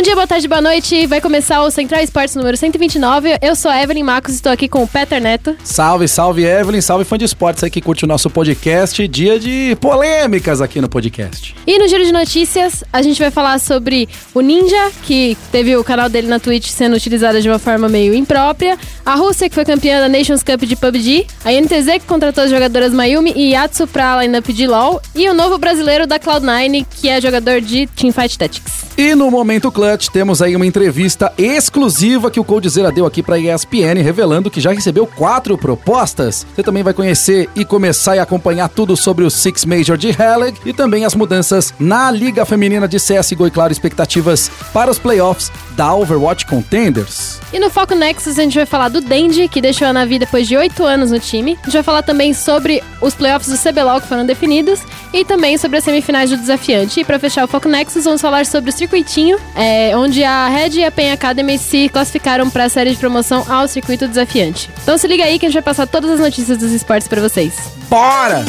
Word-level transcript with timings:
Bom 0.00 0.02
dia, 0.02 0.14
boa 0.14 0.26
tarde, 0.26 0.48
boa 0.48 0.62
noite. 0.62 1.06
Vai 1.06 1.20
começar 1.20 1.62
o 1.62 1.70
Central 1.70 2.00
Esportes 2.00 2.34
número 2.34 2.56
129. 2.56 3.36
Eu 3.42 3.54
sou 3.54 3.70
a 3.70 3.82
Evelyn 3.82 4.02
Marcos, 4.02 4.32
estou 4.32 4.50
aqui 4.50 4.66
com 4.66 4.82
o 4.82 4.88
Peter 4.88 5.20
Neto. 5.20 5.54
Salve, 5.62 6.08
salve 6.08 6.42
Evelyn, 6.42 6.80
salve 6.80 7.04
fã 7.04 7.18
de 7.18 7.26
esportes 7.26 7.62
aí 7.62 7.70
que 7.70 7.82
curte 7.82 8.06
o 8.06 8.08
nosso 8.08 8.30
podcast. 8.30 9.06
Dia 9.06 9.38
de 9.38 9.76
polêmicas 9.78 10.62
aqui 10.62 10.80
no 10.80 10.88
podcast. 10.88 11.54
E 11.66 11.78
no 11.78 11.86
Giro 11.86 12.02
de 12.02 12.12
Notícias, 12.12 12.82
a 12.90 13.02
gente 13.02 13.20
vai 13.20 13.30
falar 13.30 13.60
sobre 13.60 14.08
o 14.32 14.40
Ninja, 14.40 14.90
que 15.02 15.36
teve 15.52 15.76
o 15.76 15.84
canal 15.84 16.08
dele 16.08 16.28
na 16.28 16.40
Twitch 16.40 16.68
sendo 16.68 16.96
utilizado 16.96 17.38
de 17.42 17.50
uma 17.50 17.58
forma 17.58 17.86
meio 17.86 18.14
imprópria, 18.14 18.78
a 19.04 19.14
Rússia, 19.16 19.50
que 19.50 19.54
foi 19.54 19.66
campeã 19.66 20.00
da 20.00 20.08
Nations 20.08 20.42
Cup 20.42 20.62
de 20.62 20.76
PUBG, 20.76 21.26
a 21.44 21.52
NTZ, 21.52 22.00
que 22.00 22.06
contratou 22.06 22.44
as 22.44 22.50
jogadoras 22.50 22.94
Mayumi 22.94 23.34
e 23.36 23.50
Yatsu 23.50 23.86
pra 23.86 24.22
lineup 24.22 24.48
de 24.48 24.66
LoL, 24.66 24.98
e 25.14 25.28
o 25.28 25.34
novo 25.34 25.58
brasileiro 25.58 26.06
da 26.06 26.18
Cloud9, 26.18 26.86
que 26.90 27.06
é 27.10 27.20
jogador 27.20 27.60
de 27.60 27.86
Teamfight 27.86 28.38
Tactics. 28.38 28.80
E 28.96 29.14
no 29.14 29.30
Momento 29.30 29.72
Temos 29.96 30.42
aí 30.42 30.54
uma 30.54 30.66
entrevista 30.66 31.32
exclusiva 31.36 32.30
que 32.30 32.38
o 32.38 32.44
Coldzera 32.44 32.92
deu 32.92 33.06
aqui 33.06 33.22
pra 33.22 33.38
ESPN, 33.38 34.02
revelando 34.02 34.50
que 34.50 34.60
já 34.60 34.72
recebeu 34.72 35.06
quatro 35.06 35.56
propostas. 35.56 36.46
Você 36.54 36.62
também 36.62 36.82
vai 36.82 36.94
conhecer 36.94 37.48
e 37.54 37.64
começar 37.64 38.18
a 38.18 38.22
acompanhar 38.22 38.68
tudo 38.68 38.96
sobre 38.96 39.24
o 39.24 39.30
Six 39.30 39.64
Major 39.64 39.96
de 39.96 40.08
Hellig 40.08 40.58
e 40.64 40.72
também 40.72 41.04
as 41.04 41.14
mudanças 41.14 41.74
na 41.78 42.10
Liga 42.10 42.44
Feminina 42.44 42.86
de 42.86 42.98
CSGO 42.98 43.46
e, 43.46 43.50
claro, 43.50 43.72
expectativas 43.72 44.50
para 44.72 44.90
os 44.90 44.98
playoffs 44.98 45.50
da 45.76 45.94
Overwatch 45.94 46.46
Contenders. 46.46 47.40
E 47.52 47.58
no 47.58 47.70
Foco 47.70 47.94
Nexus 47.94 48.38
a 48.38 48.42
gente 48.42 48.54
vai 48.54 48.66
falar 48.66 48.88
do 48.88 49.00
Dendi, 49.00 49.48
que 49.48 49.60
deixou 49.60 49.88
a 49.88 49.92
Navi 49.92 50.18
depois 50.18 50.46
de 50.46 50.56
oito 50.56 50.84
anos 50.84 51.10
no 51.10 51.18
time. 51.18 51.58
A 51.62 51.64
gente 51.64 51.74
vai 51.74 51.82
falar 51.82 52.02
também 52.02 52.34
sobre 52.34 52.82
os 53.00 53.14
playoffs 53.14 53.50
do 53.50 53.58
CBLOL 53.58 54.00
que 54.00 54.06
foram 54.06 54.26
definidos 54.26 54.80
e 55.12 55.24
também 55.24 55.56
sobre 55.56 55.78
as 55.78 55.84
semifinais 55.84 56.30
do 56.30 56.36
desafiante. 56.36 57.00
E 57.00 57.04
para 57.04 57.18
fechar 57.18 57.44
o 57.44 57.48
Foco 57.48 57.68
Nexus, 57.68 58.04
vamos 58.04 58.20
falar 58.20 58.44
sobre 58.46 58.70
o 58.70 58.72
circuitinho, 58.72 59.38
é, 59.56 59.79
onde 59.96 60.22
a 60.24 60.48
Red 60.48 60.70
e 60.80 60.84
a 60.84 60.90
PEN 60.90 61.12
Academy 61.12 61.58
se 61.58 61.88
classificaram 61.88 62.48
para 62.50 62.64
a 62.64 62.68
série 62.68 62.90
de 62.90 62.96
promoção 62.96 63.44
ao 63.48 63.66
circuito 63.68 64.06
desafiante. 64.08 64.70
Então 64.82 64.96
se 64.96 65.06
liga 65.06 65.24
aí 65.24 65.38
que 65.38 65.46
a 65.46 65.48
gente 65.48 65.54
vai 65.54 65.62
passar 65.62 65.86
todas 65.86 66.10
as 66.10 66.20
notícias 66.20 66.58
dos 66.58 66.72
esportes 66.72 67.08
para 67.08 67.20
vocês. 67.20 67.54
Bora! 67.88 68.44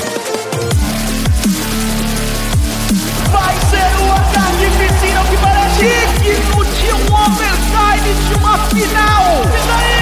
Vai 3.31 3.55
ser 3.69 4.01
uma 4.03 4.19
tarde 4.33 4.65
piscina 4.77 5.23
que 5.29 5.37
parece 5.37 5.79
digno 6.23 6.65
de 6.65 6.93
um 6.93 7.05
overtime 7.15 8.13
de 8.27 8.33
uma 8.35 8.57
final. 8.69 9.41
Isso 9.55 9.71
aí! 9.71 10.00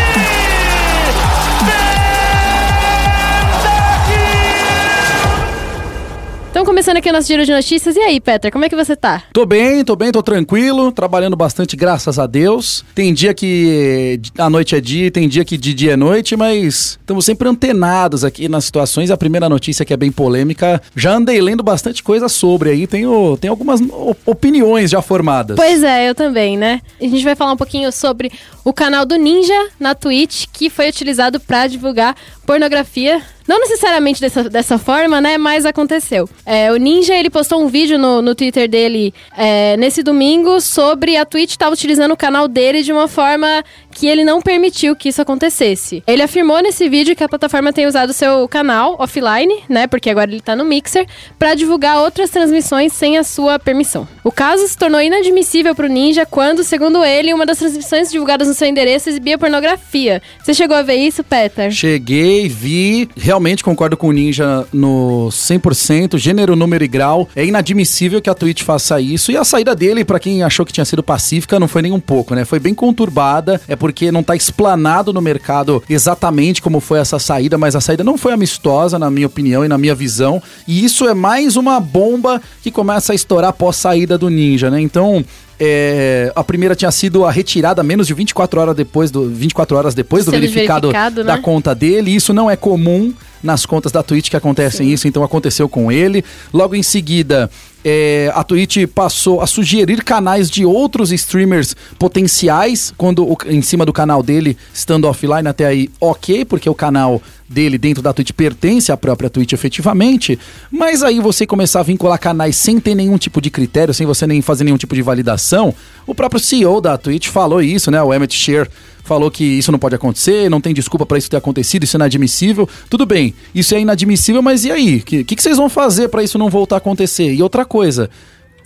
Então 6.59 6.65
começando 6.65 6.97
aqui 6.97 7.09
o 7.09 7.13
nosso 7.13 7.25
giro 7.25 7.45
de 7.45 7.53
notícias. 7.53 7.95
E 7.95 8.01
aí, 8.01 8.19
Peter, 8.19 8.51
como 8.51 8.65
é 8.65 8.69
que 8.69 8.75
você 8.75 8.93
tá? 8.93 9.23
Tô 9.31 9.45
bem, 9.45 9.81
tô 9.81 9.95
bem, 9.95 10.11
tô 10.11 10.21
tranquilo, 10.21 10.91
trabalhando 10.91 11.37
bastante, 11.37 11.73
graças 11.77 12.19
a 12.19 12.27
Deus. 12.27 12.83
Tem 12.93 13.13
dia 13.13 13.33
que 13.33 14.19
a 14.37 14.49
noite 14.49 14.75
é 14.75 14.81
dia, 14.81 15.09
tem 15.09 15.29
dia 15.29 15.45
que 15.45 15.55
de 15.55 15.73
dia 15.73 15.93
é 15.93 15.95
noite, 15.95 16.35
mas 16.35 16.99
estamos 16.99 17.23
sempre 17.23 17.47
antenados 17.47 18.25
aqui 18.25 18.49
nas 18.49 18.65
situações. 18.65 19.09
A 19.09 19.15
primeira 19.15 19.47
notícia 19.47 19.85
que 19.85 19.93
é 19.93 19.95
bem 19.95 20.11
polêmica, 20.11 20.81
já 20.93 21.13
andei 21.13 21.39
lendo 21.39 21.63
bastante 21.63 22.03
coisa 22.03 22.27
sobre 22.27 22.71
aí, 22.71 22.85
tenho, 22.85 23.37
tenho 23.37 23.53
algumas 23.53 23.79
opiniões 24.25 24.91
já 24.91 25.01
formadas. 25.01 25.55
Pois 25.55 25.81
é, 25.81 26.09
eu 26.09 26.13
também, 26.13 26.57
né? 26.57 26.81
A 26.99 27.05
gente 27.05 27.23
vai 27.23 27.37
falar 27.37 27.53
um 27.53 27.57
pouquinho 27.57 27.89
sobre 27.89 28.33
o 28.65 28.73
canal 28.73 29.05
do 29.05 29.15
Ninja 29.15 29.69
na 29.79 29.95
Twitch, 29.95 30.47
que 30.51 30.69
foi 30.69 30.89
utilizado 30.89 31.39
para 31.39 31.67
divulgar 31.67 32.17
pornografia. 32.45 33.21
Não 33.49 33.59
necessariamente 33.61 34.21
dessa, 34.21 34.47
dessa 34.47 34.77
forma, 34.77 35.19
né? 35.19 35.35
Mas 35.35 35.65
aconteceu. 35.65 36.29
É, 36.45 36.71
o 36.71 36.75
Ninja, 36.75 37.15
ele 37.15 37.31
postou 37.31 37.59
um 37.59 37.67
vídeo 37.67 37.97
no, 37.97 38.21
no 38.21 38.35
Twitter 38.35 38.69
dele 38.69 39.11
é, 39.35 39.75
nesse 39.75 40.03
domingo 40.03 40.61
sobre 40.61 41.17
a 41.17 41.25
Twitch 41.25 41.49
estar 41.49 41.67
utilizando 41.71 42.11
o 42.11 42.15
canal 42.15 42.47
dele 42.47 42.83
de 42.83 42.93
uma 42.93 43.07
forma 43.07 43.63
que 43.91 44.05
ele 44.05 44.23
não 44.23 44.39
permitiu 44.39 44.95
que 44.95 45.09
isso 45.09 45.19
acontecesse. 45.19 46.03
Ele 46.05 46.21
afirmou 46.21 46.61
nesse 46.61 46.87
vídeo 46.87 47.15
que 47.15 47.23
a 47.23 47.27
plataforma 47.27 47.73
tem 47.73 47.87
usado 47.87 48.13
seu 48.13 48.47
canal 48.47 48.95
offline, 48.99 49.63
né? 49.67 49.87
Porque 49.87 50.11
agora 50.11 50.29
ele 50.29 50.41
tá 50.41 50.55
no 50.55 50.63
Mixer, 50.63 51.07
para 51.39 51.55
divulgar 51.55 51.97
outras 52.03 52.29
transmissões 52.29 52.93
sem 52.93 53.17
a 53.17 53.23
sua 53.23 53.57
permissão. 53.57 54.07
O 54.23 54.31
caso 54.31 54.67
se 54.67 54.77
tornou 54.77 55.01
inadmissível 55.01 55.73
pro 55.73 55.87
Ninja 55.87 56.23
quando, 56.23 56.63
segundo 56.63 57.03
ele, 57.03 57.33
uma 57.33 57.47
das 57.47 57.57
transmissões 57.57 58.11
divulgadas 58.11 58.47
no 58.47 58.53
seu 58.53 58.67
endereço 58.67 59.09
exibia 59.09 59.39
pornografia. 59.39 60.21
Você 60.43 60.53
chegou 60.53 60.77
a 60.77 60.83
ver 60.83 60.97
isso, 60.97 61.23
Peter? 61.23 61.71
Cheguei, 61.71 62.47
vi, 62.47 63.09
realmente 63.17 63.38
concordo 63.63 63.97
com 63.97 64.07
o 64.07 64.11
Ninja 64.11 64.65
no 64.71 65.29
100%, 65.31 66.17
gênero, 66.17 66.55
número 66.55 66.83
e 66.83 66.87
grau. 66.87 67.27
É 67.35 67.45
inadmissível 67.45 68.21
que 68.21 68.29
a 68.29 68.33
Twitch 68.33 68.63
faça 68.63 68.99
isso. 68.99 69.31
E 69.31 69.37
a 69.37 69.43
saída 69.43 69.75
dele, 69.75 70.03
para 70.03 70.19
quem 70.19 70.43
achou 70.43 70.65
que 70.65 70.73
tinha 70.73 70.85
sido 70.85 71.03
pacífica, 71.03 71.59
não 71.59 71.67
foi 71.67 71.81
nem 71.81 71.91
um 71.91 71.99
pouco, 71.99 72.35
né? 72.35 72.45
Foi 72.45 72.59
bem 72.59 72.73
conturbada. 72.73 73.59
É 73.67 73.75
porque 73.75 74.11
não 74.11 74.23
tá 74.23 74.35
explanado 74.35 75.13
no 75.13 75.21
mercado 75.21 75.83
exatamente 75.89 76.61
como 76.61 76.79
foi 76.79 76.99
essa 76.99 77.19
saída, 77.19 77.57
mas 77.57 77.75
a 77.75 77.81
saída 77.81 78.03
não 78.03 78.17
foi 78.17 78.33
amistosa, 78.33 78.99
na 78.99 79.09
minha 79.09 79.27
opinião 79.27 79.63
e 79.63 79.67
na 79.67 79.77
minha 79.77 79.95
visão. 79.95 80.41
E 80.67 80.83
isso 80.83 81.07
é 81.07 81.13
mais 81.13 81.55
uma 81.55 81.79
bomba 81.79 82.41
que 82.61 82.71
começa 82.71 83.11
a 83.11 83.15
estourar 83.15 83.49
após 83.49 83.75
saída 83.75 84.17
do 84.17 84.29
Ninja, 84.29 84.69
né? 84.69 84.79
Então, 84.81 85.23
é, 85.59 86.31
a 86.35 86.43
primeira 86.43 86.73
tinha 86.73 86.89
sido 86.89 87.25
a 87.25 87.31
retirada 87.31 87.83
menos 87.83 88.07
de 88.07 88.13
24 88.13 88.61
horas 88.61 88.75
depois 88.75 89.11
do 89.11 89.27
24 89.27 89.75
horas 89.75 89.93
depois 89.93 90.23
do 90.23 90.31
verificado, 90.31 90.87
verificado, 90.87 91.23
da 91.23 91.35
né? 91.35 91.41
conta 91.41 91.75
dele. 91.75 92.15
Isso 92.15 92.33
não 92.33 92.49
é 92.49 92.55
comum 92.55 93.13
nas 93.43 93.65
contas 93.65 93.91
da 93.91 94.03
Twitch 94.03 94.29
que 94.29 94.35
acontecem 94.37 94.91
isso, 94.91 95.07
então 95.07 95.23
aconteceu 95.23 95.67
com 95.69 95.91
ele. 95.91 96.23
Logo 96.53 96.75
em 96.75 96.83
seguida, 96.83 97.49
é, 97.85 98.31
a 98.35 98.43
Twitch 98.43 98.85
passou 98.93 99.39
a 99.41 99.47
sugerir 99.47 100.03
canais 100.03 100.49
de 100.49 100.65
outros 100.65 101.11
streamers 101.13 101.75
potenciais 101.97 102.93
quando 102.97 103.23
o- 103.25 103.37
em 103.45 103.61
cima 103.61 103.85
do 103.85 103.93
canal 103.93 104.21
dele 104.21 104.57
estando 104.73 105.05
offline 105.07 105.47
até 105.47 105.65
aí, 105.65 105.89
ok, 106.01 106.43
porque 106.43 106.69
o 106.69 106.75
canal 106.75 107.21
dele 107.47 107.77
dentro 107.77 108.03
da 108.03 108.11
Twitch 108.13 108.31
pertence 108.31 108.91
à 108.91 108.97
própria 108.97 109.29
Twitch 109.29 109.53
efetivamente, 109.53 110.37
mas 110.69 111.01
aí 111.01 111.19
você 111.19 111.47
começar 111.47 111.79
a 111.79 111.83
vincular 111.83 112.19
canais 112.19 112.55
sem 112.57 112.79
ter 112.79 112.93
nenhum 112.93 113.17
tipo 113.17 113.39
de 113.41 113.49
critério, 113.49 113.93
sem 113.93 114.05
você 114.05 114.27
nem 114.27 114.41
fazer 114.41 114.63
nenhum 114.65 114.77
tipo 114.77 114.93
de 114.93 115.01
validação, 115.01 115.73
o 116.05 116.13
próprio 116.13 116.39
CEO 116.39 116.81
da 116.81 116.97
Twitch 116.97 117.27
falou 117.29 117.61
isso, 117.61 117.89
né? 117.89 118.01
O 118.03 118.13
Emmett 118.13 118.35
Shear 118.35 118.67
falou 119.09 119.31
que 119.31 119.43
isso 119.43 119.71
não 119.71 119.79
pode 119.79 119.95
acontecer, 119.95 120.49
não 120.49 120.61
tem 120.61 120.71
desculpa 120.73 121.03
para 121.05 121.17
isso 121.17 121.29
ter 121.29 121.37
acontecido, 121.37 121.83
isso 121.83 121.97
é 121.97 121.99
inadmissível. 121.99 122.69
Tudo 122.89 123.05
bem, 123.07 123.33
isso 123.55 123.73
é 123.73 123.79
inadmissível, 123.81 124.41
mas 124.43 124.63
e 124.65 124.71
aí? 124.71 124.97
O 124.97 125.03
que, 125.03 125.23
que, 125.23 125.35
que 125.35 125.41
vocês 125.41 125.57
vão 125.57 125.67
fazer 125.67 126.09
para 126.09 126.21
isso 126.23 126.37
não 126.37 126.47
voltar 126.49 126.75
a 126.75 126.77
acontecer? 126.77 127.33
E 127.33 127.41
outra 127.41 127.65
coisa. 127.65 128.07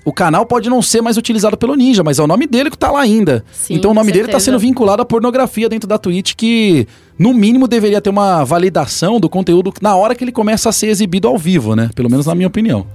O 0.06 0.12
canal 0.12 0.46
pode 0.46 0.70
não 0.70 0.82
ser 0.82 1.02
mais 1.02 1.16
utilizado 1.16 1.56
pelo 1.56 1.76
Ninja, 1.78 2.04
mas 2.04 2.20
é 2.20 2.22
o 2.22 2.28
nome 2.28 2.46
dele 2.46 2.70
que 2.70 2.78
tá 2.78 2.92
lá 2.92 3.00
ainda. 3.00 3.46
Sim, 3.54 3.76
então 3.76 3.92
o 3.92 3.94
nome 3.94 4.12
dele 4.12 4.28
tá 4.28 4.38
sendo 4.38 4.60
vinculado 4.60 5.02
à 5.02 5.06
pornografia 5.06 5.70
dentro 5.70 5.88
da 5.88 5.98
Twitch, 5.98 6.34
que 6.36 6.86
no 7.18 7.34
mínimo 7.34 7.70
deveria 7.70 8.02
ter 8.02 8.10
uma 8.10 8.44
validação 8.44 9.18
do 9.18 9.30
conteúdo 9.30 9.72
na 9.82 9.96
hora 9.96 10.14
que 10.14 10.22
ele 10.26 10.34
começa 10.34 10.68
a 10.68 10.74
ser 10.74 10.88
exibido 10.88 11.26
ao 11.30 11.38
vivo, 11.38 11.74
né? 11.74 11.90
Pelo 11.96 12.10
menos 12.10 12.26
na 12.26 12.36
minha 12.36 12.50
opinião. 12.50 12.86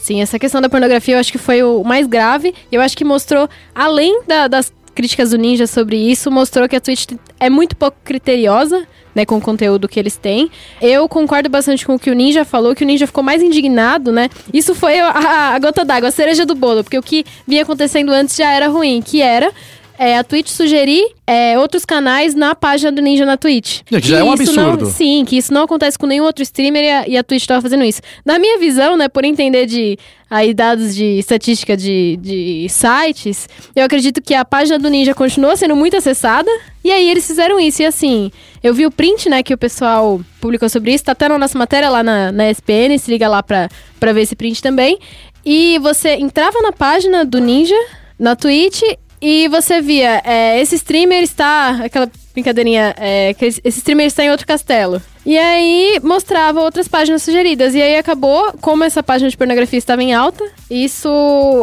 Sim, 0.00 0.22
essa 0.22 0.38
questão 0.38 0.58
da 0.62 0.68
pornografia 0.70 1.16
eu 1.16 1.20
acho 1.20 1.30
que 1.30 1.36
foi 1.38 1.62
o 1.62 1.84
mais 1.84 2.06
grave. 2.06 2.54
Eu 2.72 2.80
acho 2.80 2.96
que 2.96 3.04
mostrou, 3.04 3.46
além 3.74 4.22
da- 4.26 4.48
das 4.48 4.72
críticas 4.94 5.30
do 5.30 5.38
Ninja 5.38 5.66
sobre 5.66 5.96
isso, 5.96 6.30
mostrou 6.30 6.68
que 6.68 6.76
a 6.76 6.80
Twitch 6.80 7.12
é 7.38 7.50
muito 7.50 7.76
pouco 7.76 7.96
criteriosa. 8.04 8.86
Né, 9.14 9.24
com 9.24 9.36
o 9.36 9.40
conteúdo 9.40 9.86
que 9.86 10.00
eles 10.00 10.16
têm. 10.16 10.50
Eu 10.82 11.08
concordo 11.08 11.48
bastante 11.48 11.86
com 11.86 11.94
o 11.94 11.98
que 12.00 12.10
o 12.10 12.14
Ninja 12.14 12.44
falou, 12.44 12.74
que 12.74 12.82
o 12.82 12.86
Ninja 12.86 13.06
ficou 13.06 13.22
mais 13.22 13.40
indignado, 13.40 14.10
né? 14.10 14.28
Isso 14.52 14.74
foi 14.74 14.98
a, 14.98 15.54
a 15.54 15.58
gota 15.60 15.84
d'água, 15.84 16.08
a 16.08 16.10
cereja 16.10 16.44
do 16.44 16.56
bolo, 16.56 16.82
porque 16.82 16.98
o 16.98 17.02
que 17.02 17.24
vinha 17.46 17.62
acontecendo 17.62 18.10
antes 18.10 18.34
já 18.34 18.50
era 18.50 18.66
ruim, 18.66 19.00
que 19.00 19.22
era 19.22 19.52
é, 19.98 20.16
a 20.18 20.24
Twitch 20.24 20.48
sugerir 20.48 21.02
é, 21.26 21.58
outros 21.58 21.84
canais 21.84 22.34
na 22.34 22.54
página 22.54 22.90
do 22.92 23.00
Ninja 23.00 23.24
na 23.24 23.36
Twitch. 23.36 23.80
Gente, 23.90 24.08
já 24.08 24.18
é 24.18 24.24
um 24.24 24.34
isso 24.34 24.52
não- 24.52 24.72
absurdo. 24.72 24.86
sim, 24.92 25.24
que 25.26 25.36
isso 25.36 25.52
não 25.52 25.62
acontece 25.64 25.98
com 25.98 26.06
nenhum 26.06 26.24
outro 26.24 26.42
streamer 26.42 26.82
e 26.84 26.88
a, 26.90 27.08
e 27.08 27.16
a 27.16 27.22
Twitch 27.24 27.46
tava 27.46 27.62
fazendo 27.62 27.84
isso. 27.84 28.00
Na 28.24 28.38
minha 28.38 28.58
visão, 28.58 28.96
né, 28.96 29.08
por 29.08 29.24
entender 29.24 29.66
de 29.66 29.98
aí 30.28 30.52
dados 30.52 30.94
de 30.94 31.18
estatística 31.18 31.76
de, 31.76 32.18
de 32.20 32.66
sites, 32.68 33.48
eu 33.76 33.84
acredito 33.84 34.20
que 34.20 34.34
a 34.34 34.44
página 34.44 34.78
do 34.78 34.88
Ninja 34.90 35.14
continua 35.14 35.54
sendo 35.56 35.76
muito 35.76 35.96
acessada. 35.96 36.50
E 36.82 36.90
aí 36.90 37.08
eles 37.08 37.26
fizeram 37.26 37.58
isso. 37.60 37.80
E 37.82 37.86
assim, 37.86 38.30
eu 38.62 38.74
vi 38.74 38.84
o 38.84 38.90
print, 38.90 39.28
né, 39.28 39.42
que 39.42 39.54
o 39.54 39.58
pessoal 39.58 40.20
publicou 40.40 40.68
sobre 40.68 40.92
isso. 40.92 41.04
Tá 41.04 41.12
até 41.12 41.28
na 41.28 41.38
nossa 41.38 41.56
matéria 41.56 41.88
lá 41.88 42.02
na, 42.02 42.32
na 42.32 42.50
SPN, 42.50 42.98
se 42.98 43.10
liga 43.10 43.28
lá 43.28 43.42
pra, 43.42 43.68
pra 44.00 44.12
ver 44.12 44.22
esse 44.22 44.34
print 44.34 44.60
também. 44.60 44.98
E 45.46 45.78
você 45.78 46.14
entrava 46.16 46.60
na 46.62 46.72
página 46.72 47.24
do 47.24 47.38
Ninja, 47.38 47.76
na 48.18 48.34
Twitch, 48.34 48.82
e 49.26 49.48
você 49.48 49.80
via, 49.80 50.20
é, 50.22 50.60
esse 50.60 50.74
streamer 50.74 51.22
está. 51.22 51.82
Aquela 51.82 52.10
brincadeirinha, 52.34 52.94
é, 52.98 53.34
esse 53.40 53.78
streamer 53.78 54.06
está 54.06 54.22
em 54.22 54.30
outro 54.30 54.46
castelo. 54.46 55.00
E 55.24 55.38
aí 55.38 55.98
mostrava 56.02 56.60
outras 56.60 56.86
páginas 56.88 57.22
sugeridas. 57.22 57.74
E 57.74 57.80
aí 57.80 57.96
acabou, 57.96 58.52
como 58.60 58.84
essa 58.84 59.02
página 59.02 59.30
de 59.30 59.36
pornografia 59.38 59.78
estava 59.78 60.02
em 60.02 60.12
alta, 60.12 60.44
isso 60.70 61.08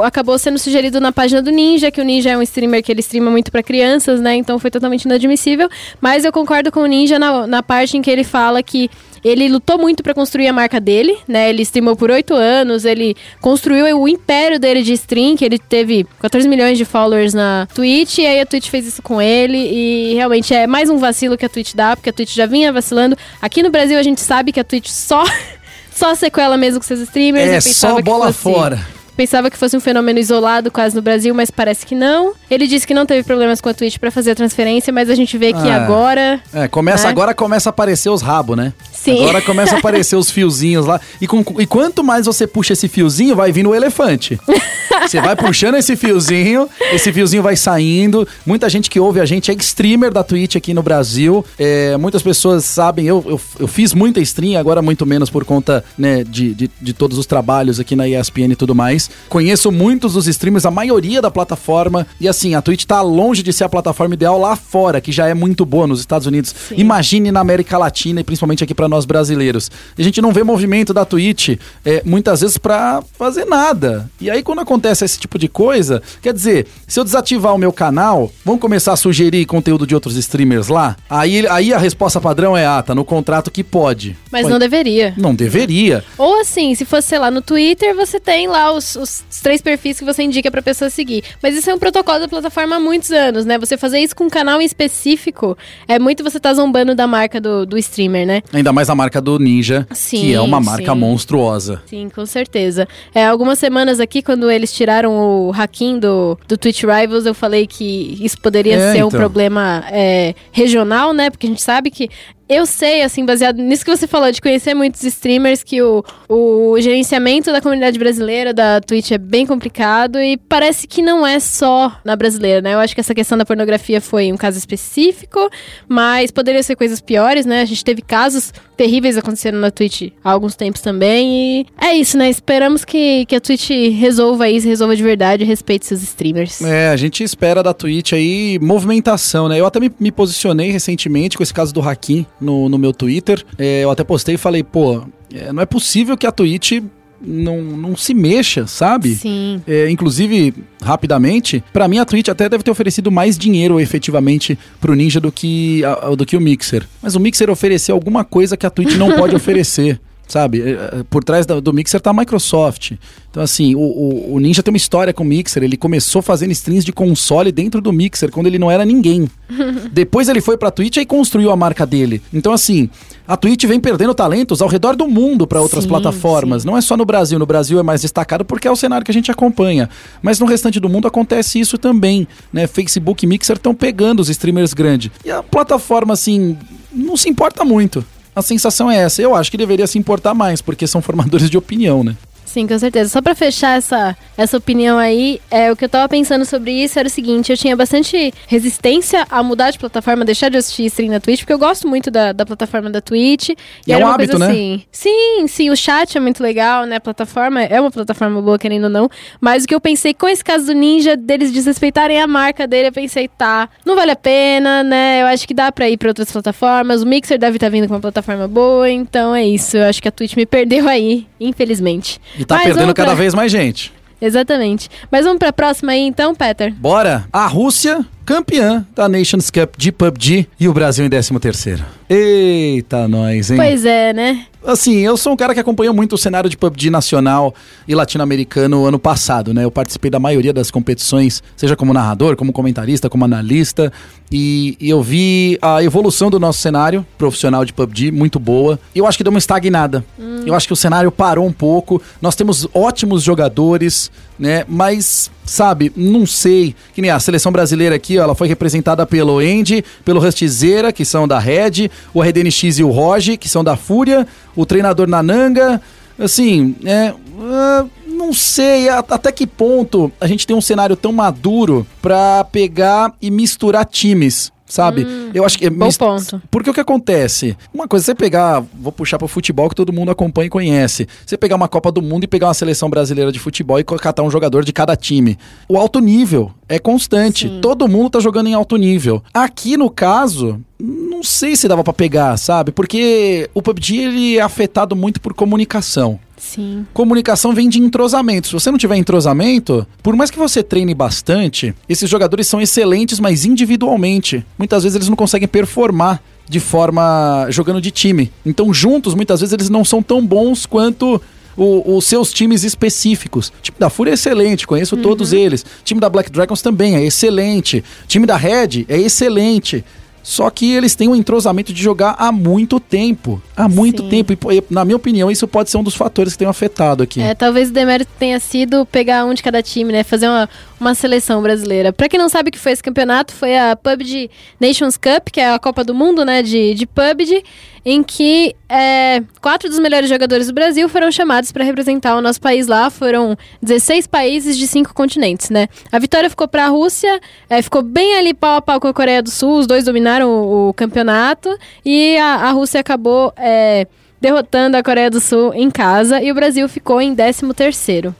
acabou 0.04 0.40
sendo 0.40 0.58
sugerido 0.58 1.00
na 1.00 1.12
página 1.12 1.40
do 1.40 1.52
Ninja, 1.52 1.92
que 1.92 2.02
o 2.02 2.04
Ninja 2.04 2.32
é 2.32 2.38
um 2.38 2.42
streamer 2.42 2.82
que 2.82 2.92
ele 2.92 3.02
streama 3.02 3.30
muito 3.30 3.52
pra 3.52 3.62
crianças, 3.62 4.20
né? 4.20 4.34
Então 4.34 4.58
foi 4.58 4.72
totalmente 4.72 5.04
inadmissível. 5.04 5.70
Mas 6.02 6.26
eu 6.26 6.32
concordo 6.32 6.72
com 6.72 6.80
o 6.80 6.88
Ninja 6.88 7.20
na, 7.20 7.46
na 7.46 7.62
parte 7.62 7.96
em 7.96 8.02
que 8.02 8.10
ele 8.10 8.24
fala 8.24 8.64
que 8.64 8.90
Ele 9.24 9.48
lutou 9.50 9.78
muito 9.78 10.02
pra 10.02 10.14
construir 10.14 10.48
a 10.48 10.54
marca 10.54 10.80
dele, 10.80 11.18
né? 11.28 11.50
Ele 11.50 11.62
streamou 11.62 11.96
por 11.96 12.10
oito 12.10 12.34
anos, 12.34 12.86
ele 12.86 13.16
construiu 13.40 14.00
o 14.00 14.08
império 14.08 14.60
dele 14.60 14.82
de 14.82 14.94
stream, 14.94 15.36
que 15.36 15.46
ele 15.46 15.60
teve 15.60 16.06
14 16.20 16.48
milhões 16.48 16.78
de 16.78 16.86
followers 16.86 17.34
na 17.34 17.68
Twitch, 17.74 18.20
e 18.20 18.26
aí 18.26 18.40
a 18.40 18.46
Twitch 18.46 18.70
fez 18.70 18.88
isso 18.88 19.02
com 19.02 19.22
ele, 19.22 19.58
e 19.58 20.14
realmente 20.16 20.54
é 20.54 20.66
mais 20.66 20.90
um 20.90 20.98
vacilo 20.98 21.38
que 21.38 21.46
a 21.46 21.50
Twitch 21.50 21.74
dá, 21.76 21.96
porque 21.96 22.10
a 22.10 22.14
Twitch 22.14 22.34
já 22.34 22.46
vinha 22.46 22.74
vacilando. 22.74 23.16
Aqui 23.42 23.62
no 23.62 23.70
Brasil 23.70 23.98
a 23.98 24.04
gente 24.04 24.22
sabe 24.22 24.52
que 24.52 24.60
a 24.60 24.64
Twitch 24.64 24.90
só, 24.90 25.24
só 25.94 26.16
sequela 26.16 26.58
mesmo 26.58 26.80
com 26.80 26.86
seus 26.86 27.02
streamers. 27.02 27.50
É 27.50 27.62
só 27.62 27.96
que 27.96 28.02
bola 28.02 28.34
fora. 28.34 28.80
Pensava 29.16 29.50
que 29.52 29.58
fosse 29.58 29.76
um 29.76 29.80
fenômeno 29.80 30.18
isolado 30.20 30.72
quase 30.72 30.96
no 30.96 31.02
Brasil, 31.02 31.34
mas 31.34 31.52
parece 31.52 31.86
que 31.86 31.94
não. 31.94 32.34
Ele 32.50 32.66
disse 32.68 32.88
que 32.88 32.94
não 32.94 33.06
teve 33.06 33.24
problemas 33.24 33.62
com 33.62 33.70
a 33.70 33.74
Twitch 33.74 33.98
pra 33.98 34.10
fazer 34.10 34.32
a 34.32 34.36
transferência, 34.36 34.92
mas 34.92 35.10
a 35.10 35.16
gente 35.16 35.38
vê 35.38 35.54
que 35.54 35.70
Ah. 35.70 35.84
agora. 35.84 36.40
É, 36.54 36.68
começa, 36.68 37.04
Né? 37.06 37.10
agora 37.12 37.34
começa 37.34 37.70
a 37.70 37.72
aparecer 37.72 38.10
os 38.10 38.22
rabos, 38.22 38.56
né? 38.58 38.74
Sim. 38.92 39.22
Agora 39.24 39.42
começa 39.42 39.76
a 39.76 39.78
aparecer 39.80 40.16
os 40.16 40.30
fiozinhos 40.32 40.86
lá. 40.86 41.00
E, 41.20 41.28
com- 41.28 41.44
e 41.60 41.66
quanto 41.68 42.04
mais 42.04 42.26
você 42.26 42.48
puxa 42.48 42.74
esse 42.74 42.88
fiozinho, 42.88 43.36
vai 43.36 43.52
vindo 43.52 43.70
o 43.70 43.76
elefante. 43.76 44.40
Você 45.08 45.20
vai 45.22 45.36
puxando 45.38 45.76
esse 45.76 45.96
fiozinho, 45.96 46.70
esse 46.94 47.12
fiozinho 47.14 47.42
vai 47.42 47.56
saindo. 47.56 48.28
Muita 48.46 48.70
gente 48.70 48.90
que 48.90 49.00
ouve 49.00 49.20
a 49.20 49.26
gente 49.26 49.50
é 49.50 49.54
streamer 49.56 50.12
da 50.12 50.22
Twitch 50.22 50.56
aqui 50.58 50.74
no 50.74 50.84
Brasil. 50.84 51.44
É, 51.58 51.96
muitas 51.98 52.22
pessoas 52.22 52.66
sabem, 52.66 53.08
eu, 53.08 53.24
eu, 53.26 53.42
eu 53.62 53.68
fiz 53.68 53.94
muita 53.94 54.20
stream, 54.20 54.60
agora 54.60 54.82
muito 54.82 55.06
menos 55.06 55.30
por 55.30 55.44
conta 55.46 55.84
né, 55.98 56.24
de, 56.26 56.54
de, 56.54 56.70
de 56.80 56.94
todos 56.94 57.18
os 57.18 57.26
trabalhos 57.26 57.80
aqui 57.80 57.96
na 57.96 58.08
ESPN 58.08 58.52
e 58.52 58.56
tudo 58.56 58.76
mais. 58.76 59.01
Conheço 59.30 59.72
muitos 59.72 60.14
dos 60.14 60.28
streamers, 60.28 60.66
a 60.66 60.72
maioria 60.72 61.22
da 61.22 61.32
plataforma. 61.32 62.06
E 62.20 62.28
assim, 62.28 62.56
a 62.56 62.62
Twitch 62.62 62.86
tá 62.86 63.02
longe 63.02 63.44
de 63.44 63.54
ser 63.54 63.64
a 63.64 63.70
plataforma 63.70 64.14
ideal 64.14 64.40
lá 64.40 64.56
fora, 64.56 65.02
que 65.02 65.12
já 65.12 65.28
é 65.28 65.34
muito 65.34 65.66
boa 65.66 65.88
nos 65.88 66.00
Estados 66.00 66.28
Unidos. 66.28 66.54
Sim. 66.70 66.76
Imagine 66.78 67.32
na 67.32 67.40
América 67.40 67.78
Latina 67.78 68.22
e 68.22 68.24
principalmente 68.24 68.64
aqui 68.64 68.74
pra 68.74 68.88
nós 68.88 69.06
brasileiros. 69.06 69.72
A 69.98 70.02
gente 70.02 70.22
não 70.22 70.32
vê 70.32 70.44
movimento 70.44 70.94
da 70.94 71.06
Twitch 71.06 71.58
é, 71.86 72.02
muitas 72.06 72.42
vezes 72.42 72.58
pra 72.58 73.04
fazer 73.18 73.46
nada. 73.46 74.10
E 74.20 74.30
aí 74.30 74.44
quando 74.44 74.60
acontece 74.60 75.06
esse 75.06 75.20
tipo 75.20 75.38
de 75.38 75.48
coisa, 75.48 76.02
quer 76.22 76.34
dizer, 76.34 76.68
se 76.88 77.00
eu 77.00 77.04
desativar 77.04 77.54
o 77.54 77.58
meu 77.58 77.72
canal, 77.72 78.32
vão 78.44 78.58
começar 78.58 78.94
a 78.94 78.98
sugerir 78.98 79.46
conteúdo 79.46 79.88
de 79.88 79.96
outros 79.96 80.16
streamers 80.16 80.68
lá? 80.68 80.96
Aí, 81.10 81.48
aí 81.48 81.74
a 81.74 81.78
resposta 81.78 82.20
padrão 82.20 82.56
é, 82.56 82.66
ah, 82.66 82.82
tá 82.82 82.96
no 82.96 83.06
contrato 83.06 83.52
que 83.52 83.64
pode. 83.64 84.18
Mas 84.32 84.44
Pô, 84.44 84.50
não 84.50 84.60
deveria. 84.60 85.14
Não 85.18 85.36
deveria. 85.36 86.04
Ou 86.18 86.40
assim, 86.40 86.74
se 86.76 86.86
fosse, 86.86 87.10
sei 87.10 87.20
lá, 87.20 87.32
no 87.32 87.42
Twitter, 87.42 87.96
você 87.96 88.20
tem 88.20 88.48
lá 88.48 88.72
os, 88.72 88.91
os 88.96 89.24
três 89.42 89.62
perfis 89.62 90.00
que 90.00 90.06
você 90.06 90.24
indica 90.24 90.50
pra 90.52 90.62
pessoa 90.62 90.90
seguir. 90.90 91.24
Mas 91.42 91.56
isso 91.56 91.70
é 91.70 91.74
um 91.74 91.80
protocolo 91.80 92.20
da 92.20 92.28
plataforma 92.28 92.76
há 92.76 92.80
muitos 92.80 93.12
anos, 93.12 93.46
né? 93.46 93.58
Você 93.58 93.78
fazer 93.78 94.00
isso 94.00 94.16
com 94.16 94.26
um 94.26 94.30
canal 94.30 94.62
em 94.62 94.66
específico 94.66 95.58
é 95.88 95.98
muito 96.00 96.24
você 96.24 96.40
tá 96.40 96.54
zombando 96.54 96.94
da 96.96 97.08
marca 97.08 97.40
do, 97.40 97.66
do 97.66 97.78
streamer, 97.78 98.26
né? 98.26 98.42
Ainda 98.54 98.72
mais 98.74 98.90
a 98.90 98.96
marca 98.96 99.22
do 99.22 99.38
Ninja, 99.40 99.86
que 99.90 99.96
Sim, 99.96 100.34
é 100.34 100.42
uma 100.42 100.60
marca 100.60 100.94
sim. 100.94 101.00
monstruosa. 101.00 101.82
Sim, 101.86 102.10
com 102.14 102.26
certeza. 102.26 102.88
É, 103.14 103.26
algumas 103.26 103.60
semanas 103.60 104.00
aqui, 104.00 104.22
quando 104.22 104.50
eles 104.50 104.72
tiraram 104.74 105.14
o 105.14 105.52
hacking 105.52 106.00
do, 106.00 106.38
do 106.48 106.58
Twitch 106.58 106.84
Rivals, 106.84 107.26
eu 107.26 107.34
falei 107.34 107.68
que 107.68 108.18
isso 108.22 108.40
poderia 108.40 108.76
É, 108.76 108.92
ser 108.94 109.04
um 109.04 109.08
então. 109.08 109.20
problema 109.20 109.84
é, 109.92 110.34
regional, 110.52 111.14
né? 111.14 111.30
Porque 111.30 111.48
a 111.48 111.50
gente 111.50 111.62
sabe 111.62 111.90
que. 111.92 112.10
Eu 112.54 112.66
sei, 112.66 113.02
assim, 113.02 113.24
baseado 113.24 113.62
nisso 113.62 113.86
que 113.86 113.96
você 113.96 114.06
falou, 114.06 114.30
de 114.30 114.42
conhecer 114.42 114.74
muitos 114.74 115.02
streamers, 115.04 115.64
que 115.64 115.82
o, 115.82 116.04
o 116.28 116.76
gerenciamento 116.82 117.50
da 117.50 117.62
comunidade 117.62 117.98
brasileira 117.98 118.54
da 118.54 118.82
Twitch 118.82 119.12
é 119.12 119.18
bem 119.18 119.46
complicado 119.46 120.20
e 120.20 120.36
parece 120.36 120.86
que 120.86 121.02
não 121.02 121.26
é 121.26 121.40
só 121.40 121.98
na 122.04 122.14
brasileira, 122.14 122.60
né? 122.62 122.74
Eu 122.74 122.80
acho 122.80 122.94
que 122.94 123.00
essa 123.00 123.16
questão 123.16 123.38
da 123.38 123.46
pornografia 123.46 124.02
foi 124.02 124.34
um 124.34 124.36
caso 124.36 124.58
específico, 124.58 125.50
mas 125.88 126.30
poderia 126.30 126.62
ser 126.62 126.76
coisas 126.76 127.00
piores, 127.00 127.46
né? 127.46 127.62
A 127.62 127.66
gente 127.66 127.86
teve 127.86 128.02
casos 128.02 128.52
terríveis 128.82 129.16
acontecendo 129.16 129.60
na 129.60 129.70
Twitch 129.70 130.10
há 130.24 130.32
alguns 130.32 130.56
tempos 130.56 130.82
também. 130.82 131.62
E 131.62 131.66
é 131.80 131.94
isso, 131.94 132.18
né? 132.18 132.32
Esperamos 132.32 132.84
que, 132.84 133.28
que 133.28 133.36
a 133.36 133.40
Twitch 133.40 133.70
resolva 133.96 134.50
isso, 134.50 134.68
resolva 134.68 134.96
de 134.96 135.04
verdade 135.04 135.44
respeite 135.44 135.86
seus 135.86 136.02
streamers. 136.02 136.60
É, 136.64 136.90
a 136.90 136.96
gente 136.96 137.24
espera 137.24 137.62
da 137.62 137.76
Twitch 137.76 138.14
aí 138.14 138.58
movimentação, 138.60 139.48
né? 139.48 139.60
Eu 139.60 139.68
até 139.68 139.80
me, 139.80 139.92
me 140.00 140.12
posicionei 140.12 140.72
recentemente 140.72 141.38
com 141.38 141.44
esse 141.44 141.54
caso 141.54 141.72
do 141.72 141.80
Hakim 141.80 142.26
no, 142.40 142.68
no 142.68 142.80
meu 142.80 142.92
Twitter. 142.92 143.46
É, 143.56 143.84
eu 143.84 143.92
até 143.92 144.04
postei 144.04 144.34
e 144.34 144.38
falei, 144.40 144.64
pô, 144.64 145.04
é, 145.32 145.54
não 145.54 145.62
é 145.62 145.66
possível 145.68 146.18
que 146.18 146.26
a 146.26 146.32
Twitch 146.32 146.82
não, 147.24 147.62
não 147.62 147.96
se 147.96 148.14
mexa, 148.14 148.66
sabe? 148.68 149.16
Sim. 149.16 149.62
É, 149.68 149.90
inclusive, 149.90 150.54
rapidamente, 150.82 151.64
pra 151.72 151.88
mim 151.88 151.98
a 152.00 152.06
Twitch 152.06 152.30
até 152.30 152.48
deve 152.50 152.64
ter 152.64 152.72
oferecido 152.72 153.12
mais 153.12 153.38
dinheiro 153.38 153.80
efetivamente 153.80 154.58
pro 154.80 154.94
Ninja 154.96 155.20
do 155.20 155.32
que, 155.32 155.84
a- 155.86 156.16
do 156.16 156.26
que 156.26 156.36
o 156.36 156.42
Mixer. 156.42 156.86
Mas 157.02 157.16
o 157.16 157.20
Mixer 157.20 157.50
ofereceu 157.50 157.96
alguma 157.96 158.24
coisa 158.24 158.56
que 158.58 158.66
a 158.66 158.70
Twitch 158.70 158.96
não 158.96 159.12
pode 159.18 159.36
oferecer. 159.36 160.00
Sabe, 160.28 160.62
É, 160.62 160.70
é, 160.72 161.04
por 161.10 161.26
trás 161.26 161.46
do 161.46 161.74
Mixer 161.74 162.00
tá 162.00 162.12
a 162.12 162.14
Microsoft. 162.14 162.94
Então, 163.30 163.44
assim, 163.44 163.76
o, 163.76 163.80
o- 163.80 164.34
o 164.36 164.40
Ninja 164.40 164.64
tem 164.64 164.72
uma 164.72 164.78
história 164.78 165.12
com 165.14 165.24
o 165.24 165.26
Mixer. 165.26 165.62
Ele 165.62 165.76
começou 165.76 166.22
fazendo 166.22 166.52
streams 166.52 166.86
de 166.86 166.94
console 166.94 167.52
dentro 167.52 167.82
do 167.82 167.92
Mixer, 167.92 168.32
quando 168.32 168.48
ele 168.48 168.58
não 168.58 168.72
era 168.72 168.86
ninguém. 168.86 169.30
Depois 169.92 170.30
ele 170.30 170.40
foi 170.40 170.58
pra 170.58 170.72
Twitch 170.72 170.98
e 170.98 171.06
construiu 171.06 171.52
a 171.52 171.56
marca 171.58 171.86
dele. 171.86 172.22
Então, 172.34 172.54
assim, 172.54 172.90
a 173.28 173.36
Twitch 173.36 173.66
vem 173.66 173.78
perdendo 173.80 174.14
talentos 174.14 174.62
ao 174.62 174.70
redor 174.70 174.96
do 174.96 175.06
mundo 175.06 175.46
pra 175.46 175.62
outras 175.62 175.84
Sim, 175.84 175.90
plataformas. 175.90 176.62
sim. 176.62 176.68
Não 176.70 176.78
é 176.78 176.82
só 176.82 176.96
no 176.96 177.04
Brasil. 177.06 177.38
No 177.38 177.46
Brasil 177.46 177.78
é 177.80 177.84
mais 177.84 178.02
destacado 178.02 178.46
porque 178.46 178.68
é 178.68 178.72
o 178.72 178.76
cenário 178.76 179.04
que 179.04 179.12
a 179.12 179.14
gente 179.14 179.30
acompanha. 179.32 179.90
Mas 180.22 180.40
no 180.40 180.46
restante 180.46 180.80
do 180.80 180.88
mundo 180.88 181.08
acontece 181.10 181.60
isso 181.60 181.78
também. 181.78 182.26
Né? 182.54 182.68
Facebook 182.68 183.26
e 183.26 183.28
Mixer 183.28 183.58
estão 183.58 183.76
pegando 183.76 184.22
os 184.22 184.30
streamers 184.30 184.74
grandes. 184.74 185.12
E 185.26 185.32
a 185.32 185.44
plataforma, 185.44 186.14
assim, 186.14 186.58
não 186.94 187.18
se 187.18 187.30
importa 187.30 187.66
muito. 187.66 188.04
A 188.36 188.42
sensação 188.42 188.90
é 188.90 188.98
essa. 188.98 189.22
Eu 189.22 189.36
acho 189.36 189.52
que 189.52 189.58
deveria 189.58 189.88
se 189.88 190.00
importar 190.00 190.34
mais, 190.34 190.62
porque 190.62 190.88
são 190.88 191.02
formadores 191.02 191.50
de 191.50 191.58
opinião, 191.58 192.04
né? 192.04 192.16
Sim, 192.52 192.68
com 192.68 192.78
certeza. 192.78 193.10
Só 193.10 193.22
pra 193.22 193.34
fechar 193.34 193.78
essa, 193.78 194.18
essa 194.38 194.58
opinião 194.58 194.98
aí, 194.98 195.40
é, 195.50 195.72
o 195.72 195.76
que 195.76 195.86
eu 195.86 195.90
tava 195.90 196.10
pensando 196.10 196.44
sobre 196.44 196.74
isso 196.74 197.00
era 197.00 197.08
o 197.08 197.12
seguinte: 197.12 197.50
eu 197.50 197.58
tinha 197.58 197.78
bastante 197.78 198.34
resistência 198.46 199.26
a 199.30 199.42
mudar 199.42 199.72
de 199.72 199.80
plataforma, 199.80 200.26
deixar 200.26 200.50
de 200.50 200.58
assistir 200.58 200.84
stream 200.88 201.12
na 201.12 201.22
Twitch, 201.22 201.40
porque 201.40 201.54
eu 201.54 201.58
gosto 201.58 201.88
muito 201.88 202.12
da, 202.12 202.34
da 202.34 202.46
plataforma 202.46 202.90
da 202.90 203.00
Twitch. 203.00 203.52
E 203.88 203.94
é 203.94 203.96
era 203.96 204.04
um 204.04 204.10
uma 204.10 204.16
hábito, 204.16 204.32
coisa 204.32 204.46
né? 204.46 204.52
assim. 204.52 204.84
Sim, 204.92 205.48
sim, 205.48 205.70
o 205.70 205.78
chat 205.78 206.18
é 206.18 206.20
muito 206.20 206.44
legal, 206.44 206.86
né? 206.86 206.98
A 206.98 207.00
plataforma 207.00 207.64
é 207.64 207.80
uma 207.80 207.90
plataforma 207.90 208.42
boa, 208.42 208.60
querendo 208.60 208.84
ou 208.84 208.90
não. 208.90 209.10
Mas 209.40 209.64
o 209.64 209.68
que 209.68 209.74
eu 209.74 209.80
pensei 209.80 210.14
com 210.14 210.28
esse 210.28 210.44
caso 210.44 210.66
do 210.66 210.74
Ninja, 210.74 211.16
deles 211.16 211.54
desrespeitarem 211.54 212.20
a 212.20 212.28
marca 212.28 212.68
dele, 212.68 212.90
eu 212.90 212.92
pensei, 212.92 213.30
tá, 213.30 213.70
não 213.86 213.96
vale 213.96 214.12
a 214.12 214.16
pena, 214.18 214.84
né? 214.84 215.22
Eu 215.22 215.28
acho 215.28 215.48
que 215.48 215.54
dá 215.54 215.72
pra 215.72 215.90
ir 215.90 215.96
pra 215.96 216.10
outras 216.10 216.30
plataformas. 216.30 217.02
O 217.02 217.06
Mixer 217.06 217.40
deve 217.40 217.56
estar 217.56 217.70
vindo 217.70 217.88
com 217.88 217.94
uma 217.94 218.02
plataforma 218.02 218.46
boa, 218.46 218.90
então 218.90 219.34
é 219.34 219.46
isso. 219.46 219.78
Eu 219.78 219.86
acho 219.86 220.02
que 220.02 220.10
a 220.10 220.12
Twitch 220.12 220.36
me 220.36 220.46
perdeu 220.46 220.90
aí, 220.90 221.26
infelizmente. 221.40 222.20
E 222.42 222.46
tá 222.46 222.56
Mas 222.56 222.64
perdendo 222.66 222.82
vamos 222.82 222.94
pra- 222.96 223.06
cada 223.06 223.16
vez 223.16 223.34
mais 223.34 223.52
gente. 223.52 223.94
Exatamente. 224.22 224.90
Mas 225.12 225.24
vamos 225.26 225.40
pra 225.40 225.52
próxima 225.54 225.92
aí 225.92 226.02
então, 226.02 226.34
Peter? 226.36 226.74
Bora! 226.74 227.26
A 227.32 227.46
Rússia, 227.48 228.06
campeã 228.26 228.86
da 228.96 229.10
Nations 229.10 229.50
Cup 229.50 229.76
de 229.78 229.92
PUBG 229.92 230.48
e 230.60 230.68
o 230.68 230.74
Brasil 230.74 231.06
em 231.06 231.10
13 231.10 231.40
terceiro. 231.40 231.84
Eita, 232.10 233.08
nós, 233.08 233.52
hein? 233.52 233.58
Pois 233.58 233.86
é, 233.86 234.14
né? 234.14 234.46
Assim, 234.66 234.98
eu 234.98 235.18
sou 235.18 235.34
um 235.34 235.36
cara 235.36 235.54
que 235.54 235.60
acompanhou 235.60 235.94
muito 235.94 236.14
o 236.14 236.18
cenário 236.18 236.50
de 236.50 236.56
PUBG 236.56 236.92
nacional 236.92 237.54
e 237.88 237.96
latino-americano 237.96 238.86
ano 238.86 239.00
passado, 239.00 239.54
né? 239.54 239.64
Eu 239.64 239.72
participei 239.72 240.12
da 240.12 240.20
maioria 240.20 240.54
das 240.54 240.70
competições, 240.70 241.42
seja 241.56 241.76
como 241.76 241.94
narrador, 241.94 242.36
como 242.36 242.54
comentarista, 242.54 243.10
como 243.10 243.26
analista, 243.26 243.92
e, 244.32 244.78
e 244.80 244.90
eu 244.90 245.02
vi 245.02 245.58
a 245.62 245.84
evolução 245.84 246.30
do 246.30 246.40
nosso 246.40 246.60
cenário 246.60 247.06
profissional 247.18 247.66
de 247.66 247.74
PUBG 247.74 248.12
muito 248.12 248.40
boa. 248.40 248.80
E 248.94 249.00
eu 249.00 249.08
acho 249.08 249.18
que 249.18 249.24
deu 249.24 249.32
uma 249.32 249.40
estagnada. 249.40 250.06
Eu 250.46 250.54
acho 250.54 250.68
que 250.68 250.74
o 250.74 250.76
cenário 250.76 251.12
parou 251.12 251.46
um 251.46 251.52
pouco. 251.52 252.02
Nós 252.22 252.36
temos 252.36 252.68
ótimos 252.74 253.24
jogadores, 253.24 254.12
né? 254.38 254.64
Mas, 254.68 255.32
sabe, 255.46 255.92
não 255.96 256.26
sei. 256.26 256.76
Que 256.94 257.02
nem 257.02 257.12
a 257.12 257.20
seleção 257.20 257.52
brasileira 257.52 257.96
aqui, 257.96 258.18
ó, 258.18 258.24
ela 258.24 258.36
foi 258.36 258.48
representada 258.48 259.06
pelo 259.06 259.40
Andy, 259.40 259.84
pelo 260.06 260.20
Rustizeira, 260.20 260.92
que 260.92 261.06
são 261.06 261.28
da 261.28 261.40
Red, 261.40 261.90
o 262.14 262.22
RDNX 262.22 262.80
e 262.80 262.84
o 262.84 262.90
Roge, 262.90 263.38
que 263.38 263.50
são 263.50 263.64
da 263.64 263.76
Fúria, 263.76 264.28
o 264.56 264.66
treinador 264.66 265.08
Nananga. 265.08 265.82
Assim, 266.18 266.76
é. 266.86 267.14
ah, 267.42 267.86
não 268.08 268.34
sei 268.34 268.88
até 268.88 269.32
que 269.32 269.48
ponto 269.48 270.12
a 270.22 270.28
gente 270.28 270.46
tem 270.46 270.56
um 270.56 270.62
cenário 270.62 270.96
tão 270.96 271.12
maduro 271.12 271.88
pra 272.02 272.44
pegar 272.44 273.14
e 273.22 273.32
misturar 273.32 273.86
times. 273.86 274.52
Sabe? 274.72 275.06
Eu 275.34 275.44
acho 275.44 275.60
que. 275.60 275.70
bom 275.70 275.90
ponto. 275.92 276.42
Porque 276.50 276.70
o 276.70 276.74
que 276.74 276.80
acontece? 276.80 277.58
Uma 277.74 277.90
coisa, 277.90 278.06
você 278.06 278.16
pegar, 278.16 278.64
vou 278.74 278.90
puxar 278.94 279.18
pro 279.18 279.28
futebol 279.28 279.68
que 279.68 279.76
todo 279.76 279.92
mundo 279.92 280.12
acompanha 280.12 280.48
e 280.48 280.50
conhece. 280.50 281.10
Você 281.26 281.36
pegar 281.38 281.58
uma 281.58 281.68
Copa 281.68 281.92
do 281.92 282.02
Mundo 282.02 282.24
e 282.24 282.28
pegar 282.28 282.48
uma 282.48 282.54
seleção 282.54 282.90
brasileira 282.90 283.34
de 283.34 283.38
futebol 283.38 283.82
e 283.82 283.84
catar 283.84 284.24
um 284.24 284.32
jogador 284.32 284.64
de 284.64 284.72
cada 284.72 284.96
time. 284.96 285.38
O 285.68 285.78
alto 285.78 286.00
nível 286.00 286.54
é 286.70 286.80
constante. 286.80 287.50
Sim. 287.50 287.60
Todo 287.62 287.86
mundo 287.86 288.12
tá 288.12 288.22
jogando 288.22 288.48
em 288.48 288.54
alto 288.54 288.78
nível. 288.78 289.22
Aqui 289.34 289.76
no 289.76 289.90
caso, 289.90 290.62
não 290.80 291.22
sei 291.22 291.58
se 291.58 291.68
dava 291.68 291.84
pra 291.84 291.92
pegar, 291.92 292.38
sabe? 292.38 292.72
Porque 292.72 293.50
o 293.54 293.62
PUBG 293.62 293.98
ele 293.98 294.38
é 294.38 294.42
afetado 294.42 294.96
muito 294.96 295.20
por 295.20 295.34
comunicação. 295.34 296.18
Sim. 296.56 296.86
Comunicação 296.94 297.54
vem 297.54 297.70
de 297.70 297.80
entrosamento. 297.80 298.48
Se 298.48 298.54
você 298.54 298.70
não 298.72 298.78
tiver 298.78 298.98
entrosamento, 298.98 299.88
por 300.04 300.16
mais 300.16 300.30
que 300.30 300.38
você 300.38 300.62
treine 300.62 300.94
bastante, 300.94 301.74
esses 301.88 302.10
jogadores 302.10 302.48
são 302.48 302.60
excelentes, 302.62 303.20
mas 303.20 303.46
individualmente. 303.46 304.46
Muitas 304.58 304.84
vezes 304.84 304.96
eles 304.96 305.08
não 305.10 305.16
conseguem 305.16 305.48
performar 305.48 306.22
de 306.50 306.60
forma 306.60 307.48
jogando 307.50 307.80
de 307.80 307.92
time. 307.92 308.32
Então, 308.46 308.74
juntos, 308.74 309.14
muitas 309.14 309.40
vezes 309.40 309.54
eles 309.54 309.70
não 309.70 309.86
são 309.86 310.04
tão 310.04 310.26
bons 310.26 310.66
quanto 310.66 311.22
o- 311.56 311.96
os 311.98 312.06
seus 312.06 312.34
times 312.34 312.64
específicos. 312.64 313.48
O 313.48 313.62
time 313.62 313.78
da 313.80 313.90
Fúria 313.90 314.12
é 314.12 314.14
excelente, 314.16 314.68
conheço 314.68 314.98
todos 314.98 315.32
eles. 315.32 315.62
O 315.62 315.84
time 315.86 316.02
da 316.02 316.10
Black 316.10 316.30
Dragons 316.30 316.62
também 316.62 316.96
é 316.96 317.04
excelente. 317.06 317.84
O 318.04 318.08
time 318.08 318.26
da 318.26 318.36
Red 318.36 318.86
é 318.90 318.98
excelente. 319.00 319.84
Só 320.24 320.50
que 320.50 320.72
eles 320.72 320.96
têm 320.96 321.08
um 321.08 321.16
entrosamento 321.16 321.74
de 321.74 321.82
jogar 321.82 322.16
há 322.18 322.32
muito 322.32 322.80
tempo. 322.80 323.42
Há 323.56 323.68
muito 323.68 324.04
Sim. 324.04 324.10
tempo. 324.10 324.52
E, 324.52 324.64
na 324.70 324.86
minha 324.86 324.96
opinião, 324.96 325.32
isso 325.32 325.48
pode 325.48 325.70
ser 325.70 325.78
um 325.78 325.84
dos 325.84 325.96
fatores 325.96 326.34
que 326.34 326.40
tem 326.40 326.48
afetado 326.48 327.04
aqui. 327.04 327.22
É, 327.22 327.34
talvez 327.34 327.70
o 327.70 327.74
demérito 327.74 328.12
tenha 328.20 328.40
sido 328.40 328.86
pegar 328.86 329.26
um 329.26 329.34
de 329.34 329.42
cada 329.42 329.62
time, 329.64 329.92
né? 329.92 330.04
Fazer 330.04 330.28
uma, 330.28 330.50
uma 330.80 330.96
seleção 330.96 331.42
brasileira. 331.42 331.92
Pra 331.92 332.08
quem 332.08 332.20
não 332.20 332.30
sabe 332.30 332.50
o 332.50 332.52
que 332.52 332.60
foi 332.60 332.72
esse 332.72 332.84
campeonato, 332.84 333.34
foi 333.34 333.58
a 333.58 333.76
PUBG 333.76 334.30
Nations 334.60 334.96
Cup, 334.98 335.30
que 335.32 335.40
é 335.40 335.54
a 335.54 335.60
Copa 335.60 335.84
do 335.84 335.94
Mundo, 335.94 336.24
né? 336.24 336.44
De, 336.44 336.74
de 336.76 336.86
PUBG, 336.86 337.44
em 337.86 338.04
que 338.04 338.56
é, 338.70 339.24
quatro 339.42 339.70
dos 339.70 339.80
melhores 339.80 340.10
jogadores 340.10 340.48
do 340.48 340.54
Brasil 340.54 340.88
foram 340.88 341.12
chamados 341.12 341.52
pra 341.52 341.64
representar 341.64 342.16
o 342.16 342.22
nosso 342.22 342.40
país 342.40 342.68
lá. 342.68 342.90
Foram 342.90 343.38
16 343.62 344.08
países 344.08 344.58
de 344.58 344.68
cinco 344.68 344.94
continentes, 344.94 345.50
né? 345.50 345.68
A 345.92 346.00
vitória 346.00 346.30
ficou 346.30 346.48
pra 346.48 346.68
Rússia, 346.68 347.20
é, 347.50 347.62
ficou 347.62 347.82
bem 347.82 348.18
ali 348.18 348.34
pau 348.34 348.56
a 348.56 348.62
pau 348.62 348.80
com 348.80 348.88
a 348.88 348.94
Coreia 348.94 349.22
do 349.22 349.32
Sul. 349.32 349.60
Os 349.60 349.68
dois 349.68 349.86
dominaram 349.86 350.30
o, 350.30 350.70
o 350.70 350.74
campeonato 350.74 351.58
e 351.86 352.18
a, 352.18 352.36
a 352.36 352.52
Rússia 352.52 352.80
acabou. 352.80 353.34
é, 353.38 353.88
derrotando 354.22 354.78
a 354.78 354.84
Coreia 354.84 355.10
do 355.10 355.20
Sul 355.20 355.52
em 355.54 355.72
casa 355.72 356.22
e 356.22 356.32
o 356.32 356.36
Brasil 356.36 356.70
ficou 356.70 357.02
em 357.02 357.16
13 357.16 357.52
terceiro. 357.56 358.16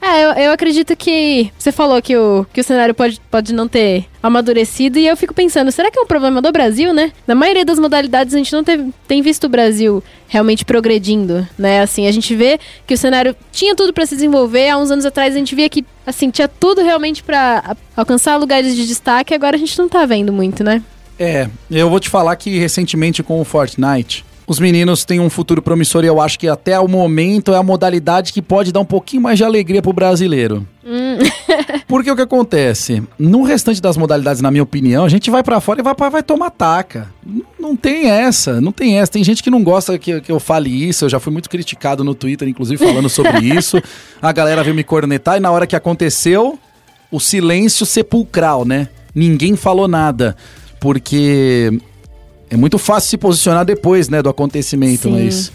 É, 0.00 0.24
eu, 0.24 0.30
eu 0.44 0.52
acredito 0.52 0.94
que 0.94 1.50
você 1.58 1.72
falou 1.72 2.00
que 2.00 2.16
o, 2.16 2.46
que 2.52 2.60
o 2.60 2.64
cenário 2.64 2.94
pode, 2.94 3.20
pode 3.30 3.52
não 3.52 3.66
ter 3.66 4.04
amadurecido 4.22 4.98
e 4.98 5.06
eu 5.06 5.16
fico 5.16 5.34
pensando, 5.34 5.72
será 5.72 5.90
que 5.90 5.98
é 5.98 6.02
um 6.02 6.06
problema 6.06 6.40
do 6.40 6.52
Brasil, 6.52 6.92
né? 6.92 7.12
Na 7.26 7.34
maioria 7.34 7.64
das 7.64 7.78
modalidades 7.78 8.34
a 8.34 8.38
gente 8.38 8.52
não 8.52 8.62
teve- 8.62 8.92
tem 9.08 9.20
visto 9.22 9.44
o 9.44 9.48
Brasil 9.48 10.02
realmente 10.28 10.64
progredindo, 10.64 11.46
né? 11.58 11.80
Assim, 11.80 12.06
a 12.06 12.12
gente 12.12 12.34
vê 12.36 12.60
que 12.86 12.94
o 12.94 12.98
cenário 12.98 13.34
tinha 13.50 13.74
tudo 13.74 13.92
pra 13.92 14.06
se 14.06 14.14
desenvolver, 14.14 14.68
há 14.68 14.76
uns 14.78 14.90
anos 14.90 15.04
atrás 15.06 15.34
a 15.34 15.38
gente 15.38 15.54
via 15.54 15.68
que, 15.68 15.84
assim, 16.06 16.30
tinha 16.30 16.46
tudo 16.46 16.82
realmente 16.82 17.22
pra 17.22 17.62
a- 17.66 17.76
alcançar 17.96 18.36
lugares 18.36 18.76
de 18.76 18.86
destaque, 18.86 19.34
agora 19.34 19.56
a 19.56 19.58
gente 19.58 19.76
não 19.78 19.88
tá 19.88 20.04
vendo 20.06 20.32
muito, 20.32 20.62
né? 20.62 20.82
É, 21.18 21.48
eu 21.70 21.88
vou 21.88 21.98
te 21.98 22.10
falar 22.10 22.36
que 22.36 22.58
recentemente 22.58 23.22
com 23.22 23.40
o 23.40 23.44
Fortnite, 23.44 24.24
os 24.46 24.60
meninos 24.60 25.04
têm 25.04 25.18
um 25.18 25.28
futuro 25.28 25.60
promissor 25.60 26.04
e 26.04 26.06
eu 26.06 26.20
acho 26.20 26.38
que 26.38 26.48
até 26.48 26.78
o 26.78 26.86
momento 26.86 27.52
é 27.52 27.56
a 27.56 27.62
modalidade 27.62 28.32
que 28.32 28.40
pode 28.40 28.70
dar 28.70 28.80
um 28.80 28.84
pouquinho 28.84 29.22
mais 29.22 29.38
de 29.38 29.44
alegria 29.44 29.82
pro 29.82 29.92
brasileiro. 29.92 30.66
Porque 31.88 32.10
o 32.10 32.14
que 32.16 32.22
acontece? 32.22 33.02
No 33.18 33.42
restante 33.42 33.82
das 33.82 33.96
modalidades, 33.96 34.40
na 34.40 34.50
minha 34.50 34.62
opinião, 34.62 35.04
a 35.04 35.08
gente 35.08 35.30
vai 35.30 35.42
pra 35.42 35.60
fora 35.60 35.80
e 35.80 35.82
vai, 35.82 35.94
vai 36.10 36.22
tomar 36.22 36.50
taca. 36.50 37.10
Não 37.58 37.74
tem 37.74 38.08
essa, 38.08 38.60
não 38.60 38.70
tem 38.70 38.98
essa. 38.98 39.12
Tem 39.12 39.24
gente 39.24 39.42
que 39.42 39.50
não 39.50 39.64
gosta 39.64 39.98
que, 39.98 40.20
que 40.20 40.30
eu 40.30 40.38
fale 40.38 40.70
isso. 40.70 41.04
Eu 41.04 41.08
já 41.08 41.18
fui 41.18 41.32
muito 41.32 41.50
criticado 41.50 42.04
no 42.04 42.14
Twitter, 42.14 42.48
inclusive, 42.48 42.84
falando 42.84 43.08
sobre 43.08 43.38
isso. 43.56 43.82
A 44.22 44.30
galera 44.30 44.62
veio 44.62 44.76
me 44.76 44.84
cornetar 44.84 45.36
e 45.36 45.40
na 45.40 45.50
hora 45.50 45.66
que 45.66 45.74
aconteceu, 45.74 46.58
o 47.10 47.18
silêncio 47.18 47.84
sepulcral, 47.84 48.64
né? 48.64 48.88
Ninguém 49.12 49.56
falou 49.56 49.88
nada. 49.88 50.36
Porque 50.78 51.80
é 52.50 52.56
muito 52.56 52.78
fácil 52.78 53.10
se 53.10 53.18
posicionar 53.18 53.64
depois, 53.64 54.08
né, 54.08 54.22
do 54.22 54.28
acontecimento, 54.28 55.02
Sim. 55.02 55.24
mas 55.24 55.52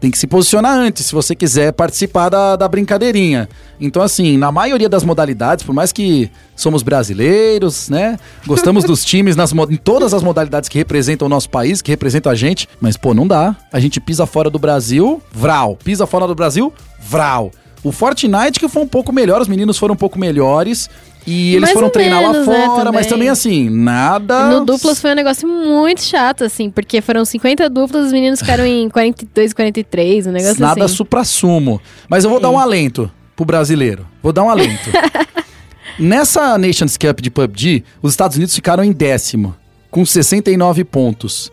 tem 0.00 0.10
que 0.10 0.18
se 0.18 0.26
posicionar 0.26 0.76
antes, 0.76 1.06
se 1.06 1.14
você 1.14 1.34
quiser 1.34 1.72
participar 1.72 2.28
da, 2.28 2.54
da 2.54 2.68
brincadeirinha. 2.68 3.48
Então, 3.80 4.02
assim, 4.02 4.36
na 4.36 4.52
maioria 4.52 4.88
das 4.88 5.04
modalidades, 5.04 5.64
por 5.64 5.74
mais 5.74 5.90
que 5.90 6.30
somos 6.54 6.82
brasileiros, 6.82 7.88
né? 7.88 8.18
Gostamos 8.46 8.84
dos 8.84 9.04
times 9.04 9.36
nas, 9.36 9.52
em 9.52 9.76
todas 9.76 10.12
as 10.12 10.22
modalidades 10.22 10.68
que 10.68 10.76
representam 10.78 11.26
o 11.26 11.28
nosso 11.28 11.48
país, 11.48 11.80
que 11.80 11.90
representam 11.90 12.30
a 12.30 12.34
gente, 12.34 12.68
mas, 12.80 12.96
pô, 12.96 13.14
não 13.14 13.26
dá. 13.26 13.56
A 13.72 13.80
gente 13.80 13.98
pisa 14.00 14.26
fora 14.26 14.50
do 14.50 14.58
Brasil, 14.58 15.22
vral. 15.32 15.76
Pisa 15.82 16.06
fora 16.06 16.26
do 16.26 16.34
Brasil, 16.34 16.72
vral. 17.00 17.50
O 17.82 17.92
Fortnite 17.92 18.58
que 18.58 18.68
foi 18.68 18.82
um 18.82 18.88
pouco 18.88 19.12
melhor, 19.12 19.40
os 19.40 19.48
meninos 19.48 19.78
foram 19.78 19.94
um 19.94 19.98
pouco 19.98 20.18
melhores. 20.18 20.90
E 21.26 21.50
eles 21.56 21.62
Mais 21.62 21.72
foram 21.72 21.90
treinar 21.90 22.20
menos, 22.20 22.46
lá 22.46 22.52
né, 22.58 22.66
fora, 22.66 22.92
mas 22.92 23.06
também. 23.06 23.08
também 23.08 23.28
assim, 23.28 23.68
nada. 23.68 24.48
No 24.48 24.64
duplas 24.64 25.00
foi 25.00 25.10
um 25.10 25.14
negócio 25.14 25.48
muito 25.48 26.02
chato, 26.02 26.44
assim, 26.44 26.70
porque 26.70 27.00
foram 27.00 27.24
50 27.24 27.68
duplas, 27.68 28.06
os 28.06 28.12
meninos 28.12 28.38
ficaram 28.40 28.64
em 28.64 28.88
42, 28.90 29.52
43, 29.52 30.28
um 30.28 30.32
negócio 30.32 30.60
Nada 30.60 30.84
assim. 30.84 30.94
supra-sumo. 30.94 31.80
Mas 32.08 32.22
eu 32.24 32.30
vou 32.30 32.38
dar 32.38 32.50
um 32.50 32.58
alento 32.58 33.10
pro 33.34 33.44
brasileiro. 33.44 34.06
Vou 34.22 34.32
dar 34.32 34.44
um 34.44 34.48
alento. 34.50 34.88
Nessa 35.98 36.56
Nations 36.58 36.96
Cup 36.96 37.20
de 37.20 37.30
PUBG, 37.30 37.82
os 38.02 38.12
Estados 38.12 38.36
Unidos 38.36 38.54
ficaram 38.54 38.84
em 38.84 38.92
décimo, 38.92 39.54
com 39.90 40.04
69 40.04 40.84
pontos. 40.84 41.50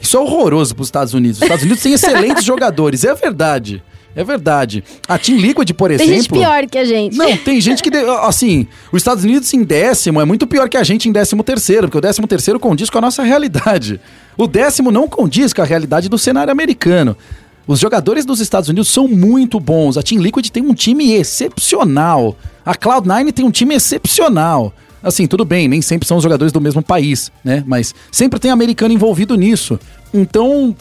Isso 0.00 0.16
é 0.16 0.20
horroroso 0.20 0.74
pros 0.74 0.88
Estados 0.88 1.12
Unidos. 1.12 1.38
Os 1.38 1.42
Estados 1.42 1.64
Unidos 1.64 1.82
têm 1.82 1.92
excelentes 1.94 2.44
jogadores, 2.44 3.04
é 3.04 3.12
verdade. 3.14 3.82
É 4.14 4.24
verdade. 4.24 4.82
A 5.06 5.16
Team 5.18 5.38
Liquid, 5.38 5.70
por 5.72 5.88
Tem 5.88 5.96
exemplo... 5.96 6.14
gente 6.14 6.28
pior 6.28 6.66
que 6.66 6.78
a 6.78 6.84
gente. 6.84 7.16
Não, 7.16 7.36
tem 7.36 7.60
gente 7.60 7.82
que, 7.82 7.90
assim, 8.22 8.66
os 8.90 8.98
Estados 8.98 9.22
Unidos 9.22 9.52
em 9.54 9.62
décimo 9.62 10.20
é 10.20 10.24
muito 10.24 10.46
pior 10.46 10.68
que 10.68 10.76
a 10.76 10.82
gente 10.82 11.08
em 11.08 11.12
décimo 11.12 11.44
terceiro, 11.44 11.82
porque 11.82 11.98
o 11.98 12.00
décimo 12.00 12.26
terceiro 12.26 12.58
condiz 12.58 12.90
com 12.90 12.98
a 12.98 13.00
nossa 13.00 13.22
realidade. 13.22 14.00
O 14.36 14.46
décimo 14.46 14.90
não 14.90 15.06
condiz 15.06 15.52
com 15.52 15.62
a 15.62 15.64
realidade 15.64 16.08
do 16.08 16.18
cenário 16.18 16.50
americano. 16.50 17.16
Os 17.66 17.78
jogadores 17.78 18.24
dos 18.24 18.40
Estados 18.40 18.68
Unidos 18.68 18.88
são 18.88 19.06
muito 19.06 19.60
bons. 19.60 19.96
A 19.96 20.02
Team 20.02 20.20
Liquid 20.20 20.48
tem 20.48 20.62
um 20.62 20.74
time 20.74 21.12
excepcional. 21.12 22.36
A 22.66 22.74
Cloud9 22.74 23.32
tem 23.32 23.44
um 23.44 23.50
time 23.50 23.74
excepcional. 23.74 24.72
Assim, 25.02 25.26
tudo 25.26 25.44
bem, 25.44 25.68
nem 25.68 25.80
sempre 25.80 26.06
são 26.06 26.16
os 26.16 26.22
jogadores 26.22 26.52
do 26.52 26.60
mesmo 26.60 26.82
país, 26.82 27.30
né? 27.44 27.62
Mas 27.66 27.94
sempre 28.10 28.40
tem 28.40 28.50
americano 28.50 28.92
envolvido 28.92 29.34
nisso. 29.36 29.78
Então, 30.12 30.74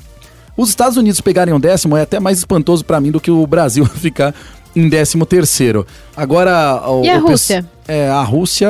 os 0.61 0.69
Estados 0.69 0.97
Unidos 0.97 1.21
pegarem 1.21 1.53
um 1.53 1.59
décimo 1.59 1.95
é 1.97 2.01
até 2.01 2.19
mais 2.19 2.37
espantoso 2.39 2.83
pra 2.85 2.99
mim 2.99 3.11
do 3.11 3.19
que 3.19 3.31
o 3.31 3.45
Brasil 3.47 3.85
ficar 3.95 4.33
em 4.75 4.87
décimo 4.89 5.25
terceiro. 5.25 5.85
Agora... 6.15 6.81
o- 6.89 7.03
E 7.03 7.09
a 7.09 7.17
Rússia? 7.17 7.65
É, 7.87 8.09
a 8.09 8.21
Rússia 8.21 8.67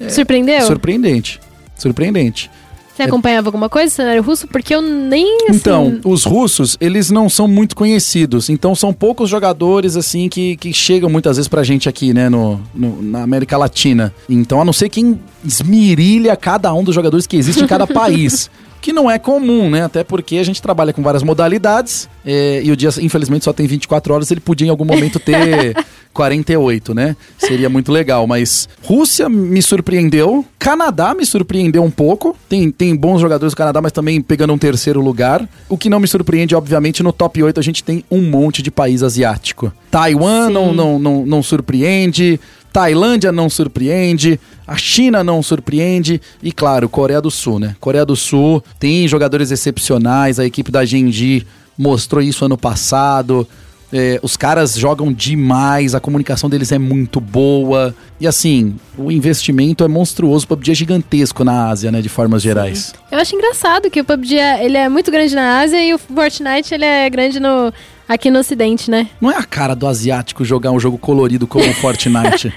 é, 0.00 0.04
é 0.06 0.08
Surpreendeu? 0.08 0.62
surpreendente. 0.62 1.40
Surpreendente. 1.76 2.50
Você 2.94 3.02
acompanhava 3.02 3.46
alguma 3.48 3.68
coisa 3.68 3.92
do 3.92 3.94
cenário 3.94 4.22
russo? 4.22 4.48
Porque 4.48 4.74
eu 4.74 4.80
nem, 4.80 5.48
assim... 5.50 5.58
Então, 5.58 6.00
os 6.02 6.24
russos, 6.24 6.78
eles 6.80 7.10
não 7.10 7.28
são 7.28 7.46
muito 7.46 7.76
conhecidos. 7.76 8.48
Então, 8.48 8.74
são 8.74 8.90
poucos 8.90 9.28
jogadores, 9.28 9.96
assim, 9.98 10.30
que, 10.30 10.56
que 10.56 10.72
chegam 10.72 11.10
muitas 11.10 11.36
vezes 11.36 11.46
pra 11.46 11.62
gente 11.62 11.90
aqui, 11.90 12.14
né, 12.14 12.30
no, 12.30 12.58
no- 12.74 13.02
na 13.02 13.22
América 13.22 13.58
Latina. 13.58 14.14
Então, 14.30 14.62
a 14.62 14.64
não 14.64 14.72
ser 14.72 14.88
quem 14.88 15.20
esmirilha 15.44 16.34
cada 16.36 16.72
um 16.72 16.82
dos 16.82 16.94
jogadores 16.94 17.26
que 17.26 17.36
existe 17.36 17.62
em 17.62 17.66
cada 17.66 17.86
país. 17.86 18.50
Que 18.86 18.92
não 18.92 19.10
é 19.10 19.18
comum, 19.18 19.68
né? 19.68 19.82
Até 19.82 20.04
porque 20.04 20.36
a 20.36 20.44
gente 20.44 20.62
trabalha 20.62 20.92
com 20.92 21.02
várias 21.02 21.24
modalidades 21.24 22.08
é, 22.24 22.62
e 22.62 22.70
o 22.70 22.76
dia, 22.76 22.88
infelizmente, 23.00 23.44
só 23.44 23.52
tem 23.52 23.66
24 23.66 24.14
horas. 24.14 24.30
Ele 24.30 24.38
podia 24.38 24.68
em 24.68 24.70
algum 24.70 24.84
momento 24.84 25.18
ter 25.18 25.76
48, 26.14 26.94
né? 26.94 27.16
Seria 27.36 27.68
muito 27.68 27.90
legal. 27.90 28.28
Mas 28.28 28.68
Rússia 28.84 29.28
me 29.28 29.60
surpreendeu. 29.60 30.44
Canadá 30.56 31.14
me 31.14 31.26
surpreendeu 31.26 31.82
um 31.82 31.90
pouco. 31.90 32.36
Tem, 32.48 32.70
tem 32.70 32.94
bons 32.94 33.20
jogadores 33.20 33.54
do 33.54 33.56
Canadá, 33.56 33.82
mas 33.82 33.90
também 33.90 34.22
pegando 34.22 34.52
um 34.52 34.58
terceiro 34.58 35.00
lugar. 35.00 35.48
O 35.68 35.76
que 35.76 35.90
não 35.90 35.98
me 35.98 36.06
surpreende, 36.06 36.54
obviamente, 36.54 37.02
no 37.02 37.12
top 37.12 37.42
8 37.42 37.58
a 37.58 37.62
gente 37.64 37.82
tem 37.82 38.04
um 38.08 38.22
monte 38.22 38.62
de 38.62 38.70
país 38.70 39.02
asiático. 39.02 39.72
Taiwan 39.90 40.48
não, 40.48 40.72
não, 40.72 40.96
não, 40.96 41.26
não 41.26 41.42
surpreende. 41.42 42.38
Tailândia 42.76 43.32
não 43.32 43.48
surpreende, 43.48 44.38
a 44.66 44.76
China 44.76 45.24
não 45.24 45.42
surpreende 45.42 46.20
e, 46.42 46.52
claro, 46.52 46.90
Coreia 46.90 47.22
do 47.22 47.30
Sul, 47.30 47.58
né? 47.58 47.74
Coreia 47.80 48.04
do 48.04 48.14
Sul 48.14 48.62
tem 48.78 49.08
jogadores 49.08 49.50
excepcionais, 49.50 50.38
a 50.38 50.44
equipe 50.44 50.70
da 50.70 50.84
Genji 50.84 51.46
mostrou 51.78 52.22
isso 52.22 52.44
ano 52.44 52.58
passado. 52.58 53.48
É, 53.90 54.20
os 54.22 54.36
caras 54.36 54.76
jogam 54.76 55.10
demais, 55.10 55.94
a 55.94 56.00
comunicação 56.00 56.50
deles 56.50 56.70
é 56.70 56.76
muito 56.76 57.18
boa. 57.18 57.94
E 58.20 58.26
assim, 58.26 58.76
o 58.98 59.10
investimento 59.10 59.82
é 59.82 59.88
monstruoso, 59.88 60.44
o 60.44 60.48
PUBG 60.48 60.72
é 60.72 60.74
gigantesco 60.74 61.44
na 61.44 61.70
Ásia, 61.70 61.90
né? 61.90 62.02
De 62.02 62.10
formas 62.10 62.42
gerais. 62.42 62.92
Eu 63.10 63.18
acho 63.18 63.34
engraçado 63.34 63.90
que 63.90 64.02
o 64.02 64.04
PUBG 64.04 64.36
é, 64.36 64.62
ele 64.62 64.76
é 64.76 64.86
muito 64.86 65.10
grande 65.10 65.34
na 65.34 65.60
Ásia 65.60 65.82
e 65.82 65.94
o 65.94 65.98
Fortnite 65.98 66.74
ele 66.74 66.84
é 66.84 67.08
grande 67.08 67.40
no, 67.40 67.72
aqui 68.08 68.30
no 68.30 68.38
Ocidente, 68.38 68.90
né? 68.90 69.08
Não 69.20 69.30
é 69.30 69.36
a 69.36 69.42
cara 69.42 69.74
do 69.74 69.86
asiático 69.86 70.44
jogar 70.44 70.70
um 70.70 70.78
jogo 70.80 70.96
colorido 70.98 71.46
como 71.46 71.64
o 71.68 71.74
Fortnite. 71.74 72.52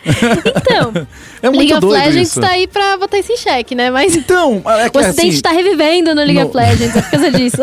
Então, 0.57 1.07
é 1.41 1.49
muito 1.49 1.57
League 1.59 1.73
of 1.73 1.85
Legends 1.85 2.29
isso. 2.29 2.41
tá 2.41 2.49
aí 2.49 2.67
pra 2.67 2.97
botar 2.97 3.17
isso 3.19 3.31
em 3.31 3.37
xeque, 3.37 3.75
né? 3.75 3.89
Mas 3.89 4.15
Então, 4.15 4.61
é 4.65 4.89
que 4.89 4.97
o 4.97 5.01
Ocidente 5.01 5.29
assim, 5.29 5.41
tá 5.41 5.51
revivendo 5.51 6.13
no 6.15 6.21
League 6.21 6.39
no- 6.39 6.47
of 6.47 6.55
Legends, 6.55 6.95
é 6.95 7.01
por 7.01 7.11
causa 7.11 7.31
disso. 7.31 7.57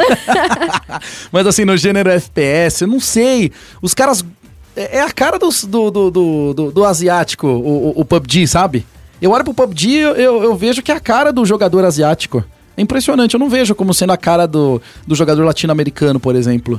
Mas 1.32 1.46
assim, 1.46 1.64
no 1.64 1.76
gênero 1.76 2.10
FPS, 2.10 2.82
eu 2.82 2.88
não 2.88 3.00
sei. 3.00 3.52
Os 3.80 3.94
caras. 3.94 4.24
É 4.74 4.98
é 4.98 5.00
a 5.00 5.10
cara 5.10 5.38
dos- 5.38 5.64
do, 5.64 5.90
do, 5.90 6.10
do, 6.10 6.70
do, 6.70 6.84
asiático, 6.84 7.46
o, 7.46 7.88
o- 7.96 8.00
o 8.00 8.04
PUBG, 8.04 8.46
sabe? 8.46 8.84
Eu 9.22 9.30
olho 9.30 9.42
pro 9.42 9.54
PUBG 9.54 9.90
eu, 9.94 10.14
eu, 10.16 10.42
eu 10.44 10.54
vejo 10.54 10.82
que 10.82 10.92
é 10.92 10.94
a 10.94 11.00
cara 11.00 11.32
do 11.32 11.46
jogador 11.46 11.82
asiático. 11.82 12.44
É 12.76 12.82
impressionante, 12.82 13.32
eu 13.32 13.40
não 13.40 13.48
vejo 13.48 13.74
como 13.74 13.94
sendo 13.94 14.12
a 14.12 14.18
cara 14.18 14.46
do, 14.46 14.80
do 15.06 15.14
jogador 15.14 15.42
latino-americano, 15.46 16.20
por 16.20 16.36
exemplo. 16.36 16.78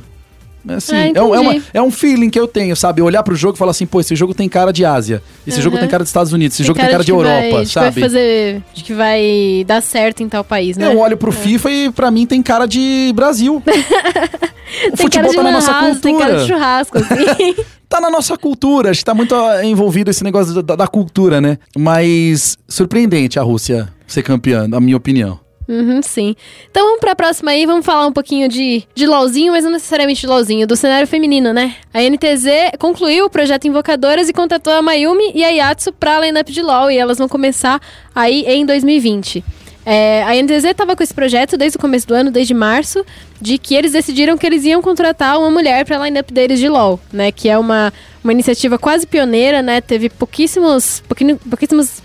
É 0.69 0.73
Assim, 0.75 0.95
Ah, 0.95 1.11
é, 1.15 1.21
um- 1.21 1.35
é, 1.35 1.39
uma- 1.39 1.61
é 1.75 1.81
um 1.81 1.91
feeling 1.91 2.29
que 2.29 2.39
eu 2.39 2.47
tenho, 2.47 2.75
sabe? 2.75 3.01
Olhar 3.01 3.23
pro 3.23 3.35
jogo 3.35 3.55
e 3.55 3.57
falar 3.57 3.71
assim, 3.71 3.85
pô, 3.85 3.99
esse 3.99 4.15
jogo 4.15 4.33
tem 4.33 4.47
cara 4.49 4.71
de 4.71 4.83
Ásia. 4.85 5.21
Esse 5.45 5.61
jogo 5.61 5.75
Aham. 5.75 5.81
tem 5.83 5.89
cara 5.89 6.03
dos 6.03 6.09
Estados 6.09 6.33
Unidos. 6.33 6.55
Esse 6.55 6.63
jogo 6.63 6.75
tem 6.79 6.85
cara 6.85 6.91
cara 6.93 7.03
de 7.03 7.11
que 7.11 7.17
vai- 7.17 7.25
Europa, 7.25 7.63
de 7.63 7.69
que 7.69 7.75
vai 7.79 7.85
sabe? 7.85 8.01
fazer, 8.01 8.63
de 8.73 8.83
que 8.83 8.93
vai 8.93 9.63
dar 9.67 9.81
certo 9.81 10.21
em 10.23 10.29
tal 10.29 10.43
país, 10.43 10.77
né? 10.77 10.87
Eu 10.87 10.97
olho 10.99 11.17
pro 11.17 11.31
FIFA 11.31 11.71
e 11.71 11.91
pra 11.91 12.11
mim 12.11 12.25
tem 12.25 12.41
cara 12.43 12.65
de 12.65 13.11
Brasil. 13.15 13.61
o 13.63 13.63
tem 13.63 14.97
futebol 14.97 15.09
cara 15.11 15.29
de 15.29 15.35
tá 15.35 15.43
na 15.43 15.51
nossa 15.51 15.71
house, 15.71 15.99
tem 15.99 16.17
cara 16.17 16.31
de 16.33 16.37
cultura. 16.39 16.57
churrasco, 16.59 16.97
assim. 16.97 17.55
Tá 17.89 18.01
na 18.01 18.09
nossa 18.09 18.37
cultura. 18.37 18.91
Acho 18.91 18.99
que 18.99 19.05
tá 19.05 19.13
muito 19.13 19.33
envolvido 19.63 20.11
esse 20.11 20.21
negócio 20.21 20.61
da, 20.61 20.75
da 20.75 20.87
cultura, 20.87 21.39
né? 21.39 21.57
Mas 21.77 22.57
surpreendente 22.67 23.39
a 23.39 23.41
Rússia 23.43 23.87
ser 24.05 24.23
campeã, 24.23 24.67
na 24.67 24.81
minha 24.81 24.97
opinião. 24.97 25.39
Uhum, 25.67 26.01
sim. 26.01 26.35
Então 26.71 26.85
vamos 26.85 26.99
pra 27.01 27.13
próxima 27.13 27.51
aí, 27.51 27.65
vamos 27.65 27.85
falar 27.85 28.07
um 28.07 28.13
pouquinho 28.13 28.47
de, 28.47 28.83
de 28.95 29.05
LOLzinho, 29.05 29.51
mas 29.51 29.65
não 29.65 29.71
necessariamente 29.71 30.21
de 30.21 30.27
LOLzinho, 30.27 30.65
do 30.65 30.77
cenário 30.77 31.07
feminino, 31.07 31.51
né? 31.51 31.75
A 31.93 32.01
NTZ 32.01 32.77
concluiu 32.79 33.25
o 33.25 33.29
projeto 33.29 33.67
Invocadoras 33.67 34.29
e 34.29 34.33
contratou 34.33 34.71
a 34.71 34.81
Mayumi 34.81 35.31
e 35.35 35.43
a 35.43 35.49
Yatsu 35.49 35.91
pra 35.91 36.21
lineup 36.21 36.47
de 36.47 36.61
LOL, 36.61 36.89
e 36.89 36.97
elas 36.97 37.17
vão 37.17 37.27
começar 37.27 37.81
aí 38.15 38.45
em 38.47 38.65
2020. 38.65 39.43
É, 39.89 40.23
a 40.23 40.35
NTZ 40.35 40.65
estava 40.65 40.97
com 40.97 41.03
esse 41.03 41.13
projeto 41.13 41.57
desde 41.57 41.77
o 41.77 41.79
começo 41.79 42.05
do 42.05 42.13
ano, 42.13 42.29
desde 42.29 42.53
março, 42.53 43.05
de 43.39 43.57
que 43.57 43.73
eles 43.73 43.93
decidiram 43.93 44.37
que 44.37 44.45
eles 44.45 44.65
iam 44.65 44.81
contratar 44.81 45.39
uma 45.39 45.49
mulher 45.49 45.85
para 45.85 45.97
a 45.97 46.03
lineup 46.03 46.29
deles 46.29 46.59
de 46.59 46.67
LoL, 46.67 46.99
né? 47.11 47.31
Que 47.31 47.47
é 47.47 47.57
uma, 47.57 47.93
uma 48.21 48.33
iniciativa 48.33 48.77
quase 48.77 49.07
pioneira, 49.07 49.61
né? 49.61 49.79
Teve 49.79 50.09
pouquíssimos, 50.09 51.01
pouquíssimos 51.49 52.01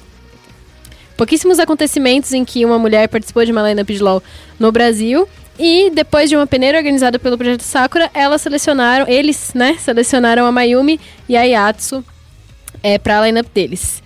pouquíssimos 1.22 1.60
acontecimentos 1.60 2.32
em 2.32 2.44
que 2.44 2.64
uma 2.64 2.80
mulher 2.80 3.08
participou 3.08 3.44
de 3.44 3.52
uma 3.52 3.62
lineup 3.68 3.88
de 3.88 4.02
LoL 4.02 4.20
no 4.58 4.72
Brasil. 4.72 5.28
E 5.56 5.88
depois 5.90 6.28
de 6.28 6.34
uma 6.34 6.48
peneira 6.48 6.78
organizada 6.78 7.16
pelo 7.16 7.38
Projeto 7.38 7.62
Sakura, 7.62 8.10
elas 8.12 8.42
selecionaram, 8.42 9.06
eles, 9.06 9.52
né, 9.54 9.76
selecionaram 9.78 10.44
a 10.44 10.50
Mayumi 10.50 10.98
e 11.28 11.36
a 11.36 11.42
Yatsu 11.42 12.04
é, 12.82 12.98
para 12.98 13.20
a 13.20 13.26
lineup 13.26 13.46
deles. 13.54 14.02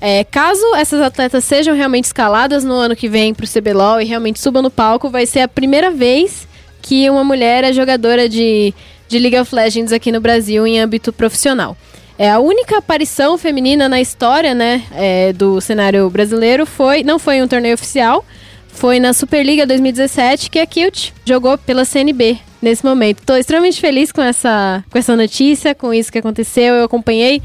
É, 0.00 0.24
caso 0.24 0.74
essas 0.74 1.02
atletas 1.02 1.44
sejam 1.44 1.74
realmente 1.74 2.06
escaladas 2.06 2.64
no 2.64 2.72
ano 2.72 2.96
que 2.96 3.10
vem 3.10 3.34
pro 3.34 3.46
CBLOL 3.46 4.00
e 4.00 4.06
realmente 4.06 4.40
subam 4.40 4.62
no 4.62 4.70
palco, 4.70 5.10
vai 5.10 5.26
ser 5.26 5.40
a 5.40 5.48
primeira 5.48 5.90
vez 5.90 6.48
que 6.80 7.10
uma 7.10 7.24
mulher 7.24 7.62
é 7.62 7.74
jogadora 7.74 8.26
de, 8.26 8.72
de 9.06 9.18
League 9.18 9.38
of 9.38 9.54
Legends 9.54 9.92
aqui 9.92 10.10
no 10.10 10.20
Brasil 10.20 10.66
em 10.66 10.80
âmbito 10.80 11.12
profissional. 11.12 11.76
É 12.18 12.30
a 12.30 12.38
única 12.38 12.78
aparição 12.78 13.36
feminina 13.36 13.88
na 13.88 14.00
história, 14.00 14.54
né, 14.54 14.84
é, 14.92 15.32
do 15.32 15.60
cenário 15.60 16.08
brasileiro 16.08 16.64
foi, 16.64 17.02
não 17.02 17.18
foi 17.18 17.36
em 17.36 17.42
um 17.42 17.48
torneio 17.48 17.74
oficial, 17.74 18.24
foi 18.68 19.00
na 19.00 19.12
Superliga 19.12 19.66
2017 19.66 20.48
que 20.50 20.58
a 20.58 20.66
Kilt 20.66 21.10
jogou 21.24 21.58
pela 21.58 21.84
CNB 21.84 22.38
nesse 22.62 22.84
momento. 22.84 23.20
Estou 23.20 23.36
extremamente 23.36 23.80
feliz 23.80 24.10
com 24.10 24.22
essa, 24.22 24.84
com 24.90 24.98
essa 24.98 25.16
notícia, 25.16 25.74
com 25.74 25.92
isso 25.94 26.10
que 26.10 26.18
aconteceu. 26.18 26.74
Eu 26.74 26.84
acompanhei 26.84 27.40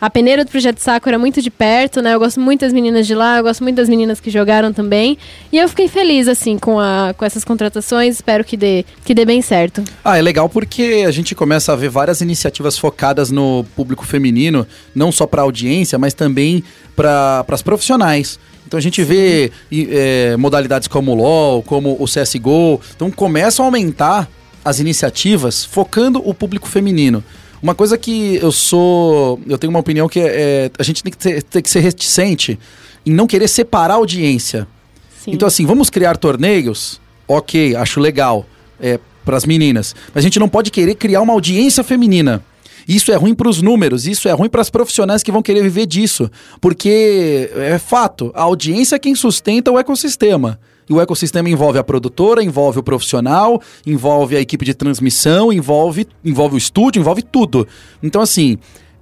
a 0.00 0.08
peneira 0.08 0.44
do 0.44 0.50
Projeto 0.50 0.78
Sakura 0.78 1.18
muito 1.18 1.42
de 1.42 1.50
perto, 1.50 2.00
né? 2.00 2.14
Eu 2.14 2.18
gosto 2.18 2.40
muito 2.40 2.60
das 2.60 2.72
meninas 2.72 3.06
de 3.06 3.14
lá, 3.14 3.38
eu 3.38 3.42
gosto 3.42 3.62
muito 3.62 3.76
das 3.76 3.88
meninas 3.88 4.18
que 4.20 4.30
jogaram 4.30 4.72
também. 4.72 5.18
E 5.52 5.58
eu 5.58 5.68
fiquei 5.68 5.88
feliz, 5.88 6.26
assim, 6.26 6.58
com, 6.58 6.80
a, 6.80 7.14
com 7.16 7.24
essas 7.24 7.44
contratações. 7.44 8.14
Espero 8.14 8.42
que 8.44 8.56
dê, 8.56 8.84
que 9.04 9.12
dê 9.12 9.24
bem 9.24 9.42
certo. 9.42 9.84
Ah, 10.04 10.18
é 10.18 10.22
legal 10.22 10.48
porque 10.48 11.04
a 11.06 11.10
gente 11.10 11.34
começa 11.34 11.72
a 11.72 11.76
ver 11.76 11.90
várias 11.90 12.20
iniciativas 12.20 12.78
focadas 12.78 13.30
no 13.30 13.64
público 13.76 14.06
feminino, 14.06 14.66
não 14.94 15.12
só 15.12 15.26
para 15.26 15.42
audiência, 15.42 15.98
mas 15.98 16.14
também 16.14 16.64
para 16.96 17.44
as 17.48 17.62
profissionais. 17.62 18.38
Então 18.66 18.78
a 18.78 18.80
gente 18.80 19.02
vê 19.02 19.50
é, 19.72 20.36
modalidades 20.36 20.86
como 20.86 21.12
o 21.12 21.14
LoL, 21.14 21.62
como 21.62 21.96
o 21.98 22.04
CSGO, 22.04 22.80
então 22.94 23.10
começam 23.10 23.64
a 23.64 23.68
aumentar 23.68 24.28
as 24.64 24.78
iniciativas 24.78 25.64
focando 25.64 26.22
o 26.24 26.32
público 26.32 26.68
feminino. 26.68 27.24
Uma 27.62 27.74
coisa 27.74 27.98
que 27.98 28.36
eu 28.36 28.50
sou. 28.50 29.40
Eu 29.46 29.58
tenho 29.58 29.70
uma 29.70 29.80
opinião 29.80 30.08
que 30.08 30.18
é. 30.20 30.26
é, 30.26 30.70
a 30.78 30.82
gente 30.82 31.02
tem 31.02 31.10
que, 31.10 31.18
ter, 31.18 31.42
tem 31.42 31.62
que 31.62 31.70
ser 31.70 31.80
reticente 31.80 32.58
em 33.04 33.12
não 33.12 33.26
querer 33.26 33.48
separar 33.48 33.94
a 33.94 33.96
audiência. 33.96 34.66
Sim. 35.24 35.32
Então, 35.32 35.46
assim, 35.46 35.66
vamos 35.66 35.90
criar 35.90 36.16
torneios? 36.16 37.00
Ok, 37.28 37.76
acho 37.76 38.00
legal. 38.00 38.46
É, 38.80 38.98
para 39.24 39.36
as 39.36 39.44
meninas. 39.44 39.94
Mas 40.14 40.22
a 40.22 40.26
gente 40.26 40.38
não 40.38 40.48
pode 40.48 40.70
querer 40.70 40.94
criar 40.94 41.20
uma 41.20 41.32
audiência 41.32 41.84
feminina. 41.84 42.42
Isso 42.88 43.12
é 43.12 43.14
ruim 43.14 43.34
para 43.34 43.48
os 43.48 43.62
números, 43.62 44.06
isso 44.06 44.28
é 44.28 44.32
ruim 44.32 44.48
para 44.48 44.62
as 44.62 44.70
profissionais 44.70 45.22
que 45.22 45.30
vão 45.30 45.42
querer 45.42 45.62
viver 45.62 45.86
disso. 45.86 46.30
Porque 46.60 47.50
é 47.54 47.78
fato, 47.78 48.32
a 48.34 48.42
audiência 48.42 48.96
é 48.96 48.98
quem 48.98 49.14
sustenta 49.14 49.70
o 49.70 49.78
ecossistema. 49.78 50.58
E 50.90 50.92
o 50.92 51.00
ecossistema 51.00 51.48
envolve 51.48 51.78
a 51.78 51.84
produtora, 51.84 52.42
envolve 52.42 52.80
o 52.80 52.82
profissional, 52.82 53.62
envolve 53.86 54.36
a 54.36 54.40
equipe 54.40 54.64
de 54.64 54.74
transmissão, 54.74 55.52
envolve, 55.52 56.04
envolve 56.24 56.56
o 56.56 56.58
estúdio, 56.58 56.98
envolve 56.98 57.22
tudo. 57.22 57.64
Então, 58.02 58.20
assim, 58.20 58.58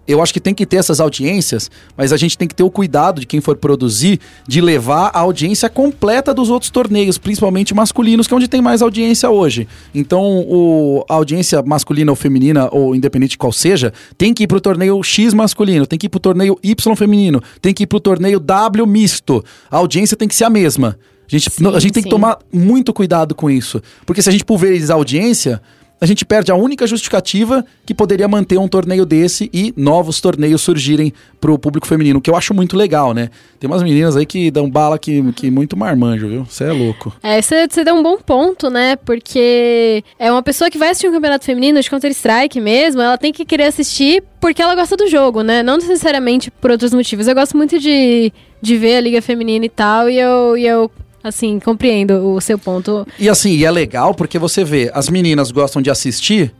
eu 0.06 0.22
acho 0.22 0.34
que 0.34 0.40
tem 0.40 0.52
que 0.52 0.66
ter 0.66 0.76
essas 0.76 1.00
audiências, 1.00 1.70
mas 1.96 2.12
a 2.12 2.18
gente 2.18 2.36
tem 2.36 2.46
que 2.46 2.54
ter 2.54 2.62
o 2.62 2.70
cuidado 2.70 3.22
de 3.22 3.26
quem 3.26 3.40
for 3.40 3.56
produzir 3.56 4.20
de 4.46 4.60
levar 4.60 5.10
a 5.14 5.20
audiência 5.20 5.70
completa 5.70 6.34
dos 6.34 6.50
outros 6.50 6.70
torneios, 6.70 7.16
principalmente 7.16 7.74
masculinos, 7.74 8.26
que 8.26 8.34
é 8.34 8.36
onde 8.36 8.48
tem 8.48 8.60
mais 8.60 8.82
audiência 8.82 9.30
hoje. 9.30 9.66
Então, 9.94 10.40
o, 10.46 11.06
a 11.08 11.14
audiência 11.14 11.62
masculina 11.62 12.12
ou 12.12 12.16
feminina, 12.16 12.68
ou 12.70 12.94
independente 12.94 13.30
de 13.30 13.38
qual 13.38 13.52
seja, 13.52 13.94
tem 14.18 14.34
que 14.34 14.44
ir 14.44 14.46
pro 14.46 14.60
torneio 14.60 15.02
X 15.02 15.32
masculino, 15.32 15.86
tem 15.86 15.98
que 15.98 16.04
ir 16.04 16.10
pro 16.10 16.20
torneio 16.20 16.58
Y 16.62 16.96
feminino, 16.96 17.42
tem 17.62 17.72
que 17.72 17.84
ir 17.84 17.86
pro 17.86 17.98
torneio 17.98 18.38
W 18.38 18.86
misto. 18.86 19.42
A 19.70 19.78
audiência 19.78 20.18
tem 20.18 20.28
que 20.28 20.34
ser 20.34 20.44
a 20.44 20.50
mesma. 20.50 20.98
A 21.28 21.30
gente, 21.30 21.50
Sim, 21.50 21.66
a 21.66 21.78
gente 21.78 21.92
tem 21.92 22.02
que 22.02 22.08
tomar 22.08 22.38
muito 22.52 22.92
cuidado 22.92 23.34
com 23.34 23.50
isso. 23.50 23.82
Porque 24.06 24.22
se 24.22 24.28
a 24.28 24.32
gente 24.32 24.44
pulverizar 24.44 24.96
a 24.96 24.98
audiência, 24.98 25.60
a 26.00 26.06
gente 26.06 26.24
perde 26.24 26.50
a 26.52 26.54
única 26.54 26.86
justificativa 26.86 27.64
que 27.84 27.92
poderia 27.92 28.28
manter 28.28 28.58
um 28.58 28.68
torneio 28.68 29.04
desse 29.04 29.50
e 29.52 29.72
novos 29.76 30.20
torneios 30.20 30.62
surgirem 30.62 31.12
pro 31.40 31.58
público 31.58 31.86
feminino, 31.86 32.20
que 32.20 32.30
eu 32.30 32.36
acho 32.36 32.54
muito 32.54 32.76
legal, 32.76 33.12
né? 33.12 33.30
Tem 33.58 33.68
umas 33.68 33.82
meninas 33.82 34.16
aí 34.16 34.24
que 34.24 34.50
dão 34.50 34.70
bala 34.70 34.98
que, 34.98 35.32
que 35.32 35.50
muito 35.50 35.76
marmanjo, 35.76 36.28
viu? 36.28 36.44
Você 36.44 36.64
é 36.64 36.72
louco. 36.72 37.12
É, 37.22 37.42
você 37.42 37.66
você 37.68 37.84
deu 37.84 37.94
um 37.94 38.02
bom 38.02 38.16
ponto, 38.18 38.70
né? 38.70 38.96
Porque 38.96 40.04
é 40.18 40.30
uma 40.30 40.42
pessoa 40.42 40.70
que 40.70 40.78
vai 40.78 40.90
assistir 40.90 41.08
um 41.08 41.12
campeonato 41.12 41.44
feminino 41.44 41.80
de 41.80 41.90
Counter-Strike 41.90 42.60
mesmo, 42.60 43.00
ela 43.00 43.18
tem 43.18 43.32
que 43.32 43.44
querer 43.44 43.64
assistir 43.64 44.22
porque 44.40 44.62
ela 44.62 44.74
gosta 44.74 44.96
do 44.96 45.08
jogo, 45.08 45.42
né? 45.42 45.62
Não 45.62 45.76
necessariamente 45.76 46.50
por 46.50 46.70
outros 46.70 46.94
motivos. 46.94 47.26
Eu 47.26 47.34
gosto 47.34 47.56
muito 47.56 47.78
de, 47.78 48.32
de 48.62 48.76
ver 48.76 48.98
a 48.98 49.00
Liga 49.00 49.20
Feminina 49.20 49.66
e 49.66 49.68
tal, 49.68 50.08
e 50.08 50.18
eu, 50.18 50.56
e 50.56 50.64
eu 50.64 50.90
assim, 51.22 51.58
compreendo 51.58 52.34
o 52.34 52.40
seu 52.40 52.58
ponto. 52.58 53.06
E 53.18 53.28
assim, 53.28 53.50
e 53.52 53.64
é 53.64 53.70
legal 53.70 54.14
porque 54.14 54.38
você 54.38 54.64
vê, 54.64 54.90
as 54.94 55.08
meninas 55.08 55.50
gostam 55.50 55.80
de 55.82 55.90
assistir. 55.90 56.52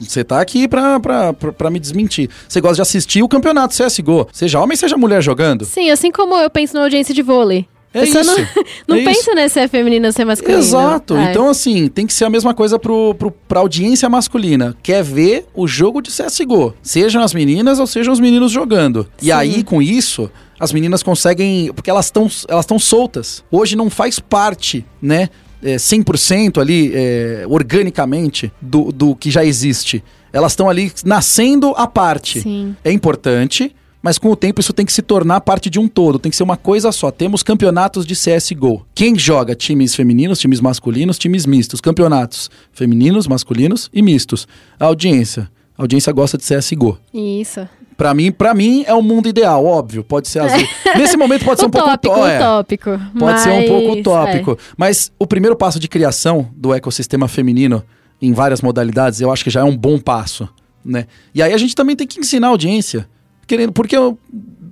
Você 0.00 0.24
tá 0.24 0.40
aqui 0.40 0.66
pra, 0.66 0.98
pra, 0.98 1.32
pra, 1.34 1.52
pra 1.52 1.70
me 1.70 1.78
desmentir. 1.78 2.30
Você 2.48 2.62
gosta 2.62 2.76
de 2.76 2.82
assistir 2.82 3.22
o 3.22 3.28
campeonato 3.28 3.74
CSGO. 3.76 4.26
Seja 4.32 4.58
homem, 4.58 4.74
seja 4.74 4.96
mulher 4.96 5.22
jogando. 5.22 5.66
Sim, 5.66 5.90
assim 5.90 6.10
como 6.10 6.34
eu 6.36 6.48
penso 6.48 6.74
na 6.74 6.82
audiência 6.82 7.14
de 7.14 7.20
vôlei. 7.20 7.66
É 7.92 8.04
isso. 8.04 8.24
não, 8.24 8.36
não 8.88 8.96
é 8.96 9.04
pensa 9.04 9.20
isso. 9.20 9.34
né, 9.34 9.48
se 9.48 9.60
é 9.60 9.68
feminino 9.68 10.06
ou 10.06 10.12
se 10.12 10.20
é 10.20 10.24
masculino. 10.24 10.58
Exato. 10.58 11.16
É. 11.16 11.30
Então, 11.30 11.48
assim, 11.48 11.88
tem 11.88 12.06
que 12.06 12.12
ser 12.12 12.24
a 12.26 12.30
mesma 12.30 12.52
coisa 12.54 12.78
pro, 12.78 13.14
pro, 13.14 13.30
pra 13.30 13.60
audiência 13.60 14.08
masculina. 14.08 14.76
Quer 14.82 15.02
ver 15.02 15.46
o 15.54 15.66
jogo 15.66 16.02
de 16.02 16.10
CSGO. 16.10 16.74
Sejam 16.82 17.22
as 17.22 17.32
meninas 17.32 17.78
ou 17.78 17.86
sejam 17.86 18.12
os 18.12 18.20
meninos 18.20 18.52
jogando. 18.52 19.06
E 19.20 19.26
Sim. 19.26 19.32
aí, 19.32 19.62
com 19.62 19.80
isso, 19.80 20.30
as 20.58 20.72
meninas 20.72 21.02
conseguem. 21.02 21.72
Porque 21.72 21.90
elas 21.90 22.06
estão 22.06 22.28
elas 22.48 22.66
tão 22.66 22.78
soltas. 22.78 23.44
Hoje 23.50 23.76
não 23.76 23.90
faz 23.90 24.18
parte, 24.18 24.84
né? 25.00 25.28
É, 25.62 25.76
100% 25.76 26.60
ali, 26.60 26.92
é, 26.94 27.44
organicamente, 27.48 28.52
do, 28.60 28.92
do 28.92 29.16
que 29.16 29.30
já 29.30 29.44
existe. 29.44 30.04
Elas 30.32 30.52
estão 30.52 30.68
ali 30.68 30.92
nascendo 31.04 31.72
à 31.76 31.86
parte. 31.86 32.42
Sim. 32.42 32.76
É 32.84 32.92
importante, 32.92 33.74
mas 34.02 34.18
com 34.18 34.30
o 34.30 34.36
tempo 34.36 34.60
isso 34.60 34.72
tem 34.72 34.86
que 34.86 34.92
se 34.92 35.02
tornar 35.02 35.40
parte 35.40 35.68
de 35.68 35.80
um 35.80 35.88
todo, 35.88 36.18
tem 36.18 36.30
que 36.30 36.36
ser 36.36 36.44
uma 36.44 36.56
coisa 36.56 36.92
só. 36.92 37.10
Temos 37.10 37.42
campeonatos 37.42 38.06
de 38.06 38.14
CSGO. 38.14 38.86
Quem 38.94 39.18
joga? 39.18 39.54
Times 39.54 39.96
femininos, 39.96 40.38
times 40.38 40.60
masculinos, 40.60 41.18
times 41.18 41.44
mistos. 41.44 41.80
Campeonatos 41.80 42.48
femininos, 42.72 43.26
masculinos 43.26 43.90
e 43.92 44.02
mistos. 44.02 44.46
A 44.78 44.84
audiência. 44.84 45.50
A 45.76 45.82
audiência 45.82 46.12
gosta 46.12 46.38
de 46.38 46.44
CSGO. 46.44 46.98
Isso. 47.12 47.68
Pra 47.96 48.12
mim, 48.12 48.30
para 48.30 48.52
mim 48.52 48.84
é 48.86 48.92
o 48.92 49.00
mundo 49.00 49.28
ideal, 49.28 49.64
óbvio. 49.64 50.04
Pode 50.04 50.28
ser 50.28 50.40
azul. 50.40 50.66
Nesse 50.96 51.16
momento 51.16 51.44
pode 51.44 51.60
ser 51.60 51.66
um 51.66 51.70
pouco 51.70 51.88
utópico, 51.88 52.14
tó- 52.14 52.26
é. 52.26 52.36
utópico. 52.36 53.00
Pode 53.18 53.40
ser 53.40 53.50
um 53.50 53.66
pouco 53.66 53.88
mas, 53.88 53.98
utópico. 53.98 54.58
Mas 54.76 55.12
o 55.18 55.26
primeiro 55.26 55.56
passo 55.56 55.80
de 55.80 55.88
criação 55.88 56.48
do 56.54 56.74
ecossistema 56.74 57.26
feminino 57.26 57.82
em 58.20 58.32
várias 58.32 58.60
modalidades, 58.60 59.20
eu 59.20 59.32
acho 59.32 59.42
que 59.42 59.50
já 59.50 59.60
é 59.60 59.64
um 59.64 59.76
bom 59.76 59.98
passo, 59.98 60.48
né? 60.84 61.06
E 61.34 61.42
aí 61.42 61.52
a 61.52 61.58
gente 61.58 61.74
também 61.74 61.96
tem 61.96 62.06
que 62.06 62.20
ensinar 62.20 62.48
a 62.48 62.50
audiência. 62.50 63.08
Querendo, 63.46 63.72
porque 63.72 63.96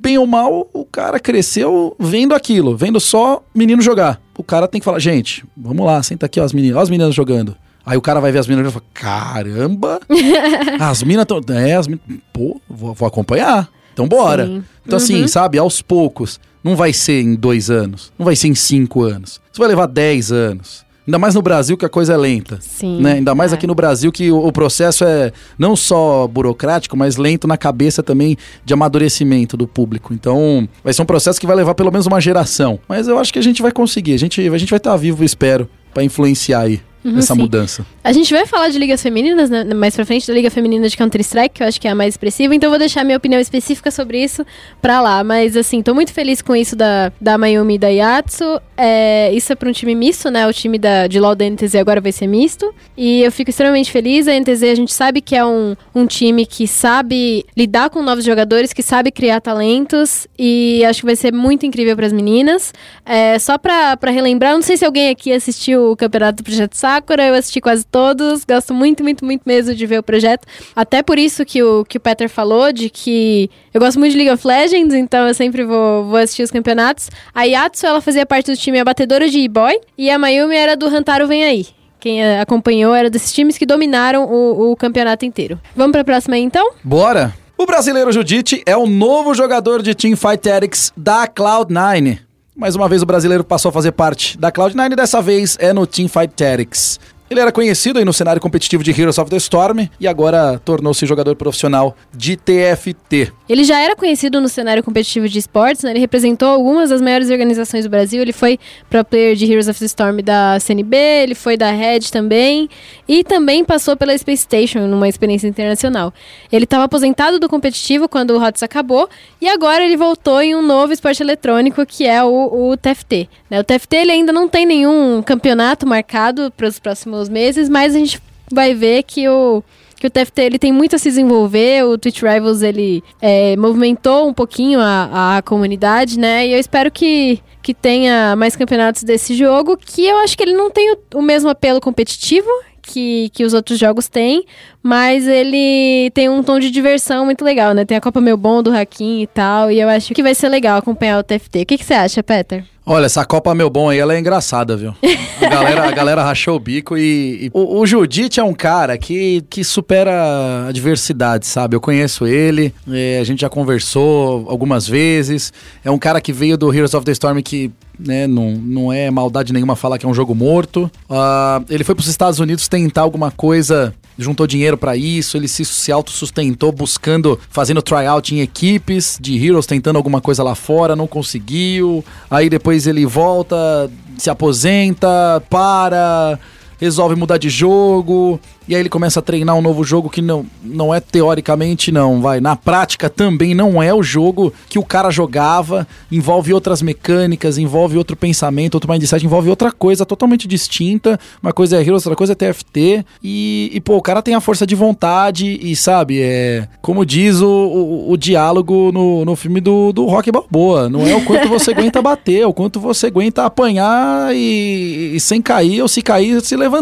bem 0.04 0.18
ou 0.18 0.26
mal, 0.26 0.68
o 0.72 0.84
cara 0.84 1.18
cresceu 1.18 1.96
vendo 1.98 2.34
aquilo, 2.34 2.76
vendo 2.76 3.00
só 3.00 3.42
menino 3.54 3.80
jogar. 3.80 4.20
O 4.36 4.44
cara 4.44 4.68
tem 4.68 4.78
que 4.80 4.84
falar, 4.84 4.98
gente, 4.98 5.44
vamos 5.56 5.86
lá, 5.86 6.02
senta 6.02 6.26
aqui, 6.26 6.38
ó, 6.38 6.44
as 6.44 6.52
meninas, 6.52 6.76
ó 6.76 6.80
as 6.80 6.90
meninas 6.90 7.14
jogando. 7.14 7.56
Aí 7.86 7.96
o 7.96 8.00
cara 8.00 8.20
vai 8.20 8.32
ver 8.32 8.38
as 8.38 8.46
meninas 8.46 8.70
e 8.70 8.72
fala, 8.72 8.84
caramba, 8.94 10.00
as 10.80 11.02
minas 11.02 11.22
estão. 11.22 11.40
É, 11.54 11.74
as 11.74 11.86
meninas. 11.86 12.06
Pô, 12.32 12.60
vou, 12.68 12.94
vou 12.94 13.06
acompanhar. 13.06 13.68
Então 13.92 14.08
bora. 14.08 14.46
Sim. 14.46 14.64
Então, 14.86 14.96
assim, 14.96 15.22
Uhum. 15.22 15.28
sabe, 15.28 15.58
aos 15.58 15.80
poucos. 15.82 16.40
Não 16.62 16.74
vai 16.76 16.92
ser 16.94 17.20
em 17.20 17.34
dois 17.34 17.68
anos. 17.70 18.10
Não 18.18 18.24
vai 18.24 18.34
ser 18.34 18.48
em 18.48 18.54
cinco 18.54 19.02
anos. 19.02 19.32
Isso 19.52 19.58
vai 19.58 19.68
levar 19.68 19.86
dez 19.86 20.32
anos. 20.32 20.82
Ainda 21.06 21.18
mais 21.18 21.34
no 21.34 21.42
Brasil 21.42 21.76
que 21.76 21.84
a 21.84 21.88
coisa 21.90 22.14
é 22.14 22.16
lenta. 22.16 22.58
Sim. 22.62 23.02
Né? 23.02 23.12
Ainda 23.14 23.34
mais 23.34 23.52
É. 23.52 23.54
aqui 23.56 23.66
no 23.66 23.74
Brasil 23.74 24.10
que 24.10 24.32
o, 24.32 24.46
o 24.46 24.50
processo 24.50 25.04
é 25.04 25.30
não 25.58 25.76
só 25.76 26.26
burocrático, 26.26 26.96
mas 26.96 27.18
lento 27.18 27.46
na 27.46 27.58
cabeça 27.58 28.02
também 28.02 28.38
de 28.64 28.72
amadurecimento 28.72 29.54
do 29.58 29.68
público. 29.68 30.14
Então, 30.14 30.66
vai 30.82 30.94
ser 30.94 31.02
um 31.02 31.06
processo 31.06 31.38
que 31.38 31.46
vai 31.46 31.54
levar 31.54 31.74
pelo 31.74 31.92
menos 31.92 32.06
uma 32.06 32.18
geração. 32.22 32.78
Mas 32.88 33.06
eu 33.06 33.18
acho 33.18 33.30
que 33.30 33.38
a 33.38 33.42
gente 33.42 33.60
vai 33.60 33.70
conseguir. 33.70 34.14
A 34.14 34.18
gente, 34.18 34.40
a 34.40 34.56
gente 34.58 34.70
vai 34.70 34.78
estar 34.78 34.96
vivo, 34.96 35.22
espero, 35.22 35.68
pra 35.92 36.02
influenciar 36.02 36.60
aí 36.60 36.80
Uhum, 37.04 37.18
essa 37.18 37.34
sim. 37.34 37.40
mudança. 37.40 37.86
A 38.02 38.12
gente 38.12 38.32
vai 38.32 38.46
falar 38.46 38.68
de 38.68 38.78
ligas 38.78 39.02
femininas 39.02 39.50
né, 39.50 39.62
mais 39.74 39.94
pra 39.94 40.06
frente, 40.06 40.26
da 40.26 40.32
Liga 40.32 40.50
Feminina 40.50 40.88
de 40.88 40.96
Counter-Strike, 40.96 41.56
que 41.56 41.62
eu 41.62 41.66
acho 41.66 41.80
que 41.80 41.86
é 41.86 41.90
a 41.90 41.94
mais 41.94 42.14
expressiva, 42.14 42.54
então 42.54 42.70
vou 42.70 42.78
deixar 42.78 43.04
minha 43.04 43.16
opinião 43.16 43.40
específica 43.40 43.90
sobre 43.90 44.22
isso 44.22 44.44
pra 44.80 45.00
lá. 45.00 45.22
Mas 45.22 45.56
assim, 45.56 45.82
tô 45.82 45.94
muito 45.94 46.12
feliz 46.12 46.40
com 46.40 46.56
isso 46.56 46.74
da, 46.74 47.12
da 47.20 47.36
Mayumi 47.36 47.74
e 47.74 47.78
da 47.78 47.88
Yatsu. 47.88 48.60
É, 48.76 49.32
isso 49.32 49.52
é 49.52 49.56
pra 49.56 49.68
um 49.68 49.72
time 49.72 49.94
misto, 49.94 50.30
né? 50.30 50.46
O 50.46 50.52
time 50.52 50.78
da, 50.78 51.06
de 51.06 51.20
LoL 51.20 51.34
da 51.34 51.48
NTZ 51.48 51.76
agora 51.76 52.00
vai 52.00 52.12
ser 52.12 52.26
misto. 52.26 52.74
E 52.96 53.22
eu 53.22 53.30
fico 53.30 53.50
extremamente 53.50 53.90
feliz. 53.90 54.26
A 54.26 54.38
NTZ 54.38 54.62
a 54.64 54.74
gente 54.74 54.92
sabe 54.92 55.20
que 55.20 55.36
é 55.36 55.44
um, 55.44 55.76
um 55.94 56.06
time 56.06 56.44
que 56.44 56.66
sabe 56.66 57.44
lidar 57.56 57.90
com 57.90 58.02
novos 58.02 58.24
jogadores, 58.24 58.72
que 58.72 58.82
sabe 58.82 59.10
criar 59.10 59.40
talentos. 59.40 60.26
E 60.38 60.84
acho 60.84 61.00
que 61.00 61.06
vai 61.06 61.16
ser 61.16 61.32
muito 61.32 61.64
incrível 61.64 61.96
pras 61.96 62.12
meninas. 62.12 62.72
É, 63.04 63.38
só 63.38 63.58
pra 63.58 63.96
relembrar, 64.10 64.54
não 64.54 64.62
sei 64.62 64.76
se 64.76 64.84
alguém 64.84 65.10
aqui 65.10 65.32
assistiu 65.32 65.92
o 65.92 65.96
campeonato 65.96 66.42
do 66.42 66.44
Projeto 66.44 66.74
Sakura, 66.74 67.26
eu 67.26 67.34
assisti 67.34 67.60
quase 67.60 67.84
todos, 67.86 68.44
gosto 68.44 68.72
muito, 68.72 69.02
muito, 69.02 69.24
muito 69.24 69.42
mesmo 69.46 69.74
de 69.74 69.86
ver 69.86 69.98
o 69.98 70.02
projeto. 70.02 70.46
Até 70.74 71.02
por 71.02 71.18
isso 71.18 71.44
que 71.44 71.62
o, 71.62 71.84
que 71.84 71.98
o 71.98 72.00
Peter 72.00 72.28
falou, 72.28 72.72
de 72.72 72.90
que 72.90 73.50
eu 73.72 73.80
gosto 73.80 73.98
muito 73.98 74.12
de 74.12 74.18
League 74.18 74.32
of 74.32 74.46
Legends, 74.46 74.94
então 74.94 75.26
eu 75.26 75.34
sempre 75.34 75.64
vou, 75.64 76.04
vou 76.04 76.16
assistir 76.16 76.42
os 76.42 76.50
campeonatos. 76.50 77.10
A 77.34 77.44
Yatsu, 77.44 77.86
ela 77.86 78.00
fazia 78.00 78.24
parte 78.24 78.50
do 78.50 78.56
time 78.64 78.80
abatedora 78.80 79.28
de 79.28 79.38
E-Boy, 79.38 79.78
e 79.96 80.10
a 80.10 80.18
Mayumi 80.18 80.56
era 80.56 80.76
do 80.76 80.86
Hantaro 80.86 81.26
Vem 81.26 81.44
Aí. 81.44 81.66
Quem 82.00 82.22
eh, 82.22 82.40
acompanhou 82.40 82.94
era 82.94 83.10
desses 83.10 83.32
times 83.32 83.56
que 83.58 83.66
dominaram 83.66 84.24
o, 84.24 84.72
o 84.72 84.76
campeonato 84.76 85.24
inteiro. 85.24 85.60
Vamos 85.76 85.92
pra 85.92 86.04
próxima 86.04 86.36
aí, 86.36 86.42
então? 86.42 86.72
Bora! 86.82 87.34
O 87.56 87.66
brasileiro 87.66 88.10
Judite 88.10 88.62
é 88.66 88.76
o 88.76 88.86
novo 88.86 89.32
jogador 89.32 89.80
de 89.80 89.94
Teamfight 89.94 90.38
Tactics 90.38 90.92
da 90.96 91.28
Cloud9. 91.28 92.18
Mais 92.56 92.74
uma 92.74 92.88
vez 92.88 93.02
o 93.02 93.06
brasileiro 93.06 93.44
passou 93.44 93.68
a 93.68 93.72
fazer 93.72 93.92
parte 93.92 94.36
da 94.38 94.50
Cloud9 94.50 94.92
e 94.92 94.96
dessa 94.96 95.20
vez 95.22 95.56
é 95.60 95.72
no 95.72 95.86
Teamfight 95.86 96.34
Tactics. 96.34 96.98
Ele 97.30 97.40
era 97.40 97.50
conhecido 97.50 97.98
aí 97.98 98.04
no 98.04 98.12
cenário 98.12 98.40
competitivo 98.40 98.84
de 98.84 98.90
Heroes 98.90 99.18
of 99.18 99.30
the 99.30 99.36
Storm 99.36 99.88
e 99.98 100.06
agora 100.06 100.60
tornou-se 100.64 101.06
jogador 101.06 101.34
profissional 101.36 101.96
de 102.14 102.36
TFT. 102.36 103.32
Ele 103.48 103.64
já 103.64 103.80
era 103.80 103.96
conhecido 103.96 104.40
no 104.40 104.48
cenário 104.48 104.82
competitivo 104.82 105.28
de 105.28 105.38
esportes, 105.38 105.82
né? 105.82 105.90
Ele 105.90 106.00
representou 106.00 106.48
algumas 106.48 106.90
das 106.90 107.00
maiores 107.00 107.30
organizações 107.30 107.84
do 107.84 107.90
Brasil. 107.90 108.20
Ele 108.20 108.32
foi 108.32 108.58
pro 108.90 109.04
player 109.04 109.34
de 109.36 109.50
Heroes 109.50 109.68
of 109.68 109.78
the 109.78 109.86
Storm 109.86 110.18
da 110.22 110.58
CNB, 110.60 110.96
ele 110.96 111.34
foi 111.34 111.56
da 111.56 111.70
Red 111.70 112.00
também. 112.12 112.68
E 113.08 113.24
também 113.24 113.64
passou 113.64 113.96
pela 113.96 114.16
Space 114.16 114.42
Station, 114.42 114.86
numa 114.86 115.08
experiência 115.08 115.48
internacional. 115.48 116.12
Ele 116.52 116.64
estava 116.64 116.84
aposentado 116.84 117.38
do 117.40 117.48
competitivo 117.48 118.08
quando 118.08 118.30
o 118.32 118.38
HOTS 118.38 118.62
acabou. 118.62 119.08
E 119.40 119.48
agora 119.48 119.84
ele 119.84 119.96
voltou 119.96 120.40
em 120.40 120.54
um 120.54 120.62
novo 120.62 120.92
esporte 120.92 121.22
eletrônico, 121.22 121.84
que 121.86 122.06
é 122.06 122.22
o, 122.22 122.70
o 122.70 122.76
TFT. 122.76 123.28
né? 123.50 123.60
O 123.60 123.64
TFT 123.64 123.96
ele 123.96 124.12
ainda 124.12 124.32
não 124.32 124.48
tem 124.48 124.66
nenhum 124.66 125.22
campeonato 125.22 125.86
marcado 125.86 126.52
para 126.56 126.66
os 126.66 126.78
próximos 126.78 127.23
meses, 127.28 127.68
mas 127.68 127.94
a 127.94 127.98
gente 127.98 128.20
vai 128.52 128.74
ver 128.74 129.02
que 129.02 129.28
o 129.28 129.62
que 130.04 130.08
o 130.08 130.10
TFT 130.10 130.42
ele 130.42 130.58
tem 130.58 130.70
muito 130.70 130.94
a 130.96 130.98
se 130.98 131.08
desenvolver, 131.08 131.82
o 131.86 131.96
Twitch 131.96 132.20
Rivals 132.20 132.60
ele 132.60 133.02
é, 133.22 133.56
movimentou 133.56 134.28
um 134.28 134.34
pouquinho 134.34 134.78
a, 134.78 135.38
a 135.38 135.42
comunidade, 135.42 136.18
né? 136.18 136.46
E 136.46 136.52
eu 136.52 136.58
espero 136.58 136.90
que, 136.90 137.40
que 137.62 137.72
tenha 137.72 138.36
mais 138.36 138.54
campeonatos 138.54 139.02
desse 139.02 139.34
jogo, 139.34 139.78
que 139.78 140.04
eu 140.04 140.18
acho 140.18 140.36
que 140.36 140.42
ele 140.42 140.52
não 140.52 140.70
tem 140.70 140.92
o, 140.92 140.98
o 141.14 141.22
mesmo 141.22 141.48
apelo 141.48 141.80
competitivo 141.80 142.50
que, 142.82 143.30
que 143.30 143.44
os 143.44 143.54
outros 143.54 143.78
jogos 143.78 144.06
têm, 144.06 144.44
mas 144.82 145.26
ele 145.26 146.10
tem 146.12 146.28
um 146.28 146.42
tom 146.42 146.58
de 146.58 146.70
diversão 146.70 147.24
muito 147.24 147.42
legal, 147.42 147.72
né? 147.72 147.86
Tem 147.86 147.96
a 147.96 148.00
Copa 148.00 148.20
Meu 148.20 148.36
Bom 148.36 148.62
do 148.62 148.76
Hakim 148.76 149.22
e 149.22 149.26
tal, 149.26 149.70
e 149.70 149.80
eu 149.80 149.88
acho 149.88 150.12
que 150.12 150.22
vai 150.22 150.34
ser 150.34 150.50
legal 150.50 150.78
acompanhar 150.78 151.18
o 151.18 151.22
TFT. 151.22 151.62
O 151.62 151.66
que, 151.66 151.78
que 151.78 151.84
você 151.84 151.94
acha, 151.94 152.22
Peter? 152.22 152.64
Olha, 152.86 153.06
essa 153.06 153.24
Copa 153.24 153.54
Meu 153.54 153.70
Bom 153.70 153.88
aí, 153.88 153.98
ela 153.98 154.14
é 154.14 154.18
engraçada, 154.18 154.76
viu? 154.76 154.94
A 155.40 155.48
galera, 155.48 155.88
a 155.88 155.90
galera 155.90 156.22
rachou 156.22 156.56
o 156.56 156.60
bico 156.60 156.98
e... 156.98 157.46
e- 157.46 157.50
o, 157.54 157.80
o 157.80 157.86
Judite 157.86 158.40
é 158.40 158.44
um 158.44 158.52
cara 158.52 158.98
que, 158.98 159.42
que 159.48 159.64
supera 159.64 160.66
adversidade, 160.68 161.46
sabe? 161.46 161.74
Eu 161.74 161.80
conheço 161.80 162.26
ele, 162.26 162.74
é, 162.90 163.18
a 163.20 163.24
gente 163.24 163.40
já 163.40 163.48
conversou 163.48 164.44
algumas 164.50 164.86
vezes. 164.86 165.50
É 165.82 165.90
um 165.90 165.98
cara 165.98 166.20
que 166.20 166.32
veio 166.32 166.58
do 166.58 166.72
Heroes 166.72 166.92
of 166.92 167.06
the 167.06 167.12
Storm 167.12 167.40
que... 167.42 167.70
Né, 167.96 168.26
não, 168.26 168.50
não 168.50 168.92
é 168.92 169.08
maldade 169.08 169.52
nenhuma 169.52 169.76
falar 169.76 169.98
que 169.98 170.04
é 170.04 170.08
um 170.08 170.14
jogo 170.14 170.34
morto. 170.34 170.90
Ah, 171.08 171.62
ele 171.70 171.84
foi 171.84 171.94
para 171.94 172.02
os 172.02 172.08
Estados 172.08 172.40
Unidos 172.40 172.66
tentar 172.66 173.02
alguma 173.02 173.30
coisa 173.30 173.94
juntou 174.18 174.46
dinheiro 174.46 174.76
pra 174.76 174.96
isso, 174.96 175.36
ele 175.36 175.48
se, 175.48 175.64
se 175.64 175.90
autossustentou 175.90 176.70
buscando, 176.70 177.38
fazendo 177.50 177.82
tryout 177.82 178.34
em 178.34 178.40
equipes 178.40 179.18
de 179.20 179.44
Heroes, 179.44 179.66
tentando 179.66 179.96
alguma 179.96 180.20
coisa 180.20 180.42
lá 180.42 180.54
fora, 180.54 180.94
não 180.94 181.06
conseguiu. 181.06 182.04
Aí 182.30 182.48
depois 182.48 182.73
ele 182.86 183.06
volta, 183.06 183.90
se 184.18 184.28
aposenta, 184.28 185.42
para, 185.48 186.38
resolve 186.84 187.16
mudar 187.16 187.38
de 187.38 187.48
jogo, 187.48 188.38
e 188.66 188.74
aí 188.74 188.80
ele 188.80 188.88
começa 188.88 189.20
a 189.20 189.22
treinar 189.22 189.54
um 189.56 189.60
novo 189.60 189.84
jogo 189.84 190.08
que 190.08 190.22
não, 190.22 190.46
não 190.62 190.94
é 190.94 190.98
teoricamente, 190.98 191.92
não, 191.92 192.22
vai. 192.22 192.40
Na 192.40 192.56
prática 192.56 193.10
também 193.10 193.54
não 193.54 193.82
é 193.82 193.92
o 193.92 194.02
jogo 194.02 194.52
que 194.68 194.78
o 194.78 194.84
cara 194.84 195.10
jogava, 195.10 195.86
envolve 196.10 196.52
outras 196.52 196.80
mecânicas, 196.80 197.58
envolve 197.58 197.98
outro 197.98 198.16
pensamento, 198.16 198.74
outro 198.74 198.90
mindset, 198.90 199.24
envolve 199.24 199.50
outra 199.50 199.70
coisa 199.70 200.06
totalmente 200.06 200.48
distinta. 200.48 201.20
Uma 201.42 201.52
coisa 201.52 201.76
é 201.76 201.80
Heroes, 201.80 202.06
outra 202.06 202.16
coisa 202.16 202.32
é 202.32 202.36
TFT. 202.36 203.04
E, 203.22 203.70
e 203.72 203.80
pô, 203.80 203.96
o 203.96 204.02
cara 204.02 204.22
tem 204.22 204.34
a 204.34 204.40
força 204.40 204.66
de 204.66 204.74
vontade 204.74 205.58
e, 205.60 205.76
sabe, 205.76 206.20
é. 206.22 206.66
Como 206.80 207.04
diz 207.04 207.42
o, 207.42 207.48
o, 207.48 208.12
o 208.12 208.16
diálogo 208.16 208.90
no, 208.92 209.26
no 209.26 209.36
filme 209.36 209.60
do, 209.60 209.92
do 209.92 210.06
Rock 210.06 210.32
Balboa. 210.32 210.88
Não 210.88 211.06
é 211.06 211.14
o 211.14 211.24
quanto 211.24 211.48
você 211.48 211.72
aguenta 211.72 212.00
bater, 212.00 212.40
é 212.40 212.46
o 212.46 212.54
quanto 212.54 212.80
você 212.80 213.08
aguenta 213.08 213.44
apanhar 213.44 214.34
e, 214.34 215.12
e 215.14 215.20
sem 215.20 215.42
cair, 215.42 215.82
ou 215.82 215.88
se 215.88 216.00
cair, 216.00 216.40
se 216.40 216.56
levantar. 216.56 216.73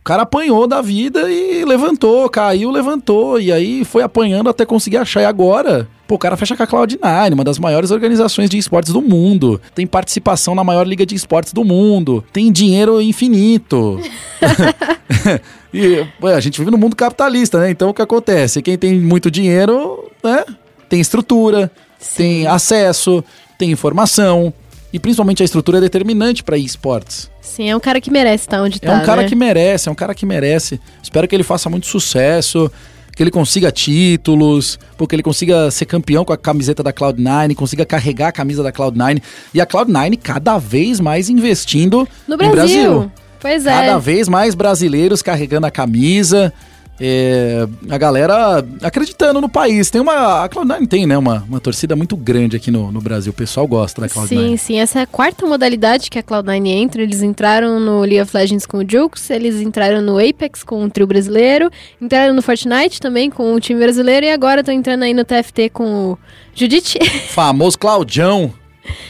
O 0.00 0.04
cara 0.04 0.22
apanhou 0.22 0.66
da 0.66 0.82
vida 0.82 1.30
e 1.32 1.64
levantou, 1.64 2.28
caiu, 2.28 2.70
levantou, 2.70 3.40
e 3.40 3.50
aí 3.50 3.86
foi 3.86 4.02
apanhando 4.02 4.50
até 4.50 4.66
conseguir 4.66 4.98
achar. 4.98 5.22
E 5.22 5.24
agora, 5.24 5.88
pô, 6.06 6.16
o 6.16 6.18
cara 6.18 6.36
fecha 6.36 6.54
com 6.54 6.62
a 6.62 6.66
Cloud9, 6.66 7.32
uma 7.32 7.42
das 7.42 7.58
maiores 7.58 7.90
organizações 7.90 8.50
de 8.50 8.58
esportes 8.58 8.92
do 8.92 9.00
mundo. 9.00 9.58
Tem 9.74 9.86
participação 9.86 10.54
na 10.54 10.62
maior 10.62 10.86
liga 10.86 11.06
de 11.06 11.14
esportes 11.14 11.54
do 11.54 11.64
mundo. 11.64 12.22
Tem 12.34 12.52
dinheiro 12.52 13.00
infinito. 13.00 13.98
e 15.72 16.06
a 16.22 16.40
gente 16.40 16.58
vive 16.58 16.70
no 16.70 16.76
mundo 16.76 16.94
capitalista, 16.94 17.58
né? 17.58 17.70
Então 17.70 17.88
o 17.88 17.94
que 17.94 18.02
acontece? 18.02 18.60
Quem 18.60 18.76
tem 18.76 19.00
muito 19.00 19.30
dinheiro, 19.30 20.10
né? 20.22 20.44
Tem 20.86 21.00
estrutura, 21.00 21.70
tem 22.14 22.46
acesso, 22.46 23.24
tem 23.58 23.70
informação. 23.70 24.52
E 24.94 24.98
principalmente 25.00 25.42
a 25.42 25.44
estrutura 25.44 25.78
é 25.78 25.80
determinante 25.80 26.44
para 26.44 26.56
esportes. 26.56 27.28
Sim, 27.40 27.68
é 27.68 27.76
um 27.76 27.80
cara 27.80 28.00
que 28.00 28.12
merece 28.12 28.44
estar 28.44 28.62
onde 28.62 28.78
É 28.80 28.86
tá, 28.86 28.94
um 28.94 29.02
cara 29.04 29.22
né? 29.22 29.28
que 29.28 29.34
merece, 29.34 29.88
é 29.88 29.92
um 29.92 29.94
cara 29.94 30.14
que 30.14 30.24
merece. 30.24 30.80
Espero 31.02 31.26
que 31.26 31.34
ele 31.34 31.42
faça 31.42 31.68
muito 31.68 31.88
sucesso, 31.88 32.70
que 33.16 33.20
ele 33.20 33.32
consiga 33.32 33.72
títulos, 33.72 34.78
porque 34.96 35.16
ele 35.16 35.22
consiga 35.24 35.68
ser 35.72 35.86
campeão 35.86 36.24
com 36.24 36.32
a 36.32 36.36
camiseta 36.36 36.80
da 36.80 36.92
Cloud9, 36.92 37.56
consiga 37.56 37.84
carregar 37.84 38.28
a 38.28 38.32
camisa 38.32 38.62
da 38.62 38.70
Cloud9. 38.70 39.20
E 39.52 39.60
a 39.60 39.66
Cloud9 39.66 40.16
cada 40.22 40.58
vez 40.58 41.00
mais 41.00 41.28
investindo 41.28 42.08
No 42.28 42.36
no 42.36 42.52
Brasil. 42.52 42.52
Brasil. 42.52 43.12
Pois 43.40 43.66
é. 43.66 43.70
Cada 43.72 43.98
vez 43.98 44.28
mais 44.28 44.54
brasileiros 44.54 45.22
carregando 45.22 45.66
a 45.66 45.72
camisa. 45.72 46.52
É, 47.00 47.66
a 47.90 47.98
galera 47.98 48.64
acreditando 48.82 49.40
no 49.40 49.48
país. 49.48 49.90
Tem 49.90 50.00
uma. 50.00 50.44
A 50.44 50.48
Cloud9 50.48 50.88
tem, 50.88 51.06
né? 51.06 51.18
Uma, 51.18 51.44
uma 51.48 51.60
torcida 51.60 51.96
muito 51.96 52.16
grande 52.16 52.56
aqui 52.56 52.70
no, 52.70 52.92
no 52.92 53.00
Brasil. 53.00 53.30
O 53.30 53.34
pessoal 53.34 53.66
gosta 53.66 54.00
da 54.00 54.08
Cloud9. 54.08 54.28
Sim, 54.28 54.56
sim. 54.56 54.78
Essa 54.78 55.00
é 55.00 55.02
a 55.02 55.06
quarta 55.06 55.44
modalidade 55.46 56.08
que 56.08 56.18
a 56.18 56.22
Cloud9 56.22 56.66
entra. 56.66 57.02
Eles 57.02 57.22
entraram 57.22 57.80
no 57.80 58.00
League 58.00 58.20
of 58.20 58.36
Legends 58.36 58.66
com 58.66 58.78
o 58.78 58.84
Jukes, 58.88 59.28
eles 59.30 59.60
entraram 59.60 60.00
no 60.00 60.18
Apex 60.18 60.62
com 60.62 60.84
o 60.84 60.90
trio 60.90 61.06
brasileiro, 61.06 61.70
entraram 62.00 62.32
no 62.32 62.42
Fortnite 62.42 63.00
também 63.00 63.30
com 63.30 63.54
o 63.54 63.60
time 63.60 63.80
brasileiro 63.80 64.26
e 64.26 64.30
agora 64.30 64.60
estão 64.60 64.74
entrando 64.74 65.02
aí 65.02 65.14
no 65.14 65.24
TFT 65.24 65.70
com 65.70 66.12
o 66.12 66.18
Judite. 66.54 66.98
Famoso 67.28 67.78
Claudião 67.78 68.52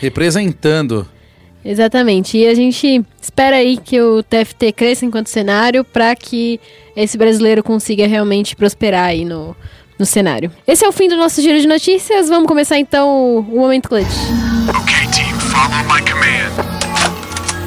representando. 0.01 1.07
Exatamente. 1.65 2.37
E 2.37 2.47
a 2.47 2.55
gente 2.55 3.05
espera 3.21 3.57
aí 3.57 3.77
que 3.77 4.01
o 4.01 4.23
TFT 4.23 4.73
cresça 4.73 5.07
enquanto 5.07 5.29
cenário 5.29 5.83
para 5.83 6.15
que 6.15 6.61
esse 6.95 7.17
brasileiro 7.17 7.63
consiga 7.63 8.07
realmente 8.07 8.55
prosperar 8.55 9.07
aí 9.07 9.25
no, 9.25 9.57
no 9.99 10.05
cenário. 10.05 10.53
Esse 10.67 10.85
é 10.85 10.89
o 10.89 10.93
fim 10.93 11.09
do 11.09 11.17
nosso 11.17 11.41
giro 11.41 11.59
de 11.59 11.67
notícias. 11.67 12.29
Vamos 12.29 12.47
começar 12.47 12.79
então 12.79 13.39
o, 13.39 13.43
Momento 13.43 13.89
Clutch. 13.89 14.15
Okay, 14.83 15.09
team, 15.11 15.39
follow 15.41 15.85
my 15.85 16.01
command. 16.03 16.35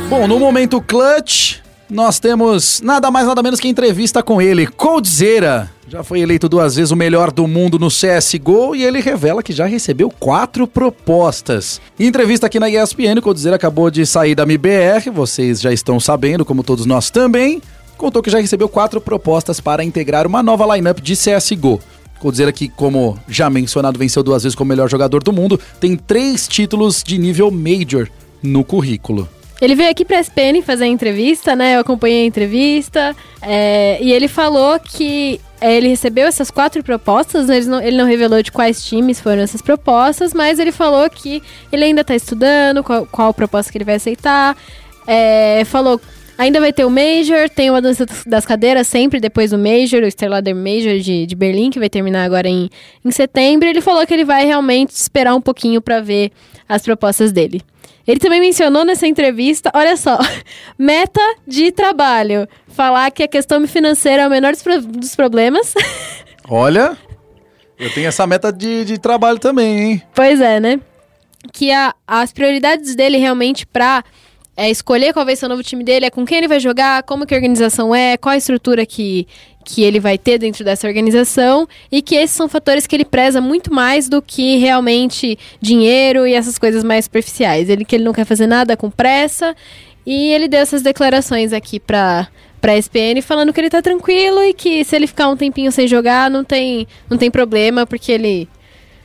Bom, 0.10 0.28
no 0.28 0.40
momento 0.40 0.82
clutch, 0.82 1.58
nós 1.90 2.20
temos 2.20 2.80
nada 2.82 3.12
mais 3.12 3.28
nada 3.28 3.44
menos 3.44 3.60
que 3.60 3.68
entrevista 3.68 4.24
com 4.24 4.42
ele, 4.42 4.68
Coldzera. 4.68 5.70
Já 5.90 6.04
foi 6.04 6.20
eleito 6.20 6.50
duas 6.50 6.76
vezes 6.76 6.92
o 6.92 6.98
melhor 6.98 7.32
do 7.32 7.48
mundo 7.48 7.80
no 7.80 7.88
CSGO 7.88 8.76
e 8.76 8.84
ele 8.84 9.00
revela 9.00 9.42
que 9.42 9.54
já 9.54 9.66
recebeu 9.66 10.10
quatro 10.10 10.68
propostas. 10.68 11.80
Em 11.98 12.08
entrevista 12.08 12.48
aqui 12.48 12.60
na 12.60 12.70
ESPN, 12.70 13.20
o 13.20 13.22
Coldzera 13.22 13.56
acabou 13.56 13.90
de 13.90 14.06
sair 14.06 14.36
da 14.36 14.44
MBR, 14.44 15.10
vocês 15.14 15.62
já 15.62 15.72
estão 15.72 15.98
sabendo, 15.98 16.44
como 16.44 16.62
todos 16.62 16.86
nós 16.86 17.10
também. 17.10 17.62
Contou 17.98 18.22
que 18.22 18.30
já 18.30 18.38
recebeu 18.38 18.68
quatro 18.68 19.00
propostas 19.00 19.62
para 19.62 19.82
integrar 19.82 20.28
uma 20.28 20.44
nova 20.44 20.76
lineup 20.76 21.00
de 21.00 21.14
CSGO. 21.16 21.80
Coldzera 22.20 22.52
que, 22.52 22.68
como 22.68 23.18
já 23.30 23.50
mencionado, 23.50 23.98
venceu 23.98 24.22
duas 24.22 24.44
vezes 24.44 24.56
como 24.56 24.68
melhor 24.68 24.90
jogador 24.90 25.24
do 25.24 25.32
mundo, 25.32 25.58
tem 25.80 25.96
três 25.96 26.50
títulos 26.50 27.02
de 27.02 27.18
nível 27.18 27.50
Major 27.50 28.10
no 28.44 28.62
currículo. 28.66 29.30
Ele 29.60 29.76
veio 29.76 29.90
aqui 29.90 30.06
pra 30.06 30.20
SPN 30.20 30.62
fazer 30.62 30.84
a 30.84 30.88
entrevista, 30.88 31.56
né? 31.56 31.76
Eu 31.76 31.80
acompanhei 31.80 32.24
a 32.24 32.26
entrevista. 32.26 33.16
é, 33.42 33.98
e 34.02 34.12
ele 34.12 34.28
falou 34.28 34.80
que 34.80 35.42
é, 35.60 35.76
ele 35.76 35.88
recebeu 35.88 36.28
essas 36.28 36.52
quatro 36.52 36.84
propostas. 36.84 37.50
Ele 37.50 37.66
não, 37.66 37.82
ele 37.82 37.98
não 37.98 38.06
revelou 38.06 38.42
de 38.44 38.52
quais 38.52 38.86
times 38.86 39.20
foram 39.20 39.42
essas 39.42 39.62
propostas, 39.62 40.34
mas 40.34 40.60
ele 40.60 40.72
falou 40.72 41.10
que 41.10 41.42
ele 41.72 41.84
ainda 41.84 42.04
tá 42.04 42.16
estudando 42.16 42.84
qual, 42.84 43.08
qual 43.08 43.34
proposta 43.34 43.72
que 43.72 43.78
ele 43.78 43.86
vai 43.86 43.96
aceitar. 43.96 44.56
É, 45.06 45.64
falou. 45.66 46.00
Ainda 46.38 46.60
vai 46.60 46.72
ter 46.72 46.86
o 46.86 46.90
Major, 46.92 47.50
tem 47.50 47.72
uma 47.72 47.82
dança 47.82 48.06
das 48.28 48.46
cadeiras 48.46 48.86
sempre 48.86 49.20
depois 49.20 49.50
do 49.50 49.58
Major, 49.58 50.04
o 50.04 50.08
Sterlader 50.08 50.56
Major 50.56 51.00
de, 51.00 51.26
de 51.26 51.36
Berlim, 51.36 51.72
que 51.72 51.80
vai 51.80 51.90
terminar 51.90 52.26
agora 52.26 52.48
em, 52.48 52.70
em 53.04 53.10
setembro. 53.10 53.68
Ele 53.68 53.82
falou 53.82 54.06
que 54.06 54.14
ele 54.14 54.24
vai 54.24 54.46
realmente 54.46 54.92
esperar 54.92 55.34
um 55.34 55.42
pouquinho 55.42 55.82
pra 55.82 56.00
ver 56.00 56.32
as 56.70 56.84
propostas 56.84 57.32
dele. 57.32 57.64
Ele 58.08 58.20
também 58.20 58.40
mencionou 58.40 58.86
nessa 58.86 59.06
entrevista, 59.06 59.70
olha 59.74 59.98
só, 59.98 60.18
meta 60.80 61.20
de 61.46 61.72
trabalho. 61.72 62.48
Falar 62.68 63.12
que 63.12 63.24
a 63.24 63.28
questão 63.28 63.68
financeira 63.68 64.24
é 64.24 64.28
o 64.28 64.30
menor 64.30 64.54
dos, 64.54 64.64
pro- 64.64 64.82
dos 64.82 65.16
problemas. 65.16 65.74
Olha, 66.50 66.98
eu 67.78 67.94
tenho 67.94 68.08
essa 68.08 68.26
meta 68.26 68.54
de, 68.54 68.86
de 68.86 68.98
trabalho 68.98 69.38
também, 69.40 69.80
hein? 69.80 70.02
pois 70.16 70.40
é, 70.40 70.60
né? 70.60 70.80
Que 71.52 71.72
a- 71.72 71.94
as 72.08 72.32
prioridades 72.32 72.96
dele 72.96 73.18
realmente 73.18 73.66
pra 73.66 74.04
é, 74.56 74.70
escolher 74.70 75.12
qual 75.12 75.26
vai 75.26 75.36
ser 75.36 75.46
o 75.46 75.50
novo 75.50 75.62
time 75.64 75.84
dele 75.84 76.06
é 76.06 76.10
com 76.10 76.26
quem 76.26 76.38
ele 76.38 76.48
vai 76.48 76.60
jogar, 76.60 77.04
como 77.04 77.26
que 77.26 77.34
a 77.34 77.38
organização 77.38 77.94
é, 77.94 78.16
qual 78.16 78.34
a 78.34 78.38
estrutura 78.38 78.86
que, 78.86 79.28
que 79.68 79.84
ele 79.84 80.00
vai 80.00 80.18
ter 80.18 80.38
dentro 80.38 80.64
dessa 80.64 80.88
organização 80.88 81.68
e 81.92 82.02
que 82.02 82.16
esses 82.16 82.34
são 82.34 82.48
fatores 82.48 82.88
que 82.88 82.96
ele 82.96 83.04
preza 83.04 83.42
muito 83.42 83.74
mais 83.74 84.08
do 84.08 84.22
que 84.22 84.56
realmente 84.56 85.38
dinheiro 85.60 86.26
e 86.26 86.34
essas 86.34 86.58
coisas 86.58 86.86
mais 86.86 87.04
superficiais. 87.04 87.70
Ele 87.70 87.84
que 87.84 87.98
ele 87.98 88.06
não 88.06 88.14
quer 88.14 88.24
fazer 88.24 88.48
nada 88.48 88.78
com 88.78 88.90
pressa 88.90 89.54
e 90.06 90.32
ele 90.32 90.48
deu 90.48 90.62
essas 90.62 90.82
declarações 90.82 91.52
aqui 91.52 91.82
pra 91.82 92.30
pra 92.62 92.78
SPN 92.78 93.22
falando 93.22 93.54
que 93.54 93.60
ele 93.60 93.70
tá 93.70 93.82
tranquilo 93.82 94.42
e 94.42 94.54
que 94.54 94.84
se 94.86 94.96
ele 94.96 95.06
ficar 95.06 95.28
um 95.28 95.38
tempinho 95.38 95.72
sem 95.72 95.86
jogar 95.86 96.32
não 96.32 96.44
tem 96.44 96.88
não 97.10 97.18
tem 97.18 97.30
problema 97.30 97.86
porque 97.86 98.12
ele 98.12 98.50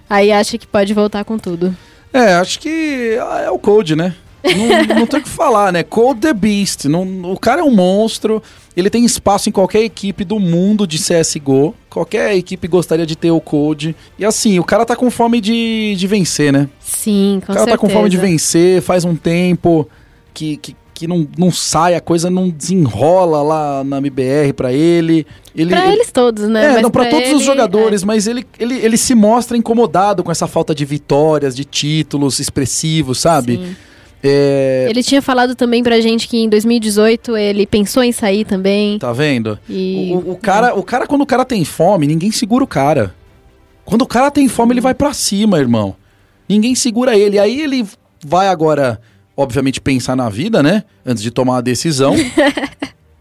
aí 0.09 0.31
acha 0.31 0.57
que 0.57 0.67
pode 0.67 0.95
voltar 0.95 1.25
com 1.25 1.37
tudo. 1.37 1.77
É, 2.13 2.35
acho 2.35 2.61
que 2.61 3.17
é 3.45 3.51
o 3.51 3.59
Code, 3.59 3.97
né? 3.97 4.15
Não, 4.45 4.97
não 5.01 5.07
tem 5.07 5.21
o 5.21 5.23
que 5.23 5.29
falar, 5.29 5.73
né? 5.73 5.83
Code 5.83 6.21
the 6.21 6.33
Beast. 6.33 6.85
Não, 6.87 7.33
o 7.33 7.39
cara 7.39 7.61
é 7.61 7.65
um 7.65 7.75
monstro. 7.75 8.43
Ele 8.77 8.89
tem 8.91 9.05
espaço 9.05 9.49
em 9.49 9.53
qualquer 9.53 9.83
equipe 9.83 10.25
do 10.25 10.39
mundo 10.41 10.87
de 10.87 10.99
CSGO. 10.99 11.75
Qualquer 11.91 12.35
equipe 12.35 12.67
gostaria 12.67 13.05
de 13.07 13.15
ter 13.17 13.31
o 13.31 13.41
Code. 13.41 13.95
E 14.19 14.25
assim, 14.25 14.59
o 14.59 14.65
cara 14.65 14.85
tá 14.87 14.97
com 14.97 15.11
fome 15.11 15.41
de, 15.41 15.95
de 15.97 16.07
vencer, 16.07 16.53
né? 16.53 16.69
Sim, 16.81 17.41
com 17.45 17.53
o 17.53 17.55
cara 17.55 17.67
certeza. 17.67 17.77
tá 17.77 17.79
com 17.79 17.89
fome 17.91 18.09
de 18.09 18.17
vencer, 18.17 18.81
faz 18.81 19.05
um 19.05 19.15
tempo 19.15 19.87
que, 20.33 20.57
que, 20.57 20.75
que 20.95 21.07
não, 21.07 21.29
não 21.37 21.51
sai, 21.53 21.95
a 21.95 22.01
coisa 22.01 22.31
não 22.31 22.49
desenrola 22.49 23.43
lá 23.43 23.85
na 23.85 23.99
MBR 23.99 24.55
pra 24.55 24.73
ele. 24.73 25.27
ele 25.55 25.71
Pra 25.71 25.85
ele- 25.87 25.97
eles 25.97 26.11
todos, 26.11 26.49
né? 26.49 26.65
é, 26.65 26.73
Mas 26.73 26.83
não, 26.83 26.91
pra 26.91 27.07
todos 27.11 27.29
os 27.29 27.35
ele, 27.37 27.45
jogadores, 27.45 28.03
mas 28.03 28.27
ele, 28.27 28.47
ele, 28.59 28.75
ele 28.77 28.97
se 28.97 29.15
mostra 29.15 29.55
incomodado 29.57 30.25
com 30.25 30.33
essa 30.33 30.47
falta 30.47 30.75
de 30.75 30.87
vitórias, 30.87 31.55
de 31.55 31.65
títulos 31.67 32.41
expressivos, 32.41 33.21
sabe? 33.21 33.57
Sim. 33.59 33.77
É, 34.23 34.87
Ele 34.89 35.03
tinha 35.03 35.21
falado 35.21 35.55
também 35.55 35.83
pra 35.83 36.01
gente 36.01 36.29
que 36.29 36.39
em 36.39 36.49
2018 36.49 37.37
ele 37.37 37.67
pensou 37.67 38.03
em 38.03 38.13
sair 38.13 38.45
também. 38.45 38.99
Tá 38.99 39.13
vendo? 39.13 39.59
E 39.69 40.13
O, 40.15 40.33
o 40.33 40.37
cara, 40.37 40.75
o 40.75 40.83
cara, 40.83 41.07
quando 41.07 41.23
o 41.23 41.27
cara 41.27 41.45
tem 41.45 41.65
fome, 41.65 42.07
ninguém 42.07 42.31
segura 42.31 42.63
o 42.63 42.67
cara. 42.67 43.15
Quando 43.85 44.03
o 44.03 44.07
cara 44.07 44.31
tem 44.31 44.47
fome, 44.49 44.73
ele 44.75 44.81
vai 44.81 44.95
pra 44.95 45.13
cima, 45.13 45.59
irmão. 45.59 45.97
Ninguém 46.49 46.75
segura 46.75 47.17
ele. 47.17 47.39
Aí 47.39 47.61
ele 47.61 47.85
vai 48.25 48.47
agora, 48.49 49.01
obviamente, 49.37 49.81
pensar 49.81 50.15
na 50.15 50.29
vida, 50.29 50.63
né? 50.63 50.85
Antes 51.05 51.23
de 51.23 51.31
tomar 51.31 51.55
uma 51.55 51.63
decisão. 51.63 52.15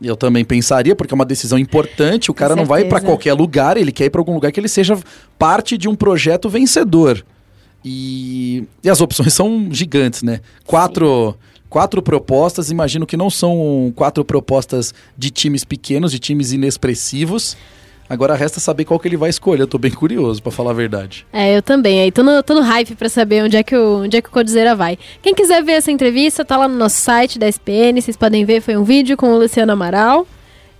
Eu 0.04 0.16
também 0.16 0.44
pensaria, 0.44 0.96
porque 0.96 1.14
é 1.14 1.16
uma 1.16 1.26
decisão 1.26 1.60
importante. 1.60 2.32
O 2.32 2.34
cara 2.34 2.56
não 2.56 2.66
vai 2.66 2.82
pra 2.86 2.98
certeza. 2.98 3.06
qualquer 3.06 3.34
lugar, 3.34 3.78
ele 3.78 3.92
quer 3.92 4.06
ir 4.06 4.10
pra 4.10 4.20
algum 4.20 4.34
lugar 4.34 4.52
que 4.52 4.60
ele 4.60 4.68
seja 4.68 4.98
parte 5.38 5.78
de 5.78 5.88
um 5.88 5.96
projeto 5.96 6.50
vencedor. 6.50 7.24
E, 7.84 8.64
e 8.84 8.90
as 8.90 9.02
opções 9.02 9.34
são 9.34 9.70
gigantes, 9.72 10.24
né? 10.24 10.42
Quatro, 10.66 11.36
quatro 11.70 12.02
propostas, 12.02 12.72
imagino 12.72 13.06
que 13.06 13.18
não 13.18 13.30
são 13.30 13.92
quatro 13.96 14.24
propostas 14.24 14.94
de 15.18 15.30
times 15.30 15.64
pequenos, 15.64 16.12
de 16.12 16.20
times 16.20 16.52
inexpressivos. 16.52 17.58
Agora 18.12 18.36
resta 18.36 18.60
saber 18.60 18.84
qual 18.84 19.00
que 19.00 19.08
ele 19.08 19.16
vai 19.16 19.30
escolher. 19.30 19.62
Eu 19.62 19.68
tô 19.68 19.78
bem 19.78 19.90
curioso, 19.90 20.44
pra 20.44 20.52
falar 20.52 20.72
a 20.72 20.74
verdade. 20.74 21.26
É, 21.32 21.56
eu 21.56 21.62
também. 21.62 22.02
Aí 22.02 22.12
tô 22.12 22.22
no, 22.22 22.44
tô 22.44 22.54
no 22.54 22.60
hype 22.60 22.94
pra 22.94 23.08
saber 23.08 23.42
onde 23.42 23.56
é, 23.56 23.64
que 23.64 23.74
o, 23.74 24.04
onde 24.04 24.18
é 24.18 24.22
que 24.22 24.28
o 24.28 24.32
Codizera 24.34 24.76
vai. 24.76 25.00
Quem 25.22 25.34
quiser 25.34 25.64
ver 25.64 25.74
essa 25.74 25.94
entrevista, 25.94 26.44
tá 26.44 26.58
lá 26.58 26.68
no 26.68 26.76
nosso 26.76 26.98
site 26.98 27.40
da 27.40 27.48
SPN. 27.48 28.02
Vocês 28.02 28.18
podem 28.18 28.44
ver, 28.44 28.60
foi 28.60 28.76
um 28.76 28.84
vídeo 28.84 29.16
com 29.16 29.34
o 29.34 29.38
Luciano 29.38 29.72
Amaral. 29.72 30.28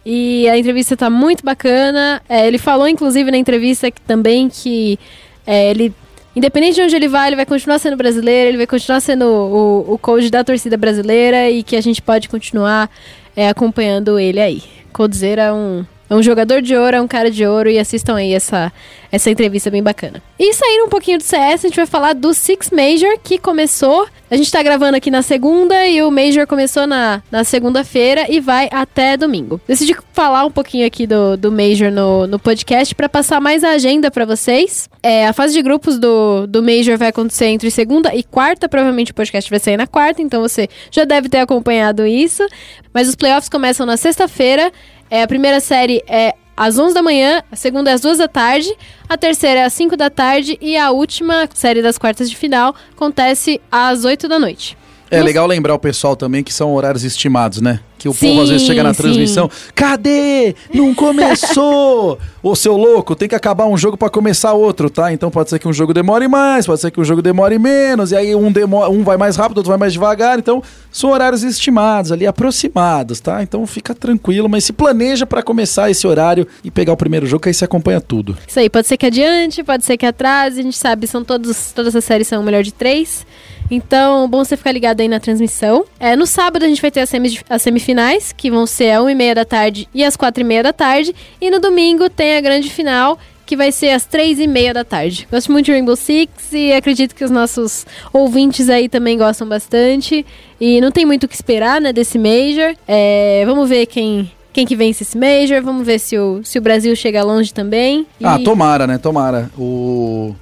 E 0.06 0.50
a 0.50 0.58
entrevista 0.58 0.98
tá 0.98 1.10
muito 1.10 1.42
bacana. 1.42 2.22
É, 2.28 2.46
ele 2.46 2.58
falou, 2.58 2.86
inclusive, 2.86 3.32
na 3.32 3.38
entrevista 3.38 3.90
que, 3.90 4.02
também 4.02 4.50
que 4.50 5.00
é, 5.48 5.70
ele. 5.70 5.94
Independente 6.36 6.76
de 6.76 6.82
onde 6.82 6.96
ele 6.96 7.08
vai, 7.10 7.28
ele 7.28 7.36
vai 7.36 7.46
continuar 7.46 7.78
sendo 7.78 7.98
brasileiro, 7.98 8.50
ele 8.50 8.58
vai 8.58 8.68
continuar 8.68 9.02
sendo 9.02 9.26
o, 9.26 9.94
o 9.94 9.98
coach 9.98 10.30
da 10.30 10.44
torcida 10.44 10.78
brasileira 10.78 11.50
e 11.50 11.62
que 11.62 11.76
a 11.76 11.82
gente 11.82 12.02
pode 12.02 12.30
continuar 12.30 12.90
é, 13.36 13.50
acompanhando 13.50 14.18
ele 14.18 14.40
aí. 14.40 14.64
Coldzera 14.94 15.44
é 15.44 15.54
um, 15.54 15.86
é 16.12 16.16
um 16.16 16.22
jogador 16.22 16.62
de 16.62 16.76
ouro, 16.76 16.98
é 16.98 17.02
um 17.02 17.08
cara 17.08 17.32
de 17.32 17.48
ouro 17.48 17.70
e 17.70 17.80
assistam 17.80 18.16
aí 18.16 18.34
essa, 18.34 18.70
essa 19.10 19.32
entrevista 19.32 19.72
bem 19.72 19.82
bacana. 19.82 20.22
E 20.38 20.54
saindo 20.54 20.84
um 20.84 20.90
pouquinho 20.90 21.18
do 21.18 21.24
CS, 21.24 21.64
a 21.64 21.68
gente 21.70 21.76
vai 21.78 21.86
falar 21.86 22.12
do 22.12 22.34
Six 22.34 22.70
Major, 22.70 23.18
que 23.24 23.38
começou. 23.38 24.06
A 24.30 24.36
gente 24.36 24.52
tá 24.52 24.62
gravando 24.62 24.98
aqui 24.98 25.10
na 25.10 25.22
segunda 25.22 25.88
e 25.88 26.02
o 26.04 26.12
Major 26.12 26.46
começou 26.46 26.86
na, 26.86 27.24
na 27.32 27.46
segunda-feira 27.46 28.26
e 28.30 28.42
vai 28.42 28.68
até 28.74 29.16
domingo. 29.16 29.62
Decidi 29.66 29.96
falar 30.12 30.44
um 30.46 30.52
pouquinho 30.52 30.86
aqui 30.86 31.08
do, 31.08 31.38
do 31.38 31.50
Major 31.50 31.90
no, 31.90 32.28
no 32.28 32.38
podcast 32.38 32.94
para 32.94 33.08
passar 33.08 33.40
mais 33.40 33.64
a 33.64 33.70
agenda 33.70 34.12
para 34.12 34.26
vocês. 34.26 34.90
É, 35.02 35.26
a 35.28 35.32
fase 35.32 35.54
de 35.54 35.62
grupos 35.62 35.98
do, 35.98 36.46
do 36.46 36.62
Major 36.62 36.98
vai 36.98 37.08
acontecer 37.08 37.46
entre 37.46 37.72
segunda 37.72 38.14
e 38.14 38.22
quarta. 38.22 38.68
Provavelmente 38.68 39.14
o 39.14 39.16
podcast 39.16 39.50
vai 39.50 39.60
sair 39.62 39.78
na 39.78 39.88
quarta, 39.88 40.22
então 40.22 40.42
você 40.42 40.68
já 40.92 41.06
deve 41.06 41.30
ter 41.30 41.40
acompanhado 41.40 42.06
isso. 42.06 42.46
Mas 42.94 43.08
os 43.08 43.16
playoffs 43.16 43.48
começam 43.48 43.86
na 43.86 43.96
sexta-feira. 43.96 44.74
É, 45.12 45.24
a 45.24 45.28
primeira 45.28 45.60
série 45.60 46.02
é 46.08 46.34
às 46.56 46.80
11 46.80 46.94
da 46.94 47.04
manhã, 47.04 47.44
a 47.52 47.56
segunda 47.58 47.92
é 47.92 47.94
às 47.94 48.00
2 48.00 48.20
da 48.20 48.30
tarde, 48.30 48.74
a 49.10 49.18
terceira 49.18 49.60
é 49.60 49.66
às 49.66 49.74
5 49.74 49.98
da 49.98 50.10
tarde 50.10 50.58
e 50.62 50.78
a 50.78 50.90
última 50.92 51.50
série 51.54 51.82
das 51.82 51.98
quartas 51.98 52.30
de 52.30 52.38
final 52.38 52.74
acontece 52.96 53.60
às 53.70 54.06
8 54.06 54.30
da 54.30 54.40
noite. 54.40 54.78
É 55.12 55.22
legal 55.22 55.46
lembrar 55.46 55.74
o 55.76 55.80
pessoal 55.80 56.16
também 56.16 56.44
que 56.44 56.54
são 56.54 56.74
horários 56.74 57.04
estimados, 57.04 57.60
né? 57.62 57.82
Que 57.98 58.10
o 58.10 58.14
Sim, 58.14 58.30
povo 58.30 58.42
às 58.42 58.50
vezes 58.50 58.66
chega 58.66 58.82
na 58.82 58.94
sim. 58.96 59.04
transmissão, 59.04 59.48
cadê? 59.76 60.56
Não 60.74 60.92
começou! 60.96 62.18
Ô 62.42 62.56
seu 62.56 62.76
louco, 62.76 63.16
tem 63.16 63.30
que 63.30 63.36
acabar 63.36 63.68
um 63.68 63.78
jogo 63.78 63.96
pra 63.96 64.10
começar 64.10 64.54
outro, 64.54 64.90
tá? 64.90 65.14
Então 65.14 65.30
pode 65.30 65.50
ser 65.52 65.60
que 65.60 65.68
um 65.68 65.74
jogo 65.74 65.94
demore 65.94 66.28
mais, 66.28 66.66
pode 66.66 66.82
ser 66.82 66.90
que 66.90 67.00
um 67.00 67.04
jogo 67.04 67.22
demore 67.22 67.60
menos, 67.60 68.12
e 68.12 68.16
aí 68.16 68.34
um, 68.36 68.52
demo- 68.52 68.88
um 68.88 69.04
vai 69.04 69.18
mais 69.18 69.36
rápido, 69.36 69.58
outro 69.58 69.70
vai 69.70 69.78
mais 69.78 69.94
devagar, 69.94 70.40
então 70.40 70.64
são 70.92 71.12
horários 71.12 71.44
estimados 71.44 72.12
ali, 72.12 72.26
aproximados, 72.26 73.20
tá? 73.20 73.44
Então 73.44 73.68
fica 73.68 73.94
tranquilo, 73.94 74.50
mas 74.50 74.64
se 74.64 74.74
planeja 74.74 75.28
pra 75.28 75.44
começar 75.44 75.92
esse 75.92 76.08
horário 76.08 76.48
e 76.64 76.72
pegar 76.72 76.94
o 76.94 76.98
primeiro 76.98 77.28
jogo, 77.28 77.44
que 77.44 77.50
aí 77.50 77.54
você 77.54 77.66
acompanha 77.66 78.02
tudo. 78.02 78.36
Isso 78.48 78.60
aí, 78.60 78.70
pode 78.70 78.88
ser 78.88 78.98
que 78.98 79.06
adiante, 79.06 79.64
pode 79.64 79.86
ser 79.86 79.96
que 79.98 80.06
atrase, 80.08 80.62
a 80.62 80.64
gente 80.64 80.78
sabe, 80.78 81.06
são 81.06 81.24
todos, 81.24 81.72
todas 81.72 81.96
as 81.96 82.04
séries 82.04 82.28
são 82.28 82.42
o 82.42 82.44
melhor 82.44 82.64
de 82.64 82.74
três. 82.74 83.26
Então, 83.72 84.28
bom 84.30 84.44
você 84.44 84.58
ficar 84.58 84.74
ligado 84.74 85.00
aí 85.00 85.08
na 85.08 85.20
transmissão. 85.20 85.86
É, 85.98 86.14
no 86.16 86.28
sábado 86.28 86.64
a 86.66 86.68
gente 86.68 86.82
vai 86.82 86.92
ter 86.92 87.00
as, 87.00 87.10
as 87.50 87.62
semifinais, 87.62 88.34
que 88.36 88.52
vão 88.52 88.66
ser 88.68 88.92
às 88.92 89.02
1h30 89.06 89.34
da 89.34 89.46
tarde 89.46 89.88
e 89.94 90.04
às 90.04 90.18
4h30 90.18 90.62
da 90.64 90.74
tarde. 90.74 91.16
E 91.40 91.50
no 91.50 91.60
domingo 91.60 92.10
tem 92.10 92.36
a 92.36 92.42
grande 92.42 92.70
final, 92.70 93.18
que 93.46 93.56
vai 93.56 93.72
ser 93.72 93.92
às 93.92 94.06
3h30 94.06 94.74
da 94.74 94.84
tarde. 94.84 95.26
Gosto 95.32 95.52
muito 95.54 95.68
de 95.68 95.72
Rainbow 95.72 95.96
Six 95.96 96.52
e 96.52 96.74
acredito 96.74 97.16
que 97.16 97.24
os 97.24 97.32
nossos 97.32 97.86
ouvintes 98.12 98.68
aí 98.70 98.90
também 98.90 99.18
gostam 99.18 99.48
bastante. 99.48 100.26
E 100.60 100.82
não 100.82 100.92
tem 100.92 101.06
muito 101.06 101.24
o 101.24 101.28
que 101.30 101.36
esperar, 101.36 101.80
né, 101.80 101.94
desse 101.94 102.20
Major. 102.20 102.76
É, 102.88 103.44
vamos 103.46 103.70
ver 103.70 103.86
quem... 103.86 104.30
Quem 104.54 104.66
que 104.66 104.76
vence 104.76 105.04
esse 105.04 105.18
Major, 105.18 105.62
vamos 105.64 105.86
ver 105.86 105.98
se 105.98 106.18
o, 106.20 106.42
se 106.44 106.60
o 106.60 106.62
Brasil 106.62 106.94
chega 106.94 107.24
longe 107.24 107.54
também. 107.54 108.06
Ah, 108.22 108.38
E- 108.38 108.44
tomara, 108.44 108.86
né? 108.86 108.98
Tomara. 108.98 109.50
O 109.58 110.36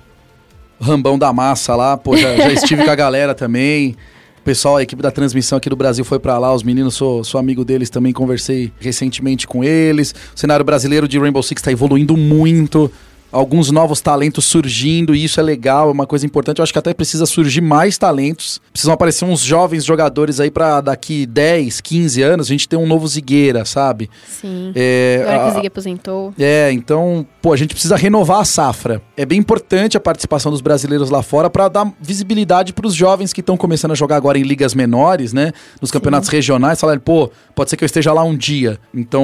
Rambão 0.79 1.17
da 1.17 1.31
Massa 1.33 1.75
lá, 1.75 1.97
pô, 1.97 2.15
já, 2.15 2.35
já 2.35 2.51
estive 2.51 2.83
com 2.83 2.91
a 2.91 2.95
galera 2.95 3.35
também. 3.35 3.95
O 4.39 4.41
pessoal, 4.41 4.77
a 4.77 4.83
equipe 4.83 5.01
da 5.01 5.11
transmissão 5.11 5.57
aqui 5.57 5.69
do 5.69 5.75
Brasil 5.75 6.03
foi 6.05 6.17
pra 6.17 6.37
lá, 6.39 6.53
os 6.53 6.63
meninos, 6.63 6.95
sou, 6.95 7.23
sou 7.23 7.39
amigo 7.39 7.65
deles 7.65 7.89
também, 7.89 8.13
conversei 8.13 8.71
recentemente 8.79 9.45
com 9.45 9.63
eles. 9.63 10.15
O 10.35 10.39
cenário 10.39 10.65
brasileiro 10.65 11.07
de 11.07 11.19
Rainbow 11.19 11.43
Six 11.43 11.61
tá 11.61 11.71
evoluindo 11.71 12.15
muito. 12.15 12.91
Alguns 13.31 13.69
novos 13.69 14.01
talentos 14.01 14.45
surgindo, 14.45 15.13
e 15.13 15.23
isso 15.23 15.39
é 15.39 15.43
legal, 15.43 15.89
é 15.89 15.91
uma 15.91 16.07
coisa 16.07 16.25
importante. 16.25 16.57
Eu 16.59 16.63
acho 16.63 16.73
que 16.73 16.79
até 16.79 16.93
precisa 16.95 17.25
surgir 17.27 17.61
mais 17.61 17.97
talentos. 17.97 18.59
Precisam 18.71 18.93
aparecer 18.93 19.23
uns 19.25 19.41
jovens 19.41 19.85
jogadores 19.85 20.39
aí 20.39 20.49
pra 20.49 20.81
daqui 20.81 21.27
10, 21.27 21.79
15 21.79 22.21
anos 22.23 22.47
a 22.47 22.49
gente 22.49 22.67
ter 22.67 22.75
um 22.75 22.87
novo 22.87 23.07
Zigueira, 23.07 23.65
sabe? 23.65 24.09
Sim. 24.27 24.71
É, 24.75 25.19
Agora 25.27 25.37
que 25.37 25.43
a- 25.43 25.47
o 25.51 25.53
Zig 25.55 25.67
aposentou. 25.67 26.33
é, 26.39 26.71
então, 26.71 27.25
pô, 27.41 27.53
a 27.53 27.57
gente 27.57 27.73
precisa 27.75 27.95
renovar 27.95 28.39
a 28.39 28.45
safra. 28.45 29.01
É 29.15 29.25
bem 29.25 29.37
importante 29.39 29.95
a 29.95 29.99
participação 29.99 30.51
dos 30.51 30.61
brasileiros 30.61 31.11
lá 31.11 31.21
fora 31.21 31.49
para 31.51 31.67
dar 31.67 31.93
visibilidade 32.01 32.73
para 32.73 32.87
os 32.87 32.95
jovens 32.95 33.31
que 33.31 33.41
estão 33.41 33.55
começando 33.55 33.91
a 33.91 33.95
jogar 33.95 34.15
agora 34.15 34.39
em 34.39 34.43
ligas 34.43 34.73
menores, 34.73 35.33
né? 35.33 35.51
Nos 35.79 35.91
campeonatos 35.91 36.29
regionais, 36.29 36.79
falarem, 36.79 36.99
pô, 36.99 37.29
pode 37.53 37.69
ser 37.69 37.77
que 37.77 37.83
eu 37.83 37.87
esteja 37.87 38.11
lá 38.11 38.23
um 38.23 38.35
dia. 38.35 38.79
Então, 38.93 39.23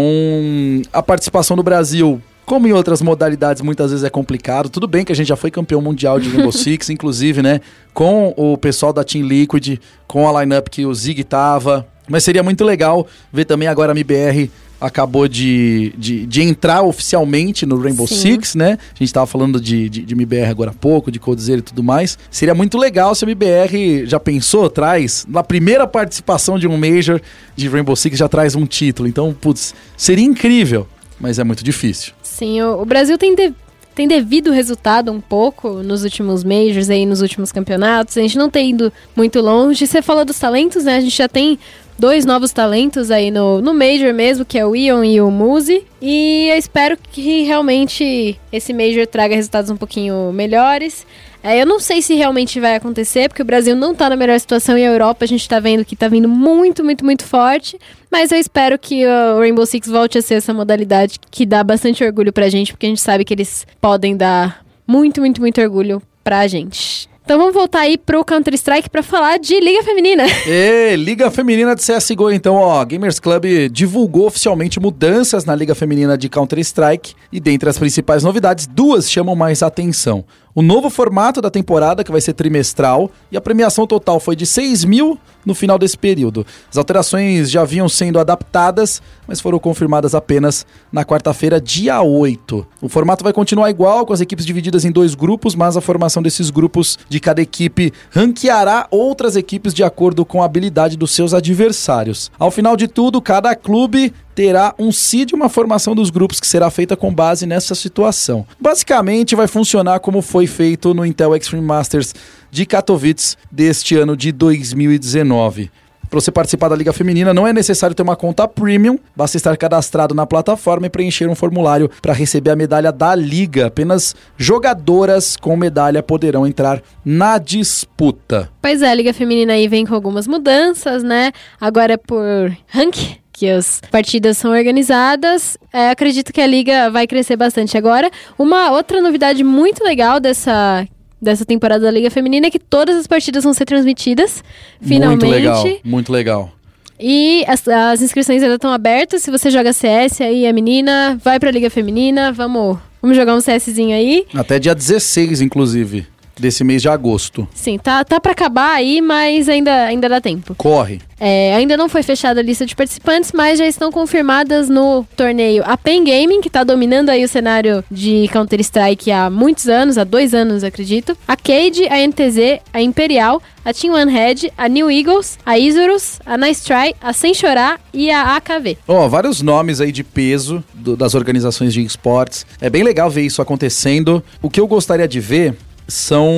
a 0.94 1.02
participação 1.02 1.58
do 1.58 1.64
Brasil. 1.64 2.22
Como 2.46 2.68
em 2.68 2.72
outras 2.74 3.02
modalidades, 3.02 3.62
muitas 3.62 3.92
vezes 3.92 4.04
é 4.04 4.10
complicado. 4.10 4.70
Tudo 4.70 4.88
bem 4.88 5.04
que 5.04 5.12
a 5.12 5.16
gente 5.16 5.28
já 5.28 5.36
foi 5.36 5.50
campeão 5.50 5.82
mundial 5.82 6.20
de 6.20 6.30
Rainbow 6.30 6.52
Six, 6.52 6.90
inclusive, 6.92 7.42
né? 7.42 7.60
Com 7.94 8.34
o 8.38 8.56
pessoal 8.58 8.94
da 8.94 9.04
Team 9.04 9.26
Liquid, 9.26 9.80
com 10.08 10.28
a 10.28 10.42
lineup 10.42 10.68
que 10.70 10.86
o 10.86 10.94
Zig 10.94 11.24
tava. 11.24 11.88
Mas 12.08 12.24
seria 12.24 12.44
muito 12.44 12.64
legal 12.64 13.08
ver 13.34 13.46
também 13.46 13.68
agora 13.68 13.92
a 13.92 13.96
MBR 13.96 14.52
acabou 14.80 15.28
de, 15.28 15.94
de, 15.98 16.26
de 16.26 16.42
entrar 16.42 16.84
oficialmente 16.84 17.66
no 17.66 17.80
Rainbow 17.80 18.08
Sim. 18.08 18.16
Six, 18.16 18.56
né? 18.56 18.78
A 18.94 19.04
gente 19.04 19.14
tava 19.14 19.26
falando 19.26 19.60
de, 19.60 19.90
de, 19.90 20.02
de 20.02 20.14
MBR 20.14 20.50
agora 20.50 20.72
há 20.72 20.74
pouco, 20.74 21.12
de 21.12 21.20
Codezera 21.20 21.60
e 21.60 21.64
tudo 21.64 21.84
mais. 21.84 22.18
Seria 22.30 22.54
muito 22.54 22.78
legal 22.78 23.16
se 23.16 23.26
a 23.26 23.28
MBR 23.28 24.06
já 24.06 24.20
pensou, 24.20 24.70
traz, 24.70 25.26
na 25.28 25.44
primeira 25.44 25.88
participação 25.88 26.60
de 26.60 26.68
um 26.68 26.78
Major 26.78 27.22
de 27.56 27.68
Rainbow 27.68 27.96
Six, 27.96 28.18
já 28.18 28.28
traz 28.28 28.56
um 28.56 28.66
título. 28.66 29.08
Então, 29.08 29.34
putz, 29.34 29.74
seria 29.98 30.26
incrível, 30.26 30.88
mas 31.20 31.40
é 31.40 31.44
muito 31.44 31.64
difícil. 31.64 32.14
Sim, 32.36 32.62
o, 32.62 32.84
Brasil 32.84 33.18
tem, 33.18 33.34
de- 33.34 33.54
tem 33.96 34.10
devido 34.10 34.52
resultado 34.52 35.10
um 35.10 35.22
pouco 35.22 35.70
nos 35.82 36.04
últimos 36.04 36.44
majors 36.44 36.90
aí, 36.90 37.06
nos 37.06 37.22
últimos 37.22 37.50
campeonatos. 37.50 38.18
A 38.18 38.22
gente 38.22 38.38
não 38.38 38.50
tem 38.50 38.72
ido 38.72 38.92
muito 39.16 39.40
longe. 39.40 39.88
Você 39.88 40.02
fala 40.02 40.26
dos 40.26 40.38
talentos, 40.38 40.84
né? 40.84 40.98
A 40.98 41.00
gente 41.00 41.16
já 41.16 41.30
tem 41.30 41.58
dois 41.98 42.26
novos 42.26 42.52
talentos 42.52 43.10
aí 43.10 43.32
no, 43.32 43.62
no 43.62 43.74
Major 43.74 44.14
mesmo, 44.14 44.44
que 44.44 44.60
é 44.60 44.66
o 44.66 44.76
Ion 44.76 45.02
e 45.06 45.22
o 45.22 45.32
Muzi. 45.32 45.86
E 46.02 46.50
eu 46.52 46.58
espero 46.58 46.98
que 47.10 47.44
realmente 47.44 48.38
esse 48.52 48.74
Major 48.74 49.08
traga 49.08 49.34
resultados 49.34 49.72
um 49.72 49.78
pouquinho 49.78 50.30
melhores. 50.34 51.08
É, 51.46 51.62
eu 51.62 51.66
não 51.68 51.80
sei 51.80 52.02
se 52.02 52.16
realmente 52.16 52.60
vai 52.60 52.76
acontecer, 52.76 53.30
porque 53.30 53.44
o 53.44 53.46
Brasil 53.46 53.76
não 53.76 53.94
tá 53.94 54.10
na 54.10 54.16
melhor 54.16 54.40
situação 54.40 54.76
e 54.76 54.84
a 54.84 54.90
Europa 54.90 55.26
a 55.26 55.28
gente 55.28 55.48
tá 55.48 55.60
vendo 55.60 55.86
que 55.86 55.96
tá 55.96 56.08
vindo 56.08 56.28
muito, 56.28 56.84
muito, 56.84 57.06
muito 57.06 57.24
forte. 57.24 57.78
Mas 58.12 58.32
eu 58.32 58.40
espero 58.40 58.80
que 58.80 59.06
o 59.06 59.38
Rainbow 59.38 59.64
Six 59.64 59.88
volte 59.88 60.18
a 60.18 60.24
ser 60.24 60.34
essa 60.34 60.52
modalidade 60.56 61.20
que 61.30 61.46
dá 61.46 61.64
bastante 61.64 62.04
orgulho 62.04 62.34
pra 62.34 62.50
gente, 62.50 62.74
porque 62.74 62.88
a 62.88 62.90
gente 62.90 63.00
sabe 63.02 63.24
que 63.24 63.32
eles 63.32 63.68
podem 63.80 64.18
dar 64.18 64.66
muito, 64.88 65.22
muito, 65.22 65.40
muito 65.40 65.62
orgulho 65.62 66.02
pra 66.24 66.48
gente. 66.48 67.08
Então 67.24 67.40
vamos 67.40 67.56
voltar 67.56 67.82
aí 67.82 67.98
pro 67.98 68.24
Counter-Strike 68.24 68.88
pra 68.88 69.02
falar 69.02 69.40
de 69.40 69.60
Liga 69.60 69.84
Feminina. 69.84 70.24
E 70.48 70.96
Liga 70.96 71.32
Feminina 71.32 71.76
de 71.76 71.82
CSGO, 71.82 72.32
então, 72.32 72.56
ó, 72.56 72.86
Gamers 72.86 73.20
Club 73.20 73.46
divulgou 73.72 74.28
oficialmente 74.28 74.80
mudanças 74.80 75.44
na 75.44 75.56
Liga 75.56 75.74
Feminina 75.74 76.16
de 76.18 76.30
Counter-Strike 76.30 77.16
e 77.32 77.40
dentre 77.40 77.68
as 77.68 77.80
principais 77.80 78.24
novidades, 78.24 78.68
duas 78.68 79.10
chamam 79.10 79.36
mais 79.36 79.64
atenção. 79.64 80.24
O 80.58 80.62
novo 80.62 80.90
formato 80.90 81.42
da 81.42 81.52
temporada, 81.52 82.02
que 82.02 82.14
vai 82.14 82.22
ser 82.22 82.32
trimestral, 82.32 83.12
e 83.30 83.36
a 83.36 83.42
premiação 83.42 83.86
total 83.86 84.22
foi 84.22 84.38
de 84.38 84.46
6 84.46 84.86
mil 84.86 85.20
no 85.46 85.54
final 85.54 85.78
desse 85.78 85.98
período. 85.98 86.48
As 86.72 86.78
alterações 86.78 87.52
já 87.52 87.66
vinham 87.66 87.90
sendo 87.90 88.18
adaptadas, 88.18 89.02
mas 89.28 89.42
foram 89.42 89.60
confirmadas 89.60 90.16
apenas 90.16 90.66
na 90.90 91.04
quarta-feira, 91.04 91.60
dia 91.60 92.02
8. 92.02 92.66
O 92.82 92.88
formato 92.88 93.22
vai 93.22 93.34
continuar 93.34 93.70
igual, 93.70 94.06
com 94.06 94.14
as 94.14 94.22
equipes 94.22 94.46
divididas 94.46 94.86
em 94.86 94.94
dois 94.94 95.14
grupos, 95.14 95.56
mas 95.56 95.76
a 95.76 95.82
formação 95.82 96.24
desses 96.24 96.50
grupos 96.50 96.98
de 97.10 97.20
cada 97.20 97.42
equipe 97.42 97.92
ranqueará 98.10 98.88
outras 98.90 99.36
equipes 99.36 99.74
de 99.74 99.84
acordo 99.84 100.24
com 100.24 100.42
a 100.42 100.46
habilidade 100.46 100.96
dos 100.96 101.12
seus 101.12 101.34
adversários. 101.34 102.32
Ao 102.40 102.50
final 102.50 102.78
de 102.78 102.88
tudo, 102.88 103.22
cada 103.22 103.54
clube 103.58 104.14
terá 104.36 104.76
um 104.78 104.92
seed 104.92 105.32
e 105.32 105.36
uma 105.36 105.48
formação 105.48 105.96
dos 105.96 106.10
grupos 106.10 106.40
que 106.40 106.46
será 106.46 106.70
feita 106.70 106.98
com 106.98 107.14
base 107.14 107.46
nessa 107.46 107.74
situação. 107.74 108.46
Basicamente, 108.60 109.36
vai 109.36 109.48
funcionar 109.48 110.02
como 110.02 110.22
foi 110.22 110.46
feito 110.46 110.94
no 110.94 111.06
Intel 111.06 111.36
Extreme 111.36 111.66
Masters 111.66 112.14
de 112.52 112.66
Katowice 112.66 113.38
deste 113.50 113.96
ano 113.96 114.16
de 114.16 114.32
2019. 114.34 115.72
Para 116.10 116.20
você 116.22 116.32
participar 116.32 116.70
da 116.70 116.76
Liga 116.76 116.94
Feminina, 116.94 117.34
não 117.34 117.48
é 117.48 117.52
necessário 117.52 117.96
ter 117.96 118.04
uma 118.04 118.16
conta 118.16 118.48
premium, 118.48 118.98
basta 119.16 119.38
estar 119.38 119.58
cadastrado 119.58 120.14
na 120.14 120.26
plataforma 120.26 120.86
e 120.86 120.90
preencher 120.90 121.28
um 121.28 121.36
formulário 121.36 121.90
para 122.02 122.14
receber 122.14 122.52
a 122.52 122.56
medalha 122.56 122.92
da 122.92 123.16
Liga. 123.16 123.68
Apenas 123.68 124.16
jogadoras 124.38 125.36
com 125.36 125.58
medalha 125.58 126.04
poderão 126.04 126.46
entrar 126.46 126.82
na 127.04 127.38
disputa. 127.38 128.50
Pois 128.62 128.82
é, 128.82 128.90
a 128.90 128.94
Liga 128.94 129.14
Feminina 129.14 129.54
aí 129.54 129.68
vem 129.68 129.86
com 129.86 129.96
algumas 129.96 130.28
mudanças, 130.28 131.04
né? 131.04 131.32
Agora 131.60 131.94
é 131.94 131.98
por 131.98 132.56
rank 132.68 133.18
que 133.36 133.50
as 133.50 133.82
partidas 133.92 134.38
são 134.38 134.52
organizadas. 134.52 135.58
É, 135.74 135.90
acredito 135.90 136.32
que 136.32 136.40
a 136.40 136.48
liga 136.48 136.90
vai 136.90 137.06
crescer 137.06 137.36
bastante 137.36 137.78
agora. 137.78 138.10
Uma 138.40 138.72
outra 138.72 139.02
novidade 139.02 139.44
muito 139.44 139.84
legal 139.84 140.20
dessa 140.20 140.88
dessa 141.22 141.44
temporada 141.44 141.84
da 141.84 141.92
Liga 141.92 142.10
Feminina 142.12 142.48
é 142.48 142.52
que 142.52 142.60
todas 142.60 142.96
as 142.96 143.08
partidas 143.08 143.44
vão 143.44 143.54
ser 143.54 143.66
transmitidas, 143.66 144.44
finalmente. 144.80 145.26
Muito 145.26 145.36
legal, 145.36 145.64
muito 145.84 146.12
legal. 146.14 146.52
E 147.00 147.44
as, 147.48 147.68
as 147.68 148.02
inscrições 148.02 148.42
ainda 148.42 148.56
estão 148.56 148.72
abertas. 148.72 149.22
Se 149.24 149.32
você 149.32 149.50
joga 149.50 149.74
CS 149.74 150.22
aí, 150.22 150.48
a 150.48 150.54
menina, 150.54 151.20
vai 151.22 151.40
pra 151.40 151.52
Liga 151.52 151.70
Feminina. 151.70 152.32
Vamos, 152.32 152.78
vamos 153.02 153.18
jogar 153.18 153.36
um 153.36 153.40
CSzinho 153.40 153.96
aí. 153.96 154.26
Até 154.34 154.60
dia 154.60 154.74
16, 154.74 155.42
inclusive, 155.42 156.08
desse 156.40 156.64
mês 156.64 156.82
de 156.82 156.88
agosto. 156.88 157.48
Sim, 157.54 157.78
tá, 157.78 158.04
tá 158.06 158.20
pra 158.20 158.32
acabar 158.32 158.76
aí, 158.76 159.02
mas 159.02 159.50
ainda, 159.50 159.86
ainda 159.86 160.08
dá 160.08 160.22
tempo. 160.22 160.56
Corre. 160.56 161.02
É, 161.20 161.56
ainda 161.56 161.78
não 161.78 161.88
foi 161.88 162.04
fechada 162.04 162.40
a 162.42 162.44
lista 162.44 162.66
de 162.66 162.76
participantes, 162.76 163.32
mas 163.34 163.58
já 163.60 163.66
estão 163.66 163.92
confirmadas 163.92 164.68
no 164.70 165.06
torneio 165.16 165.64
a 165.66 165.78
Pen 165.78 166.04
Gaming, 166.04 166.42
que 166.42 166.50
tá 166.50 166.64
dominando 166.64 167.10
aí 167.10 167.24
o 167.24 167.28
cenário 167.28 167.84
de 167.90 168.28
Counter-Strike 168.34 169.12
há 169.12 169.30
muitos 169.30 169.68
anos, 169.70 169.98
há 169.98 170.04
dois 170.04 170.34
anos, 170.34 170.64
acredito. 170.64 171.18
A 171.28 171.36
Cade, 171.38 171.88
a 171.88 171.98
NTZ, 172.06 172.60
a 172.74 172.82
Imperial, 172.82 173.42
a 173.64 173.74
Team 173.74 173.94
One 173.94 174.12
Red, 174.12 174.52
a 174.58 174.68
New 174.68 174.92
Eagles, 174.92 175.40
a 175.46 175.58
Isurus, 175.58 176.20
a 176.26 176.38
Nice 176.38 176.64
Try, 176.64 176.94
a 177.02 177.14
Sem 177.14 177.34
Chorar 177.34 177.80
e 177.94 178.12
a 178.12 178.36
AKV. 178.36 178.78
Ó, 178.88 179.08
vários 179.08 179.42
nomes 179.42 179.80
aí 179.82 179.92
de 179.92 180.04
peso 180.04 180.64
do- 180.74 180.96
das 180.98 181.16
organizações 181.16 181.74
de 181.74 181.82
esportes. 181.84 182.46
É 182.60 182.70
bem 182.70 182.84
legal 182.84 183.10
ver 183.10 183.22
isso 183.22 183.42
acontecendo. 183.42 184.24
O 184.42 184.50
que 184.50 184.60
eu 184.60 184.68
gostaria 184.68 185.08
de 185.08 185.20
ver 185.20 185.56
são 185.88 186.30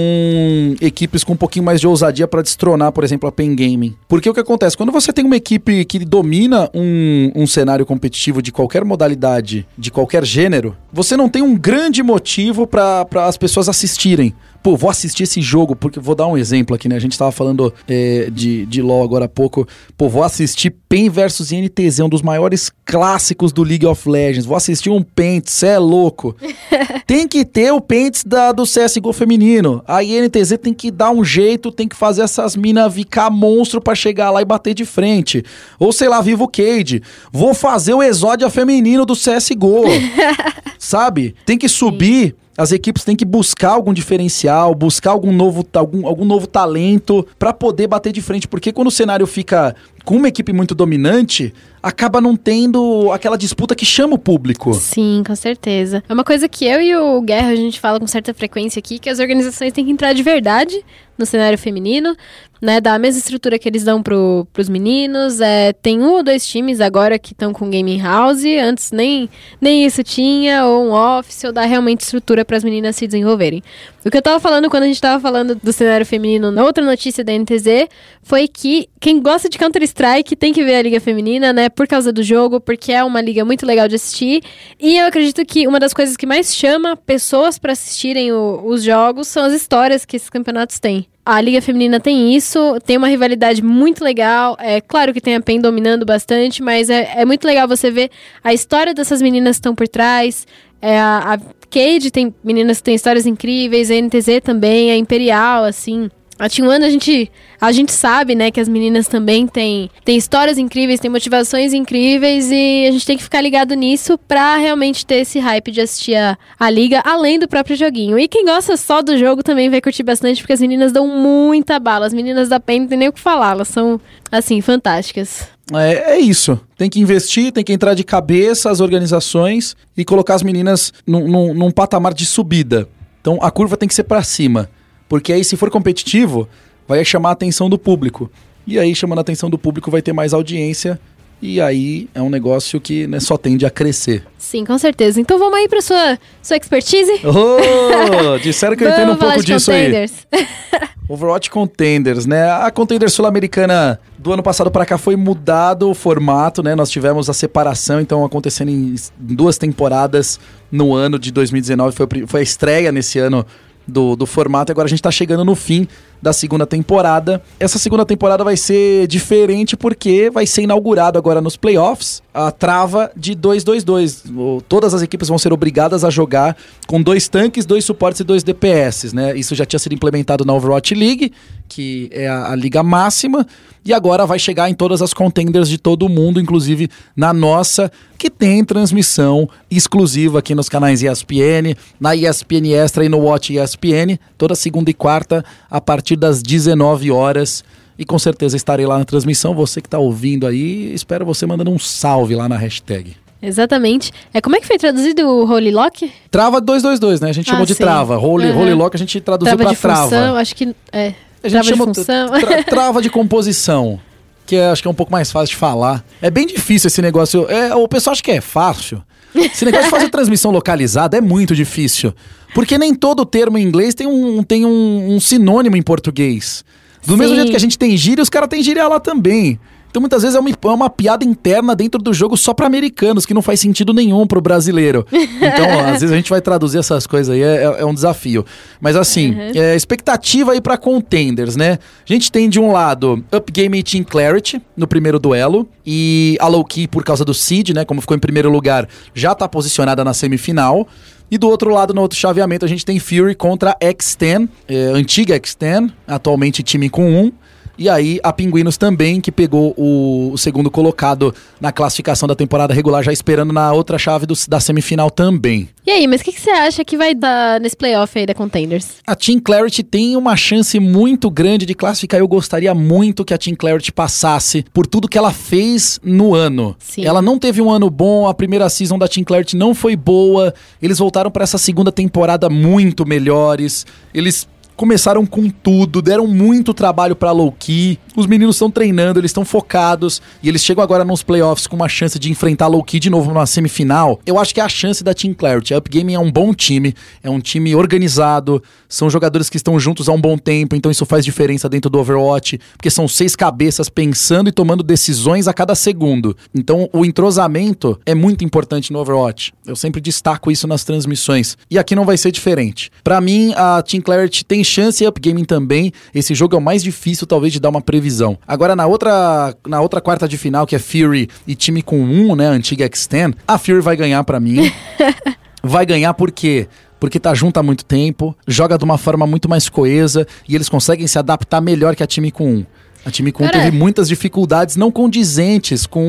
equipes 0.81 1.23
com 1.23 1.33
um 1.33 1.37
pouquinho 1.37 1.65
mais 1.65 1.79
de 1.79 1.87
ousadia 1.87 2.27
para 2.27 2.41
destronar, 2.41 2.91
por 2.91 3.03
exemplo, 3.03 3.27
a 3.27 3.31
Pen 3.31 3.55
Gaming. 3.55 3.95
Porque 4.07 4.29
o 4.29 4.33
que 4.33 4.39
acontece? 4.39 4.77
Quando 4.77 4.91
você 4.91 5.13
tem 5.13 5.25
uma 5.25 5.35
equipe 5.35 5.85
que 5.85 5.99
domina 5.99 6.69
um, 6.73 7.31
um 7.35 7.47
cenário 7.47 7.85
competitivo 7.85 8.41
de 8.41 8.51
qualquer 8.51 8.83
modalidade, 8.83 9.67
de 9.77 9.91
qualquer 9.91 10.25
gênero, 10.25 10.75
você 10.91 11.15
não 11.15 11.29
tem 11.29 11.41
um 11.41 11.55
grande 11.55 12.03
motivo 12.03 12.67
para 12.67 13.05
as 13.25 13.37
pessoas 13.37 13.69
assistirem. 13.69 14.33
Pô, 14.67 14.75
vou 14.75 14.89
assistir 14.89 15.23
esse 15.23 15.41
jogo, 15.41 15.77
porque 15.77 15.97
vou 15.97 16.13
dar 16.13 16.27
um 16.27 16.37
exemplo 16.37 16.75
aqui, 16.75 16.89
né? 16.89 16.97
A 16.97 16.99
gente 16.99 17.17
tava 17.17 17.31
falando 17.31 17.73
é, 17.87 18.29
de, 18.29 18.65
de 18.65 18.81
LoL 18.81 19.01
agora 19.01 19.23
há 19.23 19.29
pouco. 19.29 19.65
Pô, 19.95 20.09
vou 20.09 20.21
assistir 20.21 20.71
PEN 20.89 21.09
versus 21.09 21.53
INTZ, 21.53 22.01
um 22.01 22.09
dos 22.09 22.21
maiores 22.21 22.69
clássicos 22.83 23.53
do 23.53 23.63
League 23.63 23.85
of 23.85 24.09
Legends. 24.09 24.45
Vou 24.45 24.57
assistir 24.57 24.89
um 24.89 25.01
PEN, 25.01 25.41
cê 25.45 25.67
é 25.67 25.79
louco. 25.79 26.35
tem 27.07 27.29
que 27.29 27.45
ter 27.45 27.71
o 27.71 27.79
Pentes 27.79 28.25
da, 28.25 28.51
do 28.51 28.63
CSGO 28.63 29.13
feminino. 29.13 29.81
A 29.87 30.03
INTZ 30.03 30.57
tem 30.61 30.73
que 30.73 30.91
dar 30.91 31.11
um 31.11 31.23
jeito, 31.23 31.71
tem 31.71 31.87
que 31.87 31.95
fazer 31.95 32.23
essas 32.23 32.57
minas 32.57 32.93
ficar 32.93 33.29
monstro 33.29 33.79
pra 33.79 33.95
chegar 33.95 34.31
lá 34.31 34.41
e 34.41 34.45
bater 34.45 34.73
de 34.73 34.83
frente. 34.83 35.45
Ou 35.79 35.93
sei 35.93 36.09
lá, 36.09 36.19
Vivo 36.19 36.45
Cade. 36.45 37.01
Vou 37.31 37.53
fazer 37.53 37.93
o 37.93 38.03
exódia 38.03 38.49
feminino 38.49 39.05
do 39.05 39.13
CSGO. 39.13 39.85
Sabe? 40.77 41.35
Tem 41.45 41.57
que 41.57 41.69
subir. 41.69 42.35
As 42.57 42.71
equipes 42.71 43.03
têm 43.03 43.15
que 43.15 43.23
buscar 43.23 43.69
algum 43.69 43.93
diferencial, 43.93 44.73
buscar 44.73 45.11
algum 45.11 45.31
novo, 45.31 45.63
algum, 45.73 46.07
algum 46.07 46.25
novo 46.25 46.47
talento 46.47 47.25
pra 47.37 47.53
poder 47.53 47.85
bater 47.85 48.11
de 48.11 48.19
frente. 48.19 48.47
Porque 48.47 48.73
quando 48.73 48.87
o 48.87 48.91
cenário 48.91 49.27
fica 49.27 49.75
com 50.07 50.15
uma 50.15 50.29
equipe 50.29 50.53
muito 50.53 50.73
dominante, 50.73 51.53
acaba 51.83 52.21
não 52.21 52.33
tendo 52.33 53.11
aquela 53.11 53.37
disputa 53.37 53.75
que 53.75 53.85
chama 53.85 54.15
o 54.15 54.17
público. 54.17 54.73
Sim, 54.73 55.21
com 55.27 55.35
certeza. 55.35 56.01
É 56.07 56.13
uma 56.13 56.23
coisa 56.23 56.47
que 56.47 56.65
eu 56.65 56.81
e 56.81 56.95
o 56.95 57.21
Guerra 57.21 57.49
a 57.49 57.55
gente 57.55 57.77
fala 57.77 57.99
com 57.99 58.07
certa 58.07 58.33
frequência 58.33 58.79
aqui, 58.79 58.99
que 58.99 59.09
as 59.09 59.19
organizações 59.19 59.73
têm 59.73 59.83
que 59.83 59.91
entrar 59.91 60.13
de 60.13 60.23
verdade 60.23 60.81
no 61.17 61.25
cenário 61.25 61.57
feminino, 61.57 62.15
né? 62.61 62.79
Dar 62.79 62.93
a 62.93 62.99
mesma 62.99 63.19
estrutura 63.19 63.57
que 63.57 63.67
eles 63.67 63.83
dão 63.83 64.03
pro, 64.03 64.47
pros 64.53 64.69
meninos. 64.69 65.41
É, 65.41 65.73
tem 65.73 65.99
um 65.99 66.11
ou 66.11 66.23
dois 66.23 66.45
times 66.45 66.79
agora 66.79 67.17
que 67.17 67.33
estão 67.33 67.51
com 67.51 67.69
gaming 67.71 67.99
house, 67.99 68.43
antes 68.61 68.91
nem, 68.91 69.27
nem 69.59 69.83
isso 69.83 70.03
tinha, 70.03 70.65
ou 70.65 70.85
um 70.85 70.93
office, 70.93 71.43
ou 71.43 71.51
dar 71.51 71.65
realmente 71.65 72.01
estrutura 72.01 72.45
para 72.45 72.55
as 72.55 72.63
meninas 72.63 72.95
se 72.95 73.07
desenvolverem. 73.07 73.63
O 74.05 74.11
que 74.11 74.17
eu 74.17 74.21
tava 74.21 74.39
falando 74.39 74.69
quando 74.69 74.83
a 74.83 74.87
gente 74.87 75.01
tava 75.01 75.19
falando 75.19 75.55
do 75.55 75.73
cenário 75.73 76.05
feminino 76.05 76.51
na 76.51 76.63
outra 76.63 76.85
notícia 76.85 77.23
da 77.23 77.33
NTZ 77.33 77.87
foi 78.21 78.47
que 78.47 78.87
quem 78.99 79.19
gosta 79.19 79.49
de 79.49 79.57
Counter-Strike 79.57 79.96
tem 80.37 80.53
que 80.53 80.63
ver 80.63 80.75
a 80.75 80.81
Liga 80.81 80.99
Feminina, 80.99 81.51
né? 81.51 81.69
Por 81.69 81.87
causa 81.87 82.11
do 82.13 82.21
jogo, 82.21 82.59
porque 82.59 82.91
é 82.91 83.03
uma 83.03 83.19
liga 83.19 83.43
muito 83.43 83.65
legal 83.65 83.87
de 83.87 83.95
assistir. 83.95 84.43
E 84.79 84.97
eu 84.97 85.07
acredito 85.07 85.43
que 85.45 85.67
uma 85.67 85.79
das 85.79 85.93
coisas 85.93 86.15
que 86.15 86.25
mais 86.25 86.55
chama 86.55 86.95
pessoas 86.95 87.57
para 87.57 87.73
assistirem 87.73 88.31
o- 88.31 88.61
os 88.65 88.83
jogos 88.83 89.27
são 89.27 89.43
as 89.43 89.53
histórias 89.53 90.05
que 90.05 90.15
esses 90.15 90.29
campeonatos 90.29 90.79
têm. 90.79 91.07
A 91.25 91.41
Liga 91.41 91.61
Feminina 91.61 91.99
tem 91.99 92.33
isso, 92.35 92.79
tem 92.85 92.95
uma 92.95 93.07
rivalidade 93.07 93.61
muito 93.61 94.03
legal. 94.03 94.55
É 94.59 94.79
claro 94.79 95.13
que 95.13 95.19
tem 95.19 95.35
a 95.35 95.41
PEN 95.41 95.59
dominando 95.59 96.05
bastante, 96.05 96.63
mas 96.63 96.89
é, 96.89 97.13
é 97.17 97.25
muito 97.25 97.45
legal 97.45 97.67
você 97.67 97.91
ver 97.91 98.09
a 98.43 98.53
história 98.53 98.93
dessas 98.93 99.21
meninas 99.21 99.57
que 99.57 99.59
estão 99.59 99.75
por 99.75 99.87
trás. 99.87 100.47
É, 100.81 100.97
a, 100.99 101.33
a 101.33 101.37
Cade 101.69 102.11
tem 102.11 102.33
meninas 102.43 102.77
que 102.77 102.83
têm 102.83 102.95
histórias 102.95 103.25
incríveis, 103.25 103.91
a 103.91 103.95
NTZ 103.95 104.41
também, 104.43 104.91
a 104.91 104.95
Imperial, 104.95 105.63
assim. 105.65 106.09
A 106.39 106.47
T1 106.47 106.83
a 106.83 106.89
gente, 106.89 107.31
a 107.59 107.71
gente 107.71 107.91
sabe, 107.91 108.35
né, 108.35 108.51
que 108.51 108.59
as 108.59 108.67
meninas 108.69 109.07
também 109.07 109.47
têm, 109.47 109.89
têm 110.05 110.15
histórias 110.17 110.57
incríveis, 110.59 110.99
têm 110.99 111.09
motivações 111.09 111.73
incríveis 111.73 112.51
e 112.51 112.85
a 112.87 112.91
gente 112.91 113.05
tem 113.05 113.17
que 113.17 113.23
ficar 113.23 113.41
ligado 113.41 113.73
nisso 113.73 114.19
pra 114.27 114.55
realmente 114.57 115.05
ter 115.05 115.15
esse 115.15 115.39
hype 115.39 115.71
de 115.71 115.81
assistir 115.81 116.15
a, 116.15 116.37
a 116.59 116.69
liga, 116.69 117.01
além 117.03 117.39
do 117.39 117.47
próprio 117.47 117.75
joguinho. 117.75 118.19
E 118.19 118.27
quem 118.27 118.45
gosta 118.45 118.77
só 118.77 119.01
do 119.01 119.17
jogo 119.17 119.41
também 119.41 119.69
vai 119.69 119.81
curtir 119.81 120.03
bastante, 120.03 120.41
porque 120.41 120.53
as 120.53 120.61
meninas 120.61 120.91
dão 120.91 121.07
muita 121.07 121.79
bala. 121.79 122.05
As 122.05 122.13
meninas 122.13 122.49
da 122.49 122.59
PEN 122.59 122.81
não 122.81 122.87
tem 122.87 122.97
nem 122.99 123.07
o 123.07 123.13
que 123.13 123.19
falar, 123.19 123.51
elas 123.53 123.67
são, 123.69 123.99
assim, 124.31 124.61
fantásticas. 124.61 125.47
É, 125.73 126.13
é 126.13 126.19
isso. 126.19 126.59
Tem 126.77 126.89
que 126.89 126.99
investir, 126.99 127.51
tem 127.51 127.63
que 127.63 127.73
entrar 127.73 127.93
de 127.95 128.03
cabeça 128.03 128.69
as 128.69 128.79
organizações 128.79 129.75
e 129.97 130.05
colocar 130.05 130.35
as 130.35 130.43
meninas 130.43 130.93
num, 131.05 131.27
num- 131.27 131.53
num 131.53 131.71
patamar 131.71 132.13
de 132.13 132.25
subida. 132.25 132.87
Então 133.19 133.39
a 133.41 133.49
curva 133.51 133.75
tem 133.75 133.89
que 133.89 133.95
ser 133.95 134.03
pra 134.03 134.21
cima. 134.23 134.69
Porque 135.07 135.33
aí, 135.33 135.43
se 135.43 135.55
for 135.55 135.69
competitivo, 135.69 136.47
vai 136.87 137.03
chamar 137.03 137.29
a 137.29 137.33
atenção 137.33 137.69
do 137.69 137.77
público. 137.77 138.31
E 138.65 138.77
aí, 138.77 138.93
chamando 138.93 139.19
a 139.19 139.21
atenção 139.21 139.49
do 139.49 139.57
público, 139.57 139.89
vai 139.89 140.01
ter 140.01 140.13
mais 140.13 140.33
audiência. 140.33 140.99
E 141.41 141.61
aí 141.61 142.09
é 142.15 142.21
um 142.21 142.29
negócio 142.29 142.81
que 142.81 143.05
né, 143.05 143.19
só 143.19 143.37
tende 143.37 143.65
a 143.65 143.69
crescer. 143.69 144.23
Sim, 144.39 144.65
com 144.65 144.77
certeza. 144.77 145.21
Então 145.21 145.37
vamos 145.37 145.55
aí 145.55 145.67
pra 145.67 145.81
sua, 145.81 146.17
sua 146.41 146.57
expertise? 146.57 147.11
Oh, 147.23 148.39
disseram 148.39 148.75
que 148.75 148.83
eu 148.83 148.89
entendo 148.89 149.11
um 149.11 149.17
pouco 149.17 149.43
disso 149.43 149.71
aí. 149.71 149.85
contenders. 149.85 150.13
Overwatch 151.09 151.49
Contenders, 151.49 152.25
né? 152.25 152.51
A 152.51 152.69
Contender 152.69 153.09
Sul-Americana 153.09 153.97
do 154.17 154.33
ano 154.33 154.43
passado 154.43 154.69
para 154.69 154.85
cá 154.85 154.97
foi 154.97 155.15
mudado 155.15 155.89
o 155.89 155.93
formato, 155.93 156.61
né? 156.61 156.75
Nós 156.75 156.89
tivemos 156.89 157.29
a 157.29 157.33
separação, 157.33 158.01
então 158.01 158.25
acontecendo 158.25 158.69
em 158.69 158.93
duas 159.17 159.57
temporadas 159.57 160.37
no 160.69 160.93
ano 160.93 161.17
de 161.17 161.31
2019. 161.31 161.95
Foi, 161.95 162.07
foi 162.27 162.39
a 162.41 162.43
estreia 162.43 162.91
nesse 162.91 163.19
ano 163.19 163.45
do, 163.87 164.15
do 164.15 164.25
formato. 164.25 164.71
Agora 164.71 164.85
a 164.85 164.89
gente 164.89 165.01
tá 165.01 165.11
chegando 165.11 165.45
no 165.45 165.55
fim 165.55 165.87
da 166.21 166.33
segunda 166.33 166.65
temporada. 166.65 167.41
Essa 167.59 167.77
segunda 167.77 168.05
temporada 168.05 168.43
vai 168.43 168.57
ser 168.57 169.07
diferente 169.07 169.75
porque 169.77 170.29
vai 170.29 170.45
ser 170.47 170.63
inaugurado 170.63 171.17
agora 171.17 171.41
nos 171.41 171.55
playoffs 171.57 172.21
a 172.33 172.51
trava 172.51 173.11
de 173.15 173.35
2-2-2. 173.35 174.31
O- 174.35 174.61
Todas 174.67 174.93
as 174.93 175.01
equipes 175.01 175.27
vão 175.27 175.37
ser 175.37 175.51
obrigadas 175.53 176.03
a 176.03 176.09
jogar 176.09 176.55
com 176.87 177.01
dois 177.01 177.27
tanques, 177.27 177.65
dois 177.65 177.83
suportes 177.85 178.21
e 178.21 178.23
dois 178.23 178.43
DPS, 178.43 179.13
né? 179.13 179.35
Isso 179.35 179.53
já 179.55 179.65
tinha 179.65 179.79
sido 179.79 179.93
implementado 179.93 180.45
na 180.45 180.53
Overwatch 180.53 180.93
League, 180.95 181.31
que 181.67 182.09
é 182.11 182.27
a, 182.27 182.51
a 182.51 182.55
liga 182.55 182.81
máxima, 182.83 183.45
e 183.83 183.93
agora 183.93 184.25
vai 184.25 184.37
chegar 184.39 184.69
em 184.69 184.73
todas 184.73 185.01
as 185.01 185.13
contenders 185.13 185.67
de 185.69 185.77
todo 185.77 186.07
mundo, 186.09 186.39
inclusive 186.39 186.89
na 187.15 187.33
nossa, 187.33 187.91
que 188.17 188.29
tem 188.29 188.63
transmissão 188.63 189.49
exclusiva 189.71 190.39
aqui 190.39 190.53
nos 190.55 190.69
canais 190.69 191.01
ESPN, 191.03 191.75
na 191.99 192.15
ESPN 192.15 192.73
Extra 192.73 193.05
e 193.05 193.09
no 193.09 193.19
Watch 193.19 193.55
ESPN, 193.57 194.17
toda 194.37 194.55
segunda 194.55 194.89
e 194.89 194.93
quarta, 194.93 195.43
a 195.69 195.79
partir 195.81 196.06
das 196.15 196.41
19 196.41 197.11
horas. 197.11 197.63
E 197.99 198.05
com 198.05 198.19
certeza 198.19 198.55
estarei 198.55 198.85
lá 198.85 198.99
na 198.99 199.05
transmissão. 199.05 199.55
Você 199.55 199.81
que 199.81 199.87
está 199.87 199.97
ouvindo 199.97 200.45
aí, 200.45 200.93
espero 200.93 201.25
você 201.25 201.45
mandando 201.47 201.71
um 201.71 201.79
salve 201.79 202.35
lá 202.35 202.47
na 202.47 202.55
hashtag. 202.55 203.15
Exatamente. 203.41 204.11
É, 204.33 204.39
como 204.41 204.55
é 204.55 204.59
que 204.59 204.67
foi 204.67 204.77
traduzido 204.77 205.27
o 205.27 205.49
Holy 205.51 205.71
Lock? 205.71 206.11
Trava 206.29 206.59
222, 206.61 207.21
né? 207.21 207.29
A 207.29 207.33
gente 207.33 207.47
Ah, 207.49 207.53
chamou 207.53 207.65
de 207.65 207.73
sim. 207.73 207.83
trava. 207.83 208.17
Holy, 208.17 208.49
Uhum. 208.51 208.61
Holy 208.61 208.73
Lock 208.73 208.95
a 208.95 208.99
gente 208.99 209.19
traduziu 209.21 209.57
para 209.57 209.69
de 209.69 209.75
trava. 209.75 210.03
função, 210.03 210.35
acho 210.35 210.55
que 210.55 210.75
é. 210.91 211.13
A 211.43 211.49
gente 211.49 211.51
Trava 211.51 211.61
de 211.63 211.69
chama 211.69 211.85
função. 211.85 212.29
tra- 212.39 212.63
trava 212.65 213.01
de 213.01 213.09
composição, 213.11 213.99
que 214.45 214.55
é, 214.55 214.69
acho 214.69 214.81
que 214.81 214.87
é 214.87 214.91
um 214.91 214.95
pouco 214.95 215.11
mais 215.11 215.31
fácil 215.31 215.49
de 215.53 215.55
falar. 215.55 216.03
É 216.21 216.29
bem 216.31 216.45
difícil 216.47 216.87
esse 216.87 217.01
negócio. 217.01 217.47
É, 217.49 217.73
o 217.75 217.87
pessoal 217.87 218.11
acha 218.13 218.23
que 218.23 218.31
é 218.31 218.41
fácil. 218.41 219.03
Esse 219.45 219.65
negócio 219.65 219.85
de 219.85 219.91
fazer 219.91 220.09
transmissão 220.09 220.51
localizada 220.51 221.17
é 221.17 221.21
muito 221.21 221.55
difícil. 221.55 222.13
Porque 222.53 222.77
nem 222.77 222.93
todo 222.93 223.25
termo 223.25 223.57
em 223.57 223.63
inglês 223.63 223.93
tem 223.93 224.07
um, 224.07 224.43
tem 224.43 224.65
um, 224.65 225.15
um 225.15 225.19
sinônimo 225.19 225.75
em 225.75 225.81
português. 225.81 226.63
Do 227.05 227.15
mesmo 227.15 227.35
Sim. 227.35 227.41
jeito 227.41 227.51
que 227.51 227.55
a 227.55 227.59
gente 227.59 227.77
tem 227.77 227.95
gíria, 227.95 228.21
os 228.21 228.29
caras 228.29 228.49
têm 228.49 228.61
gíria 228.63 228.87
lá 228.87 228.99
também. 228.99 229.59
Então 229.97 230.01
muitas 230.03 230.21
vezes 230.21 230.35
é 230.35 230.39
uma, 230.39 230.49
é 230.51 230.67
uma 230.67 230.89
piada 230.91 231.25
interna 231.25 231.75
dentro 231.75 231.99
do 231.99 232.13
jogo 232.13 232.37
só 232.37 232.53
pra 232.53 232.67
americanos, 232.67 233.25
que 233.25 233.33
não 233.33 233.41
faz 233.41 233.59
sentido 233.59 233.91
nenhum 233.93 234.27
pro 234.27 234.39
brasileiro. 234.39 235.03
Então, 235.11 235.79
às 235.87 236.01
vezes 236.01 236.11
a 236.11 236.15
gente 236.15 236.29
vai 236.29 236.39
traduzir 236.39 236.77
essas 236.77 237.07
coisas 237.07 237.33
aí, 237.33 237.41
é, 237.41 237.63
é- 237.63 237.81
é 237.81 237.85
um 237.85 237.95
desafio. 237.95 238.45
Mas 238.79 238.95
assim, 238.95 239.35
é, 239.55 239.75
expectativa 239.75 240.51
aí 240.51 240.61
pra 240.61 240.77
contenders, 240.77 241.55
né? 241.55 241.79
A 242.07 242.13
gente 242.13 242.31
tem 242.31 242.47
de 242.47 242.59
um 242.59 242.71
lado 242.71 243.23
Up 243.35 243.51
Game 243.51 243.75
e 243.75 243.81
Team 243.81 244.03
Clarity 244.03 244.61
no 244.75 244.85
primeiro 244.87 245.17
duelo, 245.17 245.67
e 245.83 246.37
a 246.39 246.47
Low 246.47 246.63
Key 246.63 246.87
por 246.87 247.03
causa 247.03 247.25
do 247.25 247.33
Seed, 247.33 247.69
né? 247.71 247.83
Como 247.83 247.99
ficou 247.99 248.15
em 248.15 248.19
primeiro 248.19 248.51
lugar, 248.51 248.87
já 249.15 249.33
tá 249.33 249.47
posicionada 249.49 250.03
na 250.05 250.13
semifinal. 250.13 250.87
E 251.31 251.37
do 251.39 251.49
outro 251.49 251.71
lado, 251.71 251.91
no 251.93 252.01
outro 252.01 252.17
chaveamento, 252.17 252.63
a 252.63 252.67
gente 252.69 252.85
tem 252.85 252.99
Fury 252.99 253.33
contra 253.35 253.75
X10, 253.81 254.47
é, 254.67 254.75
antiga 254.93 255.37
X10, 255.39 255.91
atualmente 256.07 256.61
time 256.61 256.87
com 256.87 257.03
1. 257.19 257.31
E 257.77 257.87
aí, 257.87 258.19
a 258.23 258.33
Pinguinos 258.33 258.75
também, 258.77 259.21
que 259.21 259.31
pegou 259.31 259.73
o, 259.77 260.31
o 260.33 260.37
segundo 260.37 260.71
colocado 260.71 261.33
na 261.61 261.71
classificação 261.71 262.27
da 262.27 262.35
temporada 262.35 262.73
regular, 262.73 263.03
já 263.03 263.13
esperando 263.13 263.53
na 263.53 263.71
outra 263.71 263.97
chave 263.99 264.25
do- 264.25 264.33
da 264.47 264.59
semifinal 264.59 265.11
também. 265.11 265.69
E 265.85 265.91
aí, 265.91 266.07
mas 266.07 266.21
o 266.21 266.23
que, 266.23 266.31
que 266.33 266.41
você 266.41 266.49
acha 266.49 266.83
que 266.83 266.97
vai 266.97 267.13
dar 267.13 267.59
nesse 267.61 267.75
playoff 267.77 268.17
aí 268.17 268.25
da 268.25 268.33
Contenders? 268.33 268.87
A 269.05 269.15
Team 269.15 269.39
Clarity 269.39 269.83
tem 269.83 270.15
uma 270.17 270.35
chance 270.35 270.79
muito 270.79 271.29
grande 271.29 271.65
de 271.65 271.73
classificar. 271.73 272.19
Eu 272.19 272.27
gostaria 272.27 272.73
muito 272.73 273.23
que 273.23 273.33
a 273.33 273.37
Team 273.37 273.55
Clarity 273.55 273.91
passasse 273.91 274.65
por 274.73 274.85
tudo 274.87 275.07
que 275.07 275.17
ela 275.17 275.31
fez 275.31 275.99
no 276.03 276.33
ano. 276.35 276.75
Sim. 276.79 277.05
Ela 277.05 277.21
não 277.21 277.37
teve 277.39 277.61
um 277.61 277.69
ano 277.69 277.89
bom, 277.89 278.27
a 278.27 278.33
primeira 278.33 278.67
season 278.69 278.97
da 278.97 279.07
Team 279.07 279.23
Clarity 279.23 279.55
não 279.55 279.73
foi 279.73 279.95
boa. 279.95 280.53
Eles 280.81 280.97
voltaram 280.99 281.31
para 281.31 281.43
essa 281.43 281.57
segunda 281.57 281.91
temporada 281.91 282.49
muito 282.49 283.05
melhores. 283.05 283.85
Eles 284.13 284.47
começaram 284.77 285.25
com 285.25 285.49
tudo, 285.49 286.03
deram 286.03 286.27
muito 286.27 286.71
trabalho 286.73 287.15
pra 287.15 287.31
low 287.31 287.51
key. 287.51 287.99
Os 288.15 288.27
meninos 288.27 288.55
estão 288.55 288.69
treinando, 288.69 289.19
eles 289.19 289.29
estão 289.29 289.43
focados 289.43 290.21
e 290.41 290.47
eles 290.47 290.63
chegam 290.63 290.83
agora 290.83 291.03
nos 291.03 291.23
playoffs 291.23 291.65
com 291.65 291.75
uma 291.75 291.89
chance 291.89 292.17
de 292.19 292.31
enfrentar 292.31 292.69
key 292.83 292.99
de 292.99 293.09
novo 293.09 293.29
numa 293.29 293.45
semifinal. 293.47 294.19
Eu 294.25 294.39
acho 294.39 294.53
que 294.53 294.61
é 294.61 294.63
a 294.63 294.69
chance 294.69 295.03
da 295.03 295.13
Team 295.13 295.33
Clarity. 295.33 295.73
A 295.73 295.79
Up 295.79 295.89
Gaming 295.89 296.13
é 296.13 296.19
um 296.19 296.31
bom 296.31 296.53
time, 296.53 296.93
é 297.23 297.29
um 297.29 297.39
time 297.39 297.75
organizado, 297.75 298.61
são 298.87 299.09
jogadores 299.09 299.49
que 299.49 299.57
estão 299.57 299.79
juntos 299.79 300.07
há 300.07 300.13
um 300.13 300.21
bom 300.21 300.37
tempo, 300.37 300.75
então 300.75 300.91
isso 300.91 301.05
faz 301.05 301.25
diferença 301.25 301.67
dentro 301.67 301.89
do 301.89 301.97
Overwatch, 301.97 302.59
porque 302.77 302.89
são 302.89 303.07
seis 303.07 303.35
cabeças 303.35 303.89
pensando 303.89 304.47
e 304.47 304.51
tomando 304.51 304.83
decisões 304.83 305.47
a 305.47 305.53
cada 305.53 305.73
segundo. 305.73 306.37
Então 306.53 306.87
o 306.93 307.03
entrosamento 307.03 307.99
é 308.05 308.13
muito 308.13 308.45
importante 308.45 308.93
no 308.93 308.99
Overwatch. 308.99 309.53
Eu 309.65 309.75
sempre 309.75 309.99
destaco 309.99 310.51
isso 310.51 310.67
nas 310.67 310.83
transmissões. 310.83 311.57
E 311.69 311.79
aqui 311.79 311.95
não 311.95 312.05
vai 312.05 312.17
ser 312.17 312.31
diferente. 312.31 312.91
Pra 313.03 313.19
mim, 313.19 313.53
a 313.55 313.81
Team 313.81 314.01
Clarity 314.01 314.45
tem 314.45 314.63
chance 314.67 315.03
e 315.03 315.07
Up 315.07 315.19
Gaming 315.19 315.45
também. 315.45 315.91
Esse 316.13 316.35
jogo 316.35 316.55
é 316.55 316.59
o 316.59 316.61
mais 316.61 316.83
difícil, 316.83 317.25
talvez, 317.25 317.53
de 317.53 317.59
dar 317.59 317.69
uma 317.69 317.81
previsão. 317.81 318.37
Agora, 318.47 318.75
na 318.75 318.85
outra, 318.85 319.55
na 319.67 319.81
outra 319.81 320.01
quarta 320.01 320.27
de 320.27 320.37
final, 320.37 320.67
que 320.67 320.75
é 320.75 320.79
Fury 320.79 321.29
e 321.47 321.55
time 321.55 321.81
com 321.81 321.99
um, 321.99 322.35
né? 322.35 322.47
Antiga 322.47 322.87
X10, 322.87 323.33
a 323.47 323.57
Fury 323.57 323.81
vai 323.81 323.95
ganhar 323.95 324.23
pra 324.23 324.39
mim. 324.39 324.71
vai 325.63 325.85
ganhar 325.85 326.13
por 326.13 326.31
quê? 326.31 326.67
Porque 326.99 327.19
tá 327.19 327.33
junto 327.33 327.59
há 327.59 327.63
muito 327.63 327.85
tempo, 327.85 328.35
joga 328.47 328.77
de 328.77 328.83
uma 328.83 328.97
forma 328.97 329.27
muito 329.27 329.47
mais 329.47 329.69
coesa 329.69 330.25
e 330.47 330.55
eles 330.55 330.67
conseguem 330.67 331.05
se 331.05 331.19
adaptar 331.19 331.61
melhor 331.61 331.95
que 331.95 332.03
a 332.03 332.07
time 332.07 332.31
com 332.31 332.51
um. 332.51 332.65
A 333.07 333.09
time 333.09 333.31
com 333.31 333.45
um 333.45 333.47
Cara, 333.47 333.63
teve 333.63 333.77
muitas 333.77 334.09
dificuldades 334.09 334.75
não 334.75 334.91
condizentes 334.91 335.85
com 335.85 336.03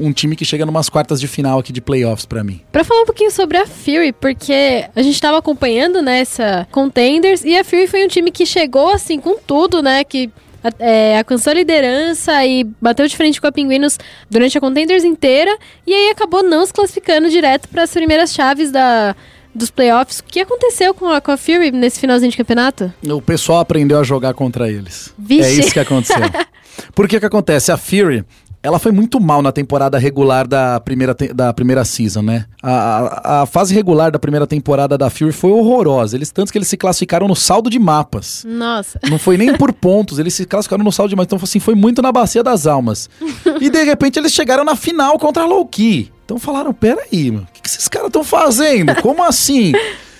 um 0.00 0.12
time 0.12 0.36
que 0.36 0.44
chega 0.44 0.64
numas 0.64 0.88
quartas 0.88 1.20
de 1.20 1.26
final 1.26 1.58
aqui 1.58 1.72
de 1.72 1.80
playoffs 1.80 2.24
pra 2.24 2.44
mim. 2.44 2.60
Pra 2.70 2.84
falar 2.84 3.02
um 3.02 3.04
pouquinho 3.04 3.32
sobre 3.32 3.58
a 3.58 3.66
Fury, 3.66 4.12
porque 4.12 4.84
a 4.94 5.02
gente 5.02 5.20
tava 5.20 5.38
acompanhando 5.38 6.00
nessa 6.00 6.68
Contenders 6.70 7.42
e 7.42 7.56
a 7.56 7.64
Fury 7.64 7.88
foi 7.88 8.04
um 8.04 8.06
time 8.06 8.30
que 8.30 8.46
chegou 8.46 8.90
assim 8.90 9.18
com 9.18 9.36
tudo, 9.36 9.82
né? 9.82 10.04
Que 10.04 10.30
é, 10.78 11.18
alcançou 11.18 11.50
a 11.50 11.54
liderança 11.54 12.46
e 12.46 12.62
bateu 12.80 13.08
de 13.08 13.16
frente 13.16 13.40
com 13.40 13.48
a 13.48 13.52
Pinguinos 13.52 13.98
durante 14.30 14.56
a 14.56 14.60
Contenders 14.60 15.02
inteira. 15.02 15.58
E 15.84 15.92
aí 15.92 16.10
acabou 16.10 16.44
não 16.44 16.64
se 16.64 16.72
classificando 16.72 17.28
direto 17.28 17.68
para 17.68 17.82
as 17.82 17.90
primeiras 17.90 18.32
chaves 18.32 18.70
da, 18.70 19.16
dos 19.54 19.70
playoffs. 19.70 20.20
O 20.20 20.24
que 20.24 20.40
aconteceu 20.40 20.94
com 20.94 21.08
a, 21.08 21.20
com 21.20 21.30
a 21.30 21.36
Fury 21.36 21.70
nesse 21.70 22.00
finalzinho 22.00 22.30
de 22.30 22.36
campeonato? 22.36 22.92
O 23.08 23.22
pessoal 23.22 23.60
aprendeu 23.60 23.98
a 23.98 24.02
jogar 24.02 24.34
contra 24.34 24.70
eles. 24.70 25.12
Vixe. 25.18 25.48
É 25.48 25.52
isso 25.52 25.72
que 25.72 25.80
aconteceu. 25.80 26.22
Por 26.94 27.08
que 27.08 27.20
que 27.20 27.26
acontece? 27.26 27.70
A 27.70 27.76
Fury, 27.76 28.24
ela 28.64 28.78
foi 28.78 28.92
muito 28.92 29.20
mal 29.20 29.42
na 29.42 29.52
temporada 29.52 29.98
regular 29.98 30.48
da 30.48 30.80
primeira, 30.80 31.14
da 31.34 31.52
primeira 31.52 31.84
season, 31.84 32.22
né? 32.22 32.46
A, 32.62 32.72
a, 32.72 33.42
a 33.42 33.46
fase 33.46 33.74
regular 33.74 34.10
da 34.10 34.18
primeira 34.18 34.46
temporada 34.46 34.96
da 34.96 35.10
Fury 35.10 35.32
foi 35.32 35.50
horrorosa. 35.50 36.16
Eles 36.16 36.30
tanto 36.30 36.50
que 36.50 36.56
eles 36.56 36.68
se 36.68 36.76
classificaram 36.78 37.28
no 37.28 37.36
saldo 37.36 37.68
de 37.68 37.78
mapas. 37.78 38.42
Nossa. 38.48 38.98
Não 39.08 39.18
foi 39.18 39.36
nem 39.36 39.54
por 39.56 39.70
pontos, 39.70 40.18
eles 40.18 40.32
se 40.32 40.46
classificaram 40.46 40.82
no 40.82 40.90
saldo 40.90 41.10
de 41.10 41.16
mapas. 41.16 41.26
Então, 41.26 41.38
assim, 41.42 41.60
foi 41.60 41.74
muito 41.74 42.00
na 42.00 42.10
bacia 42.10 42.42
das 42.42 42.66
almas. 42.66 43.10
E 43.60 43.70
de 43.70 43.84
repente 43.84 44.18
eles 44.18 44.32
chegaram 44.32 44.64
na 44.64 44.74
final 44.74 45.18
contra 45.18 45.44
a 45.44 45.46
Loki. 45.46 46.10
Então 46.24 46.38
falaram: 46.38 46.72
peraí, 46.72 47.30
mano, 47.30 47.46
o 47.48 47.52
que, 47.52 47.62
que 47.62 47.68
esses 47.68 47.88
caras 47.88 48.08
estão 48.08 48.24
fazendo? 48.24 48.94
Como 49.02 49.22
assim? 49.24 49.72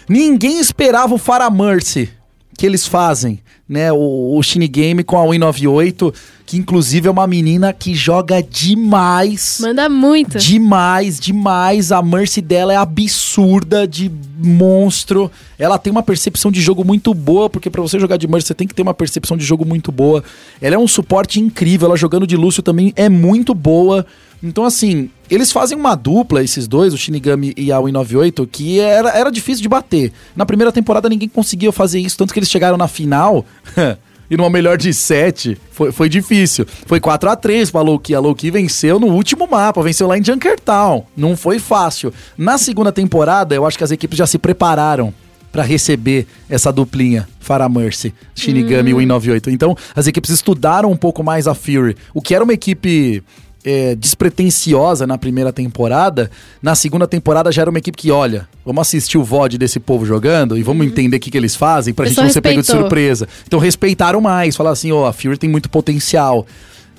Ninguém 0.09 0.59
esperava 0.59 1.15
o 1.15 1.19
Fara 1.19 1.51
Mercy 1.51 2.11
que 2.57 2.65
eles 2.65 2.87
fazem, 2.87 3.41
né? 3.69 3.93
O, 3.93 4.37
o 4.37 4.43
Shinigami 4.43 5.03
com 5.03 5.19
a 5.19 5.25
Win98, 5.27 6.15
que 6.47 6.57
inclusive 6.57 7.09
é 7.09 7.11
uma 7.11 7.27
menina 7.27 7.73
que 7.73 7.95
joga 7.95 8.43
demais. 8.43 9.59
Manda 9.61 9.89
muito. 9.89 10.39
Demais, 10.39 11.19
demais. 11.19 11.91
A 11.91 12.01
Mercy 12.01 12.41
dela 12.41 12.73
é 12.73 12.77
absurda 12.77 13.87
de 13.89 14.11
monstro. 14.39 15.31
Ela 15.59 15.79
tem 15.79 15.91
uma 15.91 16.03
percepção 16.03 16.51
de 16.51 16.61
jogo 16.61 16.85
muito 16.85 17.13
boa, 17.13 17.51
porque 17.51 17.71
pra 17.71 17.83
você 17.83 17.99
jogar 17.99 18.17
de 18.17 18.29
Mercy 18.29 18.49
você 18.49 18.55
tem 18.55 18.69
que 18.69 18.75
ter 18.75 18.83
uma 18.83 18.95
percepção 18.95 19.37
de 19.37 19.45
jogo 19.45 19.65
muito 19.65 19.91
boa. 19.91 20.23
Ela 20.61 20.77
é 20.77 20.79
um 20.79 20.89
suporte 20.89 21.41
incrível, 21.41 21.89
ela 21.89 21.97
jogando 21.97 22.27
de 22.27 22.37
Lúcio 22.37 22.63
também 22.63 22.93
é 22.95 23.09
muito 23.09 23.53
boa. 23.53 24.07
Então, 24.43 24.65
assim, 24.65 25.11
eles 25.31 25.53
fazem 25.53 25.77
uma 25.77 25.95
dupla, 25.95 26.43
esses 26.43 26.69
dois, 26.69 26.93
o 26.93 26.99
Shinigami 26.99 27.53
e 27.57 27.73
a 27.73 27.79
Win98, 27.79 28.49
que 28.51 28.81
era, 28.81 29.11
era 29.11 29.31
difícil 29.31 29.63
de 29.63 29.69
bater. 29.69 30.13
Na 30.37 30.47
primeira 30.47 30.73
temporada 30.73 31.09
ninguém 31.09 31.29
conseguia 31.29 31.73
fazer 31.73 32.01
isso, 32.01 32.17
tanto 32.17 32.33
que 32.33 32.39
eles 32.39 32.51
chegaram 32.51 32.77
na 32.77 32.89
final. 32.89 33.45
E 34.31 34.39
numa 34.39 34.49
melhor 34.49 34.79
de 34.79 34.93
sete, 34.93 35.59
foi, 35.71 35.93
foi 35.93 36.09
difícil. 36.09 36.67
Foi 36.87 36.99
4 36.99 37.29
a 37.29 37.37
3 37.37 37.71
pra 37.71 37.83
Loki. 37.83 38.15
A 38.15 38.21
Loki 38.21 38.51
venceu 38.51 38.99
no 38.99 39.09
último 39.09 39.47
mapa, 39.47 39.83
venceu 39.83 40.07
lá 40.07 40.17
em 40.17 40.25
Junkertown. 40.25 41.05
Não 41.15 41.37
foi 41.37 41.59
fácil. 41.59 42.13
Na 42.37 42.57
segunda 42.57 42.91
temporada, 42.91 43.55
eu 43.55 43.67
acho 43.67 43.77
que 43.77 43.85
as 43.85 43.91
equipes 43.91 44.17
já 44.17 44.27
se 44.27 44.39
prepararam 44.39 45.13
pra 45.53 45.63
receber 45.63 46.27
essa 46.49 46.73
duplinha, 46.73 47.29
Farah 47.39 47.69
Mercy, 47.69 48.13
Shinigami 48.35 48.91
e 48.91 48.95
Win98. 48.95 49.53
Então, 49.53 49.77
as 49.95 50.09
equipes 50.09 50.31
estudaram 50.31 50.91
um 50.91 50.97
pouco 50.97 51.23
mais 51.23 51.47
a 51.47 51.55
Fury. 51.55 51.97
O 52.13 52.21
que 52.21 52.35
era 52.35 52.43
uma 52.43 52.53
equipe 52.55 53.23
é, 53.65 53.95
despretensiosa 53.95 55.07
na 55.07 55.17
primeira 55.17 55.53
temporada, 55.53 56.31
na 56.63 56.75
segunda 56.75 57.07
temporada 57.07 57.51
já 57.51 57.63
era 57.63 57.71
uma 57.71 57.79
equipe 57.79 57.97
que, 57.97 58.11
olha, 58.11 58.47
vamos 58.65 58.83
assistir 58.83 59.17
o 59.17 59.25
VOD 59.25 59.57
desse 59.57 59.81
povo 59.81 60.05
jogando 60.05 60.57
e 60.59 60.63
vamos 60.63 60.87
entender 60.87 61.17
o 61.17 61.21
que, 61.21 61.31
que 61.31 61.39
eles 61.39 61.57
fazem 61.57 61.95
pra 61.95 62.05
gente 62.05 62.15
Pessoal 62.15 62.27
não 62.27 62.33
ser 62.33 62.41
pego 62.43 62.55
de 62.55 62.59
respeitou. 62.59 62.83
surpresa. 62.83 63.29
Então 63.47 63.59
respeitaram 63.59 64.21
mais, 64.21 64.55
falaram 64.55 64.75
assim, 64.75 64.93
ó, 64.93 65.07
a 65.07 65.13
Fury 65.13 65.39
tem 65.39 65.49
muito 65.49 65.71
potencial. 65.71 66.47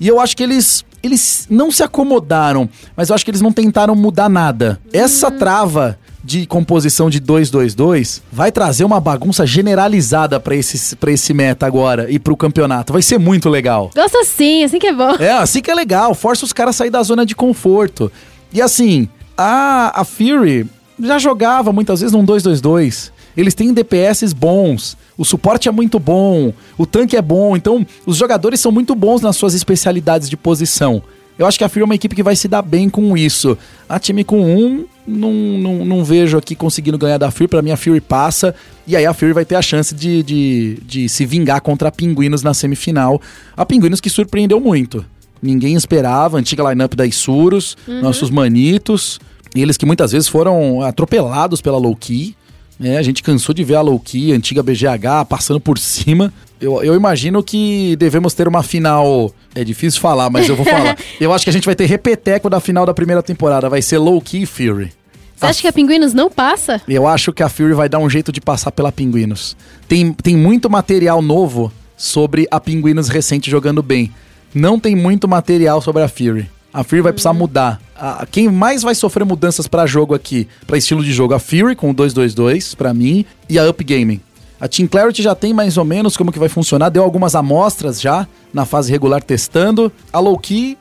E 0.00 0.08
eu 0.08 0.20
acho 0.20 0.36
que 0.36 0.42
eles 0.42 0.84
eles 1.02 1.46
não 1.48 1.70
se 1.70 1.84
acomodaram, 1.84 2.68
mas 2.96 3.10
eu 3.10 3.14
acho 3.14 3.24
que 3.24 3.30
eles 3.30 3.40
não 3.40 3.52
tentaram 3.52 3.94
mudar 3.94 4.28
nada. 4.28 4.80
Essa 4.92 5.30
trava 5.30 5.96
de 6.26 6.44
composição 6.44 7.08
de 7.08 7.20
2-2-2 7.20 8.20
vai 8.32 8.50
trazer 8.50 8.84
uma 8.84 8.98
bagunça 8.98 9.46
generalizada 9.46 10.40
pra 10.40 10.56
esse, 10.56 10.96
pra 10.96 11.12
esse 11.12 11.32
meta 11.32 11.64
agora 11.66 12.10
e 12.10 12.18
pro 12.18 12.36
campeonato. 12.36 12.92
Vai 12.92 13.00
ser 13.00 13.16
muito 13.16 13.48
legal. 13.48 13.90
Gosto 13.94 14.18
assim, 14.18 14.64
assim 14.64 14.80
que 14.80 14.88
é 14.88 14.92
bom. 14.92 15.14
É, 15.20 15.30
assim 15.30 15.62
que 15.62 15.70
é 15.70 15.74
legal, 15.74 16.12
força 16.14 16.44
os 16.44 16.52
caras 16.52 16.74
a 16.74 16.78
sair 16.78 16.90
da 16.90 17.02
zona 17.02 17.24
de 17.24 17.36
conforto. 17.36 18.10
E 18.52 18.60
assim, 18.60 19.08
a, 19.38 20.00
a 20.00 20.04
Fury 20.04 20.66
já 21.00 21.18
jogava 21.18 21.72
muitas 21.72 22.00
vezes 22.00 22.12
num 22.12 22.26
2-2-2. 22.26 23.12
Eles 23.36 23.54
têm 23.54 23.72
DPS 23.72 24.32
bons, 24.32 24.96
o 25.16 25.24
suporte 25.24 25.68
é 25.68 25.72
muito 25.72 25.98
bom, 25.98 26.52
o 26.76 26.86
tanque 26.86 27.16
é 27.16 27.22
bom, 27.22 27.54
então 27.54 27.86
os 28.06 28.16
jogadores 28.16 28.58
são 28.60 28.72
muito 28.72 28.94
bons 28.94 29.20
nas 29.20 29.36
suas 29.36 29.54
especialidades 29.54 30.28
de 30.28 30.36
posição. 30.36 31.02
Eu 31.38 31.46
acho 31.46 31.58
que 31.58 31.64
a 31.64 31.68
Fury 31.68 31.82
é 31.82 31.84
uma 31.84 31.94
equipe 31.94 32.16
que 32.16 32.22
vai 32.22 32.34
se 32.34 32.48
dar 32.48 32.62
bem 32.62 32.88
com 32.88 33.16
isso. 33.16 33.58
A 33.88 33.98
time 33.98 34.24
com 34.24 34.40
um, 34.40 34.86
não, 35.06 35.32
não, 35.32 35.84
não 35.84 36.04
vejo 36.04 36.38
aqui 36.38 36.54
conseguindo 36.54 36.96
ganhar 36.96 37.18
da 37.18 37.30
Fury. 37.30 37.48
Pra 37.48 37.62
mim, 37.62 37.70
a 37.70 37.76
Fury 37.76 38.00
passa. 38.00 38.54
E 38.86 38.96
aí 38.96 39.04
a 39.04 39.12
Fury 39.12 39.32
vai 39.32 39.44
ter 39.44 39.54
a 39.54 39.62
chance 39.62 39.94
de, 39.94 40.22
de, 40.22 40.78
de 40.82 41.08
se 41.08 41.26
vingar 41.26 41.60
contra 41.60 41.88
a 41.88 41.92
Pinguinos 41.92 42.42
na 42.42 42.54
semifinal. 42.54 43.20
A 43.56 43.66
Pinguinos 43.66 44.00
que 44.00 44.08
surpreendeu 44.08 44.60
muito. 44.60 45.04
Ninguém 45.42 45.74
esperava, 45.74 46.38
antiga 46.38 46.68
lineup 46.70 46.94
da 46.94 47.06
Isurus, 47.06 47.76
nossos 47.86 48.30
manitos. 48.30 49.20
Eles 49.54 49.76
que 49.76 49.86
muitas 49.86 50.12
vezes 50.12 50.28
foram 50.28 50.80
atropelados 50.82 51.60
pela 51.60 51.78
Low-Key. 51.78 52.34
né? 52.80 52.96
a 52.96 53.02
gente 53.02 53.22
cansou 53.22 53.54
de 53.54 53.62
ver 53.62 53.74
a 53.74 53.80
Low-Key, 53.82 54.32
antiga 54.32 54.62
BGH, 54.62 55.26
passando 55.28 55.60
por 55.60 55.78
cima. 55.78 56.32
Eu, 56.60 56.82
eu 56.82 56.94
imagino 56.94 57.42
que 57.42 57.96
devemos 57.96 58.32
ter 58.34 58.48
uma 58.48 58.62
final. 58.62 59.30
É 59.54 59.62
difícil 59.62 60.00
falar, 60.00 60.30
mas 60.30 60.48
eu 60.48 60.56
vou 60.56 60.64
falar. 60.64 60.96
eu 61.20 61.32
acho 61.32 61.44
que 61.44 61.50
a 61.50 61.52
gente 61.52 61.66
vai 61.66 61.74
ter 61.74 61.86
repeteco 61.86 62.48
da 62.48 62.60
final 62.60 62.86
da 62.86 62.94
primeira 62.94 63.22
temporada. 63.22 63.68
Vai 63.68 63.82
ser 63.82 63.98
Low-Key 63.98 64.42
e 64.42 64.46
Fury. 64.46 64.92
Você 65.36 65.44
acha 65.46 65.60
que 65.60 65.68
a 65.68 65.72
Pinguinos 65.72 66.14
não 66.14 66.30
passa? 66.30 66.80
Eu 66.88 67.06
acho 67.06 67.30
que 67.30 67.42
a 67.42 67.48
Fury 67.50 67.74
vai 67.74 67.90
dar 67.90 67.98
um 67.98 68.08
jeito 68.08 68.32
de 68.32 68.40
passar 68.40 68.72
pela 68.72 68.90
Pinguinos. 68.90 69.54
Tem, 69.86 70.10
tem 70.14 70.34
muito 70.34 70.70
material 70.70 71.20
novo 71.20 71.70
sobre 71.94 72.48
a 72.50 72.58
Pinguinos 72.58 73.08
recente 73.10 73.50
jogando 73.50 73.82
bem. 73.82 74.10
Não 74.54 74.80
tem 74.80 74.96
muito 74.96 75.28
material 75.28 75.82
sobre 75.82 76.02
a 76.02 76.08
Fury. 76.08 76.48
A 76.72 76.82
Fury 76.82 77.02
vai 77.02 77.12
precisar 77.12 77.34
mudar. 77.34 77.78
A- 77.94 78.26
quem 78.30 78.48
mais 78.48 78.82
vai 78.82 78.94
sofrer 78.94 79.24
mudanças 79.26 79.68
pra 79.68 79.84
jogo 79.86 80.14
aqui, 80.14 80.48
pra 80.66 80.78
estilo 80.78 81.04
de 81.04 81.12
jogo? 81.12 81.34
A 81.34 81.38
Fury 81.38 81.76
com 81.76 81.90
o 81.90 81.94
2-2-2, 81.94 82.74
pra 82.74 82.94
mim, 82.94 83.24
e 83.48 83.58
a 83.58 83.68
Up 83.68 83.82
Gaming. 83.84 84.20
A 84.60 84.66
Team 84.66 84.88
Clarity 84.88 85.22
já 85.22 85.34
tem 85.34 85.52
mais 85.52 85.76
ou 85.76 85.84
menos 85.84 86.16
como 86.16 86.32
que 86.32 86.38
vai 86.38 86.48
funcionar, 86.48 86.88
deu 86.88 87.02
algumas 87.02 87.34
amostras 87.34 88.00
já 88.00 88.26
na 88.52 88.64
fase 88.64 88.90
regular 88.90 89.22
testando. 89.22 89.92
A 90.12 90.18
Low-Key 90.18 90.78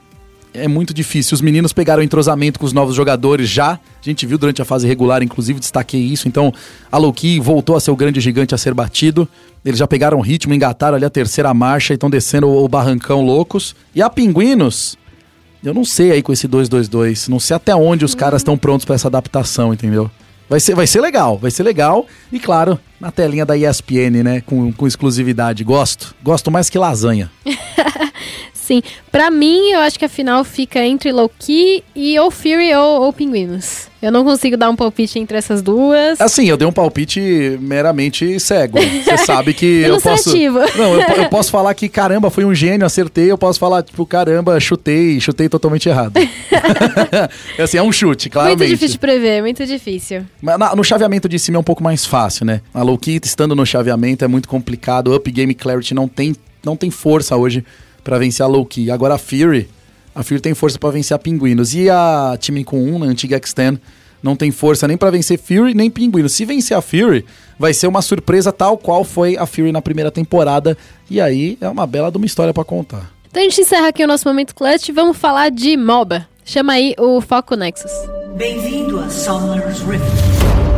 é 0.56 0.68
muito 0.68 0.94
difícil. 0.94 1.36
Os 1.36 1.42
meninos 1.42 1.74
pegaram 1.74 2.02
entrosamento 2.02 2.60
com 2.60 2.66
os 2.66 2.74
novos 2.74 2.96
jogadores 2.96 3.50
já. 3.50 3.74
A 3.74 3.80
gente 4.02 4.26
viu 4.26 4.38
durante 4.38 4.62
a 4.62 4.66
fase 4.66 4.88
regular, 4.88 5.22
inclusive, 5.22 5.60
destaquei 5.60 6.02
isso. 6.02 6.28
Então, 6.28 6.54
a 6.92 6.98
Loki 6.98 7.40
voltou 7.40 7.76
a 7.76 7.80
ser 7.80 7.92
o 7.92 7.96
grande 7.96 8.20
gigante 8.20 8.56
a 8.56 8.58
ser 8.58 8.74
batido. 8.74 9.28
Eles 9.64 9.80
já 9.80 9.88
pegaram 9.88 10.20
ritmo, 10.22 10.54
engataram 10.54 10.96
ali 10.96 11.06
a 11.06 11.10
terceira 11.10 11.54
marcha 11.54 11.94
e 11.94 11.96
estão 11.96 12.10
descendo 12.10 12.48
o 12.48 12.68
barrancão 12.68 13.22
loucos. 13.22 13.76
E 13.94 14.02
a 14.02 14.10
Pinguinos, 14.10 14.96
eu 15.64 15.74
não 15.74 15.84
sei 15.84 16.12
aí 16.12 16.22
com 16.22 16.32
esse 16.32 16.48
2-2-2. 16.48 17.28
Não 17.28 17.40
sei 17.40 17.56
até 17.56 17.76
onde 17.76 18.06
os 18.06 18.16
caras 18.16 18.42
estão 18.42 18.58
prontos 18.58 18.86
para 18.86 18.96
essa 18.96 19.08
adaptação, 19.08 19.74
entendeu? 19.74 20.10
Vai 20.48 20.60
ser, 20.60 20.76
vai 20.76 20.86
ser 20.86 21.02
legal, 21.02 21.38
vai 21.38 21.50
ser 21.50 21.64
legal. 21.64 22.06
E 22.32 22.40
claro, 22.40 22.80
na 23.00 23.12
telinha 23.12 23.46
da 23.46 23.58
ESPN, 23.58 24.24
né? 24.24 24.42
Com, 24.42 24.72
com 24.72 24.86
exclusividade. 24.86 25.64
Gosto. 25.64 26.16
Gosto 26.24 26.52
mais 26.52 26.70
que 26.70 26.78
lasanha. 26.78 27.32
Sim. 28.66 28.82
Pra 29.12 29.30
mim, 29.30 29.70
eu 29.70 29.80
acho 29.82 30.00
que 30.00 30.06
a 30.06 30.10
final 30.10 30.44
fica 30.44 30.84
entre 30.84 31.12
Loki 31.12 31.84
e 31.96 32.18
ou 32.18 32.32
Fury 32.32 32.74
ou, 32.74 33.04
ou 33.04 33.14
Pinguinos. 33.14 33.88
Eu 34.02 34.12
não 34.12 34.24
consigo 34.24 34.58
dar 34.58 34.70
um 34.72 34.76
palpite 34.76 35.20
entre 35.20 35.38
essas 35.38 35.62
duas. 35.62 36.20
Assim, 36.20 36.48
eu 36.48 36.58
dei 36.58 36.68
um 36.68 36.72
palpite 36.72 37.58
meramente 37.62 38.40
cego. 38.40 38.80
Você 38.80 39.18
sabe 39.24 39.54
que 39.54 39.82
eu 39.84 40.02
posso. 40.02 40.36
Não, 40.36 41.00
eu, 41.00 41.02
eu 41.02 41.30
posso 41.30 41.52
falar 41.52 41.74
que 41.76 41.88
caramba, 41.88 42.32
foi 42.32 42.44
um 42.44 42.56
gênio, 42.56 42.86
acertei. 42.88 43.32
Eu 43.32 43.38
posso 43.38 43.60
falar, 43.60 43.84
tipo, 43.84 44.04
caramba, 44.06 44.60
chutei, 44.60 45.20
chutei 45.20 45.48
totalmente 45.48 45.88
errado. 45.88 46.14
É 47.58 47.62
assim, 47.64 47.78
é 47.78 47.84
um 47.84 47.92
chute, 47.92 48.30
claramente. 48.30 48.58
Muito 48.60 48.70
difícil 48.72 48.94
de 48.94 49.00
prever, 49.00 49.42
muito 49.42 49.66
difícil. 49.66 50.26
Mas 50.42 50.58
na- 50.58 50.76
no 50.76 50.84
chaveamento 50.84 51.30
de 51.30 51.38
cima 51.38 51.58
é 51.58 51.60
um 51.60 51.64
pouco 51.64 51.84
mais 51.84 52.04
fácil, 52.04 52.46
né? 52.46 52.62
A 52.74 52.82
Loki 52.82 53.20
estando 53.24 53.56
no 53.56 53.66
chaveamento 53.66 54.26
é 54.26 54.28
muito 54.28 54.48
complicado. 54.50 55.16
Up 55.16 55.32
Game 55.32 55.54
Clarity 55.54 55.94
não 55.94 56.08
tem, 56.08 56.36
não 56.64 56.76
tem 56.76 56.90
força 56.90 57.36
hoje 57.38 57.64
pra 58.06 58.20
vencer 58.20 58.46
a 58.46 58.48
Loki. 58.48 58.90
Agora 58.90 59.16
a 59.16 59.18
Fury, 59.18 59.68
a 60.14 60.24
Fury 60.24 60.40
tem 60.40 60.54
força 60.54 60.80
pra 60.80 60.92
vencer 60.92 61.14
a 61.14 61.20
Pinguinos. 61.20 61.74
E 61.74 61.90
a 61.90 62.38
time 62.40 62.64
com 62.64 62.82
1, 62.82 63.00
na 63.00 63.08
antiga 63.08 63.36
Extend, 63.36 63.82
não 64.24 64.36
tem 64.36 64.52
força 64.52 64.88
nem 64.88 64.96
pra 64.96 65.12
vencer 65.12 65.38
Fury 65.38 65.74
nem 65.74 65.90
Pinguinos. 65.90 66.32
Se 66.32 66.46
vencer 66.46 66.78
a 66.78 66.82
Fury, 66.82 67.26
vai 67.60 67.74
ser 67.74 67.88
uma 67.88 68.02
surpresa 68.02 68.54
tal 68.54 68.78
qual 68.78 69.04
foi 69.04 69.36
a 69.36 69.46
Fury 69.46 69.74
na 69.74 69.82
primeira 69.82 70.12
temporada. 70.12 70.78
E 71.10 71.20
aí 71.20 71.58
é 71.60 71.68
uma 71.68 71.86
bela 71.86 72.10
de 72.10 72.18
uma 72.18 72.26
história 72.26 72.54
pra 72.54 72.64
contar. 72.64 73.12
Então 73.28 73.42
a 73.42 73.46
gente 73.50 73.60
encerra 73.60 73.90
aqui 73.90 74.04
o 74.04 74.08
nosso 74.08 74.26
momento 74.26 74.56
clutch 74.56 74.88
e 74.88 74.94
vamos 74.94 75.18
falar 75.18 75.50
de 75.50 75.76
MOBA. 75.76 76.26
Chama 76.46 76.74
aí 76.74 76.96
o 76.98 77.20
Foco 77.20 77.56
Nexus. 77.56 77.92
Bem-vindo 78.38 79.00
a 79.00 79.10
Summer's 79.10 79.80
Rift. 79.80 80.75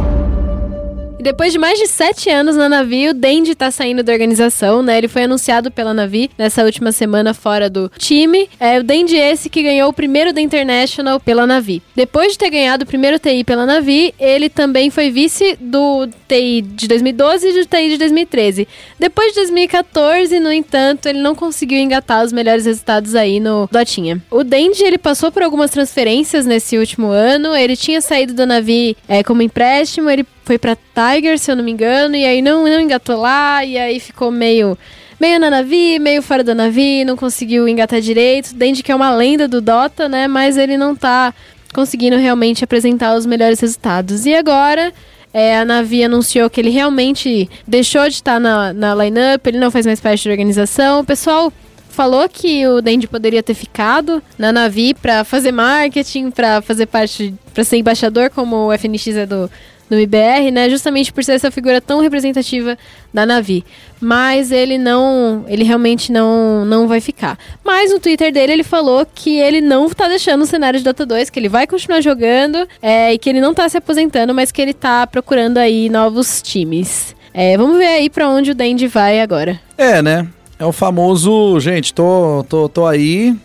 E 1.19 1.23
depois 1.23 1.51
de 1.51 1.57
mais 1.57 1.79
de 1.79 1.87
sete 1.87 2.29
anos 2.29 2.55
na 2.55 2.69
Navi, 2.69 3.09
o 3.09 3.13
Dendi 3.13 3.55
tá 3.55 3.71
saindo 3.71 4.03
da 4.03 4.13
organização, 4.13 4.83
né? 4.83 4.99
Ele 4.99 5.07
foi 5.07 5.23
anunciado 5.23 5.71
pela 5.71 5.91
Navi 5.91 6.29
nessa 6.37 6.63
última 6.63 6.91
semana 6.91 7.33
fora 7.33 7.71
do 7.71 7.91
time. 7.97 8.47
É 8.59 8.79
o 8.79 8.83
Dendi 8.83 9.15
esse 9.15 9.49
que 9.49 9.63
ganhou 9.63 9.89
o 9.89 9.93
primeiro 9.93 10.31
da 10.31 10.39
International 10.39 11.19
pela 11.19 11.47
Navi. 11.47 11.81
Depois 11.95 12.33
de 12.33 12.37
ter 12.37 12.51
ganhado 12.51 12.83
o 12.83 12.87
primeiro 12.87 13.17
TI 13.17 13.43
pela 13.43 13.65
Navi, 13.65 14.13
ele 14.19 14.47
também 14.47 14.91
foi 14.91 15.09
vice 15.09 15.57
do 15.59 16.07
TI 16.27 16.61
de 16.61 16.87
2012 16.87 17.47
e 17.47 17.53
do 17.53 17.65
TI 17.65 17.89
de 17.89 17.97
2013. 17.97 18.67
Depois 18.99 19.29
de 19.29 19.39
2014, 19.39 20.39
no 20.39 20.53
entanto, 20.53 21.07
ele 21.07 21.19
não 21.19 21.33
conseguiu 21.33 21.79
engatar 21.79 22.23
os 22.23 22.31
melhores 22.31 22.67
resultados 22.67 23.15
aí 23.15 23.39
no 23.39 23.67
Dotinha. 23.71 24.21
O 24.29 24.43
Dendi, 24.43 24.83
ele 24.83 24.99
passou 24.99 25.31
por 25.31 25.41
algumas 25.41 25.71
transferências 25.71 26.45
nesse 26.45 26.77
último 26.77 27.07
ano. 27.07 27.55
Ele 27.55 27.75
tinha 27.75 28.01
saído 28.01 28.33
da 28.33 28.45
Navi 28.45 28.95
é, 29.07 29.23
como 29.23 29.41
empréstimo, 29.41 30.11
ele 30.11 30.23
foi 30.47 30.57
pra 30.57 30.77
Tiger, 30.95 31.37
se 31.37 31.51
eu 31.51 31.57
não 31.57 31.63
me 31.63 31.71
engano, 31.71 32.15
e 32.15 32.25
aí 32.25 32.41
não, 32.41 32.63
não 32.63 32.79
engatou 32.79 33.17
lá, 33.17 33.65
e 33.65 33.77
aí 33.77 33.99
ficou 33.99 34.31
meio 34.31 34.77
meio 35.19 35.39
na 35.41 35.49
Navi, 35.49 35.99
meio 35.99 36.21
fora 36.21 36.41
da 36.41 36.55
Navi, 36.55 37.03
não 37.03 37.17
conseguiu 37.17 37.67
engatar 37.67 37.99
direito. 37.99 38.55
Dendi 38.55 38.81
que 38.81 38.91
é 38.91 38.95
uma 38.95 39.13
lenda 39.13 39.45
do 39.45 39.59
Dota, 39.59 40.07
né? 40.07 40.25
Mas 40.25 40.55
ele 40.55 40.77
não 40.77 40.95
tá 40.95 41.33
conseguindo 41.73 42.15
realmente 42.15 42.63
apresentar 42.63 43.15
os 43.15 43.25
melhores 43.25 43.59
resultados. 43.59 44.25
E 44.25 44.33
agora. 44.33 44.93
É, 45.33 45.59
a 45.59 45.65
Navi 45.65 46.03
anunciou 46.03 46.49
que 46.49 46.59
ele 46.59 46.69
realmente 46.69 47.47
deixou 47.67 48.03
de 48.07 48.15
estar 48.15 48.39
na, 48.39 48.73
na 48.73 48.95
lineup, 48.95 49.45
ele 49.45 49.59
não 49.59 49.69
faz 49.69 49.85
mais 49.85 49.99
parte 49.99 50.25
da 50.25 50.31
organização. 50.31 51.01
O 51.01 51.03
pessoal 51.03 51.53
falou 51.89 52.27
que 52.29 52.65
o 52.65 52.81
Dendi 52.81 53.07
poderia 53.07 53.43
ter 53.43 53.53
ficado 53.53 54.23
na 54.37 54.51
Navi 54.51 54.95
para 54.95 55.23
fazer 55.23 55.51
marketing, 55.51 56.31
para 56.31 56.61
fazer 56.61 56.87
parte, 56.87 57.35
para 57.53 57.63
ser 57.63 57.77
embaixador, 57.77 58.31
como 58.31 58.67
o 58.67 58.73
FNX 58.73 59.07
é 59.09 59.25
do, 59.27 59.51
do 59.89 59.99
IBR, 59.99 60.51
né? 60.51 60.69
Justamente 60.69 61.11
por 61.13 61.23
ser 61.23 61.33
essa 61.33 61.49
figura 61.49 61.79
tão 61.79 62.01
representativa 62.01 62.77
da 63.13 63.25
Navi. 63.25 63.63
Mas 63.99 64.51
ele 64.51 64.77
não, 64.77 65.45
ele 65.47 65.63
realmente 65.63 66.11
não, 66.11 66.65
não 66.65 66.87
vai 66.87 67.01
ficar. 67.01 67.37
Mas 67.63 67.91
no 67.91 67.99
Twitter 67.99 68.31
dele 68.31 68.53
ele 68.53 68.63
falou 68.63 69.05
que 69.05 69.39
ele 69.39 69.61
não 69.61 69.89
tá 69.89 70.07
deixando 70.07 70.41
o 70.43 70.45
cenário 70.45 70.79
de 70.79 70.85
Dota 70.85 71.05
2, 71.05 71.29
que 71.29 71.39
ele 71.39 71.49
vai 71.49 71.65
continuar 71.65 72.01
jogando 72.01 72.67
é, 72.81 73.13
e 73.13 73.17
que 73.17 73.29
ele 73.29 73.41
não 73.41 73.53
tá 73.53 73.67
se 73.69 73.77
aposentando, 73.77 74.33
mas 74.33 74.51
que 74.51 74.61
ele 74.61 74.73
tá 74.73 75.07
procurando 75.07 75.57
aí 75.57 75.89
novos 75.89 76.41
times. 76.41 77.15
É, 77.33 77.57
vamos 77.57 77.77
ver 77.77 77.87
aí 77.87 78.09
para 78.09 78.29
onde 78.29 78.51
o 78.51 78.55
Dendi 78.55 78.87
vai 78.87 79.21
agora. 79.21 79.59
É, 79.77 80.01
né? 80.01 80.27
É 80.59 80.65
o 80.65 80.71
famoso, 80.71 81.59
gente, 81.59 81.93
tô, 81.93 82.43
tô, 82.49 82.67
tô 82.67 82.85
aí. 82.85 83.35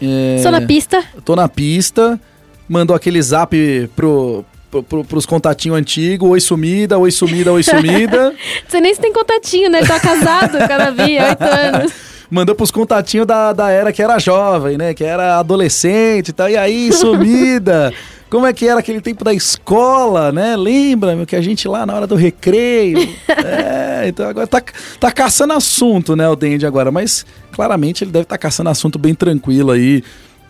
É, 0.00 0.38
Só 0.42 0.50
na 0.50 0.62
pista. 0.62 1.04
Tô 1.24 1.36
na 1.36 1.48
pista. 1.48 2.18
Mandou 2.66 2.96
aquele 2.96 3.20
zap 3.20 3.90
pro, 3.94 4.44
pro, 4.74 4.82
pro, 4.82 5.04
pros 5.04 5.26
contatinhos 5.26 5.78
antigos. 5.78 6.28
Oi 6.28 6.40
sumida, 6.40 6.98
oi 6.98 7.10
sumida, 7.10 7.52
oi 7.52 7.62
sumida. 7.62 8.34
Você 8.66 8.80
nem 8.80 8.94
se 8.94 9.00
tem 9.00 9.12
contatinho, 9.12 9.70
né? 9.70 9.78
Ele 9.78 9.86
tá 9.86 10.00
casado 10.00 10.58
com 10.58 10.72
a 10.72 10.78
Navi, 10.78 11.18
oito 11.18 11.44
anos. 11.44 11.92
Mandou 12.30 12.54
pros 12.54 12.70
contatinhos 12.70 13.26
da, 13.26 13.52
da 13.52 13.70
era 13.70 13.92
que 13.92 14.02
era 14.02 14.18
jovem, 14.18 14.76
né? 14.76 14.94
Que 14.94 15.04
era 15.04 15.38
adolescente 15.38 16.28
e 16.28 16.32
tal. 16.32 16.48
E 16.48 16.56
aí, 16.56 16.92
sumida? 16.92 17.92
Como 18.28 18.46
é 18.46 18.52
que 18.52 18.66
era 18.66 18.80
aquele 18.80 19.00
tempo 19.00 19.22
da 19.22 19.32
escola, 19.32 20.32
né? 20.32 20.56
Lembra, 20.56 21.14
meu, 21.14 21.26
que 21.26 21.36
a 21.36 21.40
gente 21.40 21.68
lá 21.68 21.86
na 21.86 21.94
hora 21.94 22.06
do 22.06 22.16
recreio. 22.16 22.98
é, 23.28 24.08
então 24.08 24.26
agora 24.26 24.46
tá, 24.46 24.60
tá 24.98 25.12
caçando 25.12 25.52
assunto, 25.52 26.16
né, 26.16 26.28
o 26.28 26.34
Dendi 26.34 26.66
agora. 26.66 26.90
Mas 26.90 27.24
claramente 27.52 28.02
ele 28.02 28.10
deve 28.10 28.24
estar 28.24 28.34
tá 28.34 28.38
caçando 28.38 28.70
assunto 28.70 28.98
bem 28.98 29.14
tranquilo 29.14 29.70
aí. 29.70 30.02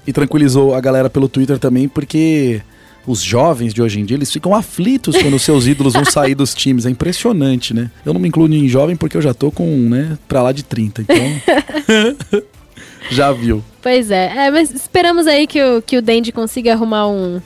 E 0.07 0.13
tranquilizou 0.13 0.75
a 0.75 0.81
galera 0.81 1.11
pelo 1.11 1.29
Twitter 1.29 1.59
também, 1.59 1.89
porque 1.89 2.63
os 3.07 3.23
jovens 3.23 3.75
de 3.75 3.83
hoje 3.83 4.01
em 4.01 4.05
dia, 4.05 4.17
eles 4.17 4.33
ficam 4.33 4.55
aflitos 4.55 5.17
quando 5.17 5.39
seus 5.39 5.67
ídolos 5.67 5.93
vão 5.93 6.05
sair 6.05 6.35
dos 6.35 6.55
times. 6.55 6.87
É 6.87 6.91
impressionante, 6.91 7.75
né? 7.75 7.91
Eu 8.05 8.13
não 8.13 8.21
me 8.21 8.29
incluo 8.29 8.53
em 8.53 8.69
jovem 8.69 8.97
porque 8.97 9.17
eu 9.17 9.23
já 9.23 9.35
tô 9.35 9.51
com, 9.51 9.67
né, 9.67 10.19
pra 10.27 10.43
lá 10.43 10.53
de 10.53 10.63
30, 10.63 11.03
então... 11.03 12.43
já 13.11 13.33
viu. 13.33 13.63
Pois 13.83 14.11
é. 14.11 14.47
é, 14.47 14.51
mas 14.51 14.71
esperamos 14.71 15.27
aí 15.27 15.47
que 15.47 15.63
o, 15.63 15.83
que 15.83 15.99
o 15.99 16.03
Dendi 16.03 16.33
consiga 16.33 16.73
arrumar 16.73 17.07
um, 17.09 17.41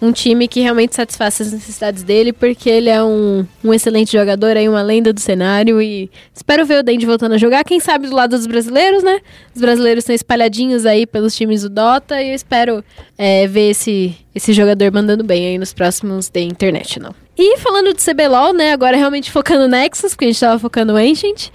um 0.00 0.12
time 0.12 0.48
que 0.48 0.60
realmente 0.60 0.94
satisfaça 0.94 1.42
as 1.42 1.52
necessidades 1.52 2.02
dele, 2.02 2.32
porque 2.32 2.70
ele 2.70 2.88
é 2.88 3.02
um, 3.02 3.46
um 3.62 3.74
excelente 3.74 4.12
jogador, 4.12 4.56
aí 4.56 4.68
uma 4.68 4.82
lenda 4.82 5.12
do 5.12 5.20
cenário 5.20 5.80
e 5.80 6.10
espero 6.34 6.64
ver 6.64 6.78
o 6.78 6.82
Dendi 6.82 7.04
voltando 7.04 7.34
a 7.34 7.38
jogar, 7.38 7.64
quem 7.64 7.80
sabe 7.80 8.08
do 8.08 8.14
lado 8.14 8.36
dos 8.36 8.46
brasileiros, 8.46 9.02
né? 9.02 9.20
Os 9.54 9.60
brasileiros 9.60 10.02
estão 10.02 10.14
espalhadinhos 10.14 10.86
aí 10.86 11.06
pelos 11.06 11.36
times 11.36 11.62
do 11.62 11.68
Dota 11.68 12.20
e 12.22 12.30
eu 12.30 12.34
espero 12.34 12.82
é, 13.18 13.46
ver 13.46 13.70
esse, 13.70 14.16
esse 14.34 14.52
jogador 14.52 14.90
mandando 14.92 15.22
bem 15.22 15.48
aí 15.48 15.58
nos 15.58 15.72
próximos 15.72 16.28
The 16.28 16.40
International. 16.40 17.14
E 17.36 17.58
falando 17.58 17.94
de 17.94 18.02
CBLOL, 18.02 18.52
né, 18.52 18.72
agora 18.72 18.96
realmente 18.96 19.30
focando 19.30 19.62
no 19.62 19.68
Nexus, 19.68 20.12
porque 20.12 20.26
a 20.26 20.28
gente 20.28 20.40
tava 20.40 20.58
focando 20.58 20.92
no 20.92 20.98
Ancient, 20.98 21.48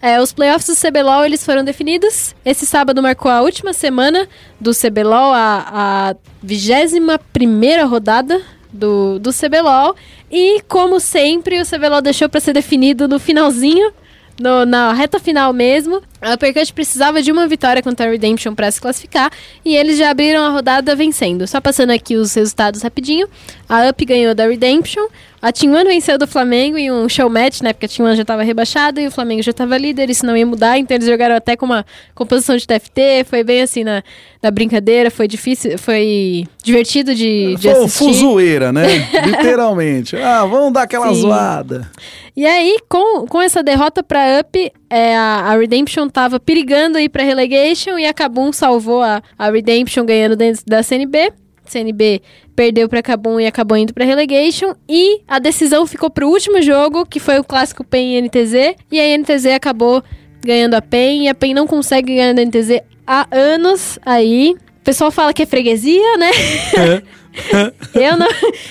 é, 0.00 0.20
os 0.20 0.32
playoffs 0.32 0.66
do 0.66 0.76
CBLOL 0.76 1.24
eles 1.24 1.44
foram 1.44 1.64
definidos. 1.64 2.34
Esse 2.44 2.64
sábado 2.64 3.02
marcou 3.02 3.30
a 3.30 3.42
última 3.42 3.72
semana 3.72 4.28
do 4.60 4.70
CBLOL, 4.72 5.32
a, 5.32 6.12
a 6.12 6.16
21 6.42 7.88
rodada 7.88 8.40
do, 8.72 9.18
do 9.18 9.30
CBLOL. 9.32 9.96
E, 10.30 10.60
como 10.68 11.00
sempre, 11.00 11.60
o 11.60 11.66
CBLOL 11.66 12.00
deixou 12.00 12.28
para 12.28 12.40
ser 12.40 12.52
definido 12.52 13.08
no 13.08 13.18
finalzinho, 13.18 13.92
no, 14.40 14.64
na 14.64 14.92
reta 14.92 15.18
final 15.18 15.52
mesmo. 15.52 16.00
A 16.20 16.34
Uppercut 16.34 16.72
precisava 16.72 17.22
de 17.22 17.30
uma 17.30 17.46
vitória 17.46 17.82
contra 17.82 18.06
a 18.06 18.10
Redemption 18.10 18.54
para 18.54 18.70
se 18.70 18.80
classificar 18.80 19.30
e 19.64 19.76
eles 19.76 19.96
já 19.96 20.10
abriram 20.10 20.42
a 20.42 20.50
rodada 20.50 20.94
vencendo. 20.96 21.46
Só 21.46 21.60
passando 21.60 21.90
aqui 21.90 22.16
os 22.16 22.34
resultados 22.34 22.82
rapidinho. 22.82 23.28
A 23.68 23.88
Up 23.88 24.04
ganhou 24.04 24.34
da 24.34 24.46
Redemption, 24.46 25.06
a 25.40 25.50
One 25.64 25.84
venceu 25.84 26.18
do 26.18 26.26
Flamengo 26.26 26.76
em 26.76 26.90
um 26.90 27.08
show 27.08 27.30
match, 27.30 27.60
né? 27.60 27.72
Porque 27.72 27.86
a 27.86 28.04
One 28.04 28.16
já 28.16 28.22
estava 28.22 28.42
rebaixada 28.42 29.00
e 29.00 29.06
o 29.06 29.10
Flamengo 29.10 29.42
já 29.42 29.52
estava 29.52 29.78
líder, 29.78 30.10
isso 30.10 30.26
não 30.26 30.36
ia 30.36 30.44
mudar, 30.44 30.78
então 30.78 30.96
eles 30.96 31.06
jogaram 31.06 31.36
até 31.36 31.54
com 31.56 31.66
uma 31.66 31.86
composição 32.14 32.56
de 32.56 32.66
TFT, 32.66 33.24
foi 33.28 33.44
bem 33.44 33.62
assim 33.62 33.84
na, 33.84 34.02
na 34.42 34.50
brincadeira, 34.50 35.10
foi 35.10 35.28
difícil, 35.28 35.78
foi 35.78 36.44
divertido 36.64 37.14
de, 37.14 37.54
de 37.56 37.70
Foi 37.70 37.84
assistir. 37.84 37.98
fuzueira, 37.98 38.72
né? 38.72 38.86
Literalmente. 39.24 40.16
Ah, 40.16 40.44
vamos 40.44 40.72
dar 40.72 40.82
aquela 40.82 41.08
Sim. 41.14 41.20
zoada. 41.20 41.90
E 42.36 42.46
aí, 42.46 42.78
com, 42.88 43.26
com 43.26 43.40
essa 43.40 43.62
derrota 43.62 44.02
pra 44.02 44.40
Up, 44.40 44.72
é, 44.90 45.16
a, 45.16 45.52
a 45.52 45.56
Redemption 45.56 46.08
tava 46.08 46.40
perigando 46.40 46.98
ir 46.98 47.08
pra 47.08 47.22
relegation 47.22 47.98
e 47.98 48.06
a 48.06 48.14
Kabum 48.14 48.52
salvou 48.52 49.02
a, 49.02 49.22
a 49.38 49.50
Redemption 49.50 50.04
ganhando 50.04 50.36
dentro 50.36 50.62
da 50.66 50.82
CNB. 50.82 51.32
CNB 51.66 52.22
perdeu 52.56 52.88
pra 52.88 53.02
Kabum 53.02 53.38
e 53.38 53.46
acabou 53.46 53.76
indo 53.76 53.92
pra 53.92 54.04
relegation. 54.04 54.74
E 54.88 55.20
a 55.28 55.38
decisão 55.38 55.86
ficou 55.86 56.10
pro 56.10 56.28
último 56.28 56.62
jogo, 56.62 57.04
que 57.04 57.20
foi 57.20 57.38
o 57.38 57.44
clássico 57.44 57.84
PEN 57.84 58.16
e 58.16 58.22
NTZ. 58.22 58.76
E 58.90 58.98
a 58.98 59.18
NTZ 59.18 59.46
acabou 59.54 60.02
ganhando 60.42 60.74
a 60.74 60.82
PEN 60.82 61.24
e 61.24 61.28
a 61.28 61.34
PEN 61.34 61.54
não 61.54 61.66
consegue 61.66 62.14
ganhar 62.14 62.32
da 62.32 62.44
NTZ 62.44 62.80
há 63.06 63.26
anos 63.30 63.98
aí. 64.04 64.56
O 64.80 64.84
pessoal 64.84 65.10
fala 65.10 65.34
que 65.34 65.42
é 65.42 65.46
freguesia, 65.46 66.16
né? 66.16 66.30
eu, 67.94 68.16
não, 68.16 68.28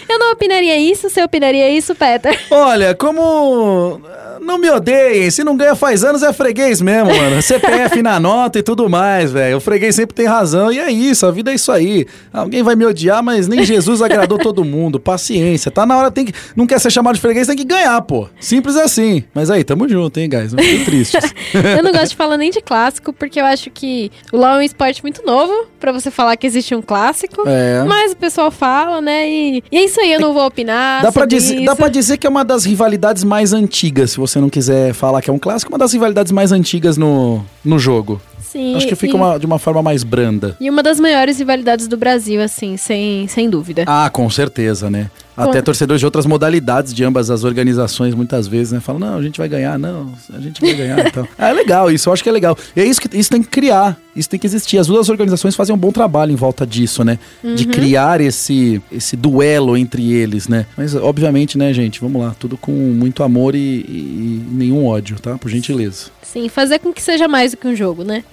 eu 0.09 0.19
não 0.19 0.31
opinaria 0.31 0.77
isso. 0.77 1.09
Você 1.09 1.23
opinaria 1.23 1.69
isso, 1.69 1.95
Peter? 1.95 2.39
Olha, 2.51 2.93
como. 2.95 4.01
Não 4.39 4.57
me 4.57 4.69
odeiem, 4.69 5.29
se 5.29 5.43
não 5.43 5.57
ganha 5.57 5.75
faz 5.75 6.03
anos 6.03 6.23
é 6.23 6.31
freguês 6.31 6.79
mesmo, 6.79 7.13
mano. 7.13 7.41
CPF 7.41 8.01
na 8.01 8.19
nota 8.19 8.59
e 8.59 8.63
tudo 8.63 8.89
mais, 8.89 9.31
velho. 9.31 9.57
O 9.57 9.59
freguês 9.59 9.95
sempre 9.95 10.15
tem 10.15 10.25
razão 10.25 10.71
e 10.71 10.79
é 10.79 10.89
isso, 10.89 11.25
a 11.25 11.31
vida 11.31 11.51
é 11.51 11.55
isso 11.55 11.71
aí. 11.71 12.05
Alguém 12.31 12.63
vai 12.63 12.75
me 12.75 12.85
odiar, 12.85 13.21
mas 13.21 13.47
nem 13.47 13.65
Jesus 13.65 14.01
agradou 14.01 14.37
todo 14.37 14.63
mundo. 14.63 14.99
Paciência, 14.99 15.69
tá 15.69 15.85
na 15.85 15.97
hora, 15.97 16.11
tem 16.11 16.25
que. 16.25 16.33
Não 16.55 16.65
quer 16.65 16.79
ser 16.79 16.91
chamado 16.91 17.15
de 17.15 17.21
freguês, 17.21 17.47
tem 17.47 17.57
que 17.57 17.65
ganhar, 17.65 18.01
pô. 18.03 18.29
Simples 18.39 18.77
assim. 18.77 19.23
Mas 19.33 19.51
aí, 19.51 19.63
tamo 19.63 19.89
junto, 19.89 20.17
hein, 20.17 20.29
guys? 20.29 20.53
Não 20.53 20.63
fiquem 20.63 20.85
tristes. 20.85 21.33
eu 21.53 21.83
não 21.83 21.91
gosto 21.91 22.09
de 22.09 22.15
falar 22.15 22.37
nem 22.37 22.49
de 22.49 22.61
clássico, 22.61 23.11
porque 23.11 23.41
eu 23.41 23.45
acho 23.45 23.69
que 23.69 24.11
o 24.31 24.37
LoL 24.37 24.55
é 24.55 24.57
um 24.59 24.61
esporte 24.61 25.01
muito 25.01 25.25
novo 25.25 25.67
pra 25.79 25.91
você 25.91 26.09
falar 26.09 26.37
que 26.37 26.47
existe 26.47 26.73
um 26.73 26.81
clássico. 26.81 27.43
É. 27.45 27.83
Mas 27.83 28.13
o 28.13 28.15
pessoal 28.15 28.51
fala, 28.57 28.99
né? 29.01 29.29
E, 29.29 29.63
e 29.71 29.77
é 29.77 29.85
isso 29.85 29.99
aí, 30.01 30.11
eu 30.11 30.19
não 30.19 30.33
vou 30.33 30.45
opinar. 30.45 31.01
Dá 31.01 31.11
pra, 31.11 31.21
sobre 31.23 31.35
dizer, 31.35 31.65
dá 31.65 31.75
pra 31.75 31.87
dizer 31.87 32.17
que 32.17 32.27
é 32.27 32.29
uma 32.29 32.43
das 32.43 32.65
rivalidades 32.65 33.23
mais 33.23 33.53
antigas, 33.53 34.11
se 34.11 34.17
você 34.17 34.39
não 34.39 34.49
quiser 34.49 34.93
falar 34.93 35.21
que 35.21 35.29
é 35.29 35.33
um 35.33 35.39
clássico, 35.39 35.71
uma 35.71 35.77
das 35.77 35.93
rivalidades 35.93 36.31
mais 36.31 36.51
antigas 36.51 36.97
no, 36.97 37.43
no 37.63 37.77
jogo. 37.79 38.21
Sim, 38.41 38.75
Acho 38.75 38.87
que 38.87 38.95
fica 38.95 39.13
e, 39.13 39.15
uma, 39.15 39.37
de 39.37 39.45
uma 39.45 39.59
forma 39.59 39.81
mais 39.83 40.03
branda. 40.03 40.55
e 40.59 40.69
uma 40.69 40.81
das 40.81 40.99
maiores 40.99 41.37
rivalidades 41.37 41.87
do 41.87 41.97
Brasil, 41.97 42.41
assim, 42.41 42.77
sem, 42.77 43.27
sem 43.27 43.49
dúvida. 43.49 43.83
Ah, 43.85 44.09
com 44.09 44.29
certeza, 44.29 44.89
né? 44.89 45.11
Até 45.37 45.61
torcedores 45.61 45.99
de 45.99 46.05
outras 46.05 46.25
modalidades 46.25 46.91
de 46.93 47.03
ambas 47.03 47.29
as 47.29 47.43
organizações, 47.43 48.15
muitas 48.15 48.47
vezes, 48.47 48.73
né? 48.73 48.79
Falam, 48.79 48.99
não, 48.99 49.17
a 49.17 49.21
gente 49.21 49.37
vai 49.37 49.47
ganhar, 49.47 49.77
não, 49.77 50.11
a 50.33 50.39
gente 50.39 50.59
vai 50.59 50.73
ganhar 50.73 51.05
e 51.05 51.11
tal. 51.11 51.27
Ah, 51.37 51.49
é 51.49 51.53
legal 51.53 51.91
isso, 51.91 52.09
eu 52.09 52.13
acho 52.13 52.23
que 52.23 52.29
é 52.29 52.31
legal. 52.31 52.57
E 52.75 52.81
é 52.81 52.85
isso 52.85 52.99
que 52.99 53.15
isso 53.15 53.29
tem 53.29 53.43
que 53.43 53.47
criar, 53.49 53.99
isso 54.15 54.27
tem 54.27 54.39
que 54.39 54.47
existir. 54.47 54.79
As 54.79 54.87
duas 54.87 55.09
organizações 55.09 55.55
fazem 55.55 55.75
um 55.75 55.77
bom 55.77 55.91
trabalho 55.91 56.31
em 56.31 56.35
volta 56.35 56.65
disso, 56.65 57.03
né? 57.03 57.19
De 57.43 57.65
Uhum. 57.65 57.71
criar 57.71 58.19
esse, 58.19 58.81
esse 58.91 59.15
duelo 59.15 59.77
entre 59.77 60.11
eles, 60.11 60.47
né? 60.47 60.65
Mas, 60.75 60.95
obviamente, 60.95 61.55
né, 61.57 61.71
gente, 61.71 62.01
vamos 62.01 62.19
lá, 62.21 62.35
tudo 62.39 62.57
com 62.57 62.71
muito 62.71 63.21
amor 63.21 63.53
e, 63.53 63.59
e- 63.59 64.41
e 64.47 64.47
nenhum 64.51 64.85
ódio, 64.87 65.19
tá? 65.19 65.37
Por 65.37 65.49
gentileza. 65.49 66.05
Sim, 66.23 66.49
fazer 66.49 66.79
com 66.79 66.91
que 66.91 67.01
seja 67.01 67.27
mais 67.27 67.51
do 67.51 67.57
que 67.57 67.67
um 67.67 67.75
jogo, 67.75 68.03
né? 68.03 68.23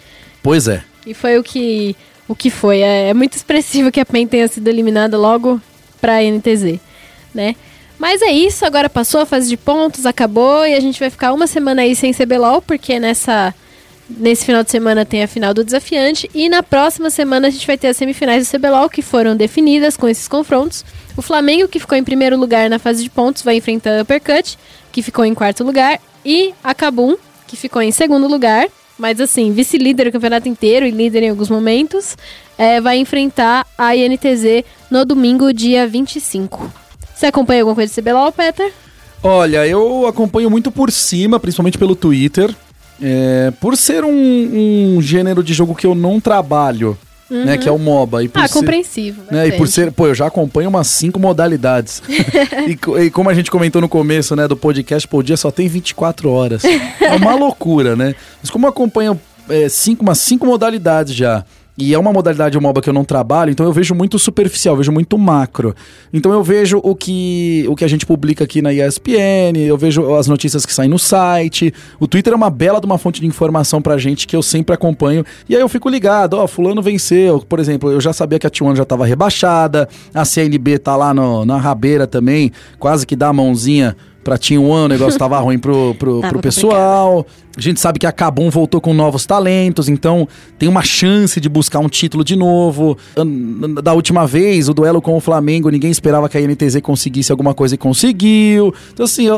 Pois 0.42 0.66
é. 0.68 0.82
E 1.06 1.12
foi 1.12 1.38
o 1.38 1.42
que, 1.42 1.94
o 2.26 2.34
que 2.34 2.48
foi. 2.50 2.80
É, 2.80 3.10
é 3.10 3.14
muito 3.14 3.34
expressivo 3.34 3.92
que 3.92 4.00
a 4.00 4.06
PEN 4.06 4.26
tenha 4.26 4.48
sido 4.48 4.66
eliminada 4.68 5.18
logo 5.18 5.60
pra 6.00 6.22
NTZ, 6.22 6.78
né? 7.34 7.56
Mas 7.98 8.22
é 8.22 8.30
isso, 8.30 8.64
agora 8.64 8.88
passou 8.88 9.20
a 9.20 9.26
fase 9.26 9.48
de 9.48 9.56
pontos, 9.56 10.04
acabou 10.04 10.66
e 10.66 10.74
a 10.74 10.80
gente 10.80 10.98
vai 10.98 11.10
ficar 11.10 11.32
uma 11.32 11.46
semana 11.46 11.82
aí 11.82 11.94
sem 11.94 12.12
CBLOL, 12.12 12.60
porque 12.60 12.98
nessa 12.98 13.54
nesse 14.08 14.44
final 14.44 14.62
de 14.62 14.70
semana 14.70 15.04
tem 15.04 15.22
a 15.22 15.28
final 15.28 15.54
do 15.54 15.64
desafiante 15.64 16.30
e 16.34 16.48
na 16.48 16.62
próxima 16.62 17.08
semana 17.08 17.48
a 17.48 17.50
gente 17.50 17.66
vai 17.66 17.78
ter 17.78 17.88
as 17.88 17.96
semifinais 17.96 18.46
do 18.46 18.58
CBLOL 18.58 18.90
que 18.90 19.00
foram 19.00 19.34
definidas 19.34 19.96
com 19.96 20.08
esses 20.08 20.28
confrontos. 20.28 20.84
O 21.16 21.22
Flamengo, 21.22 21.68
que 21.68 21.78
ficou 21.78 21.96
em 21.96 22.04
primeiro 22.04 22.36
lugar 22.36 22.68
na 22.68 22.78
fase 22.78 23.02
de 23.02 23.08
pontos, 23.08 23.42
vai 23.42 23.56
enfrentar 23.56 23.98
a 23.98 24.02
Uppercut, 24.02 24.58
que 24.92 25.02
ficou 25.02 25.24
em 25.24 25.34
quarto 25.34 25.64
lugar, 25.64 26.00
e 26.24 26.52
a 26.62 26.74
Kabum, 26.74 27.16
que 27.46 27.56
ficou 27.56 27.80
em 27.80 27.92
segundo 27.92 28.26
lugar, 28.28 28.68
mas 28.98 29.20
assim, 29.20 29.52
vice-líder 29.52 30.08
o 30.08 30.12
campeonato 30.12 30.48
inteiro 30.48 30.86
e 30.86 30.90
líder 30.90 31.22
em 31.24 31.30
alguns 31.30 31.48
momentos, 31.48 32.16
é, 32.58 32.80
vai 32.80 32.98
enfrentar 32.98 33.66
a 33.76 33.96
INTZ 33.96 34.64
no 34.90 35.04
domingo, 35.04 35.52
dia 35.52 35.86
25. 35.86 36.83
Você 37.14 37.26
acompanha 37.26 37.62
alguma 37.62 37.74
coisa 37.74 37.92
de 37.92 38.00
CBLOL, 38.00 38.32
Peter? 38.32 38.72
Olha, 39.22 39.66
eu 39.66 40.06
acompanho 40.06 40.50
muito 40.50 40.70
por 40.70 40.90
cima, 40.92 41.40
principalmente 41.40 41.78
pelo 41.78 41.94
Twitter. 41.96 42.54
É, 43.02 43.52
por 43.60 43.76
ser 43.76 44.04
um, 44.04 44.96
um 44.96 45.02
gênero 45.02 45.42
de 45.42 45.52
jogo 45.54 45.74
que 45.74 45.86
eu 45.86 45.94
não 45.94 46.20
trabalho, 46.20 46.96
né? 47.30 47.56
Que 47.56 47.68
é 47.68 47.72
o 47.72 47.78
MOBA. 47.78 48.22
E 48.24 48.28
por 48.28 48.40
Ah, 48.42 48.46
ser- 48.46 48.54
compreensível. 48.54 49.24
né, 49.30 49.48
e 49.48 49.52
por 49.52 49.66
ser, 49.66 49.90
pô, 49.90 50.06
eu 50.06 50.14
já 50.14 50.26
acompanho 50.26 50.68
umas 50.68 50.86
cinco 50.88 51.18
modalidades. 51.18 52.02
e, 52.68 52.78
e 53.06 53.10
como 53.10 53.30
a 53.30 53.34
gente 53.34 53.50
comentou 53.50 53.80
no 53.80 53.88
começo, 53.88 54.36
né, 54.36 54.46
do 54.46 54.56
podcast, 54.56 55.08
pô, 55.08 55.18
o 55.18 55.22
dia 55.22 55.36
só 55.36 55.50
tem 55.50 55.66
24 55.66 56.30
horas. 56.30 56.62
É 56.64 57.14
uma 57.16 57.34
loucura, 57.36 57.96
né? 57.96 58.14
Mas 58.40 58.50
como 58.50 58.66
eu 58.66 58.70
acompanho 58.70 59.18
é, 59.48 59.68
cinco, 59.68 60.02
umas 60.02 60.18
cinco 60.18 60.46
modalidades 60.46 61.14
já, 61.14 61.44
e 61.76 61.92
é 61.92 61.98
uma 61.98 62.12
modalidade 62.12 62.58
MOBA 62.58 62.80
que 62.80 62.88
eu 62.88 62.92
não 62.94 63.04
trabalho, 63.04 63.50
então 63.50 63.66
eu 63.66 63.72
vejo 63.72 63.94
muito 63.94 64.16
superficial, 64.18 64.76
vejo 64.76 64.92
muito 64.92 65.18
macro. 65.18 65.74
Então 66.12 66.32
eu 66.32 66.42
vejo 66.42 66.80
o 66.84 66.94
que, 66.94 67.64
o 67.68 67.74
que 67.74 67.84
a 67.84 67.88
gente 67.88 68.06
publica 68.06 68.44
aqui 68.44 68.62
na 68.62 68.72
ESPN, 68.72 69.56
eu 69.66 69.76
vejo 69.76 70.14
as 70.14 70.28
notícias 70.28 70.64
que 70.64 70.72
saem 70.72 70.88
no 70.88 70.98
site. 70.98 71.74
O 71.98 72.06
Twitter 72.06 72.32
é 72.32 72.36
uma 72.36 72.48
bela 72.50 72.80
de 72.80 72.86
uma 72.86 72.96
fonte 72.96 73.20
de 73.20 73.26
informação 73.26 73.82
pra 73.82 73.98
gente 73.98 74.26
que 74.26 74.36
eu 74.36 74.42
sempre 74.42 74.72
acompanho. 74.74 75.24
E 75.48 75.54
aí 75.56 75.60
eu 75.60 75.68
fico 75.68 75.88
ligado, 75.88 76.34
ó, 76.34 76.46
fulano 76.46 76.80
venceu. 76.80 77.40
Por 77.48 77.58
exemplo, 77.58 77.90
eu 77.90 78.00
já 78.00 78.12
sabia 78.12 78.38
que 78.38 78.46
a 78.46 78.50
T1 78.50 78.76
já 78.76 78.84
tava 78.84 79.04
rebaixada, 79.04 79.88
a 80.14 80.24
CNB 80.24 80.78
tá 80.78 80.94
lá 80.94 81.12
no- 81.12 81.44
na 81.44 81.56
rabeira 81.56 82.06
também, 82.06 82.52
quase 82.78 83.04
que 83.06 83.16
dá 83.16 83.28
a 83.28 83.32
mãozinha 83.32 83.96
pra 84.24 84.38
T1, 84.38 84.58
o 84.58 84.88
negócio 84.88 85.18
tava 85.18 85.38
ruim 85.38 85.58
pro, 85.58 85.94
pro, 85.94 86.20
Tava 86.20 86.32
pro 86.32 86.42
pessoal. 86.42 87.26
A 87.56 87.60
gente 87.60 87.78
sabe 87.78 88.00
que 88.00 88.06
a 88.06 88.10
Kabum 88.10 88.50
voltou 88.50 88.80
com 88.80 88.92
novos 88.92 89.24
talentos, 89.26 89.88
então 89.88 90.26
tem 90.58 90.68
uma 90.68 90.82
chance 90.82 91.40
de 91.40 91.48
buscar 91.48 91.78
um 91.78 91.88
título 91.88 92.24
de 92.24 92.34
novo. 92.34 92.98
Da 93.82 93.92
última 93.92 94.26
vez, 94.26 94.68
o 94.68 94.74
duelo 94.74 95.00
com 95.00 95.16
o 95.16 95.20
Flamengo, 95.20 95.70
ninguém 95.70 95.90
esperava 95.90 96.28
que 96.28 96.36
a 96.36 96.40
NTZ 96.40 96.80
conseguisse 96.82 97.30
alguma 97.30 97.54
coisa 97.54 97.76
e 97.76 97.78
conseguiu. 97.78 98.74
Então, 98.92 99.04
assim, 99.04 99.26
eu, 99.26 99.36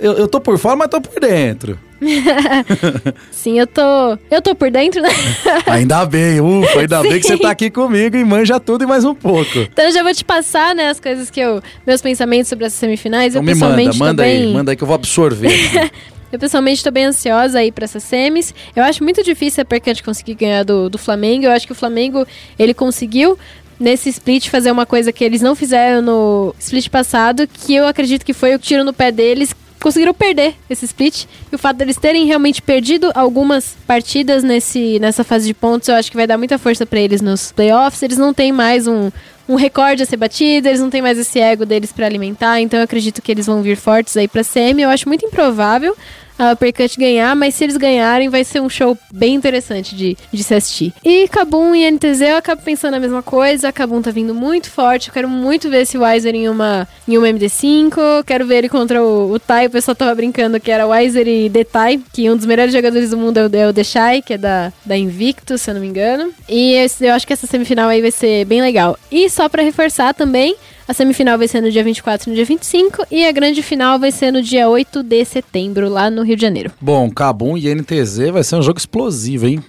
eu, 0.00 0.12
eu 0.14 0.28
tô 0.28 0.40
por 0.40 0.58
fora, 0.58 0.74
mas 0.74 0.88
tô 0.88 1.00
por 1.00 1.20
dentro. 1.20 1.78
Sim, 3.30 3.58
eu 3.58 3.66
tô. 3.66 4.18
Eu 4.30 4.40
tô 4.40 4.54
por 4.54 4.70
dentro, 4.70 5.02
né? 5.02 5.08
Ainda 5.66 6.04
bem, 6.06 6.40
ufa, 6.40 6.80
ainda 6.80 7.02
bem 7.02 7.20
que 7.20 7.26
você 7.26 7.36
Sim. 7.36 7.42
tá 7.42 7.50
aqui 7.50 7.70
comigo 7.70 8.16
e 8.16 8.24
manja 8.24 8.60
tudo 8.60 8.84
e 8.84 8.86
mais 8.86 9.04
um 9.04 9.14
pouco. 9.14 9.58
Então 9.58 9.84
eu 9.84 9.92
já 9.92 10.02
vou 10.02 10.14
te 10.14 10.24
passar, 10.24 10.74
né, 10.74 10.88
as 10.88 11.00
coisas 11.00 11.30
que 11.30 11.40
eu. 11.40 11.62
Meus 11.86 12.00
pensamentos 12.00 12.48
sobre 12.48 12.64
essas 12.66 12.78
semifinais. 12.78 13.34
Então 13.34 13.42
eu 13.42 13.46
me 13.46 13.54
manda, 13.54 13.92
manda 13.94 14.22
aí, 14.22 14.52
manda 14.52 14.72
aí 14.72 14.76
que 14.76 14.82
eu 14.82 14.86
vou 14.86 14.94
absorver. 14.94 15.50
Eu 16.30 16.38
pessoalmente 16.38 16.84
tô 16.84 16.90
bem 16.90 17.06
ansiosa 17.06 17.58
aí 17.58 17.72
pra 17.72 17.86
essas 17.86 18.02
semis. 18.02 18.54
Eu 18.76 18.84
acho 18.84 19.02
muito 19.02 19.24
difícil 19.24 19.62
a 19.62 19.64
Percante 19.64 20.02
conseguir 20.02 20.34
ganhar 20.34 20.62
do, 20.62 20.90
do 20.90 20.98
Flamengo. 20.98 21.46
Eu 21.46 21.50
acho 21.50 21.66
que 21.66 21.72
o 21.72 21.74
Flamengo, 21.74 22.26
ele 22.58 22.74
conseguiu 22.74 23.38
nesse 23.80 24.08
split 24.10 24.48
fazer 24.50 24.70
uma 24.70 24.84
coisa 24.84 25.12
que 25.12 25.24
eles 25.24 25.40
não 25.40 25.54
fizeram 25.54 26.02
no 26.02 26.54
split 26.58 26.88
passado, 26.88 27.46
que 27.46 27.74
eu 27.74 27.86
acredito 27.86 28.26
que 28.26 28.34
foi 28.34 28.54
o 28.54 28.58
tiro 28.58 28.84
no 28.84 28.92
pé 28.92 29.10
deles. 29.10 29.54
Conseguiram 29.80 30.12
perder 30.12 30.54
esse 30.68 30.84
split. 30.84 31.24
E 31.50 31.54
o 31.54 31.58
fato 31.58 31.76
deles 31.76 31.96
terem 31.96 32.26
realmente 32.26 32.60
perdido 32.60 33.10
algumas 33.14 33.76
partidas 33.86 34.42
nesse, 34.42 34.98
nessa 34.98 35.22
fase 35.22 35.46
de 35.46 35.54
pontos, 35.54 35.88
eu 35.88 35.94
acho 35.94 36.10
que 36.10 36.16
vai 36.16 36.26
dar 36.26 36.36
muita 36.38 36.58
força 36.58 36.84
pra 36.84 37.00
eles 37.00 37.20
nos 37.20 37.52
playoffs. 37.52 38.02
Eles 38.02 38.18
não 38.18 38.34
têm 38.34 38.50
mais 38.52 38.86
um, 38.86 39.10
um 39.48 39.54
recorde 39.54 40.02
a 40.02 40.06
ser 40.06 40.16
batido, 40.16 40.68
eles 40.68 40.80
não 40.80 40.90
têm 40.90 41.00
mais 41.00 41.18
esse 41.18 41.38
ego 41.38 41.64
deles 41.64 41.92
pra 41.92 42.06
alimentar, 42.06 42.60
então 42.60 42.78
eu 42.78 42.84
acredito 42.84 43.22
que 43.22 43.32
eles 43.32 43.46
vão 43.46 43.62
vir 43.62 43.76
fortes 43.76 44.16
aí 44.16 44.28
pra 44.28 44.42
semi. 44.42 44.82
Eu 44.82 44.90
acho 44.90 45.08
muito 45.08 45.24
improvável 45.24 45.96
a 46.38 46.52
Uppercut 46.52 46.96
ganhar, 46.98 47.34
mas 47.34 47.54
se 47.54 47.64
eles 47.64 47.76
ganharem, 47.76 48.28
vai 48.28 48.44
ser 48.44 48.60
um 48.60 48.68
show 48.68 48.96
bem 49.12 49.34
interessante 49.34 49.94
de, 49.96 50.16
de 50.32 50.44
se 50.44 50.54
assistir. 50.54 50.92
E 51.04 51.26
Kabum 51.28 51.74
e 51.74 51.90
NTZ, 51.90 52.20
eu 52.22 52.36
acabo 52.36 52.62
pensando 52.62 52.94
a 52.94 53.00
mesma 53.00 53.22
coisa. 53.22 53.72
Kabum 53.72 54.00
tá 54.00 54.10
vindo 54.10 54.34
muito 54.34 54.70
forte. 54.70 55.08
Eu 55.08 55.14
quero 55.14 55.28
muito 55.28 55.68
ver 55.68 55.82
esse 55.82 55.98
Wiser 55.98 56.34
em 56.34 56.48
uma, 56.48 56.86
em 57.06 57.18
uma 57.18 57.26
MD5. 57.28 58.24
Quero 58.24 58.46
ver 58.46 58.58
ele 58.58 58.68
contra 58.68 59.02
o, 59.02 59.32
o 59.32 59.38
Tai. 59.38 59.66
O 59.66 59.70
pessoal 59.70 59.94
tava 59.94 60.14
brincando 60.14 60.60
que 60.60 60.70
era 60.70 60.86
Wiser 60.86 61.26
e 61.26 61.50
The 61.50 61.64
Tai, 61.64 62.00
que 62.12 62.30
um 62.30 62.36
dos 62.36 62.46
melhores 62.46 62.72
jogadores 62.72 63.10
do 63.10 63.16
mundo 63.16 63.38
é 63.38 63.46
o, 63.46 63.50
é 63.56 64.18
o 64.18 64.22
que 64.22 64.34
é 64.34 64.38
da, 64.38 64.72
da 64.84 64.96
Invictus, 64.96 65.62
se 65.62 65.70
eu 65.70 65.74
não 65.74 65.80
me 65.80 65.88
engano. 65.88 66.32
E 66.48 66.72
esse- 66.74 67.04
eu 67.06 67.14
acho 67.14 67.26
que 67.26 67.32
essa 67.32 67.46
semifinal 67.46 67.88
aí 67.88 68.00
vai 68.00 68.10
ser 68.10 68.44
bem 68.44 68.60
legal. 68.60 68.98
E 69.10 69.28
só 69.30 69.48
pra 69.48 69.62
reforçar 69.62 70.14
também, 70.14 70.54
a 70.88 70.94
semifinal 70.94 71.36
vai 71.36 71.46
ser 71.46 71.60
no 71.60 71.70
dia 71.70 71.84
24 71.84 72.26
e 72.26 72.30
no 72.30 72.34
dia 72.34 72.46
25 72.46 73.06
e 73.10 73.26
a 73.26 73.30
grande 73.30 73.62
final 73.62 73.98
vai 73.98 74.10
ser 74.10 74.32
no 74.32 74.40
dia 74.40 74.68
8 74.68 75.02
de 75.02 75.24
setembro, 75.26 75.88
lá 75.90 76.10
no 76.10 76.22
Rio 76.22 76.34
de 76.34 76.40
Janeiro. 76.40 76.72
Bom, 76.80 77.10
Cabum 77.10 77.58
e 77.58 77.72
NTZ 77.74 78.30
vai 78.32 78.42
ser 78.42 78.56
um 78.56 78.62
jogo 78.62 78.78
explosivo, 78.78 79.46
hein? 79.46 79.62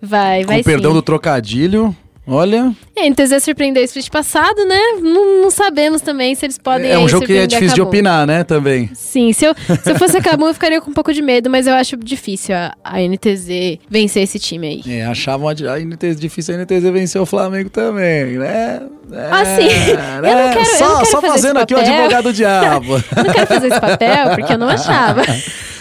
Vai, 0.00 0.44
vai 0.46 0.58
Com 0.58 0.64
perdão 0.64 0.92
sim. 0.92 0.96
do 0.96 1.02
trocadilho. 1.02 1.94
Olha, 2.32 2.72
É, 2.96 3.08
NTZ 3.10 3.42
surpreendeu 3.42 3.82
esse 3.82 3.98
split 3.98 4.10
passado, 4.12 4.64
né? 4.64 4.78
Não, 5.02 5.42
não 5.42 5.50
sabemos 5.50 6.00
também 6.00 6.34
se 6.34 6.46
eles 6.46 6.56
podem 6.58 6.90
é 6.90 6.96
um 6.98 7.02
aí 7.02 7.08
jogo 7.08 7.26
que 7.26 7.32
é 7.36 7.46
difícil 7.46 7.74
de 7.74 7.82
opinar, 7.82 8.26
né, 8.26 8.44
também. 8.44 8.88
Sim, 8.94 9.32
se 9.32 9.44
eu, 9.44 9.54
se 9.82 9.90
eu 9.90 9.98
fosse 9.98 10.16
a 10.16 10.22
Kabum, 10.22 10.46
eu 10.46 10.54
ficaria 10.54 10.80
com 10.80 10.90
um 10.90 10.94
pouco 10.94 11.12
de 11.12 11.20
medo, 11.20 11.50
mas 11.50 11.66
eu 11.66 11.74
acho 11.74 11.96
difícil 11.96 12.54
a, 12.54 12.72
a 12.84 13.00
NTZ 13.00 13.78
vencer 13.90 14.22
esse 14.22 14.38
time 14.38 14.82
aí. 14.86 14.92
É, 15.00 15.04
achavam 15.06 15.48
a, 15.48 15.52
a 15.52 15.78
NTZ 15.80 16.20
difícil 16.20 16.54
a 16.54 16.58
NTZ 16.58 16.84
vencer 16.92 17.20
o 17.20 17.26
Flamengo 17.26 17.68
também, 17.70 18.38
né? 18.38 18.80
É, 19.12 19.28
Ah, 19.30 19.44
sim. 19.44 19.90
Eu 19.90 20.22
não 20.22 20.52
quero- 20.52 20.60
eu 20.60 20.64
só, 20.76 20.88
não 20.88 20.96
quero 20.98 21.10
só 21.10 21.20
fazendo 21.20 21.56
aqui 21.58 21.74
o 21.74 21.78
advogado 21.78 22.22
do 22.24 22.32
diabo. 22.32 22.94
Eu 23.16 23.24
não 23.24 23.32
quero 23.32 23.46
fazer 23.46 23.66
esse 23.68 23.80
papel, 23.80 24.30
porque 24.36 24.52
eu 24.52 24.58
não 24.58 24.68
achava. 24.68 25.22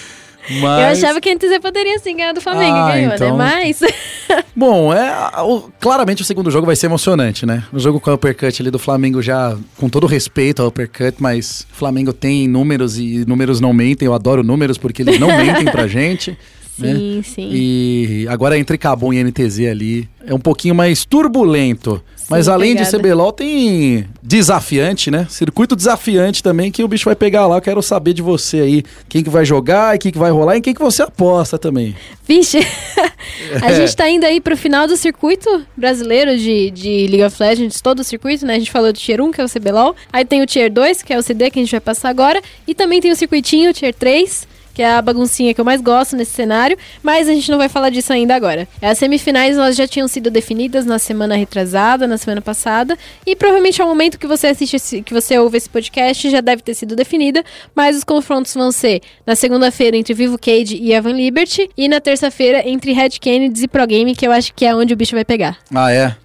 Mas... 0.62 0.82
Eu 1.02 1.08
achava 1.08 1.22
que 1.22 1.30
a 1.30 1.36
NTZ 1.36 1.60
poderia 1.62 2.00
sim 2.00 2.16
ganhar 2.16 2.34
do 2.34 2.42
Flamengo, 2.42 2.76
Ah, 2.76 2.92
ganhou, 2.92 3.14
então- 3.14 3.38
né? 3.38 3.62
Mas. 3.68 3.80
Bom, 4.56 4.94
é, 4.94 5.12
o- 5.44 5.70
claramente 5.80 6.22
o 6.22 6.26
segundo 6.26 6.50
jogo 6.52 6.66
vai 6.66 6.76
ser 6.76 6.88
emocionante, 6.88 7.46
né? 7.46 7.64
O 7.72 7.80
jogo 7.80 8.00
com 8.00 8.10
a 8.10 8.14
Uppercut 8.16 8.62
ali 8.62 8.72
do 8.72 8.80
Flamengo 8.80 9.22
já, 9.22 9.56
com 9.78 9.90
todo 9.90 10.08
respeito 10.08 10.62
ao 10.62 10.68
Uppercut, 10.70 11.16
mas 11.20 11.66
o 11.72 11.76
Flamengo 11.76 12.12
tem 12.14 12.48
números 12.48 12.98
e 12.98 13.24
números 13.28 13.60
não 13.60 13.74
mentem. 13.74 14.06
Eu 14.06 14.14
adoro 14.14 14.44
números 14.44 14.78
porque 14.78 15.02
eles 15.02 15.20
não 15.20 15.28
mentem 15.28 15.66
pra 15.66 15.86
gente. 15.88 16.38
né? 16.78 16.94
Sim, 16.96 17.22
sim. 17.24 17.50
E 17.52 18.26
agora 18.30 18.58
entre 18.58 18.78
Cabum 18.78 19.12
e 19.14 19.24
NTZ 19.24 19.60
ali 19.70 20.10
é 20.26 20.34
um 20.34 20.40
pouquinho 20.40 20.74
mais 20.76 21.04
turbulento. 21.06 22.02
Mas 22.30 22.48
além 22.48 22.76
de 22.76 22.84
pegada. 22.86 22.98
CBLOL 23.00 23.32
tem 23.32 24.06
desafiante, 24.22 25.10
né? 25.10 25.26
Circuito 25.30 25.76
desafiante 25.76 26.44
também 26.44 26.72
que 26.72 26.84
o 26.84 26.88
bicho 26.88 27.06
vai 27.06 27.16
pegar 27.16 27.48
lá. 27.48 27.58
Eu 27.58 27.62
quero 27.62 27.82
saber 27.82 28.14
de 28.14 28.22
você 28.22 28.60
aí, 28.62 28.84
quem 29.08 29.24
que 29.24 29.30
vai 29.30 29.44
jogar 29.46 29.96
e 29.96 30.00
quem 30.00 30.12
que 30.12 30.18
vai 30.18 30.32
rolar 30.32 30.56
e 30.58 30.62
quem 30.62 30.74
que 30.74 30.82
você 30.82 31.02
aposta 31.04 31.58
também. 31.58 31.96
Vixe, 32.28 32.60
a 33.62 33.72
É. 33.72 33.76
gente 33.76 33.96
tá 33.96 34.10
indo 34.10 34.26
aí 34.26 34.40
pro 34.40 34.56
final 34.56 34.88
do 34.88 34.96
circuito 34.96 35.50
brasileiro 35.76 36.38
de, 36.38 36.70
de 36.72 37.08
League 37.08 37.24
of 37.24 37.36
Legends, 37.42 37.82
todo 37.82 38.00
o 38.00 38.04
circuito, 38.04 38.46
né? 38.46 38.56
A 38.56 38.60
gente 38.60 38.72
falou 38.72 38.94
do 38.94 38.98
Tier 39.00 39.20
1, 39.22 39.32
que 39.32 39.42
é 39.42 39.44
o 39.44 39.50
CBLOL. 39.50 39.96
Aí 40.14 40.24
tem 40.24 40.42
o 40.42 40.46
Tier 40.46 40.72
2, 40.72 41.02
que 41.02 41.12
é 41.14 41.18
o 41.18 41.24
CD, 41.24 41.50
que 41.50 41.60
a 41.60 41.62
gente 41.64 41.72
vai 41.72 41.80
passar 41.80 42.10
agora. 42.10 42.42
E 42.68 42.76
também 42.76 43.02
tem 43.02 43.12
o 43.12 43.16
circuitinho, 43.16 43.72
o 43.72 43.74
Tier 43.74 43.94
3, 43.94 44.48
que 44.74 44.82
é 44.82 44.92
a 44.92 45.02
baguncinha 45.02 45.54
que 45.54 45.62
eu 45.62 45.66
mais 45.66 45.82
gosto 45.82 46.16
nesse 46.16 46.32
cenário. 46.32 46.78
Mas 47.04 47.28
a 47.28 47.34
gente 47.34 47.50
não 47.50 47.58
vai 47.58 47.70
falar 47.70 47.90
disso 47.90 48.12
ainda 48.14 48.36
agora. 48.36 48.68
As 48.82 48.98
semifinais, 48.98 49.58
elas 49.58 49.76
já 49.76 49.88
tinham 49.88 50.08
sido 50.08 50.30
definidas 50.30 50.86
na 50.86 51.00
semana 51.00 51.36
retrasada, 51.36 52.08
na 52.08 52.18
semana 52.18 52.42
passada. 52.42 52.98
E 53.26 53.36
provavelmente 53.36 53.82
ao 53.82 53.88
momento 53.88 54.20
que 54.20 54.28
você 54.28 54.48
assiste, 54.48 54.76
esse, 54.76 55.02
que 55.02 55.14
você 55.14 55.38
ouve 55.38 55.58
esse 55.58 55.70
podcast, 55.70 56.30
já 56.30 56.42
deve 56.42 56.62
ter 56.62 56.74
sido 56.74 56.96
definida. 56.96 57.44
Mas 57.76 57.98
os 57.98 58.04
confrontos 58.04 58.54
vão 58.54 58.72
ser 58.72 59.02
na 59.26 59.36
segunda-feira 59.36 59.98
entre 59.98 60.14
Vivo 60.14 60.38
Cage 60.38 60.78
e 60.78 60.94
Evan 60.94 61.14
Liberty. 61.14 61.70
E 61.78 61.88
na 61.88 62.00
terça-feira 62.00 62.68
entre 62.68 62.94
Red 62.94 63.12
Kennedy 63.20 63.64
e 63.64 63.68
Pro 63.68 63.86
Game, 63.86 64.16
que 64.16 64.26
eu 64.26 64.32
acho 64.32 64.54
que 64.54 64.66
é 64.66 64.76
onde 64.76 64.94
o 64.94 64.98
bicho 64.98 65.16
vai 65.16 65.26
pegar. 65.26 65.58
Ah, 65.74 65.92
é? 65.92 66.16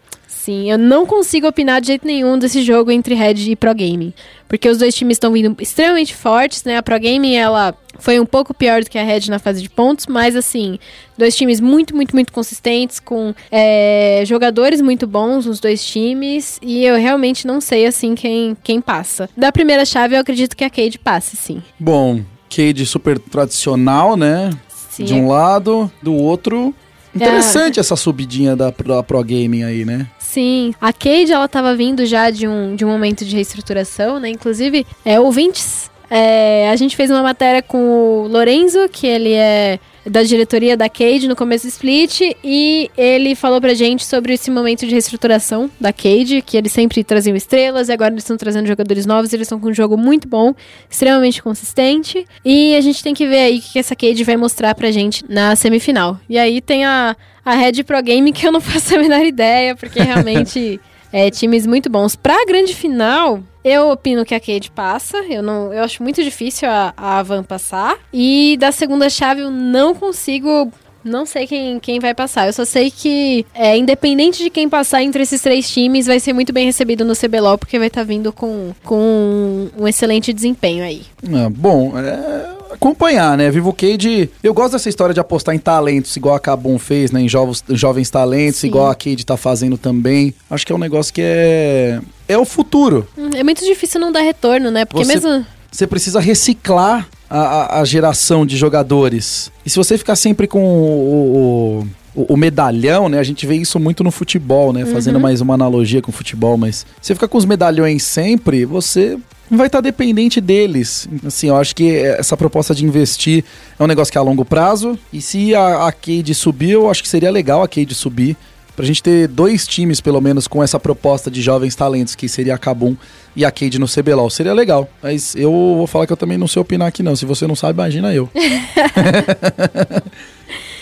Sim, 0.45 0.71
eu 0.71 0.77
não 0.77 1.07
consigo 1.07 1.47
opinar 1.47 1.81
de 1.81 1.87
jeito 1.87 2.07
nenhum 2.07 2.39
desse 2.39 2.63
jogo 2.63 2.91
entre 2.91 3.15
Red 3.15 3.51
e 3.51 3.57
Pro 3.57 3.75
Gaming. 3.75 4.13
Porque 4.47 4.69
os 4.69 4.77
dois 4.77 4.95
times 4.95 5.15
estão 5.15 5.33
vindo 5.33 5.57
extremamente 5.59 6.15
fortes, 6.15 6.65
né? 6.65 6.77
A 6.77 6.83
Pro 6.83 7.01
Gaming, 7.01 7.35
ela 7.35 7.75
foi 7.99 8.21
um 8.21 8.27
pouco 8.27 8.53
pior 8.53 8.85
do 8.85 8.91
que 8.91 8.99
a 8.99 9.03
Red 9.03 9.31
na 9.31 9.39
fase 9.39 9.63
de 9.63 9.71
pontos, 9.71 10.07
mas 10.07 10.37
assim, 10.37 10.79
dois 11.17 11.35
times 11.35 11.61
muito, 11.61 11.97
muito, 11.97 12.15
muito 12.15 12.31
consistentes, 12.31 13.01
com 13.01 13.35
é, 13.51 14.23
jogadores 14.27 14.83
muito 14.83 15.07
bons 15.07 15.47
nos 15.47 15.61
dois 15.61 15.83
times, 15.83 16.59
e 16.61 16.85
eu 16.85 16.97
realmente 16.97 17.47
não 17.47 17.59
sei, 17.59 17.87
assim, 17.87 18.15
quem, 18.15 18.55
quem 18.63 18.83
passa. 18.83 19.31
Da 19.35 19.51
primeira 19.51 19.87
chave, 19.87 20.15
eu 20.15 20.21
acredito 20.21 20.55
que 20.55 20.65
a 20.65 20.69
Cade 20.69 20.99
passe, 20.99 21.39
sim. 21.39 21.63
Bom, 21.79 22.21
Cade 22.55 22.85
super 22.85 23.19
tradicional, 23.19 24.15
né? 24.15 24.51
Sim, 24.91 25.05
de 25.05 25.15
um 25.15 25.27
lado, 25.27 25.91
do 26.03 26.13
outro, 26.15 26.75
Interessante 27.15 27.79
essa 27.79 27.95
subidinha 27.95 28.57
da, 28.57 28.71
da 28.71 29.03
Pro 29.03 29.23
Gaming 29.23 29.63
aí, 29.63 29.85
né? 29.85 30.09
Sim, 30.35 30.75
a 30.81 30.93
Cade 30.93 31.31
ela 31.31 31.47
tava 31.47 31.77
vindo 31.77 32.05
já 32.05 32.29
de 32.29 32.49
um, 32.49 32.75
de 32.75 32.85
um 32.85 32.89
momento 32.89 33.25
de 33.25 33.37
reestruturação, 33.37 34.19
né? 34.19 34.31
Inclusive, 34.31 34.85
é, 35.05 35.21
ouvintes, 35.21 35.89
é, 36.11 36.69
a 36.71 36.75
gente 36.75 36.97
fez 36.97 37.09
uma 37.09 37.23
matéria 37.23 37.63
com 37.63 37.79
o 37.79 38.27
Lorenzo, 38.27 38.89
que 38.89 39.07
ele 39.07 39.33
é 39.33 39.79
da 40.07 40.23
diretoria 40.23 40.77
da 40.77 40.89
Cade 40.89 41.27
no 41.29 41.37
começo 41.37 41.67
do 41.67 41.71
split 41.71 42.21
e 42.43 42.91
ele 42.97 43.35
falou 43.35 43.61
pra 43.61 43.75
gente 43.75 44.05
sobre 44.05 44.35
esse 44.35 44.51
momento 44.51 44.87
de 44.87 44.93
reestruturação 44.93 45.71
da 45.81 45.93
Cade, 45.93 46.43
que 46.43 46.57
eles 46.57 46.73
sempre 46.73 47.03
traziam 47.03 47.37
estrelas 47.37 47.89
e 47.89 47.93
agora 47.93 48.13
eles 48.13 48.25
estão 48.25 48.37
trazendo 48.37 48.67
jogadores 48.67 49.07
novos, 49.07 49.33
eles 49.33 49.47
estão 49.47 49.59
com 49.59 49.69
um 49.69 49.75
jogo 49.75 49.97
muito 49.97 50.29
bom, 50.29 50.55
extremamente 50.89 51.43
consistente 51.43 52.27
e 52.45 52.77
a 52.77 52.81
gente 52.81 53.03
tem 53.03 53.15
que 53.15 53.27
ver 53.27 53.39
aí 53.39 53.59
o 53.59 53.63
que 53.63 53.79
essa 53.79 53.97
Cade 53.97 54.23
vai 54.25 54.37
mostrar 54.37 54.75
pra 54.75 54.91
gente 54.91 55.25
na 55.29 55.57
semifinal. 55.57 56.19
E 56.29 56.39
aí 56.39 56.61
tem 56.61 56.85
a, 56.85 57.17
a 57.45 57.55
Red 57.55 57.85
Pro 57.85 58.03
Game 58.03 58.33
que 58.33 58.47
eu 58.47 58.53
não 58.53 58.61
faço 58.63 58.95
a 58.95 58.99
menor 58.99 59.25
ideia, 59.25 59.75
porque 59.75 60.01
realmente 60.03 60.81
é 61.15 61.31
times 61.31 61.65
muito 61.65 61.89
bons. 61.89 62.17
Pra 62.17 62.45
grande 62.45 62.75
final, 62.75 63.39
eu 63.65 63.91
opino 63.91 64.25
que 64.25 64.35
a 64.35 64.41
Cade 64.41 64.69
passa. 64.73 65.19
Eu 65.31 65.45
não, 65.45 65.73
eu 65.73 65.85
acho 65.85 66.03
muito 66.03 66.21
difícil 66.25 66.69
a, 66.69 66.93
a 66.97 67.23
Van 67.23 67.45
passar. 67.45 67.97
E 68.13 68.57
da 68.59 68.73
segunda 68.73 69.09
chave 69.09 69.43
eu 69.43 69.51
não 69.51 69.95
consigo 69.95 70.73
não 71.05 71.25
sei 71.25 71.47
quem, 71.47 71.79
quem 71.79 72.01
vai 72.01 72.15
passar. 72.15 72.49
Eu 72.49 72.53
só 72.53 72.65
sei 72.65 72.91
que, 72.91 73.47
é, 73.55 73.77
independente 73.77 74.43
de 74.43 74.51
quem 74.51 74.69
passar 74.69 75.03
entre 75.03 75.23
esses 75.23 75.41
três 75.41 75.71
times, 75.71 76.07
vai 76.07 76.19
ser 76.19 76.33
muito 76.33 76.53
bem 76.53 76.67
recebido 76.67 77.05
no 77.05 77.15
CBLOL, 77.15 77.59
porque 77.59 77.79
vai 77.79 77.89
estar 77.89 78.01
tá 78.01 78.07
vindo 78.07 78.33
com, 78.33 78.73
com 78.83 79.69
um 79.79 79.87
excelente 79.87 80.33
desempenho 80.33 80.83
aí. 80.83 81.03
Ah, 81.33 81.49
bom, 81.49 81.93
é 81.97 82.54
acompanhar, 82.75 83.37
né? 83.39 83.51
Vivo 83.51 83.73
Cade, 83.73 84.31
eu 84.43 84.53
gosto 84.55 84.73
dessa 84.73 84.89
história 84.89 85.15
de 85.15 85.21
apostar 85.21 85.55
em 85.55 85.59
talentos, 85.59 86.17
igual 86.17 86.35
a 86.35 86.41
Kabum 86.41 86.79
fez, 86.79 87.11
né? 87.11 87.21
Em 87.21 87.29
jovens, 87.29 87.65
jovens 87.71 88.11
talentos, 88.11 88.61
Sim. 88.61 88.67
igual 88.69 88.89
a 88.91 88.95
Cade 88.95 89.25
tá 89.25 89.37
fazendo 89.37 89.79
também. 89.79 90.35
Acho 90.51 90.67
que 90.67 90.73
é 90.73 90.75
um 90.75 90.79
negócio 90.79 91.13
que 91.13 91.23
é. 91.25 92.01
É 92.29 92.39
o 92.39 92.45
futuro. 92.45 93.07
Hum, 93.17 93.31
É 93.35 93.43
muito 93.43 93.65
difícil 93.65 94.01
não 94.01 94.11
dar 94.13 94.21
retorno, 94.21 94.71
né? 94.71 94.85
Porque 94.85 95.05
Você- 95.05 95.15
mesmo. 95.15 95.47
Você 95.71 95.87
precisa 95.89 96.21
reciclar 96.21 97.09
a, 97.29 97.39
a- 97.41 97.81
a 97.81 97.85
geração 97.85 98.47
de 98.47 98.57
jogadores. 98.57 99.51
E 99.67 99.71
se 99.71 99.77
você 99.77 99.99
ficar 99.99 100.15
sempre 100.15 100.47
com 100.47 100.63
o, 100.63 101.81
o- 101.81 101.87
o- 102.15 102.35
o 102.35 102.37
medalhão, 102.37 103.09
né? 103.09 103.19
A 103.19 103.23
gente 103.25 103.47
vê 103.47 103.57
isso 103.57 103.79
muito 103.81 104.05
no 104.05 104.11
futebol, 104.11 104.73
né? 104.73 104.85
Fazendo 104.87 105.19
mais 105.21 105.41
uma 105.41 105.55
analogia 105.55 106.01
com 106.03 106.11
o 106.11 106.15
futebol, 106.15 106.57
mas 106.57 106.87
você 107.01 107.15
fica 107.15 107.27
com 107.29 107.37
os 107.39 107.45
medalhões 107.45 108.03
sempre, 108.03 108.65
você 108.65 109.19
não 109.51 109.59
vai 109.59 109.67
estar 109.67 109.81
dependente 109.81 110.41
deles. 110.41 111.09
Assim, 111.27 111.49
eu 111.49 111.57
acho 111.57 111.75
que 111.77 111.97
essa 111.97 112.37
proposta 112.37 112.75
de 112.75 112.85
investir 112.85 113.45
é 113.79 113.83
um 113.83 113.87
negócio 113.87 114.11
que 114.11 114.17
é 114.19 114.21
a 114.21 114.25
longo 114.25 114.45
prazo. 114.45 114.99
E 115.13 115.21
se 115.21 115.55
a, 115.55 115.87
a 115.87 115.93
Cade 115.93 116.35
subir, 116.35 116.71
eu 116.71 116.91
acho 116.91 117.03
que 117.03 117.09
seria 117.09 117.31
legal 117.31 117.63
a 117.63 117.69
Cade 117.69 117.95
subir. 117.95 118.37
Pra 118.77 118.85
gente 118.85 119.01
ter 119.01 119.29
dois 119.29 119.69
times, 119.69 120.01
pelo 120.01 120.21
menos, 120.21 120.49
com 120.49 120.61
essa 120.61 120.81
proposta 120.81 121.31
de 121.31 121.41
jovens 121.41 121.77
talentos, 121.77 122.17
que 122.17 122.29
seria 122.29 122.57
a 122.57 122.59
Kabum 122.59 122.97
e 123.37 123.45
a 123.45 123.51
Cade 123.53 123.79
no 123.79 123.87
CBLOL. 123.87 124.29
Seria 124.29 124.53
legal. 124.53 124.89
Mas 125.01 125.37
eu 125.37 125.53
vou 125.53 125.87
falar 125.87 126.09
que 126.09 126.13
eu 126.13 126.17
também 126.17 126.37
não 126.37 126.49
sei 126.49 126.61
opinar 126.61 126.89
aqui, 126.89 127.01
não. 127.01 127.15
Se 127.15 127.25
você 127.25 127.47
não 127.47 127.55
sabe, 127.55 127.75
imagina 127.79 128.13
eu. 128.13 128.29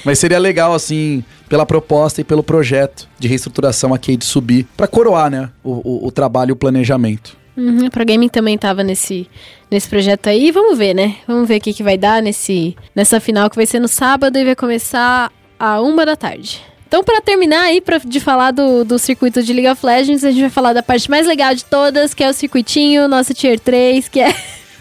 Mas 0.05 0.19
seria 0.19 0.39
legal, 0.39 0.75
assim, 0.75 1.25
pela 1.49 1.65
proposta 1.67 2.21
e 2.21 2.25
pelo 2.25 2.43
projeto 2.43 3.09
de 3.19 3.29
reestruturação 3.29 3.93
a 3.95 3.99
Cade 3.99 4.25
subir, 4.25 4.67
pra 4.77 4.87
coroar, 4.87 5.31
né, 5.31 5.51
o, 5.63 6.05
o, 6.05 6.07
o 6.07 6.11
trabalho 6.13 6.51
e 6.51 6.53
o 6.53 6.57
planejamento. 6.57 7.37
Uhum, 7.57 7.87
a 7.87 7.91
Pro 7.91 8.05
Gaming 8.05 8.29
também 8.29 8.57
tava 8.57 8.83
nesse, 8.83 9.29
nesse 9.71 9.89
projeto 9.89 10.29
aí. 10.29 10.51
Vamos 10.51 10.79
ver, 10.79 10.95
né? 10.95 11.17
Vamos 11.29 11.47
ver 11.47 11.59
o 11.59 11.61
que, 11.61 11.75
que 11.75 11.83
vai 11.83 11.99
dar 11.99 12.23
nesse, 12.23 12.75
nessa 12.97 13.21
final 13.21 13.51
que 13.51 13.57
vai 13.57 13.67
ser 13.67 13.79
no 13.79 13.89
sábado 13.89 14.39
e 14.39 14.45
vai 14.45 14.57
começar 14.57 15.31
a 15.59 15.81
uma 15.83 16.07
da 16.07 16.17
tarde. 16.17 16.63
Então, 16.89 17.05
pra 17.05 17.21
terminar 17.21 17.63
aí 17.65 17.81
pra, 17.81 17.99
de 17.99 18.21
falar 18.21 18.51
do, 18.51 18.85
do 18.85 18.99
circuito 18.99 19.43
de 19.43 19.53
League 19.53 19.69
of 19.69 19.85
Legends, 19.85 20.25
a 20.25 20.31
gente 20.31 20.41
vai 20.41 20.51
falar 20.51 20.73
da 20.73 20.83
parte 20.83 21.11
mais 21.11 21.27
legal 21.27 21.55
de 21.55 21.65
todas, 21.65 22.13
que 22.15 22.25
é 22.25 22.29
o 22.29 22.35
circuitinho, 22.35 23.07
nosso 23.09 23.33
Tier 23.35 23.59
3, 23.61 24.09
que 24.09 24.21
é 24.21 24.35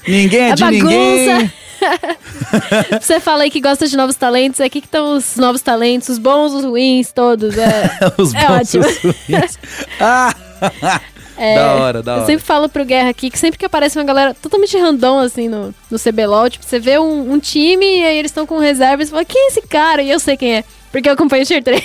Ninguém 0.07 0.39
é 0.41 0.51
a 0.51 0.55
de 0.55 0.63
bagunça. 0.63 0.87
ninguém. 0.89 1.53
Você 3.01 3.19
fala 3.19 3.43
aí 3.43 3.49
que 3.51 3.59
gosta 3.59 3.87
de 3.87 3.95
novos 3.97 4.15
talentos, 4.15 4.59
aqui 4.61 4.81
que 4.81 4.87
estão 4.87 5.15
os 5.17 5.35
novos 5.37 5.61
talentos, 5.61 6.09
os 6.09 6.17
bons, 6.17 6.53
os 6.53 6.63
ruins, 6.63 7.11
todos. 7.11 7.57
É, 7.57 7.89
Os 8.17 8.33
É 8.33 8.47
bons 8.47 8.75
ótimo. 8.75 8.85
os 8.85 8.97
ruins. 9.03 9.59
Ah! 9.99 10.33
é, 11.37 11.55
Da 11.55 11.73
hora, 11.75 12.03
da 12.03 12.11
Eu 12.11 12.17
hora. 12.17 12.25
sempre 12.27 12.45
falo 12.45 12.69
pro 12.69 12.85
Guerra 12.85 13.09
aqui 13.09 13.29
que 13.29 13.37
sempre 13.39 13.57
que 13.57 13.65
aparece 13.65 13.97
uma 13.97 14.03
galera 14.05 14.33
totalmente 14.33 14.77
random, 14.77 15.19
assim, 15.19 15.47
no, 15.49 15.73
no 15.89 15.99
CBLOL, 15.99 16.49
tipo, 16.49 16.65
você 16.65 16.79
vê 16.79 16.99
um, 16.99 17.33
um 17.33 17.39
time 17.39 17.85
e 17.99 18.03
aí 18.03 18.17
eles 18.17 18.29
estão 18.31 18.45
com 18.45 18.57
reserva 18.59 19.01
e 19.01 19.05
você 19.05 19.11
fala, 19.11 19.25
quem 19.25 19.45
é 19.45 19.47
esse 19.47 19.61
cara? 19.63 20.03
E 20.03 20.11
eu 20.11 20.19
sei 20.19 20.37
quem 20.37 20.55
é, 20.57 20.63
porque 20.91 21.09
eu 21.09 21.13
acompanho 21.13 21.43
o 21.43 21.45
Tier 21.45 21.63
3. 21.63 21.83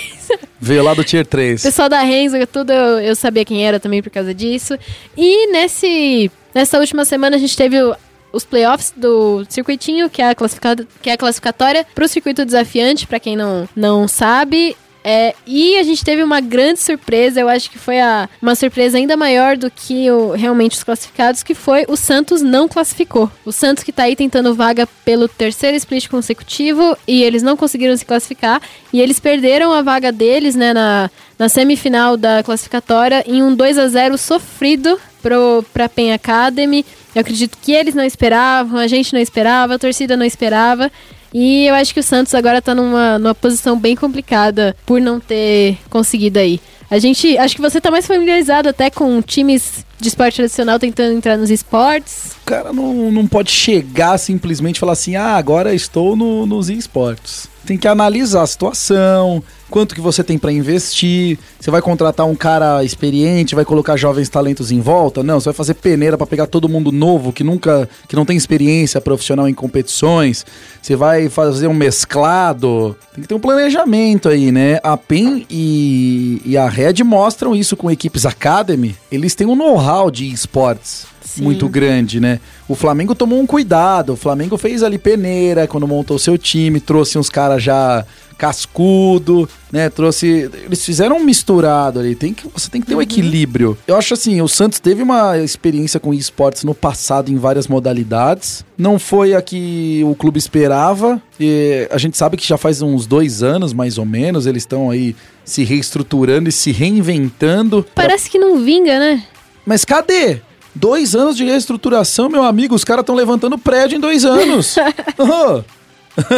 Veio 0.59 0.83
lá 0.83 0.93
do 0.93 1.03
Tier 1.03 1.25
3. 1.25 1.61
pessoal 1.63 1.89
da 1.89 2.01
Renzo, 2.01 2.37
tudo 2.47 2.71
eu, 2.71 2.99
eu 2.99 3.15
sabia 3.15 3.45
quem 3.45 3.65
era 3.65 3.79
também 3.79 4.01
por 4.03 4.09
causa 4.11 4.33
disso. 4.33 4.77
E 5.15 5.51
nesse, 5.51 6.31
nessa 6.53 6.77
última 6.79 7.03
semana 7.05 7.35
a 7.35 7.39
gente 7.39 7.55
teve 7.57 7.81
o- 7.81 7.95
os 8.31 8.43
playoffs 8.43 8.93
do 8.95 9.45
circuitinho, 9.49 10.09
que 10.09 10.21
é 10.21 10.29
a, 10.29 10.35
classificada, 10.35 10.87
que 11.01 11.09
é 11.09 11.13
a 11.13 11.17
classificatória 11.17 11.85
pro 11.95 12.07
circuito 12.07 12.45
desafiante, 12.45 13.07
pra 13.07 13.19
quem 13.19 13.35
não, 13.35 13.67
não 13.75 14.07
sabe. 14.07 14.75
É, 15.09 15.33
e 15.45 15.77
a 15.77 15.83
gente 15.83 16.03
teve 16.03 16.21
uma 16.21 16.41
grande 16.41 16.81
surpresa, 16.81 17.39
eu 17.39 17.47
acho 17.47 17.71
que 17.71 17.79
foi 17.79 17.97
a, 17.97 18.27
uma 18.41 18.55
surpresa 18.55 18.97
ainda 18.97 19.15
maior 19.15 19.55
do 19.55 19.71
que 19.71 20.11
o, 20.11 20.31
realmente 20.31 20.75
os 20.75 20.83
classificados, 20.83 21.43
que 21.43 21.55
foi 21.55 21.85
o 21.87 21.95
Santos 21.95 22.41
não 22.41 22.67
classificou. 22.67 23.31
O 23.45 23.53
Santos 23.53 23.85
que 23.85 23.93
tá 23.93 24.03
aí 24.03 24.17
tentando 24.17 24.53
vaga 24.53 24.85
pelo 25.05 25.29
terceiro 25.29 25.77
split 25.77 26.09
consecutivo 26.09 26.97
e 27.07 27.23
eles 27.23 27.41
não 27.41 27.55
conseguiram 27.55 27.95
se 27.95 28.03
classificar 28.03 28.61
e 28.91 28.99
eles 28.99 29.17
perderam 29.17 29.71
a 29.71 29.81
vaga 29.81 30.11
deles, 30.11 30.55
né, 30.55 30.73
na, 30.73 31.09
na 31.39 31.47
semifinal 31.47 32.17
da 32.17 32.43
classificatória 32.43 33.23
em 33.25 33.41
um 33.41 33.55
2 33.55 33.77
a 33.77 33.87
0 33.87 34.17
sofrido 34.17 34.99
pro, 35.27 35.65
pra 35.73 35.89
PEN 35.89 36.13
Academy. 36.13 36.85
Eu 37.13 37.21
acredito 37.21 37.57
que 37.61 37.73
eles 37.73 37.93
não 37.93 38.03
esperavam, 38.03 38.79
a 38.79 38.87
gente 38.87 39.11
não 39.13 39.19
esperava, 39.19 39.75
a 39.75 39.79
torcida 39.79 40.15
não 40.15 40.25
esperava. 40.25 40.89
E 41.33 41.65
eu 41.67 41.75
acho 41.75 41.93
que 41.93 41.99
o 41.99 42.03
Santos 42.03 42.33
agora 42.33 42.61
tá 42.61 42.73
numa, 42.73 43.19
numa 43.19 43.35
posição 43.35 43.77
bem 43.77 43.95
complicada 43.95 44.75
por 44.85 45.01
não 45.01 45.19
ter 45.19 45.77
conseguido 45.89 46.39
aí. 46.39 46.61
A 46.89 46.97
gente, 46.99 47.37
acho 47.37 47.55
que 47.55 47.61
você 47.61 47.81
tá 47.81 47.91
mais 47.91 48.07
familiarizado 48.07 48.69
até 48.69 48.89
com 48.89 49.21
times 49.21 49.85
de 49.99 50.07
esporte 50.07 50.35
tradicional 50.35 50.79
tentando 50.79 51.13
entrar 51.13 51.37
nos 51.37 51.49
esportes. 51.49 52.31
O 52.41 52.45
cara 52.45 52.71
não, 52.71 53.11
não 53.11 53.27
pode 53.27 53.51
chegar 53.51 54.17
simplesmente 54.17 54.77
e 54.77 54.79
falar 54.79 54.93
assim, 54.93 55.15
ah, 55.15 55.35
agora 55.35 55.73
estou 55.73 56.15
no, 56.15 56.45
nos 56.45 56.69
esportes. 56.69 57.49
Tem 57.65 57.77
que 57.77 57.87
analisar 57.87 58.43
a 58.43 58.47
situação, 58.47 59.43
quanto 59.69 59.93
que 59.93 59.99
você 59.99 60.23
tem 60.23 60.37
pra 60.37 60.51
investir. 60.51 61.37
Você 61.59 61.69
vai 61.69 61.81
contratar 61.81 62.25
um 62.25 62.35
cara 62.35 62.83
experiente, 62.83 63.55
vai 63.55 63.65
colocar 63.65 63.97
jovens 63.97 64.29
talentos 64.29 64.71
em 64.71 64.79
volta? 64.79 65.21
Não, 65.23 65.39
você 65.39 65.45
vai 65.49 65.53
fazer 65.53 65.73
peneira 65.73 66.17
pra 66.17 66.25
pegar 66.25 66.47
todo 66.47 66.69
mundo 66.69 66.91
novo 66.91 67.33
que 67.33 67.43
nunca, 67.43 67.89
que 68.07 68.15
não 68.15 68.25
tem 68.25 68.37
experiência 68.37 69.01
profissional 69.01 69.49
em 69.49 69.53
competições. 69.53 70.45
Você 70.81 70.95
vai 70.95 71.27
fazer 71.29 71.67
um 71.67 71.73
mesclado. 71.73 72.95
Tem 73.13 73.21
que 73.21 73.27
ter 73.27 73.35
um 73.35 73.39
planejamento 73.39 74.29
aí, 74.29 74.51
né? 74.51 74.79
A 74.81 74.95
PEN 74.95 75.45
e, 75.49 76.41
e 76.45 76.57
a 76.57 76.69
Red 76.69 77.03
mostram 77.03 77.55
isso 77.55 77.75
com 77.75 77.91
equipes 77.91 78.25
Academy. 78.25 78.95
Eles 79.11 79.35
têm 79.35 79.45
um 79.45 79.55
know-how 79.87 80.11
de 80.11 80.29
esportes 80.31 81.07
Sim. 81.21 81.43
muito 81.43 81.67
grande, 81.69 82.19
né? 82.19 82.39
O 82.67 82.75
Flamengo 82.75 83.15
tomou 83.15 83.39
um 83.39 83.47
cuidado. 83.47 84.13
O 84.13 84.17
Flamengo 84.17 84.57
fez 84.57 84.83
ali 84.83 84.97
peneira 84.97 85.67
quando 85.67 85.87
montou 85.87 86.19
seu 86.19 86.37
time, 86.37 86.79
trouxe 86.79 87.17
uns 87.17 87.29
caras 87.29 87.63
já 87.63 88.05
cascudo, 88.37 89.49
né? 89.71 89.89
Trouxe, 89.89 90.49
eles 90.65 90.85
fizeram 90.85 91.17
um 91.17 91.23
misturado 91.23 91.99
ali. 91.99 92.13
Tem 92.13 92.33
que 92.33 92.47
você 92.53 92.69
tem 92.69 92.81
que 92.81 92.87
ter 92.87 92.95
um 92.95 93.01
equilíbrio. 93.01 93.77
Eu 93.87 93.95
acho 93.95 94.13
assim, 94.13 94.41
o 94.41 94.47
Santos 94.47 94.79
teve 94.79 95.01
uma 95.01 95.37
experiência 95.37 95.99
com 95.99 96.13
esportes 96.13 96.63
no 96.63 96.75
passado 96.75 97.31
em 97.31 97.37
várias 97.37 97.67
modalidades. 97.67 98.65
Não 98.77 98.99
foi 98.99 99.33
a 99.33 99.41
que 99.41 100.03
o 100.05 100.13
clube 100.15 100.37
esperava. 100.37 101.21
E 101.39 101.87
a 101.91 101.97
gente 101.97 102.17
sabe 102.17 102.37
que 102.37 102.47
já 102.47 102.57
faz 102.57 102.81
uns 102.81 103.07
dois 103.07 103.41
anos, 103.41 103.73
mais 103.73 103.97
ou 103.97 104.05
menos, 104.05 104.45
eles 104.45 104.63
estão 104.63 104.89
aí 104.89 105.15
se 105.43 105.63
reestruturando 105.63 106.49
e 106.49 106.51
se 106.51 106.71
reinventando. 106.71 107.85
Parece 107.95 108.29
que 108.29 108.37
não 108.37 108.63
vinga, 108.63 108.99
né? 108.99 109.23
Mas 109.67 109.83
cadê? 109.83 110.39
Dois 110.73 111.13
anos 111.13 111.35
de 111.35 111.43
reestruturação, 111.43 112.29
meu 112.29 112.43
amigo. 112.43 112.73
Os 112.73 112.85
caras 112.85 113.01
estão 113.01 113.13
levantando 113.13 113.57
prédio 113.57 113.97
em 113.97 113.99
dois 113.99 114.23
anos. 114.23 114.77
Ô. 115.19 115.61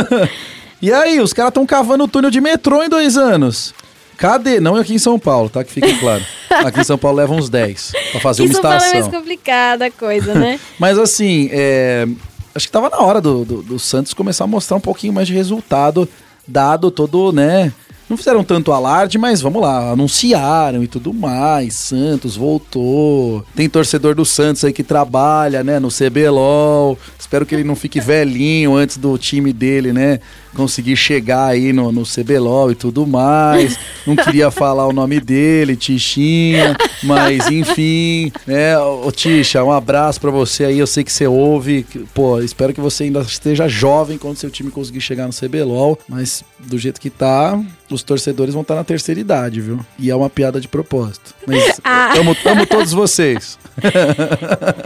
e 0.82 0.91
aí, 0.91 1.21
os 1.21 1.32
caras 1.32 1.51
estão 1.51 1.63
cavando 1.63 2.05
o 2.05 2.07
túnel 2.07 2.32
de 2.32 2.41
metrô 2.41 2.82
em 2.82 2.89
dois 2.89 3.17
anos. 3.17 3.75
Cadê? 4.17 4.59
Não 4.59 4.75
é 4.75 4.82
aqui 4.82 4.95
em 4.95 4.99
São 4.99 5.19
Paulo, 5.19 5.47
tá? 5.47 5.63
Que 5.63 5.71
fique 5.71 5.99
claro. 5.99 6.25
Aqui 6.49 6.82
em 6.82 6.84
São 6.84 6.97
Paulo 6.97 7.17
leva 7.17 7.32
uns 7.32 7.47
10 7.47 7.91
pra 8.11 8.19
fazer 8.19 8.41
uma 8.41 8.51
São 8.51 8.61
Paulo 8.61 8.75
é 8.75 8.80
mais 8.80 8.91
estação. 8.91 9.11
complicada 9.11 9.86
a 9.86 9.91
coisa, 9.91 10.34
né? 10.34 10.59
Mas 10.80 10.97
assim, 10.97 11.47
é, 11.53 12.05
acho 12.53 12.65
que 12.65 12.71
tava 12.71 12.89
na 12.89 12.97
hora 12.97 13.21
do, 13.21 13.45
do, 13.45 13.61
do 13.61 13.80
Santos 13.80 14.13
começar 14.13 14.43
a 14.43 14.47
mostrar 14.47 14.75
um 14.75 14.82
pouquinho 14.82 15.13
mais 15.13 15.27
de 15.27 15.34
resultado, 15.34 16.09
dado 16.45 16.91
todo, 16.91 17.32
né? 17.32 17.71
Não 18.10 18.18
fizeram 18.18 18.43
tanto 18.43 18.72
alarde, 18.72 19.20
mas 19.20 19.39
vamos 19.39 19.62
lá, 19.62 19.91
anunciaram 19.91 20.84
e 20.84 20.88
tudo 20.88 21.14
mais. 21.14 21.76
Santos 21.76 22.36
voltou. 22.36 23.45
Tem 23.55 23.70
torcedor 23.70 24.16
do 24.16 24.26
Santos 24.26 24.66
aí 24.66 24.74
que 24.74 24.84
trabalha, 24.84 25.64
né, 25.64 25.80
no 25.80 25.89
CBLOL. 25.89 26.97
Espero 27.20 27.45
que 27.45 27.53
ele 27.53 27.64
não 27.64 27.76
fique 27.76 27.99
velhinho 27.99 28.76
antes 28.76 28.97
do 28.97 29.16
time 29.18 29.53
dele, 29.53 29.93
né, 29.93 30.20
conseguir 30.56 30.95
chegar 30.95 31.45
aí 31.47 31.72
no, 31.72 31.91
no 31.91 32.04
CBLOL 32.04 32.72
e 32.72 32.76
tudo 32.76 33.06
mais. 33.06 33.78
Não 34.06 34.16
queria 34.16 34.50
falar 34.52 34.88
o 34.88 34.93
nome 34.93 35.20
dele, 35.20 35.76
Tichinha, 35.76 36.76
mas 37.04 37.47
enfim, 37.47 38.32
né? 38.47 38.78
Ô 38.80 39.12
Ticha, 39.12 39.64
um 39.64 39.72
abraço 39.72 40.20
pra 40.20 40.32
você 40.32 40.66
aí, 40.66 40.80
eu 40.80 40.88
sei 40.88 41.04
que 41.04 41.12
você 41.12 41.28
ouve. 41.28 41.86
Pô, 42.14 42.39
espero 42.41 42.74
que 42.74 42.82
você 42.82 43.04
ainda 43.06 43.22
esteja 43.22 43.68
jovem 43.68 44.18
quando 44.18 44.38
seu 44.38 44.50
time 44.50 44.72
conseguir 44.72 45.02
chegar 45.02 45.28
no 45.28 45.34
CBLOL, 45.34 45.97
mas 46.08 46.43
do 46.60 46.78
jeito 46.78 47.00
que 47.00 47.10
tá, 47.10 47.60
os 47.89 48.04
torcedores 48.04 48.54
vão 48.54 48.62
estar 48.62 48.76
na 48.76 48.84
terceira 48.84 49.20
idade, 49.20 49.62
viu? 49.62 49.80
E 49.97 50.10
é 50.10 50.16
uma 50.16 50.30
piada 50.30 50.60
de 50.60 50.68
propósito. 50.68 51.34
Mas 51.47 51.80
Ah. 51.84 52.14
amo, 52.18 52.36
amo 52.45 52.66
todos 52.66 52.91
vocês. 52.91 53.58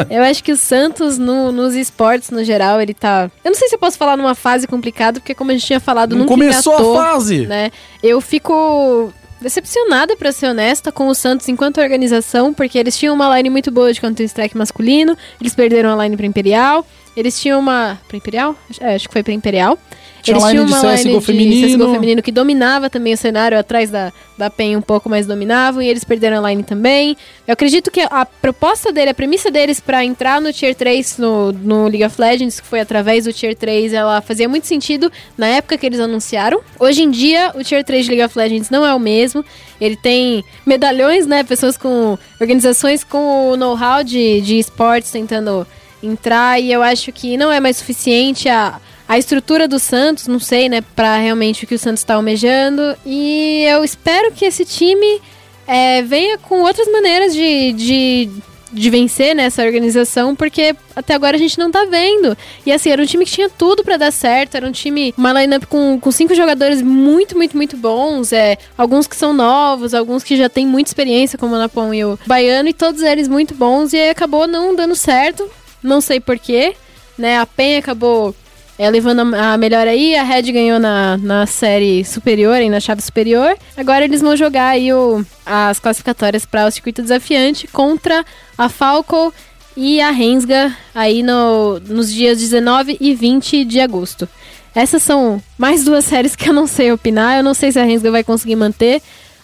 Eu 0.09 0.24
acho 0.24 0.43
que 0.43 0.51
o 0.51 0.57
Santos, 0.57 1.18
no- 1.18 1.51
nos 1.51 1.74
esportes 1.76 2.30
no 2.30 2.43
geral, 2.43 2.80
ele 2.82 2.93
tá. 2.93 3.30
Eu 3.43 3.51
não 3.51 3.57
sei 3.57 3.68
se 3.68 3.76
eu 3.76 3.80
posso 3.80 3.97
falar 3.97 4.16
numa 4.18 4.36
fase 4.36 4.68
complicada, 4.68 5.20
porque 5.20 5.34
como 5.36 5.51
a 5.53 5.57
gente 5.57 5.67
tinha 5.67 5.79
falado, 5.79 6.11
Não 6.11 6.19
nunca 6.19 6.33
começou 6.33 6.97
a 6.97 7.03
fase! 7.03 7.45
né? 7.45 7.71
Eu 8.01 8.19
fico 8.21 9.13
decepcionada, 9.39 10.15
pra 10.15 10.31
ser 10.31 10.47
honesta, 10.47 10.91
com 10.91 11.07
o 11.07 11.13
Santos 11.13 11.47
enquanto 11.49 11.81
organização, 11.81 12.53
porque 12.53 12.77
eles 12.77 12.97
tinham 12.97 13.13
uma 13.13 13.35
line 13.37 13.49
muito 13.49 13.69
boa 13.71 13.91
de 13.91 13.99
Counter-Strike 13.99 14.57
masculino, 14.57 15.17
eles 15.39 15.53
perderam 15.53 15.99
a 15.99 16.03
line 16.03 16.15
pra 16.15 16.25
Imperial, 16.25 16.85
eles 17.16 17.39
tinham 17.39 17.59
uma... 17.59 17.99
Pra 18.07 18.18
Imperial? 18.18 18.55
É, 18.80 18.95
acho 18.95 19.07
que 19.07 19.14
foi 19.14 19.24
pra 19.24 19.34
Imperial. 19.34 19.78
Tinha 20.24 20.38
eles 20.38 20.49
tinham 20.49 20.66
de 20.66 20.72
uma 20.72 20.80
CSGO 20.80 21.32
line 21.34 21.68
de. 21.68 21.74
CSGO 21.74 21.91
feminino 21.91 22.22
que 22.22 22.32
dominava 22.32 22.89
também 22.89 23.14
o 23.14 23.18
cenário 23.18 23.59
atrás 23.59 23.89
da, 23.89 24.14
da 24.38 24.49
PEN 24.49 24.78
um 24.78 24.82
pouco, 24.82 25.09
mas 25.09 25.28
dominavam, 25.28 25.82
e 25.82 25.88
eles 25.88 26.05
perderam 26.05 26.43
a 26.43 26.49
line 26.49 26.64
também. 26.64 27.18
Eu 27.45 27.51
acredito 27.51 27.91
que 27.91 27.99
a 27.99 28.26
proposta 28.26 28.89
dele, 28.89 29.09
a 29.09 29.14
premissa 29.14 29.51
deles 29.51 29.82
pra 29.82 30.05
entrar 30.05 30.39
no 30.39 30.53
Tier 30.53 30.74
3 30.74 31.18
no, 31.18 31.51
no 31.51 31.84
League 31.88 32.05
of 32.05 32.20
Legends, 32.20 32.61
que 32.61 32.66
foi 32.66 32.80
através 32.80 33.26
do 33.26 33.34
Tier 33.34 33.53
3, 33.53 33.91
ela 33.91 34.22
fazia 34.22 34.47
muito 34.47 34.66
sentido 34.66 35.11
na 35.38 35.47
época 35.47 35.78
que 35.78 35.86
eles 35.86 35.99
anunciaram. 35.99 36.61
Hoje 36.80 37.03
em 37.03 37.11
dia, 37.11 37.51
o 37.53 37.61
Tier 37.61 37.84
3 37.84 38.05
de 38.05 38.11
League 38.11 38.26
of 38.26 38.38
Legends 38.38 38.70
não 38.70 38.86
é 38.86 38.95
o 38.95 38.99
mesmo. 38.99 39.43
Ele 39.80 39.97
tem 39.97 40.41
medalhões, 40.66 41.28
né? 41.28 41.43
Pessoas 41.43 41.76
com. 41.76 42.18
organizações 42.39 43.03
com 43.03 43.51
o 43.51 43.57
know-how 43.57 44.01
de, 44.05 44.39
de 44.39 44.57
esportes 44.57 45.11
tentando 45.11 45.68
entrar, 46.03 46.59
e 46.59 46.71
eu 46.71 46.83
acho 46.83 47.11
que 47.11 47.37
não 47.37 47.51
é 47.51 47.59
mais 47.59 47.77
suficiente 47.77 48.49
a. 48.49 48.79
A 49.05 49.17
estrutura 49.17 49.67
do 49.67 49.79
Santos, 49.79 50.27
não 50.27 50.39
sei, 50.39 50.69
né, 50.69 50.79
pra 50.95 51.17
realmente 51.17 51.65
o 51.65 51.67
que 51.67 51.75
o 51.75 51.77
Santos 51.77 52.05
tá 52.05 52.15
almejando. 52.15 52.95
E 53.05 53.65
eu 53.67 53.83
espero 53.83 54.31
que 54.31 54.45
esse 54.45 54.63
time 54.63 55.21
é, 55.67 56.01
venha 56.01 56.37
com 56.37 56.61
outras 56.61 56.89
maneiras 56.91 57.33
de, 57.33 57.73
de, 57.73 58.29
de 58.71 58.89
vencer 58.89 59.35
nessa 59.35 59.63
organização, 59.63 60.35
porque 60.35 60.75
até 60.95 61.13
agora 61.13 61.35
a 61.35 61.39
gente 61.39 61.57
não 61.57 61.71
tá 61.71 61.85
vendo. 61.85 62.35
E 62.65 62.71
assim, 62.71 62.89
era 62.89 63.01
um 63.01 63.05
time 63.05 63.25
que 63.25 63.31
tinha 63.31 63.49
tudo 63.49 63.83
pra 63.83 63.97
dar 63.97 64.11
certo, 64.11 64.55
era 64.55 64.67
um 64.67 64.71
time, 64.71 65.13
uma 65.17 65.33
lineup 65.33 65.65
com, 65.65 65.99
com 65.99 66.11
cinco 66.11 66.33
jogadores 66.33 66.81
muito, 66.81 67.35
muito, 67.35 67.55
muito 67.55 67.77
bons, 67.77 68.33
é, 68.33 68.57
alguns 68.77 69.05
que 69.05 69.15
são 69.15 69.33
novos, 69.33 69.93
alguns 69.93 70.23
que 70.23 70.35
já 70.35 70.49
têm 70.49 70.65
muita 70.65 70.89
experiência, 70.89 71.37
como 71.37 71.55
o 71.55 71.57
Napon 71.57 71.93
e 71.93 72.03
o 72.03 72.17
Baiano, 72.25 72.69
e 72.69 72.73
todos 72.73 73.01
eles 73.01 73.27
muito 73.27 73.53
bons, 73.53 73.93
e 73.93 73.97
aí 73.97 74.09
acabou 74.09 74.47
não 74.47 74.75
dando 74.75 74.95
certo, 74.95 75.49
não 75.84 76.01
sei 76.01 76.19
porquê, 76.19 76.75
né, 77.17 77.38
a 77.38 77.45
PEN 77.45 77.77
acabou 77.77 78.36
é, 78.77 78.89
levando 78.89 79.36
a, 79.36 79.57
melhor 79.57 79.88
aí, 79.88 80.15
a 80.15 80.23
Red 80.23 80.43
ganhou 80.51 80.79
na, 80.79 81.17
na 81.17 81.45
série 81.45 82.03
superior, 82.03 82.55
aí 82.55 82.69
na 82.69 82.79
chave 82.79 83.01
superior. 83.01 83.55
Agora 83.77 84.03
eles 84.03 84.21
vão 84.21 84.36
jogar 84.36 84.69
aí 84.69 84.91
o, 84.91 85.23
as 85.45 85.79
classificatórias 85.79 86.45
para 86.45 86.65
o 86.65 86.71
circuito 86.71 87.01
desafiante 87.01 87.67
contra 87.67 88.25
a 88.57 88.69
Falco 88.69 89.34
e 89.77 90.01
a 90.01 90.11
Rensga 90.11 90.75
aí 90.93 91.21
no, 91.21 91.79
nos 91.79 92.11
dias 92.11 92.39
19 92.39 92.97
e 92.99 93.13
20 93.13 93.63
de 93.63 93.79
agosto. 93.79 94.27
Essas 94.75 95.03
são 95.03 95.41
mais 95.57 95.84
duas 95.84 96.05
séries 96.05 96.36
que 96.36 96.49
eu 96.49 96.53
não 96.53 96.65
sei 96.65 96.91
opinar. 96.91 97.38
Eu 97.38 97.43
não 97.43 97.53
sei 97.53 97.71
se 97.71 97.79
a 97.79 97.84
Rensga 97.84 98.09
vai 98.09 98.23
conseguir 98.23 98.55
manter 98.55 99.01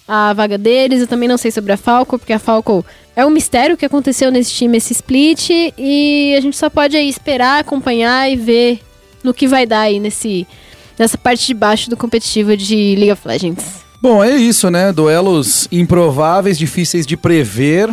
a 0.07 0.33
vaga 0.33 0.57
deles. 0.57 1.01
Eu 1.01 1.07
também 1.07 1.29
não 1.29 1.37
sei 1.37 1.51
sobre 1.51 1.71
a 1.71 1.77
Falco, 1.77 2.17
porque 2.17 2.33
a 2.33 2.39
Falco 2.39 2.83
é 3.15 3.25
um 3.25 3.29
mistério 3.29 3.77
que 3.77 3.85
aconteceu 3.85 4.31
nesse 4.31 4.51
time, 4.51 4.77
esse 4.77 4.93
split. 4.93 5.49
E 5.77 6.35
a 6.37 6.41
gente 6.41 6.57
só 6.57 6.69
pode 6.69 6.95
aí 6.95 7.09
esperar, 7.09 7.59
acompanhar 7.59 8.31
e 8.31 8.35
ver 8.35 8.79
no 9.23 9.33
que 9.33 9.47
vai 9.47 9.65
dar 9.65 9.81
aí 9.81 9.99
nesse, 9.99 10.47
nessa 10.97 11.17
parte 11.17 11.47
de 11.47 11.53
baixo 11.53 11.89
do 11.89 11.97
competitivo 11.97 12.55
de 12.55 12.95
League 12.95 13.11
of 13.11 13.27
Legends. 13.27 13.79
Bom, 14.01 14.23
é 14.23 14.35
isso, 14.35 14.69
né? 14.69 14.93
Duelos 14.93 15.67
improváveis, 15.71 16.57
difíceis 16.57 17.05
de 17.05 17.17
prever. 17.17 17.89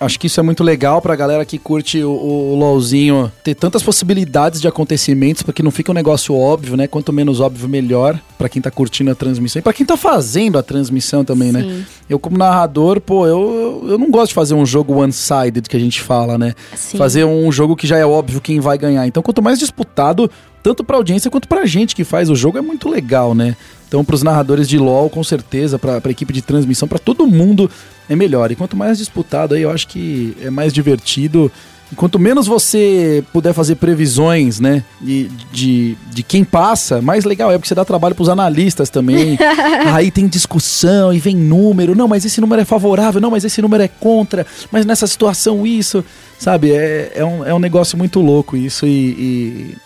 Acho 0.00 0.18
que 0.18 0.28
isso 0.28 0.38
é 0.38 0.42
muito 0.42 0.62
legal 0.62 1.02
pra 1.02 1.16
galera 1.16 1.44
que 1.44 1.58
curte 1.58 2.02
o, 2.02 2.10
o 2.10 2.54
LoLzinho 2.54 3.32
ter 3.42 3.54
tantas 3.54 3.82
possibilidades 3.82 4.60
de 4.60 4.68
acontecimentos, 4.68 5.42
porque 5.42 5.62
não 5.62 5.72
fica 5.72 5.90
um 5.90 5.94
negócio 5.94 6.36
óbvio, 6.36 6.76
né? 6.76 6.86
Quanto 6.86 7.12
menos 7.12 7.40
óbvio, 7.40 7.68
melhor 7.68 8.18
pra 8.36 8.48
quem 8.48 8.62
tá 8.62 8.70
curtindo 8.70 9.10
a 9.10 9.14
transmissão 9.14 9.58
e 9.58 9.62
pra 9.62 9.72
quem 9.72 9.84
tá 9.84 9.96
fazendo 9.96 10.56
a 10.56 10.62
transmissão 10.62 11.24
também, 11.24 11.50
né? 11.50 11.62
Sim. 11.62 11.86
Eu, 12.08 12.18
como 12.18 12.38
narrador, 12.38 13.00
pô, 13.00 13.26
eu, 13.26 13.84
eu 13.88 13.98
não 13.98 14.08
gosto 14.08 14.28
de 14.28 14.34
fazer 14.34 14.54
um 14.54 14.64
jogo 14.64 14.94
one-sided 14.94 15.68
que 15.68 15.76
a 15.76 15.80
gente 15.80 16.00
fala, 16.00 16.38
né? 16.38 16.54
Sim. 16.76 16.96
Fazer 16.96 17.24
um 17.24 17.50
jogo 17.50 17.74
que 17.74 17.86
já 17.86 17.98
é 17.98 18.06
óbvio 18.06 18.40
quem 18.40 18.60
vai 18.60 18.78
ganhar. 18.78 19.04
Então, 19.06 19.22
quanto 19.22 19.42
mais 19.42 19.58
disputado, 19.58 20.30
tanto 20.62 20.84
pra 20.84 20.96
audiência 20.96 21.30
quanto 21.30 21.48
pra 21.48 21.66
gente 21.66 21.94
que 21.94 22.04
faz 22.04 22.30
o 22.30 22.36
jogo, 22.36 22.58
é 22.58 22.62
muito 22.62 22.88
legal, 22.88 23.34
né? 23.34 23.56
Então, 23.86 24.04
pros 24.04 24.22
narradores 24.22 24.68
de 24.68 24.78
LoL, 24.78 25.08
com 25.08 25.24
certeza, 25.24 25.78
pra, 25.78 26.00
pra 26.00 26.10
equipe 26.10 26.32
de 26.32 26.42
transmissão, 26.42 26.86
pra 26.86 26.98
todo 26.98 27.26
mundo 27.26 27.70
é 28.08 28.14
melhor. 28.14 28.52
E 28.52 28.56
quanto 28.56 28.76
mais 28.76 28.98
disputado 28.98 29.54
aí, 29.54 29.62
eu 29.62 29.70
acho 29.70 29.88
que 29.88 30.36
é 30.42 30.50
mais 30.50 30.72
divertido. 30.72 31.50
E 31.90 31.96
quanto 31.96 32.18
menos 32.18 32.46
você 32.46 33.24
puder 33.32 33.54
fazer 33.54 33.76
previsões, 33.76 34.60
né, 34.60 34.84
de, 35.00 35.30
de, 35.50 35.96
de 36.12 36.22
quem 36.22 36.44
passa, 36.44 37.00
mais 37.00 37.24
legal 37.24 37.50
é, 37.50 37.56
porque 37.56 37.66
você 37.68 37.74
dá 37.74 37.82
trabalho 37.82 38.14
pros 38.14 38.28
analistas 38.28 38.90
também. 38.90 39.38
Aí 39.90 40.10
tem 40.10 40.26
discussão 40.26 41.12
e 41.12 41.18
vem 41.18 41.34
número. 41.34 41.94
Não, 41.94 42.06
mas 42.06 42.26
esse 42.26 42.42
número 42.42 42.60
é 42.60 42.64
favorável. 42.66 43.22
Não, 43.22 43.30
mas 43.30 43.42
esse 43.42 43.62
número 43.62 43.82
é 43.82 43.88
contra. 43.88 44.46
Mas 44.70 44.84
nessa 44.84 45.06
situação, 45.06 45.66
isso. 45.66 46.04
Sabe, 46.38 46.72
é, 46.72 47.12
é, 47.16 47.24
um, 47.24 47.44
é 47.44 47.54
um 47.54 47.58
negócio 47.58 47.96
muito 47.96 48.20
louco 48.20 48.54
isso. 48.54 48.86
E, 48.86 48.90
e, 48.90 49.76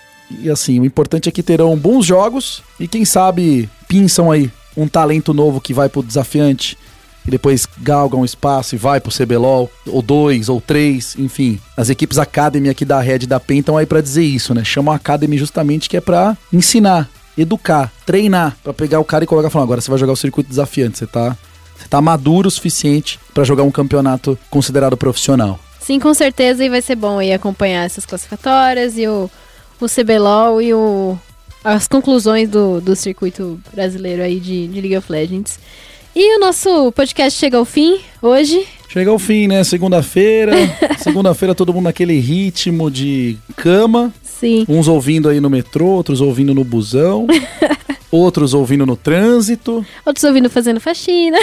e 0.41 0.51
assim, 0.51 0.81
o 0.81 0.85
importante 0.85 1.29
é 1.29 1.33
que 1.33 1.43
terão 1.43 1.77
bons 1.77 2.07
jogos. 2.07 2.63
E 2.79 2.89
quem 2.89 3.05
sabe 3.05 3.69
pinçam 3.89 4.31
aí 4.31 4.51
um 4.77 4.89
talento 4.89 5.35
novo 5.35 5.61
que 5.61 5.75
vai 5.75 5.89
pro 5.89 6.03
desafiante 6.03 6.77
e 7.27 7.31
depois 7.31 7.67
galga 7.81 8.17
um 8.17 8.25
espaço 8.25 8.75
e 8.75 8.79
vai 8.79 9.01
pro 9.01 9.13
CBLOL, 9.13 9.71
ou 9.87 10.03
dois, 10.03 10.49
ou 10.49 10.61
três, 10.61 11.15
enfim. 11.19 11.61
As 11.77 11.89
equipes 11.89 12.19
Academy 12.19 12.69
aqui 12.69 12.85
da 12.85 13.01
Red 13.01 13.21
da 13.21 13.39
PEN 13.39 13.61
estão 13.61 13.77
aí 13.77 13.87
pra 13.87 14.01
dizer 14.01 14.25
isso, 14.25 14.53
né? 14.55 14.65
Chamam 14.65 14.93
a 14.93 14.97
Academy 14.97 15.39
justamente 15.39 15.89
que 15.89 15.97
é 15.97 16.01
pra 16.01 16.37
ensinar, 16.53 17.09
educar, 17.39 17.93
treinar, 18.05 18.57
pra 18.63 18.73
pegar 18.73 18.99
o 18.99 19.05
cara 19.05 19.25
e 19.25 19.27
colocar 19.27 19.51
falando, 19.51 19.67
agora 19.67 19.81
você 19.81 19.91
vai 19.91 19.99
jogar 19.99 20.13
o 20.13 20.17
circuito 20.17 20.51
desafiante, 20.51 20.99
você 20.99 21.07
tá, 21.07 21.37
você 21.77 21.87
tá 21.89 22.01
maduro 22.01 22.49
o 22.49 22.51
suficiente 22.51 23.21
pra 23.33 23.45
jogar 23.45 23.63
um 23.63 23.71
campeonato 23.71 24.37
considerado 24.51 24.97
profissional. 24.97 25.61
Sim, 25.81 25.99
com 25.99 26.15
certeza, 26.15 26.65
e 26.65 26.69
vai 26.69 26.81
ser 26.81 26.95
bom 26.95 27.19
aí 27.19 27.33
acompanhar 27.33 27.85
essas 27.85 28.07
classificatórias 28.07 28.97
e 28.97 29.07
o, 29.07 29.31
o 29.87 29.89
CBLOL 29.89 30.61
e 30.63 30.73
o, 30.75 31.19
as 31.65 31.87
conclusões 31.89 32.49
do, 32.49 32.81
do 32.81 32.95
circuito 32.97 33.61
brasileiro 33.73 34.23
aí 34.23 34.39
de, 34.41 34.67
de 34.69 34.81
League 34.81 34.97
of 34.97 35.11
Legends. 35.11 35.59
E 36.15 36.37
o 36.37 36.41
nosso 36.41 36.93
podcast 36.93 37.39
chega 37.39 37.57
ao 37.57 37.65
fim 37.65 37.99
hoje. 38.21 38.67
Chega 38.89 39.11
ao 39.11 39.19
fim, 39.19 39.47
né? 39.49 39.65
Segunda-feira. 39.65 40.53
Segunda-feira 40.99 41.55
todo 41.55 41.73
mundo 41.73 41.85
naquele 41.85 42.19
ritmo 42.19 42.91
de 42.91 43.39
cama. 43.57 44.13
Sim. 44.23 44.67
Uns 44.69 44.89
ouvindo 44.89 45.29
aí 45.29 45.41
no 45.41 45.49
metrô, 45.49 45.87
outros 45.87 46.21
ouvindo 46.21 46.53
no 46.55 46.65
busão, 46.65 47.27
outros 48.11 48.53
ouvindo 48.55 48.85
no 48.85 48.97
trânsito, 48.97 49.85
Outros 50.05 50.25
ouvindo 50.25 50.51
fazendo 50.51 50.81
faxina. 50.81 51.39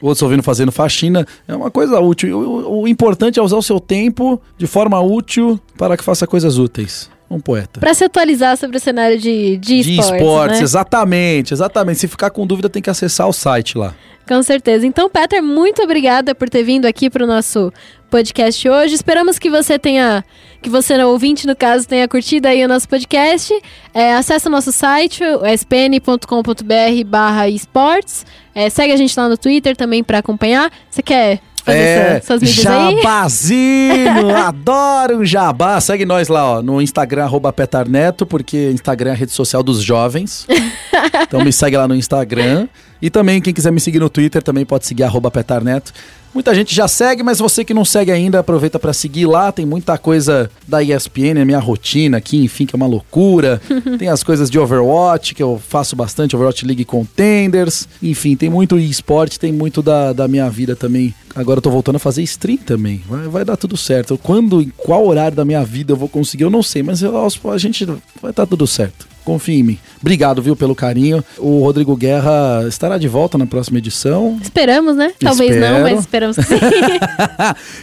outros 0.00 0.22
ouvindo 0.22 0.42
fazendo 0.42 0.70
faxina. 0.70 1.26
É 1.48 1.56
uma 1.56 1.70
coisa 1.70 1.98
útil. 1.98 2.38
O, 2.38 2.42
o- 2.42 2.82
o 2.82 2.88
importante 2.88 3.40
é 3.40 3.42
usar 3.42 3.56
o 3.56 3.62
seu 3.62 3.80
tempo 3.80 4.40
de 4.56 4.66
forma 4.68 5.00
útil 5.00 5.58
para 5.76 5.96
que 5.96 6.04
faça 6.04 6.26
coisas 6.26 6.58
úteis. 6.58 7.10
Um 7.28 7.40
poeta. 7.40 7.80
Pra 7.80 7.92
se 7.92 8.04
atualizar 8.04 8.56
sobre 8.56 8.76
o 8.76 8.80
cenário 8.80 9.18
de, 9.18 9.56
de, 9.56 9.82
De 9.82 9.90
esportes, 9.98 10.20
esportes, 10.20 10.58
né? 10.58 10.64
exatamente, 10.64 11.54
exatamente. 11.54 11.98
Se 11.98 12.08
ficar 12.08 12.30
com 12.30 12.46
dúvida, 12.46 12.68
tem 12.68 12.80
que 12.80 12.90
acessar 12.90 13.28
o 13.28 13.32
site 13.32 13.76
lá. 13.76 13.94
Com 14.28 14.42
certeza. 14.42 14.86
Então, 14.86 15.08
Peter, 15.08 15.42
muito 15.42 15.82
obrigada 15.82 16.34
por 16.34 16.48
ter 16.48 16.64
vindo 16.64 16.84
aqui 16.84 17.08
para 17.08 17.22
o 17.22 17.26
nosso 17.26 17.72
podcast 18.10 18.68
hoje. 18.68 18.94
Esperamos 18.94 19.38
que 19.38 19.48
você 19.48 19.78
tenha, 19.78 20.24
que 20.60 20.68
você, 20.68 20.96
ouvinte, 21.04 21.46
no 21.46 21.54
caso, 21.54 21.86
tenha 21.86 22.08
curtido 22.08 22.46
aí 22.46 22.64
o 22.64 22.68
nosso 22.68 22.88
podcast. 22.88 23.52
É, 23.94 24.14
acesse 24.14 24.48
o 24.48 24.50
nosso 24.50 24.72
site, 24.72 25.22
spn.com.br 25.54 27.04
barra 27.06 27.48
esportes. 27.48 28.26
É, 28.54 28.68
segue 28.68 28.92
a 28.92 28.96
gente 28.96 29.18
lá 29.18 29.28
no 29.28 29.36
Twitter 29.36 29.76
também 29.76 30.02
para 30.02 30.18
acompanhar. 30.18 30.72
Você 30.90 31.02
quer 31.02 31.40
fazer 31.72 32.46
É, 32.46 32.48
mídias 32.48 32.66
aí? 32.66 32.96
jabazinho, 33.02 34.36
adoro 34.36 35.18
o 35.18 35.24
jabá. 35.24 35.80
Segue 35.80 36.04
nós 36.04 36.28
lá, 36.28 36.52
ó, 36.58 36.62
no 36.62 36.80
Instagram, 36.80 37.24
arroba 37.24 37.52
Petarneto, 37.52 38.24
porque 38.26 38.70
Instagram 38.70 39.10
é 39.10 39.12
a 39.12 39.16
rede 39.16 39.32
social 39.32 39.62
dos 39.62 39.82
jovens. 39.82 40.46
então 41.22 41.44
me 41.44 41.52
segue 41.52 41.76
lá 41.76 41.86
no 41.88 41.94
Instagram. 41.94 42.68
E 43.00 43.10
também, 43.10 43.40
quem 43.42 43.52
quiser 43.52 43.70
me 43.70 43.80
seguir 43.80 43.98
no 43.98 44.08
Twitter, 44.08 44.42
também 44.42 44.64
pode 44.64 44.86
seguir 44.86 45.02
arroba 45.04 45.30
petarneto. 45.30 45.92
Muita 46.36 46.54
gente 46.54 46.74
já 46.74 46.86
segue, 46.86 47.22
mas 47.22 47.38
você 47.38 47.64
que 47.64 47.72
não 47.72 47.82
segue 47.82 48.12
ainda, 48.12 48.40
aproveita 48.40 48.78
para 48.78 48.92
seguir 48.92 49.24
lá. 49.24 49.50
Tem 49.50 49.64
muita 49.64 49.96
coisa 49.96 50.50
da 50.68 50.82
ESPN, 50.82 51.40
a 51.40 51.46
minha 51.46 51.58
rotina 51.58 52.18
aqui, 52.18 52.36
enfim, 52.44 52.66
que 52.66 52.76
é 52.76 52.76
uma 52.76 52.86
loucura. 52.86 53.58
tem 53.98 54.08
as 54.08 54.22
coisas 54.22 54.50
de 54.50 54.58
Overwatch, 54.58 55.34
que 55.34 55.42
eu 55.42 55.58
faço 55.66 55.96
bastante, 55.96 56.36
Overwatch 56.36 56.66
League 56.66 56.84
Contenders. 56.84 57.88
Enfim, 58.02 58.36
tem 58.36 58.50
muito 58.50 58.78
esporte, 58.78 59.40
tem 59.40 59.50
muito 59.50 59.80
da, 59.80 60.12
da 60.12 60.28
minha 60.28 60.50
vida 60.50 60.76
também. 60.76 61.14
Agora 61.34 61.56
eu 61.56 61.62
tô 61.62 61.70
voltando 61.70 61.96
a 61.96 61.98
fazer 61.98 62.22
stream 62.24 62.58
também. 62.58 63.02
Vai, 63.08 63.28
vai 63.28 63.44
dar 63.44 63.56
tudo 63.56 63.74
certo. 63.74 64.18
Quando, 64.18 64.60
em 64.60 64.70
qual 64.76 65.06
horário 65.06 65.38
da 65.38 65.44
minha 65.44 65.64
vida 65.64 65.92
eu 65.92 65.96
vou 65.96 66.08
conseguir, 66.08 66.44
eu 66.44 66.50
não 66.50 66.62
sei, 66.62 66.82
mas 66.82 67.00
eu, 67.00 67.14
a 67.50 67.58
gente 67.58 67.86
vai 68.20 68.34
dar 68.34 68.46
tudo 68.46 68.66
certo. 68.66 69.06
Confia 69.26 69.58
em 69.58 69.62
mim. 69.64 69.78
Obrigado, 70.00 70.40
viu, 70.40 70.54
pelo 70.54 70.72
carinho. 70.72 71.22
O 71.36 71.58
Rodrigo 71.58 71.96
Guerra 71.96 72.64
estará 72.68 72.96
de 72.96 73.08
volta 73.08 73.36
na 73.36 73.44
próxima 73.44 73.78
edição. 73.78 74.38
Esperamos, 74.40 74.94
né? 74.94 75.12
Talvez 75.18 75.50
Espero. 75.50 75.74
não, 75.74 75.82
mas 75.82 75.98
esperamos 75.98 76.25
que 76.34 76.42
sim. 76.42 76.52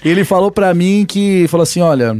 Ele 0.03 0.25
falou 0.25 0.51
pra 0.51 0.73
mim 0.73 1.05
que 1.07 1.47
falou 1.47 1.63
assim: 1.63 1.81
olha. 1.81 2.17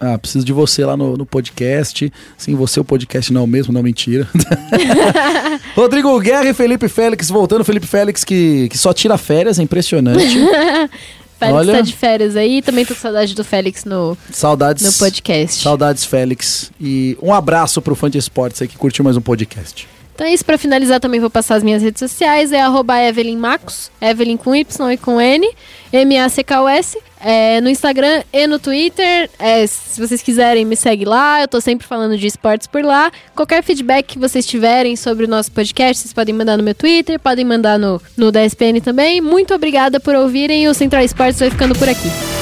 Ah, 0.00 0.16
preciso 0.16 0.44
de 0.44 0.52
você 0.52 0.84
lá 0.84 0.96
no, 0.96 1.16
no 1.16 1.26
podcast. 1.26 2.12
Sim, 2.36 2.54
você 2.54 2.78
o 2.78 2.84
podcast 2.84 3.32
não 3.32 3.40
é 3.40 3.44
o 3.44 3.48
mesmo, 3.48 3.72
não 3.72 3.82
mentira. 3.82 4.28
Rodrigo 5.74 6.20
Guerra 6.20 6.50
e 6.50 6.54
Felipe 6.54 6.88
Félix 6.88 7.28
voltando. 7.28 7.64
Felipe 7.64 7.84
Félix 7.84 8.22
que, 8.22 8.68
que 8.68 8.78
só 8.78 8.92
tira 8.92 9.18
férias, 9.18 9.58
é 9.58 9.62
impressionante. 9.64 10.38
Félix 11.38 11.56
Olha. 11.56 11.72
tá 11.72 11.80
de 11.80 11.92
férias 11.92 12.36
aí. 12.36 12.62
Também 12.62 12.84
tô 12.84 12.94
com 12.94 13.00
saudade 13.00 13.34
do 13.34 13.44
Félix 13.44 13.84
no, 13.84 14.16
Saudades. 14.30 14.84
no 14.84 14.92
podcast. 14.92 15.62
Saudades, 15.62 16.04
Félix. 16.04 16.70
E 16.80 17.16
um 17.22 17.32
abraço 17.32 17.80
pro 17.80 17.94
fã 17.94 18.10
de 18.10 18.18
esportes 18.18 18.60
aí 18.60 18.68
que 18.68 18.76
curtiu 18.76 19.04
mais 19.04 19.16
um 19.16 19.20
podcast. 19.20 19.88
Então 20.18 20.26
é 20.26 20.34
isso, 20.34 20.44
pra 20.44 20.58
finalizar 20.58 20.98
também 20.98 21.20
vou 21.20 21.30
passar 21.30 21.54
as 21.54 21.62
minhas 21.62 21.80
redes 21.80 22.00
sociais, 22.00 22.50
é 22.50 22.60
arroba 22.60 23.00
Evelyn 23.00 23.38
Evelyn 24.02 24.36
com 24.36 24.52
Y 24.52 24.90
e 24.90 24.96
com 24.96 25.20
N, 25.20 25.48
M-A-C-K-O-S, 25.92 26.98
é, 27.20 27.60
no 27.60 27.68
Instagram 27.68 28.24
e 28.32 28.44
no 28.48 28.58
Twitter, 28.58 29.30
é, 29.38 29.64
se 29.64 30.00
vocês 30.00 30.20
quiserem 30.20 30.64
me 30.64 30.74
segue 30.74 31.04
lá, 31.04 31.40
eu 31.40 31.46
tô 31.46 31.60
sempre 31.60 31.86
falando 31.86 32.18
de 32.18 32.26
esportes 32.26 32.66
por 32.66 32.82
lá, 32.82 33.12
qualquer 33.32 33.62
feedback 33.62 34.06
que 34.06 34.18
vocês 34.18 34.44
tiverem 34.44 34.96
sobre 34.96 35.24
o 35.24 35.28
nosso 35.28 35.52
podcast, 35.52 36.02
vocês 36.02 36.12
podem 36.12 36.34
mandar 36.34 36.56
no 36.56 36.64
meu 36.64 36.74
Twitter, 36.74 37.20
podem 37.20 37.44
mandar 37.44 37.78
no, 37.78 38.02
no 38.16 38.32
da 38.32 38.44
SPN 38.44 38.80
também, 38.80 39.20
muito 39.20 39.54
obrigada 39.54 40.00
por 40.00 40.16
ouvirem, 40.16 40.66
o 40.66 40.74
Central 40.74 41.04
Esportes 41.04 41.38
vai 41.38 41.48
ficando 41.48 41.78
por 41.78 41.88
aqui. 41.88 42.37